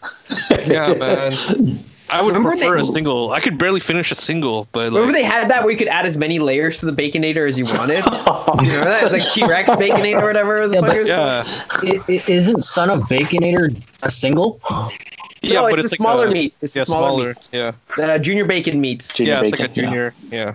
Yeah, 0.64 0.94
man. 0.94 1.84
I 2.12 2.20
would 2.20 2.34
Remember 2.34 2.50
prefer 2.50 2.76
they- 2.76 2.82
a 2.82 2.86
single. 2.86 3.32
I 3.32 3.40
could 3.40 3.56
barely 3.58 3.80
finish 3.80 4.12
a 4.12 4.14
single, 4.14 4.68
but 4.72 4.84
Remember 4.92 5.06
like, 5.06 5.14
they 5.14 5.22
had 5.24 5.48
that 5.50 5.62
where 5.62 5.72
you 5.72 5.78
could 5.78 5.88
add 5.88 6.04
as 6.06 6.16
many 6.16 6.38
layers 6.38 6.78
to 6.80 6.86
the 6.86 6.92
Baconator 6.92 7.48
as 7.48 7.58
you 7.58 7.64
wanted? 7.64 8.04
you 8.64 8.70
remember 8.70 8.84
that? 8.90 9.02
It's 9.04 9.12
like 9.12 9.32
T-Rex 9.32 9.68
Baconator 9.82 10.20
or 10.22 10.26
whatever. 10.26 10.68
the 10.68 10.74
Yeah, 10.74 10.80
fuck 10.80 10.88
but- 10.88 10.96
it 10.96 11.00
was 11.00 11.08
called. 11.08 11.84
yeah, 11.88 11.94
It, 11.94 12.02
it 12.08 12.28
isn't 12.28 12.62
Son 12.62 12.90
of 12.90 13.00
Baconator 13.04 13.74
a 14.02 14.10
single? 14.10 14.60
yeah, 15.42 15.54
no, 15.54 15.62
but 15.62 15.78
it's, 15.78 15.86
it's, 15.86 15.90
the 15.90 15.96
smaller 15.96 16.26
a, 16.28 16.30
meat. 16.30 16.54
It's 16.60 16.76
Yeah, 16.76 16.84
smaller, 16.84 17.34
smaller. 17.42 17.64
meat. 17.64 17.76
Yeah, 17.98 18.04
Uh, 18.04 18.18
junior 18.18 18.44
bacon 18.44 18.80
meats. 18.80 19.12
Junior 19.14 19.32
yeah, 19.34 19.40
it's 19.42 19.50
like 19.58 19.60
a 19.60 19.68
bacon, 19.72 19.84
yeah. 19.84 19.90
junior. 19.90 20.14
Yeah, 20.30 20.54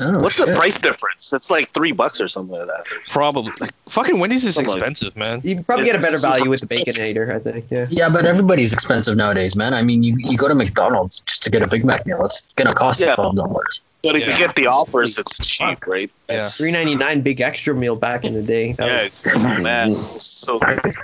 Oh, 0.00 0.18
What's 0.20 0.38
the 0.38 0.46
price 0.54 0.78
difference? 0.80 1.32
It's 1.32 1.50
like 1.50 1.68
three 1.70 1.92
bucks 1.92 2.20
or 2.20 2.28
something 2.28 2.58
like 2.58 2.66
that. 2.68 2.84
probably. 3.08 3.52
Like 3.60 3.72
fucking 3.88 4.18
Wendy's 4.18 4.44
is 4.46 4.54
Something 4.54 4.72
expensive, 4.74 5.14
man. 5.16 5.40
You 5.44 5.62
probably 5.62 5.84
get 5.84 5.94
a 5.96 5.98
better 5.98 6.18
value 6.18 6.38
super 6.44 6.50
with 6.50 6.60
the 6.60 6.66
Baconator, 6.68 7.34
I 7.34 7.38
think. 7.38 7.66
Yeah. 7.70 7.86
Yeah, 7.90 8.08
but 8.08 8.24
everybody's 8.24 8.72
expensive 8.72 9.16
nowadays, 9.16 9.54
man. 9.56 9.74
I 9.74 9.82
mean, 9.82 10.02
you, 10.02 10.16
you 10.18 10.38
go 10.38 10.48
to 10.48 10.54
McDonald's 10.54 11.20
just 11.22 11.42
to 11.42 11.50
get 11.50 11.62
a 11.62 11.66
Big 11.66 11.84
Mac 11.84 12.06
meal. 12.06 12.24
It's 12.24 12.48
gonna 12.56 12.74
cost 12.74 13.00
you 13.00 13.06
Yeah. 13.08 13.14
twelve 13.16 13.36
dollars. 13.36 13.82
But 14.02 14.16
if 14.16 14.22
Yeah. 14.26 14.30
you 14.32 14.38
get 14.38 14.54
the 14.54 14.66
offers, 14.66 15.18
it's 15.18 15.46
cheap, 15.46 15.86
right? 15.86 16.10
Yeah. 16.30 16.46
Three 16.46 16.72
ninety 16.72 16.94
nine 16.94 17.20
big 17.20 17.42
extra 17.42 17.74
meal 17.74 17.96
back 17.96 18.24
in 18.24 18.32
the 18.32 18.42
day. 18.42 18.72
That 18.72 18.88
Yeah, 18.88 19.02
was- 19.04 19.26
it's, 19.26 19.36
man, 19.62 19.94
so 19.94 20.58
good. 20.58 20.94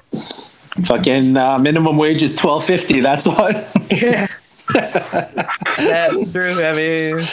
Fucking 0.86 1.36
uh, 1.36 1.59
minimum 1.59 1.98
wage 1.98 2.23
is 2.23 2.35
twelve 2.35 2.64
fifty. 2.64 3.01
That's 3.01 3.27
why. 3.28 3.51
yeah. 3.90 4.27
That's 5.78 6.32
true. 6.32 6.62
I 6.64 6.73
mean, 6.73 7.27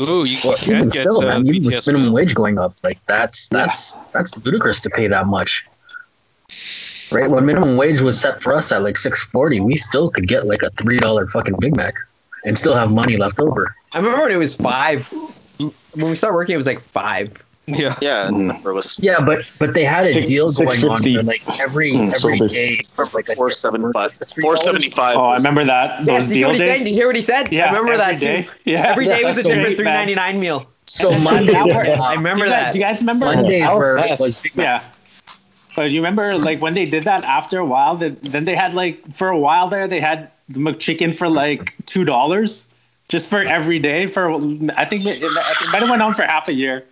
Ooh, 0.00 0.24
you 0.24 0.38
Well, 0.44 0.56
can 0.56 0.76
even 0.76 0.88
get 0.88 1.02
still, 1.02 1.18
uh, 1.18 1.26
man, 1.26 1.46
even 1.46 1.70
with 1.70 1.86
minimum 1.86 2.06
meal. 2.06 2.14
wage 2.14 2.34
going 2.34 2.58
up, 2.58 2.74
like 2.82 2.98
that's 3.06 3.48
that's 3.48 3.94
that's 4.12 4.36
ludicrous 4.38 4.80
to 4.82 4.90
pay 4.90 5.06
that 5.08 5.26
much. 5.26 5.64
Right 7.10 7.30
when 7.30 7.44
minimum 7.44 7.76
wage 7.76 8.00
was 8.00 8.18
set 8.18 8.40
for 8.42 8.54
us 8.54 8.72
at 8.72 8.82
like 8.82 8.96
six 8.96 9.22
forty, 9.22 9.60
we 9.60 9.76
still 9.76 10.10
could 10.10 10.26
get 10.26 10.46
like 10.46 10.62
a 10.62 10.70
three 10.70 10.98
dollar 10.98 11.28
fucking 11.28 11.56
Big 11.60 11.76
Mac 11.76 11.94
and 12.44 12.56
still 12.56 12.74
have 12.74 12.90
money 12.90 13.16
left 13.18 13.38
over. 13.38 13.74
I 13.92 13.98
remember 13.98 14.22
when 14.22 14.32
it 14.32 14.36
was 14.36 14.54
five. 14.54 15.06
When 15.58 16.10
we 16.10 16.16
started 16.16 16.34
working, 16.34 16.54
it 16.54 16.56
was 16.56 16.66
like 16.66 16.80
five. 16.80 17.42
Yeah, 17.66 17.96
Yeah, 18.02 18.26
mm-hmm. 18.26 18.36
the 18.38 18.42
number 18.54 18.74
was 18.74 18.98
Yeah, 19.00 19.20
but 19.20 19.44
but 19.60 19.72
they 19.72 19.84
had 19.84 20.04
a 20.06 20.12
Six- 20.12 20.28
deal 20.28 20.50
going 20.52 20.84
on 20.90 21.02
for 21.02 21.22
like 21.22 21.42
mm, 21.42 21.60
every 21.60 22.10
so 22.10 22.28
every 22.28 22.38
this- 22.40 22.52
day 22.52 22.80
for 22.96 23.06
like 23.14 23.28
a 23.28 23.36
four 23.36 23.50
seven 23.50 23.92
five. 23.92 24.12
for 24.14 24.24
$3. 24.24 24.42
Four 24.42 24.56
seventy 24.56 24.90
five. 24.90 25.16
Oh, 25.16 25.26
I 25.26 25.36
remember 25.36 25.64
that. 25.64 26.00
Yeah, 26.00 26.04
Those 26.14 26.28
did 26.28 26.36
you 26.38 26.46
hear 26.46 26.48
deal 26.48 26.48
what 26.48 26.54
he 26.54 26.58
said? 26.58 26.66
Did 26.72 26.78
days. 26.78 26.86
you 26.88 26.94
hear 26.94 27.06
what 27.06 27.16
he 27.16 27.22
said? 27.22 27.52
Yeah, 27.52 27.64
I 27.64 27.68
remember 27.68 27.96
that 27.96 28.18
day. 28.18 28.42
too. 28.42 28.48
Yeah, 28.72 28.86
Every 28.88 29.06
day 29.06 29.22
was 29.24 29.38
a 29.38 29.42
So 29.42 29.48
different 29.50 29.68
meat 29.70 29.76
three 29.76 29.84
bag. 29.84 29.94
ninety 29.94 30.14
nine 30.16 30.40
meal. 30.40 30.66
So 30.86 31.16
Monday, 31.18 31.54
I 31.54 32.14
remember 32.14 32.44
do 32.44 32.46
you 32.46 32.50
guys, 32.50 32.62
that. 32.64 32.72
Do 32.72 32.78
you 32.80 32.84
guys 32.84 33.00
remember? 33.00 33.26
Mondays 33.26 33.62
Our 33.68 33.78
were 33.78 34.16
was 34.18 34.42
Big 34.42 34.52
Yeah. 34.56 34.82
But 35.76 35.90
you 35.92 36.00
remember, 36.00 36.34
like 36.36 36.60
when 36.60 36.74
they 36.74 36.84
did 36.84 37.04
that 37.04 37.22
after 37.24 37.58
a 37.58 37.64
while, 37.64 37.94
that 37.96 38.22
then 38.24 38.44
they 38.44 38.54
had 38.56 38.74
like 38.74 39.06
for 39.14 39.28
a 39.28 39.38
while 39.38 39.68
there 39.68 39.86
they 39.88 40.00
had 40.00 40.30
the 40.48 40.58
McChicken 40.58 41.14
for 41.14 41.28
like 41.28 41.74
two 41.86 42.04
dollars, 42.04 42.66
just 43.08 43.30
for 43.30 43.40
every 43.40 43.78
day. 43.78 44.06
For 44.06 44.30
I 44.76 44.84
think 44.84 45.06
it, 45.06 45.22
it 45.22 45.30
might 45.72 45.80
have 45.80 45.88
went 45.88 46.02
on 46.02 46.12
for 46.14 46.24
half 46.24 46.48
a 46.48 46.52
year. 46.52 46.84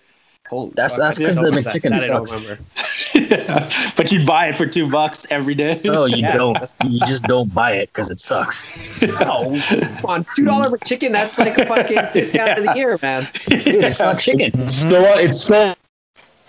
Holy 0.50 0.72
That's 0.74 0.94
fuck, 0.96 1.00
that's 1.04 1.18
because 1.18 1.36
the 1.36 1.42
know 1.42 1.50
that- 1.52 1.64
McChicken 1.64 1.90
that 1.90 2.02
I 2.02 2.06
don't 2.08 2.26
sucks. 2.26 2.42
remember. 2.42 3.92
but 3.96 4.10
you'd 4.10 4.26
buy 4.26 4.48
it 4.48 4.56
for 4.56 4.66
two 4.66 4.90
bucks 4.90 5.24
every 5.30 5.54
day. 5.54 5.80
No, 5.84 6.06
you 6.06 6.16
Yeah. 6.18 6.36
don't. 6.36 6.58
You 6.84 6.98
just 7.06 7.22
don't 7.24 7.54
buy 7.54 7.74
it 7.74 7.88
because 7.92 8.10
it 8.10 8.18
sucks. 8.18 8.64
Oh, 9.20 9.54
no, 9.70 9.88
on, 10.08 10.26
two 10.36 10.44
dollar 10.44 10.76
chicken. 10.78 11.12
That's 11.12 11.38
like 11.38 11.56
a 11.56 11.66
fucking 11.66 11.98
discount 12.12 12.58
of 12.58 12.64
the 12.64 12.74
year, 12.74 12.98
man. 13.00 13.26
Dude, 13.48 13.84
it's 13.84 13.98
not 14.00 14.18
chicken. 14.18 14.50
It's 14.60 14.74
still 14.74 15.04
it's 15.18 15.40
still 15.40 15.74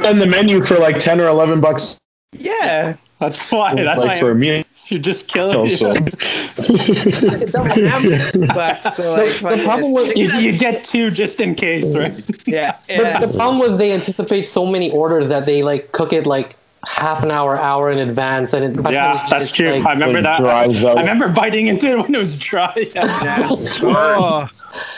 on 0.04 0.18
the 0.18 0.26
menu 0.28 0.62
for 0.62 0.78
like 0.80 0.98
ten 1.00 1.22
or 1.22 1.28
eleven 1.28 1.62
bucks 1.62 1.98
Yeah, 2.38 2.96
That's 3.20 3.52
why. 3.52 3.76
That's 3.76 4.00
like 4.00 4.08
why 4.12 4.20
for 4.20 4.34
me, 4.34 4.64
you're 4.88 5.00
just 5.02 5.28
killing. 5.28 5.58
Also. 5.58 5.94
double 5.94 7.70
ham. 7.70 8.48
But 8.48 8.80
so 8.94 9.14
like, 9.14 9.40
The, 9.40 9.58
the 9.58 9.64
problem 9.66 9.92
was 9.92 10.08
You, 10.16 10.32
you 10.40 10.58
get 10.58 10.84
two 10.86 11.12
just 11.12 11.42
in 11.42 11.56
case, 11.56 11.94
right? 11.96 12.14
yeah, 12.48 12.78
the, 12.88 12.94
yeah. 12.94 13.20
the 13.26 13.28
problem 13.34 13.60
was 13.60 13.78
they 13.78 13.92
anticipate 13.92 14.48
so 14.48 14.66
many 14.66 14.90
orders 14.92 15.28
that 15.30 15.46
they 15.46 15.62
like 15.62 15.92
cook 15.92 16.14
it 16.14 16.26
like 16.26 16.56
half 16.88 17.22
an 17.22 17.30
hour, 17.32 17.58
hour 17.60 17.92
in 17.92 18.00
advance, 18.00 18.54
and 18.54 18.64
it, 18.66 18.82
by 18.82 18.84
the 18.84 18.84
time 18.84 18.94
Yeah, 18.94 19.12
it's- 19.14 19.30
that's 19.30 19.46
it's, 19.50 19.52
true. 19.58 19.72
like- 19.74 19.86
I 19.86 19.94
remember 19.94 20.22
that. 20.22 20.40
dries 20.40 20.84
out. 20.86 20.98
I 20.98 21.02
remember 21.02 21.30
biting 21.30 21.68
into 21.68 21.90
it 21.92 21.98
when 21.98 22.16
it 22.16 22.18
was 22.18 22.36
dry. 22.38 22.74
Yeah. 22.96 23.50
Oh, 23.84 24.48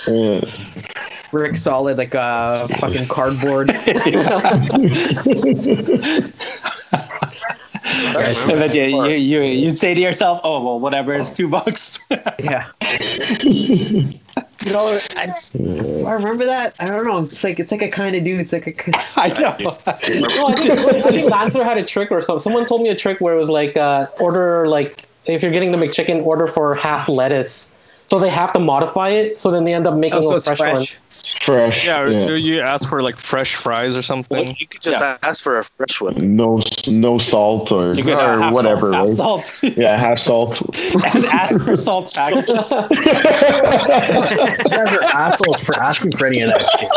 Yeah. 0.08 0.42
brick 1.32 1.58
solid, 1.58 1.98
like 1.98 2.14
uh, 2.14 2.68
fucking 2.80 3.08
cardboard. 3.08 3.70
Guys, 8.14 8.42
And 8.42 8.52
then 8.52 8.72
you, 8.74 9.04
you, 9.06 9.16
you, 9.16 9.42
you'd 9.42 9.78
say 9.78 9.94
to 9.94 10.02
yourself, 10.02 10.40
oh, 10.44 10.64
well, 10.64 10.80
whatever, 10.80 11.14
it's 11.14 11.30
two 11.30 11.48
bucks. 11.48 12.00
Yeah. 12.40 12.70
you 13.44 14.72
know, 14.72 15.00
I, 15.16 15.28
just, 15.28 15.54
do 15.54 16.06
I 16.06 16.14
remember 16.14 16.46
that? 16.46 16.76
I 16.80 16.88
don't 16.88 17.06
know. 17.06 17.20
It's 17.20 17.44
like 17.44 17.60
it's 17.60 17.72
like 17.72 17.82
a 17.82 17.90
kind 17.90 18.16
of 18.16 18.24
dude. 18.24 18.40
It's 18.40 18.54
like 18.54 18.88
a. 18.88 18.92
I 19.20 19.28
know. 19.40 19.78
No, 19.86 20.48
I 20.48 20.56
think, 20.56 20.72
I 20.72 21.02
think 21.12 21.30
Lancer 21.30 21.64
had 21.64 21.78
a 21.78 21.84
trick 21.84 22.12
or 22.12 22.22
something. 22.22 22.42
Someone 22.42 22.66
told 22.66 22.82
me 22.82 22.90
a 22.90 22.96
trick 22.96 23.20
where 23.22 23.34
it 23.34 23.38
was 23.38 23.50
like 23.50 23.78
uh, 23.78 24.08
order 24.20 24.68
like 24.68 25.06
if 25.26 25.42
you're 25.42 25.52
getting 25.52 25.72
the 25.72 25.78
McChicken, 25.78 26.26
order 26.26 26.48
for 26.48 26.76
half 26.76 27.08
lettuce. 27.08 27.68
So 28.10 28.20
they 28.20 28.30
have 28.30 28.54
to 28.54 28.60
modify 28.60 29.10
it. 29.10 29.40
So 29.40 29.50
then 29.50 29.64
they 29.64 29.74
end 29.74 29.88
up 29.88 29.96
making 29.96 30.20
Oh, 30.20 30.22
so 30.22 30.34
a 30.34 30.36
it's 30.38 30.46
fresh, 30.46 30.60
one. 30.60 30.76
fresh. 30.76 30.98
It's 31.08 31.34
fresh. 31.44 31.86
yeah. 31.86 32.08
Yeah. 32.08 32.28
or 32.28 32.36
You 32.36 32.60
ask 32.62 32.88
for 32.88 33.02
like 33.02 33.18
fresh 33.18 33.56
fries 33.56 33.92
or 33.94 33.96
Well, 33.96 34.04
something. 34.04 34.56
you 34.60 34.68
could 34.68 34.82
just 34.82 35.02
ask 35.24 35.44
for 35.44 35.58
a 35.58 35.64
fresh 35.64 36.00
one. 36.00 36.36
No 36.36 36.62
no 36.88 37.18
salt 37.18 37.72
or, 37.72 37.94
You 37.94 38.04
could 38.04 38.14
or 38.14 38.40
half 38.40 38.54
whatever. 38.54 38.92
salt, 38.94 38.94
half 38.94 39.08
right? 39.08 39.16
salt, 39.16 39.78
Yeah, 39.78 39.98
half 39.98 40.20
salt. 40.20 40.62
and 41.16 41.26
ask 41.26 41.60
for 41.64 41.76
salt 41.78 42.12
packets. 42.14 42.72
You 42.94 44.70
guys 44.70 44.94
are 44.96 45.04
assholes 45.04 45.62
for 45.62 45.76
asking 45.82 46.12
for 46.18 46.28
any 46.28 46.42
of 46.42 46.50
that 46.50 46.70
shit. 46.80 46.90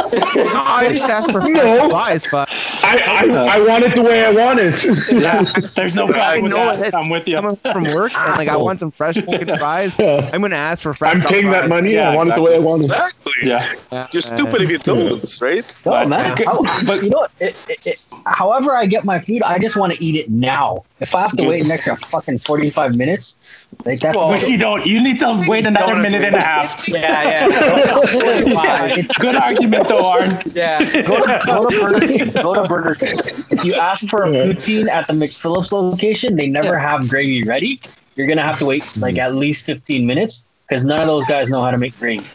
I 0.55 0.89
just 0.93 1.09
asked 1.09 1.31
for 1.31 1.41
No. 1.41 1.89
fries, 1.91 2.27
but 2.31 2.49
I, 2.83 3.27
I, 3.29 3.57
I 3.57 3.61
want 3.67 3.85
it 3.85 3.95
the 3.95 4.03
way 4.03 4.25
I 4.25 4.31
want 4.31 4.59
it. 4.61 4.83
Yeah, 5.13 5.43
there's 5.77 5.95
no 5.97 6.07
problem 6.07 6.43
with 6.43 6.53
know 6.53 6.77
that. 6.77 6.87
it. 6.89 6.95
I'm 6.95 7.09
with 7.11 7.27
you. 7.29 7.37
coming 7.37 7.57
from 7.57 7.85
work 7.85 8.13
and 8.17 8.37
like 8.39 8.49
I 8.49 8.57
want 8.57 8.79
some 8.79 8.91
fresh 8.91 9.17
fucking 9.17 9.57
fries. 9.57 9.95
I'm 9.99 10.41
gonna 10.43 10.57
ask 10.57 10.83
for 10.83 10.95
fresh. 10.95 11.06
I'm 11.07 11.21
paying 11.21 11.51
that 11.51 11.69
money. 11.69 11.95
Yeah, 11.95 12.11
I 12.11 12.17
want 12.17 12.31
it 12.31 12.35
the 12.35 12.43
way 12.43 12.57
I 12.57 12.59
want 12.59 12.85
it. 12.85 12.87
Exactly. 12.87 13.33
Yeah, 13.43 14.09
You're 14.13 14.23
stupid 14.23 14.63
if 14.63 14.71
you 14.71 14.79
don't, 14.79 15.41
right? 15.41 15.65
No, 15.85 15.93
But- 15.93 16.09
man. 16.09 16.37
How- 16.45 16.63
but 16.87 17.03
you 17.03 17.11
know 17.11 17.19
what? 17.19 17.31
It, 17.41 17.57
it, 17.69 17.79
it, 17.85 18.01
however 18.27 18.77
I 18.77 18.87
get 18.87 19.05
my 19.05 19.19
food, 19.19 19.43
I 19.43 19.59
just 19.59 19.77
want 19.77 19.93
to 19.93 20.05
eat 20.05 20.17
it 20.17 20.31
now. 20.31 20.85
If 21.01 21.15
I 21.15 21.21
have 21.23 21.37
to 21.37 21.45
wait 21.45 21.65
an 21.65 21.71
extra 21.71 21.97
fucking 21.97 22.39
forty-five 22.39 22.97
minutes, 22.97 23.37
like 23.85 24.01
that's 24.01 24.17
but 24.17 24.49
you 24.49 24.57
don't. 24.57 24.87
You 24.87 25.03
need 25.03 25.19
to 25.21 25.45
wait 25.47 25.67
another 25.67 25.93
Don't 25.93 26.03
minute 26.03 26.25
and 26.25 26.35
a 26.35 26.41
half. 26.41 26.89
Yeah, 26.97 27.49
yeah. 27.49 28.47
Yeah, 28.97 29.03
Good 29.19 29.37
argument, 29.37 29.89
though, 29.89 30.07
Arn. 30.07 30.39
yeah. 30.53 30.79
go 31.03 31.23
to, 31.23 31.41
go 31.47 31.67
to 31.67 31.81
Burger 31.81 32.09
King. 32.09 32.31
Go 32.33 32.55
to 32.55 32.65
Burger 32.65 32.95
King. 32.95 33.15
If 33.51 33.65
you 33.65 33.75
ask 33.75 34.07
for 34.09 34.25
a 34.25 34.29
poutine 34.29 34.89
at 34.89 35.07
the 35.07 35.13
McPhillips 35.13 35.73
location, 35.73 36.37
they 36.37 36.49
never 36.49 36.79
have 36.79 37.09
gravy 37.09 37.45
ready. 37.45 37.81
You're 38.15 38.27
gonna 38.27 38.43
have 38.43 38.59
to 38.59 38.65
wait 38.67 38.85
like 38.97 39.17
mm. 39.17 39.21
at 39.21 39.35
least 39.35 39.67
fifteen 39.67 40.07
minutes 40.07 40.45
because 40.69 40.85
none 40.85 41.01
of 41.01 41.07
those 41.07 41.25
guys 41.27 41.49
know 41.51 41.63
how 41.63 41.71
to 41.71 41.79
make 41.79 41.97
gravy. 41.99 42.27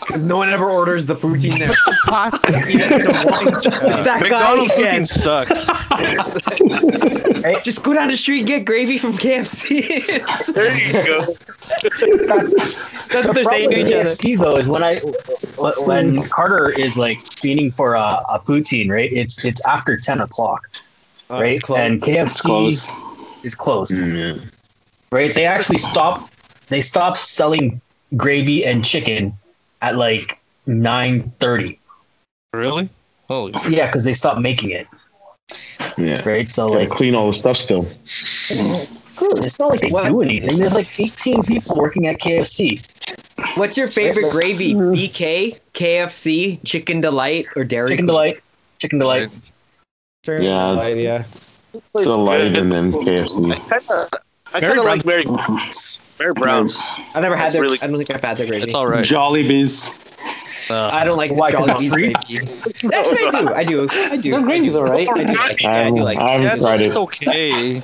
Because 0.00 0.22
no 0.24 0.36
one 0.36 0.50
ever 0.50 0.68
orders 0.68 1.06
the 1.06 1.14
poutine 1.14 1.58
there. 1.58 1.72
Pots. 2.06 2.44
It's 2.52 3.64
that 4.04 4.20
McDonald's 4.20 4.72
guy 4.72 4.76
cooking 4.76 4.84
again. 4.84 5.06
sucks. 5.06 5.66
Just 7.64 7.82
go 7.82 7.94
down 7.94 8.08
the 8.08 8.16
street 8.16 8.38
and 8.40 8.48
get 8.48 8.64
gravy 8.64 8.98
from 8.98 9.12
KFC. 9.12 10.52
There 10.52 10.76
you 10.76 10.92
go. 10.92 11.36
That's 13.12 13.26
what 13.26 13.34
they're 13.34 13.44
saying 13.44 13.70
to 13.70 13.78
each 13.78 13.86
other. 13.92 14.04
KFC 14.10 14.38
though 14.38 14.56
is 14.56 14.68
when 14.68 14.82
I 14.82 14.96
when 15.84 16.28
Carter 16.30 16.70
is 16.70 16.98
like 16.98 17.18
feeding 17.40 17.70
for 17.70 17.94
a, 17.94 18.20
a 18.30 18.40
poutine, 18.40 18.90
right? 18.90 19.12
It's 19.12 19.42
it's 19.44 19.60
after 19.64 19.96
ten 19.98 20.20
o'clock, 20.20 20.62
Oh, 21.30 21.40
right? 21.40 21.60
And 21.70 22.02
KFC 22.02 22.40
closed. 22.40 22.90
is 23.44 23.54
closed, 23.54 23.92
Mm, 23.92 24.50
right? 25.12 25.32
They 25.34 25.46
actually 25.46 25.78
stopped. 25.78 26.29
They 26.70 26.80
stopped 26.80 27.18
selling 27.18 27.80
gravy 28.16 28.64
and 28.64 28.84
chicken 28.84 29.34
at 29.82 29.96
like 29.96 30.40
nine 30.66 31.30
thirty. 31.38 31.78
Really? 32.52 32.88
Holy. 33.28 33.52
Yeah, 33.68 33.86
because 33.86 34.04
they 34.04 34.12
stopped 34.12 34.40
making 34.40 34.70
it, 34.70 34.88
yeah. 35.96 36.28
right? 36.28 36.50
So 36.50 36.68
Gotta 36.68 36.80
like, 36.80 36.90
clean 36.90 37.14
all 37.14 37.28
the 37.28 37.32
stuff 37.32 37.56
still. 37.56 37.88
screw 39.20 39.44
It's 39.44 39.58
not 39.58 39.68
like 39.70 39.80
they 39.80 39.88
do 39.88 40.22
anything. 40.22 40.58
There's 40.58 40.74
like 40.74 40.98
18 40.98 41.42
people 41.44 41.76
working 41.76 42.06
at 42.06 42.18
KFC. 42.18 42.82
What's 43.56 43.76
your 43.76 43.88
favorite 43.88 44.30
gravy? 44.30 44.74
BK, 44.74 45.58
KFC, 45.74 46.58
Chicken 46.64 47.00
Delight, 47.00 47.46
or 47.56 47.64
Dairy 47.64 47.90
Chicken 47.90 48.06
Queen? 48.06 48.06
delight. 48.08 48.40
Chicken 48.78 48.98
delight. 48.98 49.28
Yeah, 50.26 50.86
yeah. 50.88 51.24
delight 51.94 52.56
and 52.56 52.72
then 52.72 52.92
KFC. 52.92 53.52
I 54.52 54.60
Mary 54.60 54.60
kind 54.60 54.78
of 54.78 54.84
Brown- 54.84 54.86
like 54.86 55.04
Mary 55.04 55.24
Brown's. 56.20 56.20
Mary 56.20 56.32
Brown's. 56.34 57.00
I 57.14 57.20
never 57.20 57.36
had 57.36 57.44
That's 57.44 57.52
their. 57.54 57.62
really- 57.62 57.78
I 57.82 57.86
don't 57.86 57.96
think 57.96 58.10
I've 58.10 58.22
had 58.22 58.36
their 58.36 58.46
gravy. 58.46 58.64
It's 58.64 58.74
all 58.74 58.86
right. 58.86 59.04
Jollibees. 59.04 59.96
Uh, 60.70 60.88
I 60.92 61.04
don't 61.04 61.16
like 61.16 61.32
Why, 61.32 61.50
'cause 61.50 61.66
Jollibee's 61.66 61.82
it's 61.82 61.92
free? 61.94 62.12
gravy. 62.12 62.94
Actually, 62.94 63.26
I 63.26 63.30
do. 63.30 63.54
I 63.54 63.64
do. 63.64 63.88
I 64.12 64.16
do. 64.16 64.30
Their 64.30 64.42
gravy's 64.42 64.76
alright. 64.76 65.08
I 65.08 65.14
do 65.14 65.24
like. 65.24 65.64
I 65.64 65.80
Yeah, 65.80 65.86
I 65.86 65.90
do 65.90 66.02
like. 66.02 66.18
I 66.18 66.30
haven't 66.30 66.42
yeah, 66.46 66.52
it's, 66.74 66.82
it's 66.82 66.96
okay, 66.96 67.82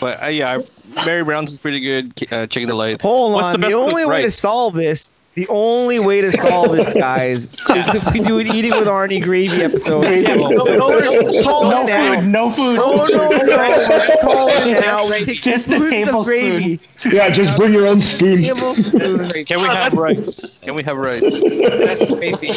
but 0.00 0.22
uh, 0.22 0.26
yeah, 0.28 0.58
Mary 1.04 1.24
Brown's 1.24 1.52
is 1.52 1.58
pretty 1.58 1.80
good. 1.80 2.12
Uh, 2.32 2.46
chicken 2.46 2.68
delight. 2.68 3.02
Hold 3.02 3.34
What's 3.34 3.46
on. 3.46 3.52
the 3.52 3.58
The, 3.58 3.62
best 3.66 3.74
with 3.76 3.92
only 3.92 4.06
way 4.06 4.22
to 4.22 4.30
solve 4.30 4.72
this, 4.74 5.10
the 5.34 5.48
only 5.48 5.98
way 5.98 6.20
to 6.20 6.30
solve 6.30 6.72
this, 6.72 6.92
guys, 6.92 7.44
is 7.44 7.88
if 7.94 8.12
we 8.12 8.20
do 8.20 8.38
an 8.38 8.46
eating 8.48 8.72
with 8.72 8.86
Arnie 8.86 9.22
gravy 9.22 9.62
episode. 9.62 10.02
Yeah, 10.04 10.34
no, 10.34 10.48
no, 10.50 10.98
no, 10.98 11.42
call 11.42 11.70
No 11.70 11.86
food. 11.86 12.22
No 12.22 12.50
food. 12.50 12.74
No, 12.76 13.06
no, 13.06 13.28
no. 13.30 14.16
Call 14.20 14.50
us 14.50 14.80
now. 14.80 15.08
We 15.08 15.24
Just 15.36 15.68
the 15.68 15.76
spoons 15.76 15.82
of 15.82 15.88
tablespoon. 15.90 16.24
gravy. 16.26 16.80
Yeah, 17.10 17.30
just 17.30 17.56
bring 17.56 17.72
your 17.72 17.86
own 17.86 18.00
spoon. 18.00 18.42
Can 18.42 19.60
we 19.60 19.66
have 19.68 19.94
rice? 19.94 20.60
Can 20.60 20.74
we 20.74 20.82
have 20.82 20.98
rice? 20.98 21.22
That's 21.22 22.04
gravy. 22.12 22.52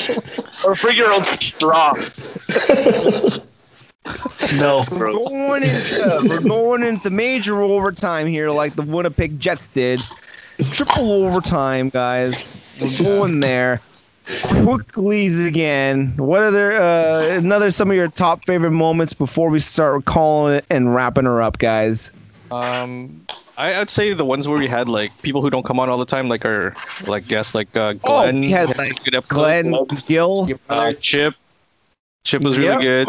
Or 0.66 0.76
bring 0.76 0.98
your 0.98 1.14
own 1.14 1.24
straw. 1.24 1.94
No. 4.54 4.84
We're 4.92 5.14
going 5.14 5.64
into 5.64 6.26
we're 6.30 6.42
going 6.42 6.84
into 6.84 7.10
major 7.10 7.62
overtime 7.62 8.28
here, 8.28 8.50
like 8.52 8.76
the 8.76 8.84
Winnipeg 8.84 9.40
Jets 9.40 9.70
did. 9.70 10.02
Triple 10.72 11.12
overtime, 11.12 11.90
guys. 11.90 12.56
We're 12.82 12.98
going 13.04 13.40
there. 13.40 13.82
Quickly's 14.64 15.38
again. 15.40 16.14
What 16.18 16.42
are 16.42 16.52
there? 16.52 16.82
Uh, 16.82 17.38
another 17.38 17.70
some 17.72 17.90
of 17.92 17.96
your 17.96 18.08
top 18.08 18.44
favorite 18.46 18.72
moments 18.72 19.14
before 19.14 19.50
we 19.50 19.60
start 19.60 20.06
calling 20.06 20.56
it 20.56 20.66
and 20.70 20.94
wrapping 20.96 21.26
her 21.26 21.42
up, 21.42 21.60
guys. 21.60 22.12
Um, 22.52 23.26
I, 23.58 23.76
I'd 23.80 23.90
say 23.90 24.14
the 24.14 24.26
ones 24.26 24.48
where 24.48 24.58
we 24.58 24.68
had 24.68 24.88
like 24.90 25.12
people 25.22 25.42
who 25.42 25.50
don't 25.50 25.66
come 25.66 25.80
on 25.80 25.90
all 25.90 25.98
the 25.98 26.06
time, 26.06 26.28
like 26.28 26.44
our 26.46 26.74
like 27.08 27.28
guests, 27.28 27.54
like 27.54 27.76
uh, 27.76 27.94
Oh, 28.04 28.22
Glenn. 28.22 28.42
we 28.42 28.50
had, 28.52 28.76
like, 28.78 29.04
good 29.04 29.16
episode. 29.16 29.36
Glenn 29.36 29.88
Gill. 30.08 30.46
Your 30.50 30.60
Uh. 30.70 30.94
Chip. 30.94 31.36
Chip 32.24 32.42
was 32.42 32.58
really 32.58 32.72
Yep. 32.72 32.82
good. 32.82 33.08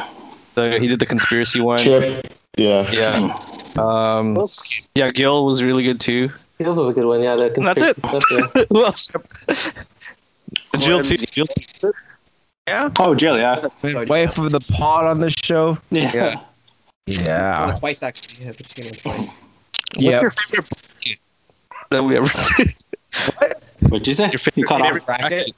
The, 0.55 0.79
he 0.79 0.87
did 0.87 0.99
the 0.99 1.07
conspiracy 1.07 1.61
one. 1.61 1.79
Chip. 1.79 2.33
Yeah. 2.59 2.91
Yeah. 2.91 3.39
Um, 3.79 4.39
yeah, 4.95 5.11
Gil 5.11 5.45
was 5.47 5.63
really 5.63 5.83
good 5.83 6.01
too. 6.01 6.31
This 6.59 6.77
was 6.77 6.89
a 6.89 6.93
good 6.93 7.05
one. 7.05 7.23
Yeah, 7.23 7.37
the 7.37 7.51
That's 7.51 7.83
it. 7.83 7.97
Stuff. 7.99 8.69
Who 8.71 8.85
else? 8.85 9.11
Jill 10.79 11.03
too. 11.03 11.17
Jill 11.19 11.47
too. 11.47 11.93
Yeah. 12.67 12.91
Oh, 12.99 13.15
Jill, 13.15 13.39
yeah. 13.39 13.61
Wife 14.05 14.39
of 14.39 14.51
the 14.51 14.61
pod 14.61 15.05
on 15.05 15.21
this 15.21 15.35
show. 15.35 15.79
Yeah. 15.91 16.41
Yeah. 17.07 17.77
Twice 17.79 18.03
actually. 18.03 18.45
Yeah, 18.47 18.53
but 18.57 18.67
she 18.69 18.91
twice. 18.91 19.29
Yeah. 19.97 20.23
What's 20.23 20.23
your 20.23 20.31
favorite 20.31 20.69
bracket 20.71 21.19
that 21.91 22.03
we 22.05 22.17
ever 22.17 22.29
did? 22.57 22.75
What'd 23.91 24.07
you 24.07 24.15
say? 24.15 24.25
Your 24.25 24.33
You 24.33 24.39
favorite, 24.39 24.67
cut 24.69 24.81
off. 24.81 24.87
favorite 24.89 25.07
Bracket. 25.07 25.53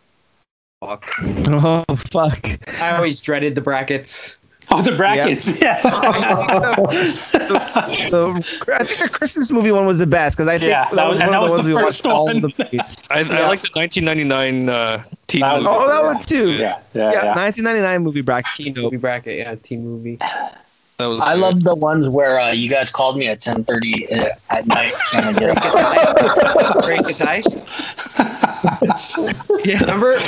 Fuck. 0.81 1.07
Oh 1.49 1.85
fuck. 1.97 2.81
I 2.81 2.97
always 2.97 3.21
dreaded 3.21 3.55
the 3.55 3.61
brackets. 3.61 4.37
Oh, 4.71 4.83
the 4.83 4.93
brackets. 4.93 5.61
Yeah. 5.61 5.81
So 8.11 8.33
I 8.33 8.85
think 8.85 9.01
the 9.01 9.09
Christmas 9.11 9.51
movie 9.51 9.73
one 9.73 9.87
was 9.87 9.99
the 9.99 10.07
best 10.07 10.37
because 10.37 10.49
I 10.49 10.59
think 10.59 10.71
Yeah, 10.71 10.89
that 10.93 11.07
was- 11.07 11.19
and 11.19 11.31
one 11.31 11.33
that 11.33 11.43
of 11.43 11.43
was 11.43 11.57
the 11.57 11.63
the 11.69 11.75
ones 11.75 11.85
first 11.87 12.05
we 12.05 12.11
watched 12.11 12.17
all 12.17 12.25
one. 12.27 12.45
of 12.45 12.57
the 12.57 12.65
movies. 12.73 12.97
I, 13.11 13.19
I 13.21 13.49
like 13.49 13.63
the 13.63 13.71
1999 13.75 14.69
uh, 14.69 15.03
teen 15.27 15.41
That 15.41 15.55
was- 15.55 15.65
movie. 15.65 15.77
Oh, 15.79 15.89
that 15.89 16.05
one 16.05 16.21
too. 16.21 16.53
yeah. 16.53 16.79
Yeah, 16.95 17.13
Yeah. 17.13 17.25
yeah. 17.25 17.35
1999 17.35 18.03
movie 18.03 18.21
bracket. 18.23 18.51
Teen 18.57 18.75
movie 18.75 18.97
bracket. 18.97 19.39
Yeah, 19.39 19.55
teen 19.57 19.85
movie. 19.85 20.19
That 20.99 21.07
was 21.07 21.23
I 21.23 21.35
good. 21.35 21.41
love 21.43 21.63
the 21.63 21.77
ones 21.77 22.09
where 22.09 22.41
uh, 22.41 22.51
you 22.51 22.69
guys 22.69 22.91
called 22.91 23.17
me 23.17 23.29
at 23.29 23.39
10:30 23.41 24.13
uh, 24.13 24.29
at 24.51 24.67
night 24.67 24.93
trying 25.13 25.33
to 25.33 25.41
get 25.41 25.55
Break 26.85 27.03
the 27.07 27.15
tie. 27.15 27.43
yeah. 29.65 29.79
Remember, 29.83 30.19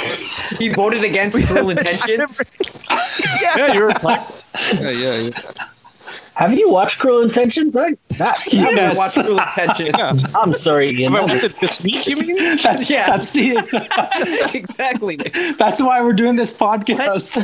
he 0.61 0.69
voted 0.69 1.03
against 1.03 1.37
Cruel 1.49 1.71
Intentions. 1.71 2.41
Yeah, 3.57 3.73
you 3.73 3.81
were 3.81 3.89
like, 4.05 4.21
yeah, 4.75 4.91
yeah, 4.91 5.17
yeah. 5.17 5.33
Have 6.35 6.55
you 6.55 6.71
watched 6.71 6.99
Cruel 7.01 7.23
Intentions? 7.23 7.77
I, 7.77 7.97
that, 8.19 8.39
I 8.53 8.75
that 8.75 8.97
watched 8.97 9.17
Cruel 9.17 9.41
Intentions. 9.41 9.91
yeah. 9.99 10.13
I'm 10.37 10.53
sorry, 10.53 10.91
Ian. 10.91 11.13
But 11.13 11.27
that 11.27 11.33
was 11.33 11.43
was- 11.43 11.45
it 11.45 11.57
this 11.61 11.83
week, 11.83 12.07
you 12.07 12.17
mean? 12.17 12.37
That's, 12.63 12.89
Yeah. 12.89 13.07
that's 13.09 13.33
the. 13.33 13.57
exactly. 14.55 15.17
That's 15.59 15.83
why 15.83 16.01
we're 16.01 16.13
doing 16.13 16.37
this 16.37 16.53
podcast. 16.53 17.37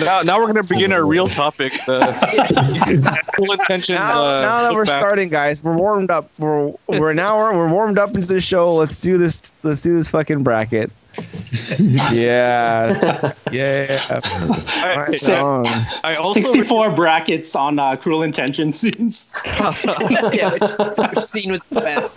Now, 0.00 0.22
now 0.22 0.38
we're 0.40 0.46
gonna 0.46 0.62
begin 0.62 0.92
our 0.92 1.04
real 1.04 1.28
topic. 1.28 1.72
The 1.86 3.22
full 3.36 3.52
intention. 3.52 3.96
Now, 3.96 4.24
uh, 4.24 4.40
now 4.42 4.62
that 4.62 4.72
we're 4.74 4.84
back. 4.84 5.00
starting, 5.00 5.28
guys, 5.28 5.62
we're 5.62 5.76
warmed 5.76 6.10
up. 6.10 6.30
We're 6.38 6.72
we're 6.88 7.10
an 7.10 7.18
hour. 7.18 7.52
We're 7.56 7.68
warmed 7.68 7.98
up 7.98 8.14
into 8.14 8.26
the 8.26 8.40
show. 8.40 8.74
Let's 8.74 8.96
do 8.96 9.18
this. 9.18 9.52
Let's 9.62 9.82
do 9.82 9.94
this 9.94 10.08
fucking 10.08 10.42
bracket. 10.42 10.90
Yeah, 12.12 13.32
yeah. 13.52 14.00
I, 14.10 14.94
Right 14.96 15.14
So- 15.14 15.62
I 16.02 16.16
also 16.16 16.40
64 16.40 16.90
brackets 16.92 17.54
on 17.54 17.78
uh, 17.78 17.94
Cruel 17.96 18.22
Intention 18.22 18.72
scenes. 18.72 19.30
yeah, 19.46 20.52
which, 20.52 20.98
which 21.14 21.18
scene 21.24 21.52
was 21.52 21.62
the 21.70 21.80
best? 21.80 22.16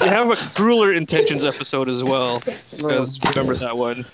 we 0.00 0.06
have 0.06 0.30
a 0.30 0.36
crueler 0.54 0.92
intentions 0.92 1.44
episode 1.44 1.88
as 1.88 2.02
well. 2.02 2.40
Because 2.70 3.18
remember 3.24 3.56
that 3.56 3.76
one. 3.76 4.04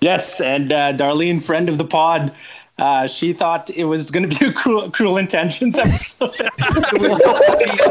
Yes, 0.00 0.40
and 0.40 0.72
uh, 0.72 0.92
Darlene, 0.92 1.42
friend 1.42 1.68
of 1.68 1.76
the 1.78 1.84
pod, 1.84 2.32
uh, 2.78 3.08
she 3.08 3.32
thought 3.32 3.68
it 3.70 3.84
was 3.84 4.10
going 4.10 4.28
to 4.28 4.38
be 4.38 4.46
a 4.46 4.52
cruel, 4.52 4.88
cruel 4.90 5.16
Intentions 5.16 5.78
episode. 5.78 6.30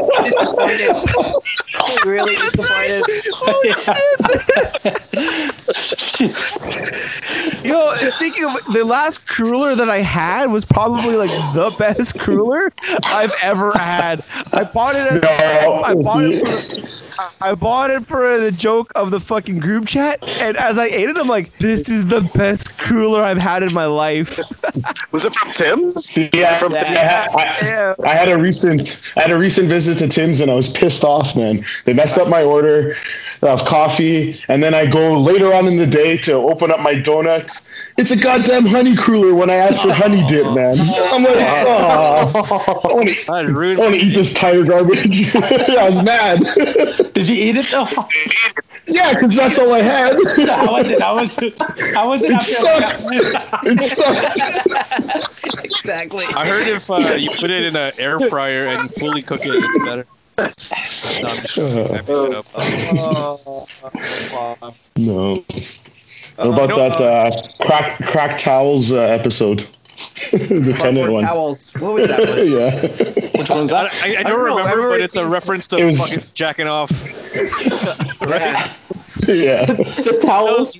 disappointed. 0.08 2.06
really 2.06 2.36
disappointed. 2.36 3.04
She's, 5.98 6.38
You 7.62 7.72
know, 7.72 7.94
speaking 8.10 8.44
of 8.44 8.56
the 8.72 8.84
last 8.84 9.26
cruller 9.26 9.74
that 9.74 9.90
I 9.90 9.98
had 9.98 10.46
was 10.50 10.64
probably 10.64 11.16
like 11.16 11.30
the 11.52 11.74
best 11.78 12.18
cruller 12.18 12.72
I've 13.04 13.34
ever 13.42 13.72
had. 13.72 14.24
I 14.52 14.64
bought 14.64 14.96
it. 14.96 15.06
At, 15.06 15.22
No, 15.22 15.82
I 15.82 15.92
bought 15.94 16.24
it. 16.24 16.48
For, 16.48 17.07
I 17.40 17.54
bought 17.54 17.90
it 17.90 18.06
for 18.06 18.38
the 18.38 18.52
joke 18.52 18.92
of 18.94 19.10
the 19.10 19.20
fucking 19.20 19.58
group 19.58 19.86
chat, 19.86 20.22
and 20.40 20.56
as 20.56 20.78
I 20.78 20.86
ate 20.86 21.08
it, 21.08 21.18
I'm 21.18 21.28
like, 21.28 21.56
"This 21.58 21.88
is 21.88 22.06
the 22.06 22.20
best 22.34 22.76
cruller 22.78 23.22
I've 23.22 23.38
had 23.38 23.62
in 23.62 23.72
my 23.72 23.86
life." 23.86 24.38
Was 25.12 25.24
it 25.24 25.34
from 25.34 25.52
Tim's? 25.52 26.18
Yeah, 26.32 26.58
From 26.58 26.74
I, 26.74 26.78
Tim's? 26.78 26.98
had, 26.98 27.28
I, 27.30 27.58
Yeah. 27.62 27.94
I 28.04 28.14
had 28.14 28.28
a 28.28 28.38
recent 28.38 29.02
I 29.16 29.22
had 29.22 29.30
a 29.30 29.38
recent 29.38 29.68
visit 29.68 29.98
to 29.98 30.08
Tim's 30.08 30.40
and 30.40 30.50
I 30.50 30.54
was 30.54 30.70
pissed 30.72 31.04
off, 31.04 31.34
man. 31.36 31.64
They 31.84 31.92
messed 31.92 32.18
up 32.18 32.28
my 32.28 32.42
order 32.42 32.96
of 33.42 33.64
coffee, 33.64 34.40
and 34.48 34.62
then 34.62 34.74
I 34.74 34.86
go 34.86 35.18
later 35.20 35.52
on 35.54 35.66
in 35.66 35.76
the 35.76 35.86
day 35.86 36.16
to 36.18 36.34
open 36.34 36.70
up 36.70 36.80
my 36.80 36.94
donuts. 36.94 37.68
It's 37.96 38.10
a 38.10 38.16
goddamn 38.16 38.66
honey 38.66 38.94
cruller 38.96 39.34
when 39.34 39.50
I 39.50 39.54
ask 39.54 39.80
for 39.82 39.92
honey 39.92 40.26
dip, 40.28 40.54
man. 40.54 40.76
I'm 40.78 41.22
like, 41.24 41.36
oh, 41.36 42.32
I 42.84 42.94
want 42.94 43.08
to 43.08 43.24
That 43.26 43.46
ruined 43.46 43.80
I 43.80 43.82
want 43.82 43.94
to 43.94 44.00
eat 44.00 44.14
this 44.14 44.34
tire 44.34 44.64
garbage. 44.64 45.34
I 45.34 45.88
was 45.88 46.02
mad. 46.04 46.40
did 47.14 47.28
you 47.28 47.36
eat 47.36 47.56
it 47.56 47.66
though? 47.70 47.86
yeah, 48.86 49.12
because 49.14 49.34
that's 49.34 49.58
all 49.58 49.72
I 49.72 49.82
had. 49.82 50.16
How 50.48 50.72
was 50.72 50.90
it? 50.90 51.00
How 51.00 51.14
was 51.16 51.38
it? 51.38 51.54
How 51.94 52.08
was 52.08 52.22
it 52.24 52.30
It 52.30 52.36
after 52.36 53.68
It 53.68 53.80
sucked. 53.90 55.64
exactly. 55.64 56.24
I 56.26 56.46
heard 56.46 56.66
if 56.68 56.90
uh, 56.90 56.96
you 57.18 57.30
put 57.38 57.50
it 57.50 57.64
in 57.64 57.76
an 57.76 57.92
air 57.98 58.18
fryer 58.20 58.66
and 58.68 58.92
fully 58.94 59.22
cook 59.22 59.40
it, 59.44 59.52
it's 59.54 59.84
better. 59.84 60.06
No, 60.38 61.28
I'm 61.28 61.36
just 61.42 61.78
I 61.78 61.98
picked 61.98 62.08
it 62.10 62.34
up. 64.62 64.74
No. 64.96 65.44
What 66.36 66.70
about 66.70 66.98
that 66.98 67.00
uh, 67.00 67.30
crack 67.64 67.98
crack 68.06 68.38
towels 68.38 68.92
uh, 68.92 68.98
episode? 69.00 69.66
the 70.30 70.76
tenant 70.78 71.10
one. 71.10 71.24
towels. 71.24 71.72
What 71.74 71.94
was 71.94 72.06
that 72.08 72.20
one? 72.20 72.48
yeah. 72.52 72.80
Which 73.36 73.50
one's 73.50 73.70
that? 73.70 73.92
I, 73.94 74.18
I 74.18 74.22
don't 74.22 74.24
don't 74.24 74.40
remember, 74.44 74.62
remember 74.70 74.90
but 74.90 75.00
it's 75.00 75.16
a 75.16 75.26
reference 75.26 75.66
to 75.68 75.84
was- 75.84 75.98
fucking 75.98 76.22
jacking 76.34 76.68
off. 76.68 76.90
Yeah. 78.28 78.74
yeah. 79.26 79.64
The 79.64 80.20
towels. 80.22 80.76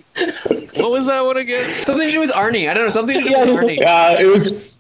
What 0.77 0.91
was 0.93 1.07
that 1.07 1.25
one 1.25 1.39
again? 1.39 1.69
Something 1.85 2.07
to 2.09 2.13
do 2.13 2.21
with 2.21 2.31
Arnie. 2.31 2.69
I 2.71 2.75
don't 2.75 2.85
know. 2.87 2.91
Something 2.91 3.23
to 3.23 3.29
do 3.29 3.31
with 3.31 3.49
Arnie. 3.49 3.85
Uh, 3.85 4.17
it 4.21 4.27
was. 4.27 4.71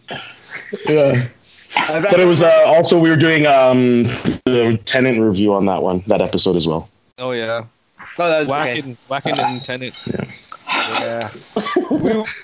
Yeah, 0.88 1.00
I've- 1.12 1.30
but 1.86 2.20
it 2.20 2.26
was 2.26 2.42
uh, 2.42 2.64
also 2.66 2.98
we 2.98 3.10
were 3.10 3.16
doing 3.16 3.46
um, 3.46 4.04
the 4.46 4.78
tenant 4.84 5.20
review 5.20 5.54
on 5.54 5.66
that 5.66 5.82
one, 5.82 6.02
that 6.06 6.20
episode 6.20 6.56
as 6.56 6.66
well. 6.66 6.88
Oh 7.18 7.32
yeah, 7.32 7.64
Oh, 8.18 8.28
that 8.28 8.40
was 8.40 8.48
okay. 8.48 8.80
whacking, 8.80 8.96
whacking 9.08 9.38
and 9.38 9.64
tenant. 9.64 9.94
Yeah. 10.06 11.28
we, 11.90 11.98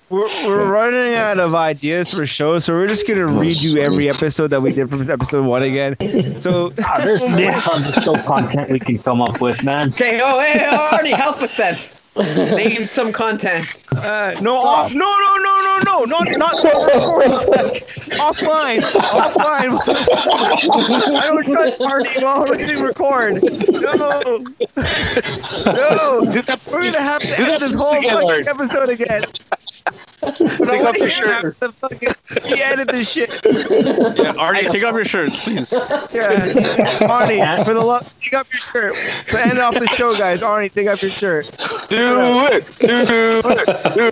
we're, 0.08 0.28
we're 0.46 0.66
running 0.70 1.14
out 1.14 1.38
of 1.38 1.54
ideas 1.54 2.12
for 2.12 2.26
shows, 2.26 2.64
so 2.64 2.72
we're 2.72 2.86
just 2.86 3.06
gonna 3.06 3.20
redo 3.26 3.76
every 3.78 4.08
episode 4.08 4.48
that 4.48 4.62
we 4.62 4.72
did 4.72 4.88
from 4.88 5.08
episode 5.10 5.44
one 5.44 5.62
again. 5.62 5.96
So 6.40 6.72
Ah, 6.84 6.98
there's 6.98 7.22
tons 7.64 7.88
of 7.96 8.02
show 8.02 8.16
content 8.22 8.70
we 8.70 8.78
can 8.78 8.98
come 8.98 9.20
up 9.20 9.40
with, 9.40 9.62
man. 9.62 9.88
Okay, 9.90 10.20
oh, 10.22 10.38
hey, 10.40 10.58
Arnie, 10.60 11.14
help 11.14 11.42
us 11.42 11.54
then. 11.54 11.78
Name 12.16 12.86
some 12.86 13.12
content. 13.12 13.82
uh, 13.96 14.34
no, 14.40 14.56
off, 14.56 14.94
no, 14.94 15.04
no, 15.04 15.36
no, 15.36 15.80
no, 15.84 16.04
no, 16.04 16.04
not 16.04 16.38
not 16.38 16.54
recording. 16.62 17.30
offline, 18.20 18.80
offline. 18.82 19.78
I 21.16 21.26
don't 21.26 21.44
trust 21.44 21.78
party 21.78 22.24
while 22.24 22.44
we're 22.44 22.58
hitting 22.58 22.82
record. 22.84 23.42
No, 23.42 23.92
no. 23.94 24.38
Do 26.30 26.42
that, 26.42 26.60
We're 26.70 26.84
gonna 26.84 27.00
have 27.00 27.22
to 27.22 27.26
do 27.26 27.32
end 27.32 27.50
that 27.50 27.60
this 27.60 27.74
whole 27.74 27.98
again, 27.98 28.44
fucking 28.44 28.48
episode 28.48 28.88
again. 28.90 29.22
Take 30.32 30.82
off 30.82 30.96
your 30.96 31.10
shirt. 31.10 31.58
The 31.60 31.72
fucking, 31.72 32.08
he 32.44 32.62
edit 32.62 32.88
this 32.88 33.10
shit. 33.10 33.30
Yeah, 33.44 34.32
Arnie, 34.34 34.70
take 34.70 34.84
off 34.84 34.94
your 34.94 35.04
shirt, 35.04 35.30
please. 35.30 35.72
Yeah. 35.72 36.46
Arnie, 37.08 37.64
for 37.64 37.74
the 37.74 37.82
love, 37.82 38.08
take 38.18 38.34
off 38.34 38.52
your 38.52 38.60
shirt. 38.60 38.94
To 39.28 39.46
end 39.46 39.58
off 39.58 39.74
the 39.74 39.86
show, 39.88 40.16
guys. 40.16 40.42
Arnie, 40.42 40.72
take 40.72 40.86
off 40.88 41.02
your 41.02 41.10
shirt. 41.10 41.46
Do 41.88 42.46
it. 42.50 42.64
Do 42.78 43.42
it. 43.44 43.66
Do 43.94 44.10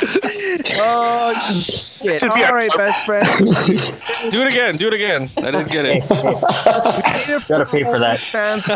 Oh 0.01 1.34
shit! 1.51 2.19
Should 2.19 2.34
be 2.34 2.43
All 2.43 2.53
right, 2.53 2.71
best 2.77 3.05
friend. 3.05 3.27
Do 4.31 4.41
it 4.41 4.47
again. 4.47 4.77
Do 4.77 4.88
it 4.88 4.93
again. 4.93 5.30
I 5.38 5.51
didn't 5.51 5.69
get 5.69 5.85
it. 5.85 6.07
Gotta 7.49 7.65
pay 7.65 7.84
for 7.84 7.99
that. 7.99 8.19
Fans. 8.19 8.67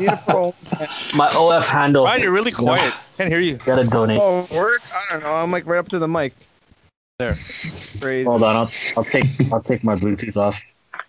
Need 0.00 0.10
it. 0.10 1.16
My 1.16 1.30
OF 1.34 1.66
handle. 1.66 2.04
Ryan, 2.04 2.22
you're 2.22 2.32
really 2.32 2.52
quiet. 2.52 2.94
Can't 3.18 3.30
hear 3.30 3.40
you. 3.40 3.56
Gotta 3.56 3.84
donate. 3.84 4.20
Oh, 4.20 4.46
work? 4.50 4.82
I 4.94 5.12
don't 5.12 5.22
know. 5.22 5.34
I'm 5.34 5.50
like 5.50 5.66
right 5.66 5.78
up 5.78 5.88
to 5.90 5.98
the 5.98 6.08
mic. 6.08 6.34
There. 7.18 7.38
Crazy. 8.00 8.24
Hold 8.24 8.42
on, 8.42 8.56
I'll, 8.56 8.70
I'll 8.96 9.04
take 9.04 9.26
I'll 9.52 9.62
take 9.62 9.82
my 9.82 9.96
Bluetooth 9.96 10.36
off. 10.36 10.62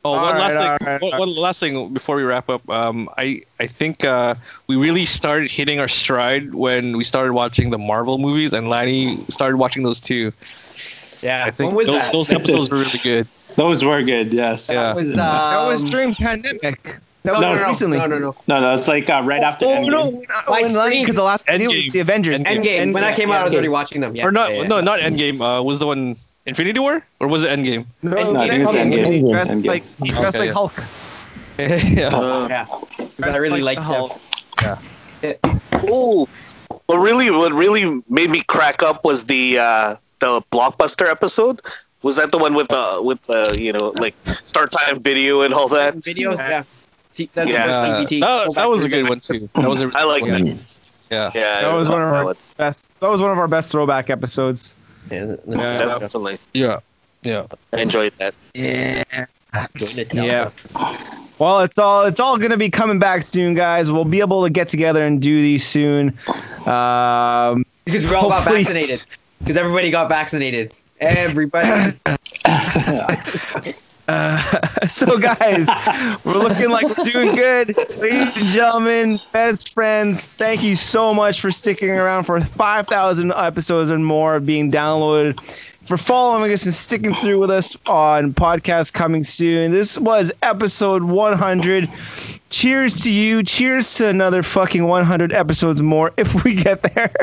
Oh, 0.06 0.12
one 0.12 0.20
All 0.36 0.40
last 0.42 0.54
thing. 0.54 0.62
all 0.62 0.78
right, 0.94 1.02
one, 1.02 1.20
one 1.20 1.36
last 1.36 1.60
thing 1.60 1.94
before 1.94 2.16
we 2.16 2.24
wrap 2.24 2.50
up. 2.50 2.68
Um, 2.70 3.10
I 3.18 3.42
I 3.60 3.68
think 3.68 4.04
uh, 4.06 4.36
we 4.68 4.76
really 4.76 5.06
started 5.06 5.52
hitting 5.52 5.80
our 5.80 5.88
stride 5.88 6.54
when 6.54 6.96
we 6.98 7.04
started 7.04 7.34
watching 7.34 7.70
the 7.72 7.78
Marvel 7.78 8.18
movies, 8.18 8.54
and 8.54 8.70
Lanny 8.70 9.18
started 9.30 9.58
watching 9.58 9.84
those 9.84 10.00
too. 10.00 10.32
Yeah, 11.22 11.46
I 11.46 11.52
think 11.52 11.74
those 11.74 11.88
that? 11.88 12.12
those 12.14 12.30
episodes 12.30 12.70
were 12.70 12.78
really 12.78 13.00
good. 13.04 13.28
Those 13.56 13.84
were 13.84 14.02
good. 14.04 14.34
Yes. 14.34 14.70
Yeah. 14.70 14.84
That 14.94 14.96
was, 14.96 15.12
um, 15.14 15.18
that 15.18 15.68
was 15.68 15.90
during 15.90 16.14
pandemic. 16.14 16.98
That 17.24 17.34
was 17.34 17.42
no, 17.42 17.54
no, 17.56 17.60
no, 17.62 17.68
recently. 17.68 17.98
no, 17.98 18.06
no, 18.06 18.20
no. 18.20 18.36
No, 18.48 18.62
no, 18.62 18.74
it's 18.74 18.88
like 18.88 19.10
uh, 19.10 19.22
right 19.26 19.42
after 19.42 19.66
Oh 19.66 19.70
Endgame. 19.70 19.90
no! 19.92 20.12
My 20.48 20.62
When 20.62 20.70
screen- 20.70 21.02
because 21.04 21.16
the 21.16 21.24
last 21.24 21.46
video 21.48 21.70
was 21.70 21.76
Endgame. 21.76 21.92
the 21.92 22.00
Avengers. 22.00 22.42
Endgame. 22.44 22.94
When 22.94 23.02
that 23.04 23.18
came 23.18 23.32
out, 23.32 23.42
I 23.42 23.44
was 23.44 23.54
already 23.54 23.68
watching 23.68 24.00
them. 24.00 24.16
Yeah. 24.16 24.26
or 24.28 24.32
not? 24.32 24.54
yeah, 24.54 24.62
yeah. 24.62 24.68
No, 24.68 24.80
not 24.80 25.00
Endgame. 25.00 25.42
Uh, 25.42 25.62
was 25.64 25.80
the 25.80 25.88
one 25.88 26.16
Infinity 26.48 26.80
War, 26.80 27.04
or 27.20 27.28
was 27.28 27.44
it 27.44 27.50
Endgame? 27.50 27.86
No, 28.02 28.32
No, 28.32 28.40
I 28.40 28.50
think 28.50 28.64
it's 28.64 28.72
Endgame. 28.72 29.06
Endgame. 29.06 29.26
He 29.26 29.32
dressed 29.32 29.52
Endgame. 29.52 29.66
like 29.68 29.84
he 30.02 30.10
dressed 30.12 30.36
Okay, 30.36 30.40
like 30.40 30.48
yeah. 30.48 30.54
Hulk. 30.54 30.74
yeah. 31.60 32.08
Uh, 32.16 32.48
Yeah. 32.50 32.66
'Cause 32.66 33.36
I 33.36 33.38
really 33.38 33.62
like 33.62 33.78
liked 33.80 34.20
the 34.62 34.78
them. 35.72 35.90
Ooh. 35.90 36.28
What 36.88 36.98
really 37.00 37.30
what 37.32 37.52
really 37.52 38.02
made 38.10 38.30
me 38.30 38.44
crack 38.48 38.82
up 38.84 39.04
was 39.04 39.26
the 39.26 39.58
uh 39.60 39.96
the 40.20 40.42
blockbuster 40.52 41.10
episode. 41.10 41.60
Was 42.04 42.16
that 42.16 42.32
the 42.32 42.38
one 42.38 42.54
with 42.54 42.68
the 42.70 43.00
with 43.04 43.22
the 43.24 43.56
you 43.60 43.74
know 43.74 43.90
like 43.96 44.16
start 44.46 44.72
time 44.72 45.02
video 45.02 45.42
and 45.42 45.54
all 45.54 45.68
that? 45.70 45.96
Videos, 45.98 46.38
yeah. 46.38 46.64
T- 47.16 47.30
That's 47.34 47.50
Yeah. 47.50 47.66
Uh, 47.66 48.06
that, 48.46 48.54
that 48.56 48.70
was 48.70 48.84
a 48.84 48.90
good 48.90 49.10
one 49.10 49.20
too. 49.20 49.40
That 49.56 49.68
was 49.70 49.82
a, 49.82 49.92
I 49.96 50.04
like 50.06 50.24
that. 50.26 50.42
Yeah. 51.10 51.32
Yeah, 51.34 51.62
That 51.62 51.74
was 51.74 51.88
one 51.90 52.02
of 52.02 52.14
our 52.14 52.36
best. 52.58 53.00
That 53.00 53.10
was 53.10 53.22
one 53.22 53.32
of 53.32 53.38
our 53.40 53.48
best 53.48 53.72
throwback 53.72 54.10
episodes. 54.10 54.76
Yeah, 55.12 55.36
Yeah. 55.48 55.78
Definitely, 55.78 56.38
Yeah. 56.54 56.80
Yeah. 57.24 57.46
I 57.74 57.82
enjoyed 57.82 58.14
that. 58.20 58.34
Yeah. 58.54 59.04
Yeah. 60.14 60.52
Well, 61.40 61.62
it's 61.62 61.80
all 61.80 62.06
it's 62.06 62.20
all 62.20 62.38
gonna 62.38 62.58
be 62.58 62.70
coming 62.70 63.00
back 63.00 63.24
soon, 63.24 63.54
guys. 63.56 63.92
We'll 63.92 64.06
be 64.06 64.20
able 64.20 64.44
to 64.44 64.50
get 64.50 64.70
together 64.70 65.04
and 65.06 65.22
do 65.22 65.42
these 65.42 65.66
soon. 65.66 66.10
Um, 66.68 67.66
Because 67.86 68.06
we 68.06 68.14
all 68.14 68.30
got 68.30 68.44
Hopefully- 68.44 68.64
vaccinated. 68.64 69.06
Because 69.40 69.56
everybody 69.58 69.90
got 69.92 70.10
vaccinated. 70.10 70.74
Everybody. 71.00 71.98
So 74.88 75.18
guys, 75.18 75.68
we're 76.24 76.38
looking 76.38 76.70
like 76.70 76.98
we're 76.98 77.04
doing 77.04 77.36
good. 77.36 77.76
Ladies 77.98 78.42
and 78.42 78.50
gentlemen, 78.52 79.20
best 79.34 79.74
friends, 79.74 80.26
thank 80.26 80.64
you 80.64 80.78
so 80.78 81.14
much 81.14 81.42
for 81.42 81.52
sticking 81.52 81.90
around 81.90 82.24
for 82.24 82.40
5,000 82.40 83.34
episodes 83.34 83.90
and 83.90 84.06
more 84.06 84.40
being 84.40 84.72
downloaded. 84.72 85.38
For 85.84 85.98
following 85.98 86.52
us 86.54 86.66
and 86.66 86.74
sticking 86.74 87.14
through 87.14 87.40
with 87.42 87.52
us 87.52 87.76
on 87.86 88.34
podcasts 88.34 88.94
coming 88.94 89.26
soon. 89.26 89.72
This 89.72 89.98
was 89.98 90.32
episode 90.42 91.04
100. 91.04 91.90
Cheers 92.50 93.02
to 93.02 93.12
you. 93.12 93.44
Cheers 93.44 93.94
to 93.96 94.08
another 94.08 94.42
fucking 94.42 94.86
100 94.86 95.34
episodes 95.34 95.82
more 95.82 96.14
if 96.16 96.44
we 96.46 96.56
get 96.56 96.82
there. 96.82 97.14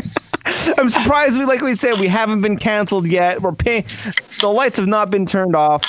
I'm 0.78 0.90
surprised 0.90 1.38
we, 1.38 1.46
like 1.46 1.62
we 1.62 1.74
said, 1.74 1.98
we 1.98 2.08
haven't 2.08 2.42
been 2.42 2.56
canceled 2.58 3.06
yet. 3.06 3.40
We're 3.40 3.52
paying. 3.52 3.84
The 4.40 4.48
lights 4.48 4.76
have 4.76 4.86
not 4.86 5.10
been 5.10 5.24
turned 5.24 5.56
off. 5.56 5.82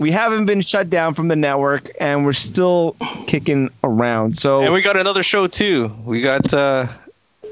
We 0.00 0.10
haven't 0.10 0.46
been 0.46 0.62
shut 0.62 0.88
down 0.90 1.12
from 1.14 1.28
the 1.28 1.36
network, 1.36 1.90
and 2.00 2.24
we're 2.24 2.32
still 2.32 2.96
kicking 3.26 3.68
around. 3.84 4.38
So 4.38 4.62
And 4.62 4.72
we 4.72 4.80
got 4.80 4.96
another 4.96 5.22
show 5.22 5.46
too. 5.46 5.94
We 6.04 6.22
got 6.22 6.52
uh, 6.54 6.86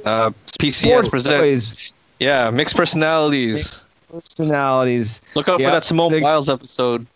uh, 0.06 0.30
PCS 0.58 0.74
Sports 0.80 1.08
presents. 1.10 1.94
Yeah, 2.18 2.48
mixed 2.50 2.74
personalities. 2.74 3.78
personalities. 4.10 5.20
Look 5.34 5.48
out 5.48 5.60
Yeah, 5.60 5.68
for 5.68 5.72
that 5.72 5.84
Simone 5.84 6.10
they- 6.10 6.20
Biles 6.20 6.48
episode. 6.48 7.06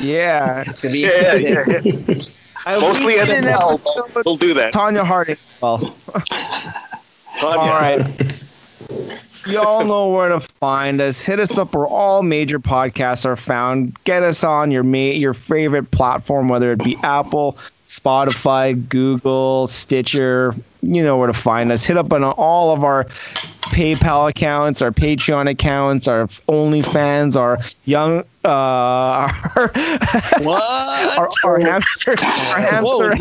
Yeah, 0.00 0.64
It's 0.66 0.82
gonna 0.82 0.92
be 0.92 1.00
Yeah, 1.00 1.34
yeah, 1.34 1.64
yeah. 1.66 2.20
I- 2.66 2.78
Mostly 2.78 3.06
we 3.06 3.12
did 3.14 3.30
an 3.30 3.44
NFL, 3.44 3.74
episode 3.74 4.10
but 4.14 4.26
we'll 4.26 4.36
do 4.36 4.52
that. 4.54 4.72
Tonya 4.74 5.04
Harding. 5.04 5.36
Well, 7.42 7.58
all 7.58 7.68
right. 7.68 7.98
Y'all 9.48 9.84
know 9.84 10.08
where 10.08 10.28
to 10.28 10.40
find 10.40 11.00
us. 11.00 11.22
Hit 11.24 11.38
us 11.40 11.56
up 11.56 11.74
where 11.74 11.86
all 11.86 12.22
major 12.22 12.58
podcasts 12.58 13.24
are 13.24 13.36
found. 13.36 13.96
Get 14.04 14.22
us 14.22 14.42
on 14.42 14.70
your 14.70 14.82
ma- 14.82 14.96
your 14.98 15.34
favorite 15.34 15.90
platform, 15.90 16.48
whether 16.48 16.72
it 16.72 16.82
be 16.82 16.96
Apple, 17.02 17.56
Spotify, 17.88 18.88
Google, 18.88 19.68
Stitcher. 19.68 20.54
You 20.82 21.02
know 21.02 21.16
where 21.16 21.28
to 21.28 21.32
find 21.32 21.70
us. 21.70 21.84
Hit 21.84 21.96
up 21.96 22.12
on 22.12 22.24
all 22.24 22.72
of 22.74 22.82
our 22.84 23.06
PayPal 23.76 24.30
accounts, 24.30 24.80
our 24.80 24.90
Patreon 24.90 25.50
accounts, 25.50 26.08
our 26.08 26.28
OnlyFans, 26.48 27.36
our 27.36 27.58
young, 27.84 28.20
uh, 28.42 28.48
our, 28.48 29.28
What? 30.42 30.62
our, 31.18 31.28
our 31.44 31.60
hamster, 31.60 32.12
our 32.12 32.60
hamster, 32.60 33.14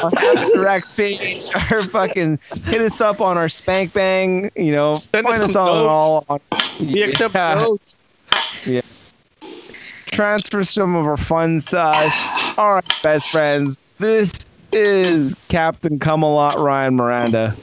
our 0.00 0.10
hamster 0.16 0.66
X 0.68 0.94
page, 0.94 1.42
our 1.72 1.82
fucking 1.82 2.38
hit 2.66 2.82
us 2.82 3.00
up 3.00 3.20
on 3.20 3.36
our 3.36 3.48
Spank 3.48 3.92
Bang. 3.92 4.48
You 4.54 4.70
know, 4.70 5.02
Send 5.12 5.26
us 5.26 5.32
find 5.32 5.42
us 5.42 5.52
some 5.54 5.68
on 5.68 5.86
all. 5.86 6.24
On, 6.28 6.38
Yeah. 6.78 7.54
notes. 7.54 8.04
transfer 10.12 10.62
some 10.62 10.94
of 10.94 11.04
our 11.04 11.16
funds 11.16 11.64
to 11.66 11.80
us. 11.80 12.54
All 12.56 12.74
right, 12.74 12.84
best 13.02 13.28
friends. 13.28 13.76
This 13.98 14.30
is 14.70 15.34
Captain 15.48 15.98
Camelot 15.98 16.60
Ryan 16.60 16.94
Miranda. 16.94 17.56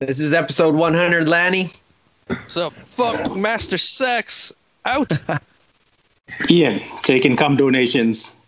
This 0.00 0.20
is 0.20 0.32
episode 0.32 0.76
100, 0.76 1.28
Lanny. 1.28 1.72
So 2.46 2.70
fuck 2.70 3.34
Master 3.34 3.78
Sex 3.78 4.52
out. 4.84 5.10
Ian 6.50 6.80
taking 7.02 7.34
cum 7.36 7.56
donations. 7.56 8.36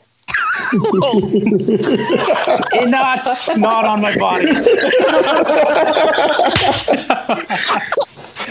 Eh, 2.72 2.84
not, 2.84 3.26
not 3.56 3.84
on 3.84 4.00
my 4.00 4.16
body. 4.16 4.46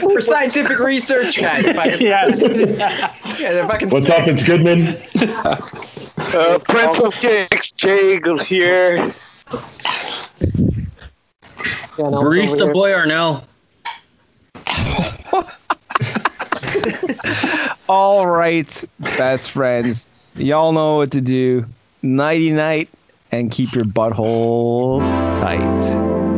For 0.02 0.20
scientific 0.20 0.80
research, 0.80 1.40
guys. 1.40 1.66
If 1.66 1.78
I 1.80 1.90
can, 1.92 2.02
Yes. 2.02 2.42
yeah, 2.44 3.64
if 3.64 3.70
I 3.70 3.78
can 3.78 3.90
What's 3.90 4.10
up? 4.10 4.28
It's 4.28 4.44
Goodman. 4.44 4.98
Uh, 6.18 6.60
Prince 6.68 7.00
of 7.00 7.14
Kicks, 7.14 7.72
Jay 7.72 8.20
here. 8.44 9.14
Barista 11.98 12.72
boy 12.74 12.92
Arnell. 12.92 13.44
All 17.90 18.28
right, 18.28 18.86
best 19.00 19.52
friends. 19.52 20.08
Y'all 20.36 20.72
know 20.72 20.96
what 20.96 21.12
to 21.12 21.22
do. 21.22 21.66
Nighty 22.02 22.52
night 22.52 22.90
and 23.32 23.52
keep 23.52 23.74
your 23.76 23.86
butthole 23.86 25.00
tight. 25.40 26.29